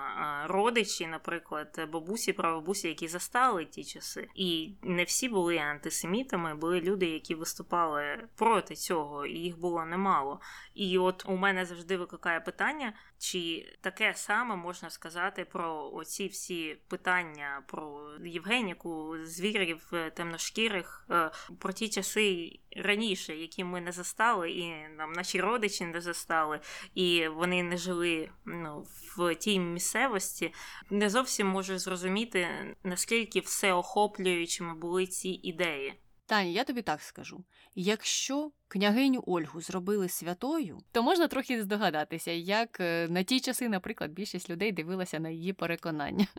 родичі, 0.47 1.07
наприклад, 1.07 1.89
бабусі, 1.93 2.33
прабабусі, 2.33 2.89
які 2.89 3.09
застали 3.09 3.65
ті 3.65 3.85
часи, 3.85 4.29
і 4.35 4.75
не 4.83 5.05
всі 5.05 5.29
були 5.29 5.59
антисемітами, 5.59 6.55
були 6.55 6.81
люди, 6.81 7.07
які 7.07 7.35
виступали 7.35 8.29
проти 8.37 8.75
цього, 8.75 9.27
і 9.27 9.39
їх 9.39 9.59
було 9.59 9.85
немало. 9.85 10.41
І 10.75 10.99
от 10.99 11.25
у 11.27 11.37
мене 11.37 11.65
завжди 11.65 11.97
викликає 11.97 12.41
питання, 12.41 12.93
чи 13.25 13.67
таке 13.81 14.13
саме 14.17 14.57
можна 14.57 14.91
сказати 14.91 15.45
про 15.45 15.91
оці 15.93 16.27
всі 16.27 16.77
питання 16.89 17.63
про 17.67 18.11
Євгеніку, 18.25 19.17
звірів, 19.23 19.93
темношкірих, 20.15 21.07
е, 21.11 21.31
про 21.59 21.73
ті 21.73 21.89
часи 21.89 22.59
раніше, 22.77 23.37
які 23.37 23.65
ми 23.65 23.81
не 23.81 23.93
застали, 23.93 24.51
і 24.51 24.89
нам 24.89 25.13
наші 25.13 25.41
родичі 25.41 25.85
не 25.85 26.01
застали, 26.01 26.61
і 26.95 27.29
вони 27.29 27.63
не 27.63 27.77
жили 27.77 28.31
ну, 28.45 28.87
в 29.17 29.35
тій 29.35 29.59
місцевості, 29.59 30.55
не 30.91 31.11
зовсім 31.11 31.47
можу 31.47 31.79
зрозуміти, 31.79 32.49
наскільки 32.83 33.41
всеохоплюючими 33.41 34.75
були 34.75 35.07
ці 35.07 35.29
ідеї. 35.29 35.95
Таня, 36.27 36.51
я 36.51 36.65
тобі 36.65 36.83
так 36.83 37.03
скажу: 37.03 37.45
якщо 37.75 38.51
княгиню 38.69 39.25
Ольгу 39.27 39.61
зробили 39.61 40.09
святою, 40.09 40.79
то 40.93 41.03
можна 41.03 41.29
трохи 41.29 41.63
здогадатися, 41.63 42.31
як 42.31 42.81
е, 42.81 43.09
на 43.11 43.23
ті 43.23 43.41
часи, 43.41 43.69
наприклад, 43.69 44.11
більшість 44.11 44.51
людей 44.51 44.73
дивилася 44.73 45.21
на 45.21 45.29
її 45.29 45.53
переконання. 45.53 46.27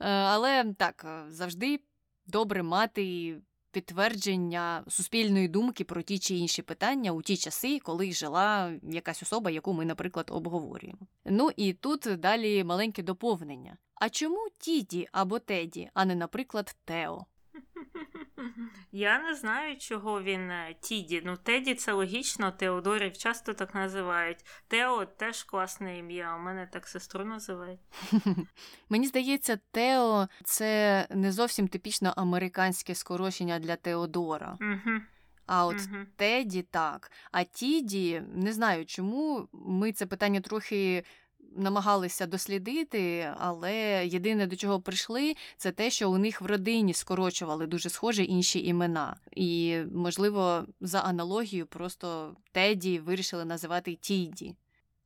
Е, 0.00 0.08
але 0.08 0.74
так, 0.78 1.04
е, 1.04 1.24
завжди 1.30 1.80
добре 2.26 2.62
мати 2.62 3.36
підтвердження 3.72 4.84
суспільної 4.88 5.48
думки 5.48 5.84
про 5.84 6.02
ті 6.02 6.18
чи 6.18 6.34
інші 6.34 6.62
питання 6.62 7.12
у 7.12 7.22
ті 7.22 7.36
часи, 7.36 7.78
коли 7.78 8.12
жила 8.12 8.72
якась 8.82 9.22
особа, 9.22 9.50
яку 9.50 9.72
ми, 9.72 9.84
наприклад, 9.84 10.30
обговорюємо. 10.30 10.98
Ну 11.24 11.50
і 11.56 11.72
тут 11.72 12.00
далі 12.00 12.64
маленьке 12.64 13.02
доповнення. 13.02 13.76
А 13.94 14.08
чому 14.08 14.48
Тіді 14.58 15.08
або 15.12 15.38
Теді, 15.38 15.90
а 15.94 16.04
не, 16.04 16.14
наприклад, 16.14 16.76
Тео? 16.84 17.26
Я 18.92 19.22
не 19.22 19.34
знаю, 19.34 19.76
чого 19.76 20.22
він 20.22 20.50
е, 20.50 20.74
Тіді. 20.80 21.22
Ну, 21.24 21.36
Теді 21.36 21.74
це 21.74 21.92
логічно, 21.92 22.52
Теодорів 22.52 23.16
часто 23.16 23.54
так 23.54 23.74
називають. 23.74 24.44
Тео 24.68 25.04
теж 25.04 25.44
класне 25.44 25.98
ім'я, 25.98 26.36
у 26.36 26.38
мене 26.38 26.68
так 26.72 26.86
сестру 26.88 27.24
називають. 27.24 27.80
Мені 28.88 29.06
здається, 29.06 29.58
Тео 29.70 30.28
це 30.44 31.06
не 31.10 31.32
зовсім 31.32 31.68
типічно 31.68 32.14
американське 32.16 32.94
скорочення 32.94 33.58
для 33.58 33.76
Теодора. 33.76 34.58
Угу. 34.60 35.00
А 35.46 35.66
от 35.66 35.76
угу. 35.76 36.04
Теді 36.16 36.62
так. 36.62 37.12
А 37.32 37.44
Тіді 37.44 38.22
не 38.34 38.52
знаю 38.52 38.86
чому. 38.86 39.48
Ми 39.52 39.92
це 39.92 40.06
питання 40.06 40.40
трохи 40.40 41.04
намагалися 41.56 42.26
дослідити, 42.26 43.34
але 43.38 44.06
єдине 44.06 44.46
до 44.46 44.56
чого 44.56 44.80
прийшли, 44.80 45.36
це 45.56 45.72
те, 45.72 45.90
що 45.90 46.10
у 46.10 46.18
них 46.18 46.40
в 46.40 46.46
родині 46.46 46.94
скорочували 46.94 47.66
дуже 47.66 47.88
схожі 47.88 48.24
інші 48.24 48.66
імена. 48.66 49.16
І, 49.32 49.78
можливо, 49.94 50.66
за 50.80 51.00
аналогією, 51.00 51.66
просто 51.66 52.36
Теді 52.52 52.98
вирішили 52.98 53.44
називати 53.44 53.94
Тіді. 53.94 54.56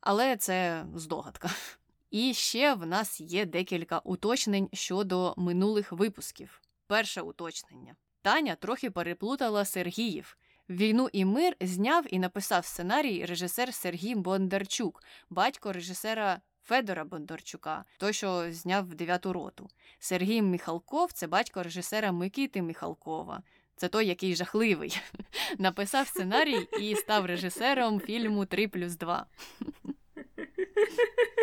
Але 0.01 0.37
це 0.37 0.85
здогадка. 0.95 1.51
І 2.11 2.35
ще 2.35 2.75
в 2.75 2.87
нас 2.87 3.21
є 3.21 3.45
декілька 3.47 3.99
уточнень 3.99 4.69
щодо 4.73 5.35
минулих 5.37 5.93
випусків. 5.93 6.61
Перше 6.87 7.21
уточнення. 7.21 7.95
Таня 8.23 8.55
трохи 8.55 8.91
переплутала 8.91 9.65
Сергіїв. 9.65 10.37
Війну 10.69 11.09
і 11.13 11.25
мир 11.25 11.57
зняв 11.61 12.05
і 12.11 12.19
написав 12.19 12.65
сценарій 12.65 13.25
режисер 13.25 13.75
Сергій 13.75 14.15
Бондарчук, 14.15 15.03
батько 15.31 15.73
режисера 15.73 16.41
Федора 16.63 17.05
Бондарчука, 17.05 17.85
той, 17.99 18.13
що 18.13 18.53
зняв 18.53 18.95
дев'яту 18.95 19.33
роту. 19.33 19.69
Сергій 19.99 20.43
Міхалков 20.43 21.13
це 21.13 21.27
батько 21.27 21.63
режисера 21.63 22.13
Микити 22.13 22.63
Міхалкова. 22.63 23.43
Це 23.77 23.89
той, 23.89 24.07
який 24.07 24.37
жахливий. 24.37 25.01
Написав 25.59 26.09
сценарій 26.09 26.69
і 26.81 26.97
став 26.97 27.27
режисером 27.27 28.01
фільму 28.01 28.47
3 28.47 28.69
плюс 28.69 28.97
2. 28.97 29.27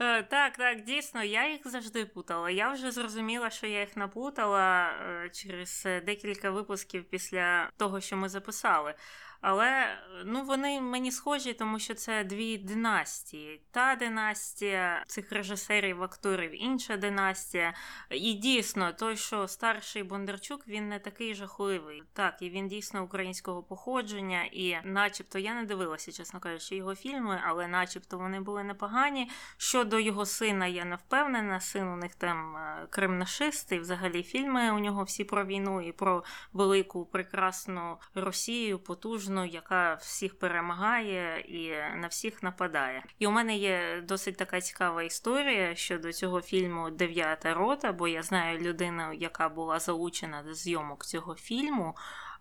Е, 0.00 0.22
так, 0.22 0.56
так, 0.56 0.84
дійсно, 0.84 1.24
я 1.24 1.50
їх 1.50 1.60
завжди 1.68 2.04
путала. 2.04 2.50
Я 2.50 2.72
вже 2.72 2.90
зрозуміла, 2.90 3.50
що 3.50 3.66
я 3.66 3.80
їх 3.80 3.96
напутала 3.96 4.90
е, 4.90 5.30
через 5.30 5.88
декілька 6.06 6.50
випусків 6.50 7.04
після 7.04 7.70
того, 7.76 8.00
що 8.00 8.16
ми 8.16 8.28
записали. 8.28 8.94
Але 9.46 9.98
ну 10.24 10.42
вони 10.42 10.80
мені 10.80 11.12
схожі, 11.12 11.52
тому 11.52 11.78
що 11.78 11.94
це 11.94 12.24
дві 12.24 12.58
династії. 12.58 13.60
Та 13.70 13.96
династія 13.96 15.04
цих 15.06 15.32
режисерів, 15.32 16.02
акторів, 16.02 16.62
інша 16.62 16.96
династія. 16.96 17.74
І 18.10 18.32
дійсно, 18.32 18.92
той, 18.92 19.16
що 19.16 19.48
старший 19.48 20.02
Бондарчук, 20.02 20.68
він 20.68 20.88
не 20.88 20.98
такий 20.98 21.34
жахливий. 21.34 22.02
Так, 22.12 22.36
і 22.40 22.50
він 22.50 22.68
дійсно 22.68 23.04
українського 23.04 23.62
походження, 23.62 24.44
і, 24.44 24.76
начебто, 24.84 25.38
я 25.38 25.54
не 25.54 25.64
дивилася, 25.64 26.12
чесно 26.12 26.40
кажучи, 26.40 26.76
його 26.76 26.94
фільми, 26.94 27.40
але, 27.46 27.68
начебто, 27.68 28.18
вони 28.18 28.40
були 28.40 28.64
непогані. 28.64 29.30
Щодо 29.56 29.98
його 29.98 30.26
сина, 30.26 30.66
я 30.66 30.84
не 30.84 30.96
впевнена. 30.96 31.60
Син 31.60 31.88
у 31.88 31.96
них 31.96 32.14
там 32.14 32.56
е, 32.56 32.86
кримнашист, 32.90 33.72
і 33.72 33.78
взагалі 33.78 34.22
фільми 34.22 34.70
у 34.70 34.78
нього 34.78 35.02
всі 35.02 35.24
про 35.24 35.44
війну 35.44 35.80
і 35.80 35.92
про 35.92 36.24
велику 36.52 37.06
прекрасну 37.06 37.98
Росію, 38.14 38.78
потужну 38.78 39.33
потужну, 39.34 39.44
яка 39.44 39.94
всіх 39.94 40.38
перемагає 40.38 41.40
і 41.40 41.70
на 41.96 42.08
всіх 42.08 42.42
нападає. 42.42 43.04
І 43.18 43.26
у 43.26 43.30
мене 43.30 43.56
є 43.56 44.02
досить 44.08 44.36
така 44.36 44.60
цікава 44.60 45.02
історія 45.02 45.74
щодо 45.74 46.12
цього 46.12 46.40
фільму 46.40 46.90
Дев'ята 46.90 47.54
рота, 47.54 47.92
бо 47.92 48.08
я 48.08 48.22
знаю 48.22 48.58
людину, 48.58 49.12
яка 49.12 49.48
була 49.48 49.78
залучена 49.78 50.42
до 50.42 50.54
зйомок 50.54 51.04
цього 51.04 51.34
фільму. 51.34 51.94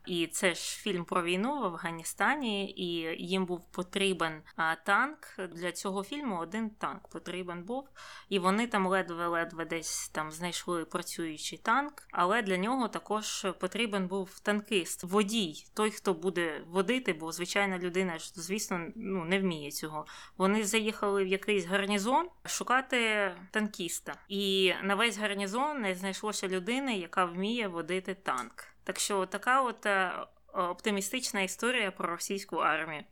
І 0.06 0.28
це 0.28 0.56
ж 0.56 0.62
фільм 0.62 1.06
про 1.06 1.24
війну 1.24 1.60
в 1.62 1.66
Афганістані, 1.66 2.72
і 2.72 2.86
їм 3.26 3.46
був 3.46 3.72
потрібен 3.72 4.42
танк. 4.86 5.18
Для 5.52 5.72
цього 5.72 6.04
фільму 6.04 6.38
один 6.38 6.70
танк 6.70 7.08
потрібен 7.08 7.64
був. 7.64 7.90
І 8.30 8.40
вони 8.40 8.68
там 8.68 8.88
ледве-ледве 8.88 9.66
десь 9.66 10.10
там 10.10 10.32
знайшли 10.32 10.86
працюючий 10.86 11.58
танк. 11.58 11.94
Але 12.12 12.42
для 12.42 12.58
нього 12.58 12.88
також 12.88 13.48
потрібен 13.60 14.08
був 14.08 14.40
танкист, 14.40 15.04
водій, 15.04 15.66
той, 15.74 15.92
хто 15.92 16.14
буде 16.14 16.64
водити, 16.68 17.14
бо 17.14 17.32
звичайна 17.32 17.80
людина 17.80 18.20
ж, 18.20 18.32
звісно, 18.36 18.88
ну 18.96 19.26
не 19.26 19.40
вміє 19.40 19.72
цього. 19.72 20.06
Вони 20.38 20.64
заїхали 20.64 21.24
в 21.24 21.28
якийсь 21.28 21.66
гарнізон 21.66 22.30
шукати 22.46 23.32
танкіста. 23.52 24.16
І 24.28 24.74
на 24.84 24.96
весь 24.96 25.18
гарнізон 25.18 25.82
не 25.82 25.96
знайшлося 25.96 26.48
людини, 26.48 26.98
яка 26.98 27.26
вміє 27.26 27.68
водити 27.68 28.14
танк. 28.14 28.73
Так 28.84 29.00
що 29.00 29.26
така 29.26 29.62
от 29.62 29.86
е, 29.86 30.12
оптимістична 30.54 31.42
історія 31.42 31.92
про 31.92 32.08
російську 32.08 32.56
армію. 32.56 33.04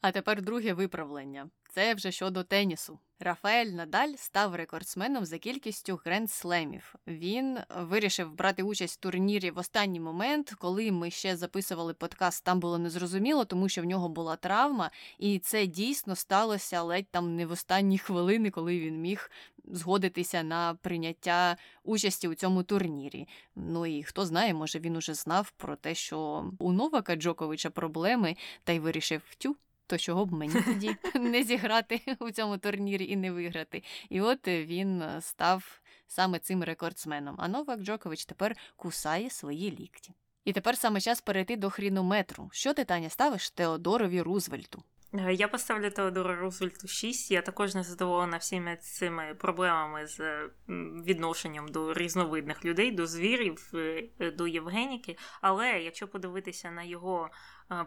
А 0.00 0.12
тепер 0.12 0.42
друге 0.42 0.72
виправлення. 0.72 1.50
Це 1.74 1.94
вже 1.94 2.12
щодо 2.12 2.44
тенісу. 2.44 2.98
Рафаель 3.20 3.66
Надаль 3.66 4.14
став 4.16 4.54
рекордсменом 4.54 5.24
за 5.24 5.38
кількістю 5.38 6.00
гренд-слемів. 6.04 6.94
Він 7.06 7.58
вирішив 7.76 8.34
брати 8.34 8.62
участь 8.62 8.98
в 8.98 9.00
турнірі 9.00 9.50
в 9.50 9.58
останній 9.58 10.00
момент, 10.00 10.54
коли 10.58 10.92
ми 10.92 11.10
ще 11.10 11.36
записували 11.36 11.94
подкаст. 11.94 12.44
Там 12.44 12.60
було 12.60 12.78
незрозуміло, 12.78 13.44
тому 13.44 13.68
що 13.68 13.82
в 13.82 13.84
нього 13.84 14.08
була 14.08 14.36
травма, 14.36 14.90
і 15.18 15.38
це 15.38 15.66
дійсно 15.66 16.16
сталося 16.16 16.82
ледь 16.82 17.10
там 17.10 17.36
не 17.36 17.46
в 17.46 17.50
останні 17.50 17.98
хвилини, 17.98 18.50
коли 18.50 18.80
він 18.80 19.00
міг 19.00 19.30
згодитися 19.64 20.42
на 20.42 20.74
прийняття 20.74 21.56
участі 21.84 22.28
у 22.28 22.34
цьому 22.34 22.62
турнірі. 22.62 23.28
Ну 23.56 23.86
і 23.86 24.02
хто 24.02 24.26
знає, 24.26 24.54
може 24.54 24.78
він 24.78 24.96
уже 24.96 25.14
знав 25.14 25.50
про 25.50 25.76
те, 25.76 25.94
що 25.94 26.50
у 26.58 26.72
Новака 26.72 27.16
Джоковича 27.16 27.70
проблеми, 27.70 28.36
та 28.64 28.72
й 28.72 28.78
вирішив 28.78 29.22
тю. 29.38 29.56
То 29.86 29.98
чого 29.98 30.26
б 30.26 30.32
мені 30.32 30.62
тоді 30.62 30.96
не 31.20 31.42
зіграти 31.42 32.00
у 32.20 32.30
цьому 32.30 32.58
турнірі 32.58 33.04
і 33.04 33.16
не 33.16 33.32
виграти? 33.32 33.82
І 34.08 34.20
от 34.20 34.48
він 34.48 35.04
став 35.20 35.80
саме 36.06 36.38
цим 36.38 36.64
рекордсменом. 36.64 37.36
А 37.38 37.48
Новак 37.48 37.80
Джокович 37.80 38.24
тепер 38.24 38.56
кусає 38.76 39.30
свої 39.30 39.70
лікті. 39.70 40.14
І 40.44 40.52
тепер 40.52 40.78
саме 40.78 41.00
час 41.00 41.20
перейти 41.20 41.56
до 41.56 41.70
хрінометру. 41.70 42.48
Що 42.52 42.74
ти, 42.74 42.84
Таня, 42.84 43.08
ставиш 43.08 43.50
Теодорові 43.50 44.22
Рузвельту? 44.22 44.82
Е, 45.14 45.34
Я 45.34 45.48
поставлю 45.48 45.90
Теодора 45.90 46.36
Рузвельту 46.36 46.88
6. 46.88 47.30
Я 47.30 47.42
також 47.42 47.74
не 47.74 47.82
задоволена 47.82 48.36
всіми 48.36 48.76
цими 48.76 49.34
проблемами 49.38 50.06
з 50.06 50.20
відношенням 51.04 51.68
до 51.68 51.94
різновидних 51.94 52.64
людей, 52.64 52.92
до 52.92 53.06
звірів, 53.06 53.70
е, 53.74 54.04
е, 54.20 54.30
до 54.30 54.46
Євгеніки. 54.46 55.16
Але 55.40 55.70
якщо 55.70 56.08
подивитися 56.08 56.70
на 56.70 56.82
його 56.82 57.30
е, 57.30 57.30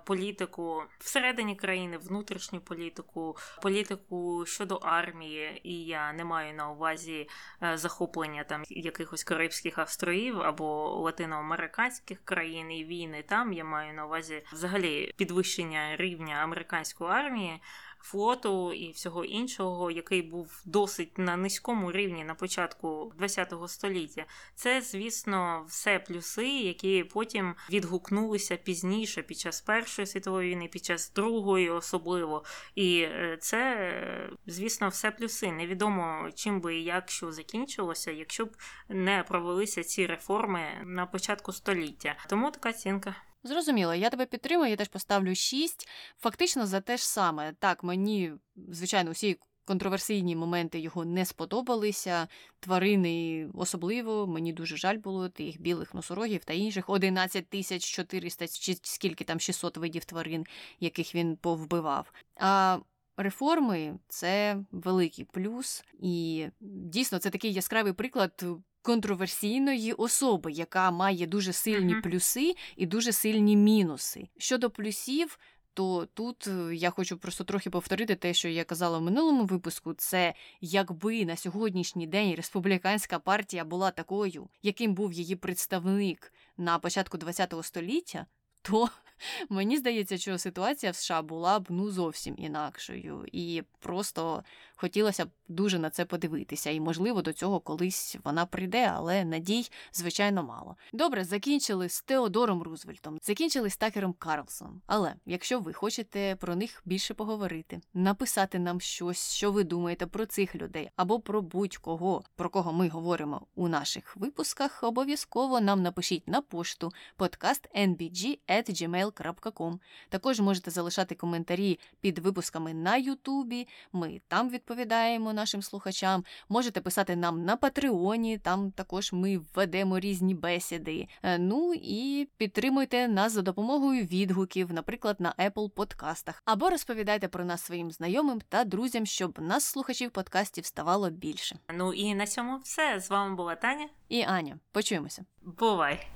політику 0.06 0.84
всередині 1.00 1.56
країни, 1.56 1.98
внутрішню 1.98 2.60
політику, 2.60 3.38
політику 3.62 4.46
щодо 4.46 4.76
армії, 4.76 5.62
і 5.64 5.86
я 5.86 6.14
не 6.14 6.26
маю 6.26 6.54
на 6.54 6.72
увазі 6.72 7.30
е, 7.64 7.78
захоплення 7.78 8.44
там 8.44 8.64
якихось 8.70 9.24
Карибських 9.24 9.78
австроїв 9.78 10.42
або 10.42 10.90
латиноамериканських 10.90 12.20
країн 12.26 12.72
і 12.72 12.86
війни 12.86 13.24
там. 13.28 13.54
Я 13.54 13.64
маю 13.64 13.94
на 13.94 14.06
увазі 14.06 14.44
взагалі 14.54 15.14
підвищення 15.18 15.96
рівня 15.96 16.36
американської 16.36 17.12
армії. 17.12 17.62
Флоту 18.00 18.74
і 18.74 18.92
всього 18.92 19.26
іншого, 19.26 19.92
який 19.92 20.22
був 20.22 20.62
досить 20.66 21.18
на 21.18 21.38
низькому 21.38 21.92
рівні 21.92 22.24
на 22.24 22.36
початку 22.36 23.14
ХХ 23.20 23.68
століття, 23.68 24.26
це, 24.56 24.82
звісно, 24.82 25.66
все 25.68 26.00
плюси, 26.00 26.48
які 26.48 27.04
потім 27.04 27.56
відгукнулися 27.70 28.56
пізніше 28.58 29.22
під 29.22 29.38
час 29.38 29.62
Першої 29.62 30.06
світової 30.06 30.50
війни, 30.50 30.68
під 30.68 30.86
час 30.86 31.12
Другої 31.16 31.70
особливо. 31.70 32.44
І 32.76 33.00
е, 33.02 33.38
це, 33.42 34.30
звісно, 34.46 34.90
все 34.90 35.12
плюси. 35.12 35.52
Невідомо 35.52 36.30
чим 36.36 36.62
би 36.62 36.76
і 36.76 36.84
як 36.84 37.10
що 37.10 37.32
закінчилося, 37.32 38.12
якщо 38.12 38.46
б 38.46 38.58
не 38.90 39.24
провелися 39.28 39.84
ці 39.84 40.06
реформи 40.06 40.62
на 40.86 41.06
початку 41.06 41.54
століття. 41.54 42.16
Тому 42.30 42.52
така 42.52 42.70
оцінка. 42.70 43.16
Зрозуміло, 43.48 43.94
я 43.94 44.10
тебе 44.10 44.26
підтримую, 44.26 44.70
я 44.70 44.76
теж 44.76 44.88
поставлю 44.88 45.36
6. 45.36 45.88
Фактично 46.18 46.68
за 46.68 46.82
те 46.82 46.98
ж 46.98 47.08
саме. 47.08 47.54
Так, 47.60 47.84
мені, 47.84 48.34
звичайно, 48.56 49.12
всі 49.12 49.40
контроверсійні 49.66 50.36
моменти 50.36 50.80
його 50.80 51.06
не 51.06 51.26
сподобалися. 51.26 52.28
Тварини 52.60 53.48
особливо, 53.54 54.28
мені 54.28 54.54
дуже 54.54 54.78
жаль 54.78 54.98
було 54.98 55.30
тих 55.30 55.62
білих 55.62 55.94
носорогів 55.94 56.46
та 56.46 56.54
інших 56.54 56.90
11 56.90 57.50
тисяч 57.50 57.86
400, 57.86 58.48
чи 58.48 58.78
скільки 58.82 59.24
там 59.24 59.40
600 59.40 59.78
видів 59.78 60.06
тварин, 60.06 60.46
яких 60.80 61.16
він 61.16 61.36
повбивав. 61.36 62.14
А 62.36 62.78
реформи 63.18 64.00
це 64.08 64.58
великий 64.72 65.26
плюс, 65.26 65.84
і 66.00 66.48
дійсно 66.60 67.20
це 67.20 67.30
такий 67.30 67.54
яскравий 67.54 67.94
приклад 67.94 68.46
контроверсійної 68.88 69.94
особи, 69.94 70.52
яка 70.52 70.92
має 70.92 71.28
дуже 71.28 71.54
сильні 71.54 71.94
Мгм. 71.94 72.02
плюси 72.02 72.56
і 72.76 72.86
дуже 72.86 73.12
сильні 73.12 73.56
мінуси. 73.56 74.28
Щодо 74.38 74.70
плюсів, 74.70 75.40
то 75.74 76.08
тут 76.14 76.48
е, 76.48 76.76
я 76.76 76.90
хочу 76.90 77.18
просто 77.18 77.44
трохи 77.44 77.70
повторити 77.70 78.16
те, 78.16 78.34
що 78.34 78.48
я 78.48 78.64
казала 78.64 78.98
в 78.98 79.02
минулому 79.02 79.46
випуску. 79.46 79.94
Це 79.94 80.34
якби 80.62 81.26
на 81.26 81.36
сьогоднішній 81.36 82.08
день 82.08 82.36
республіканська 82.36 83.20
партія 83.20 83.66
була 83.66 83.92
такою, 83.92 84.50
яким 84.64 84.94
був 84.94 85.14
її 85.14 85.36
представник 85.36 86.34
на 86.58 86.80
початку 86.80 87.18
ХХ 87.18 87.64
століття, 87.64 88.26
то 88.62 88.90
мені 89.50 89.78
здається, 89.78 90.18
що 90.18 90.38
ситуація 90.38 90.92
в 90.92 90.96
США 90.96 91.22
була 91.22 91.60
б 91.60 91.66
ну 91.70 91.92
зовсім 91.92 92.36
інакшою, 92.38 93.26
і 93.32 93.64
просто 93.80 94.44
хотілося 94.78 95.26
б 95.26 95.30
дуже 95.48 95.80
на 95.80 95.90
це 95.90 96.06
подивитися. 96.06 96.70
І, 96.70 96.80
можливо, 96.80 97.22
до 97.22 97.34
цього 97.34 97.60
колись 97.60 98.18
вона 98.24 98.46
прийде, 98.46 98.92
але 98.96 99.26
надій, 99.26 99.70
звичайно, 99.94 100.44
мало. 100.44 100.76
Добре, 100.94 101.24
закінчили 101.24 101.90
з 101.90 102.02
Теодором 102.02 102.64
Рузвельтом, 102.64 103.20
закінчили 103.22 103.70
з 103.70 103.78
Такером 103.78 104.14
Карлсоном. 104.14 104.82
Але 104.86 105.14
якщо 105.26 105.60
ви 105.60 105.74
хочете 105.74 106.36
про 106.36 106.56
них 106.56 106.82
більше 106.86 107.14
поговорити, 107.14 107.82
написати 107.94 108.60
нам 108.60 108.82
щось, 108.82 109.34
що 109.34 109.52
ви 109.52 109.64
думаєте 109.64 110.08
про 110.08 110.26
цих 110.26 110.56
людей, 110.56 110.90
або 110.96 111.20
про 111.20 111.42
будь-кого, 111.42 112.24
про 112.36 112.50
кого 112.50 112.74
ми 112.74 112.90
говоримо 112.90 113.48
у 113.56 113.68
наших 113.68 114.18
випусках, 114.18 114.84
обов'язково 114.84 115.62
нам 115.62 115.82
напишіть 115.82 116.28
на 116.28 116.42
пошту 116.42 116.92
podcastnbg.gmail.com. 117.18 119.80
Також 120.10 120.40
можете 120.40 120.72
залишати 120.72 121.16
коментарі 121.16 121.80
під 122.02 122.20
випусками 122.20 122.74
на 122.74 122.98
Ютубі. 122.98 123.68
Ми 123.94 124.22
там 124.28 124.50
відповідаємо 124.50 124.67
нашим 124.76 125.62
слухачам. 125.62 126.26
Можете 126.50 126.82
писати 126.82 127.16
нам 127.16 127.46
на 127.46 127.58
Патреоні, 127.58 128.38
там 128.38 128.72
також 128.72 129.14
ми 129.14 129.38
введемо 129.38 130.00
різні 130.00 130.36
бесіди. 130.36 131.08
Е, 131.24 131.38
Ну 131.38 131.74
і 131.74 132.30
підтримуйте 132.38 133.08
нас 133.08 133.32
за 133.32 133.42
допомогою 133.42 134.06
відгуків, 134.06 134.74
наприклад, 134.74 135.16
на 135.20 135.34
Apple 135.40 135.70
подкастах. 135.70 136.42
Або 136.46 136.70
розповідайте 136.70 137.28
про 137.28 137.46
нас 137.46 137.62
своїм 137.62 137.92
знайомим 137.92 138.42
та 138.50 138.64
друзям, 138.64 139.06
щоб 139.06 139.40
нас, 139.42 139.66
слухачів 139.66 140.12
подкастів, 140.12 140.66
ставало 140.66 141.10
більше. 141.10 141.60
Ну 141.74 141.94
і 141.94 142.16
на 142.16 142.28
цьому 142.28 142.58
все. 142.58 143.00
З 143.00 143.10
вами 143.10 143.36
була 143.36 143.56
Таня. 143.56 143.90
І 144.10 144.22
Аня, 144.22 144.60
почуємося. 144.72 145.26
Бувай! 145.42 146.08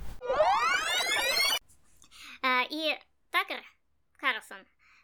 А, 2.42 2.62
і 2.62 2.98
Такер 3.30 3.64
Карлсон 4.22 4.58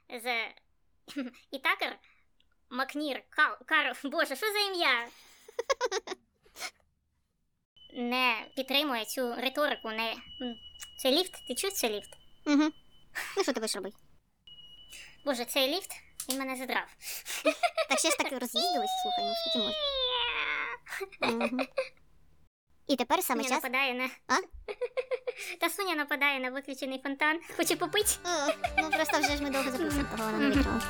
з 0.10 0.26
і 1.52 1.60
Такер 1.60 2.00
Макнір 2.70 3.24
Кал 3.30 3.58
Карл. 3.66 3.94
Боже, 4.12 4.36
що 4.36 4.46
за 4.54 4.60
ім'я? 4.60 5.08
Не 7.94 8.46
підтримує 8.56 9.06
цю 9.06 9.36
риторику, 9.36 9.90
не. 9.92 10.12
м, 10.12 10.18
Це 11.02 11.12
ліфт? 11.12 11.48
Ти 11.48 11.56
чув 11.56 11.72
це 11.72 11.90
ліфт? 11.90 12.10
Угу. 12.46 12.64
Ну 13.38 13.44
що 13.44 13.54
ти 13.54 13.60
будеш 13.60 13.76
робити? 13.76 13.98
Боже, 15.26 15.46
цей 15.46 15.68
ліфт, 15.76 15.92
він 16.30 16.40
мене 16.40 16.56
задрав. 16.56 16.86
Так 17.90 18.00
ще 18.00 18.10
ж 18.10 18.18
так 18.18 18.32
роз'їздились, 18.32 18.90
слухай, 19.04 19.26
ну 19.26 19.34
скільки 19.36 19.60
можна. 19.60 19.76
І 22.88 22.96
тепер 22.96 23.24
саме 23.24 23.44
Соня 23.44 23.56
час. 23.56 23.64
нападає 23.64 23.94
на. 23.94 24.10
А? 24.28 24.36
Та 25.60 25.70
Соня 25.70 25.96
нападає 25.96 26.40
на 26.40 26.50
виключений 26.50 27.00
фонтан. 27.04 27.40
Хоче 27.58 27.76
попити. 27.76 28.10
О, 28.26 28.30
Ну 28.78 28.90
просто 28.90 29.20
вже 29.20 29.38
ж 29.38 29.44
ми 29.44 29.50
довго 29.50 29.72
того 29.72 29.84
вона 30.12 30.32
не 30.32 30.48
витримала. 30.48 30.82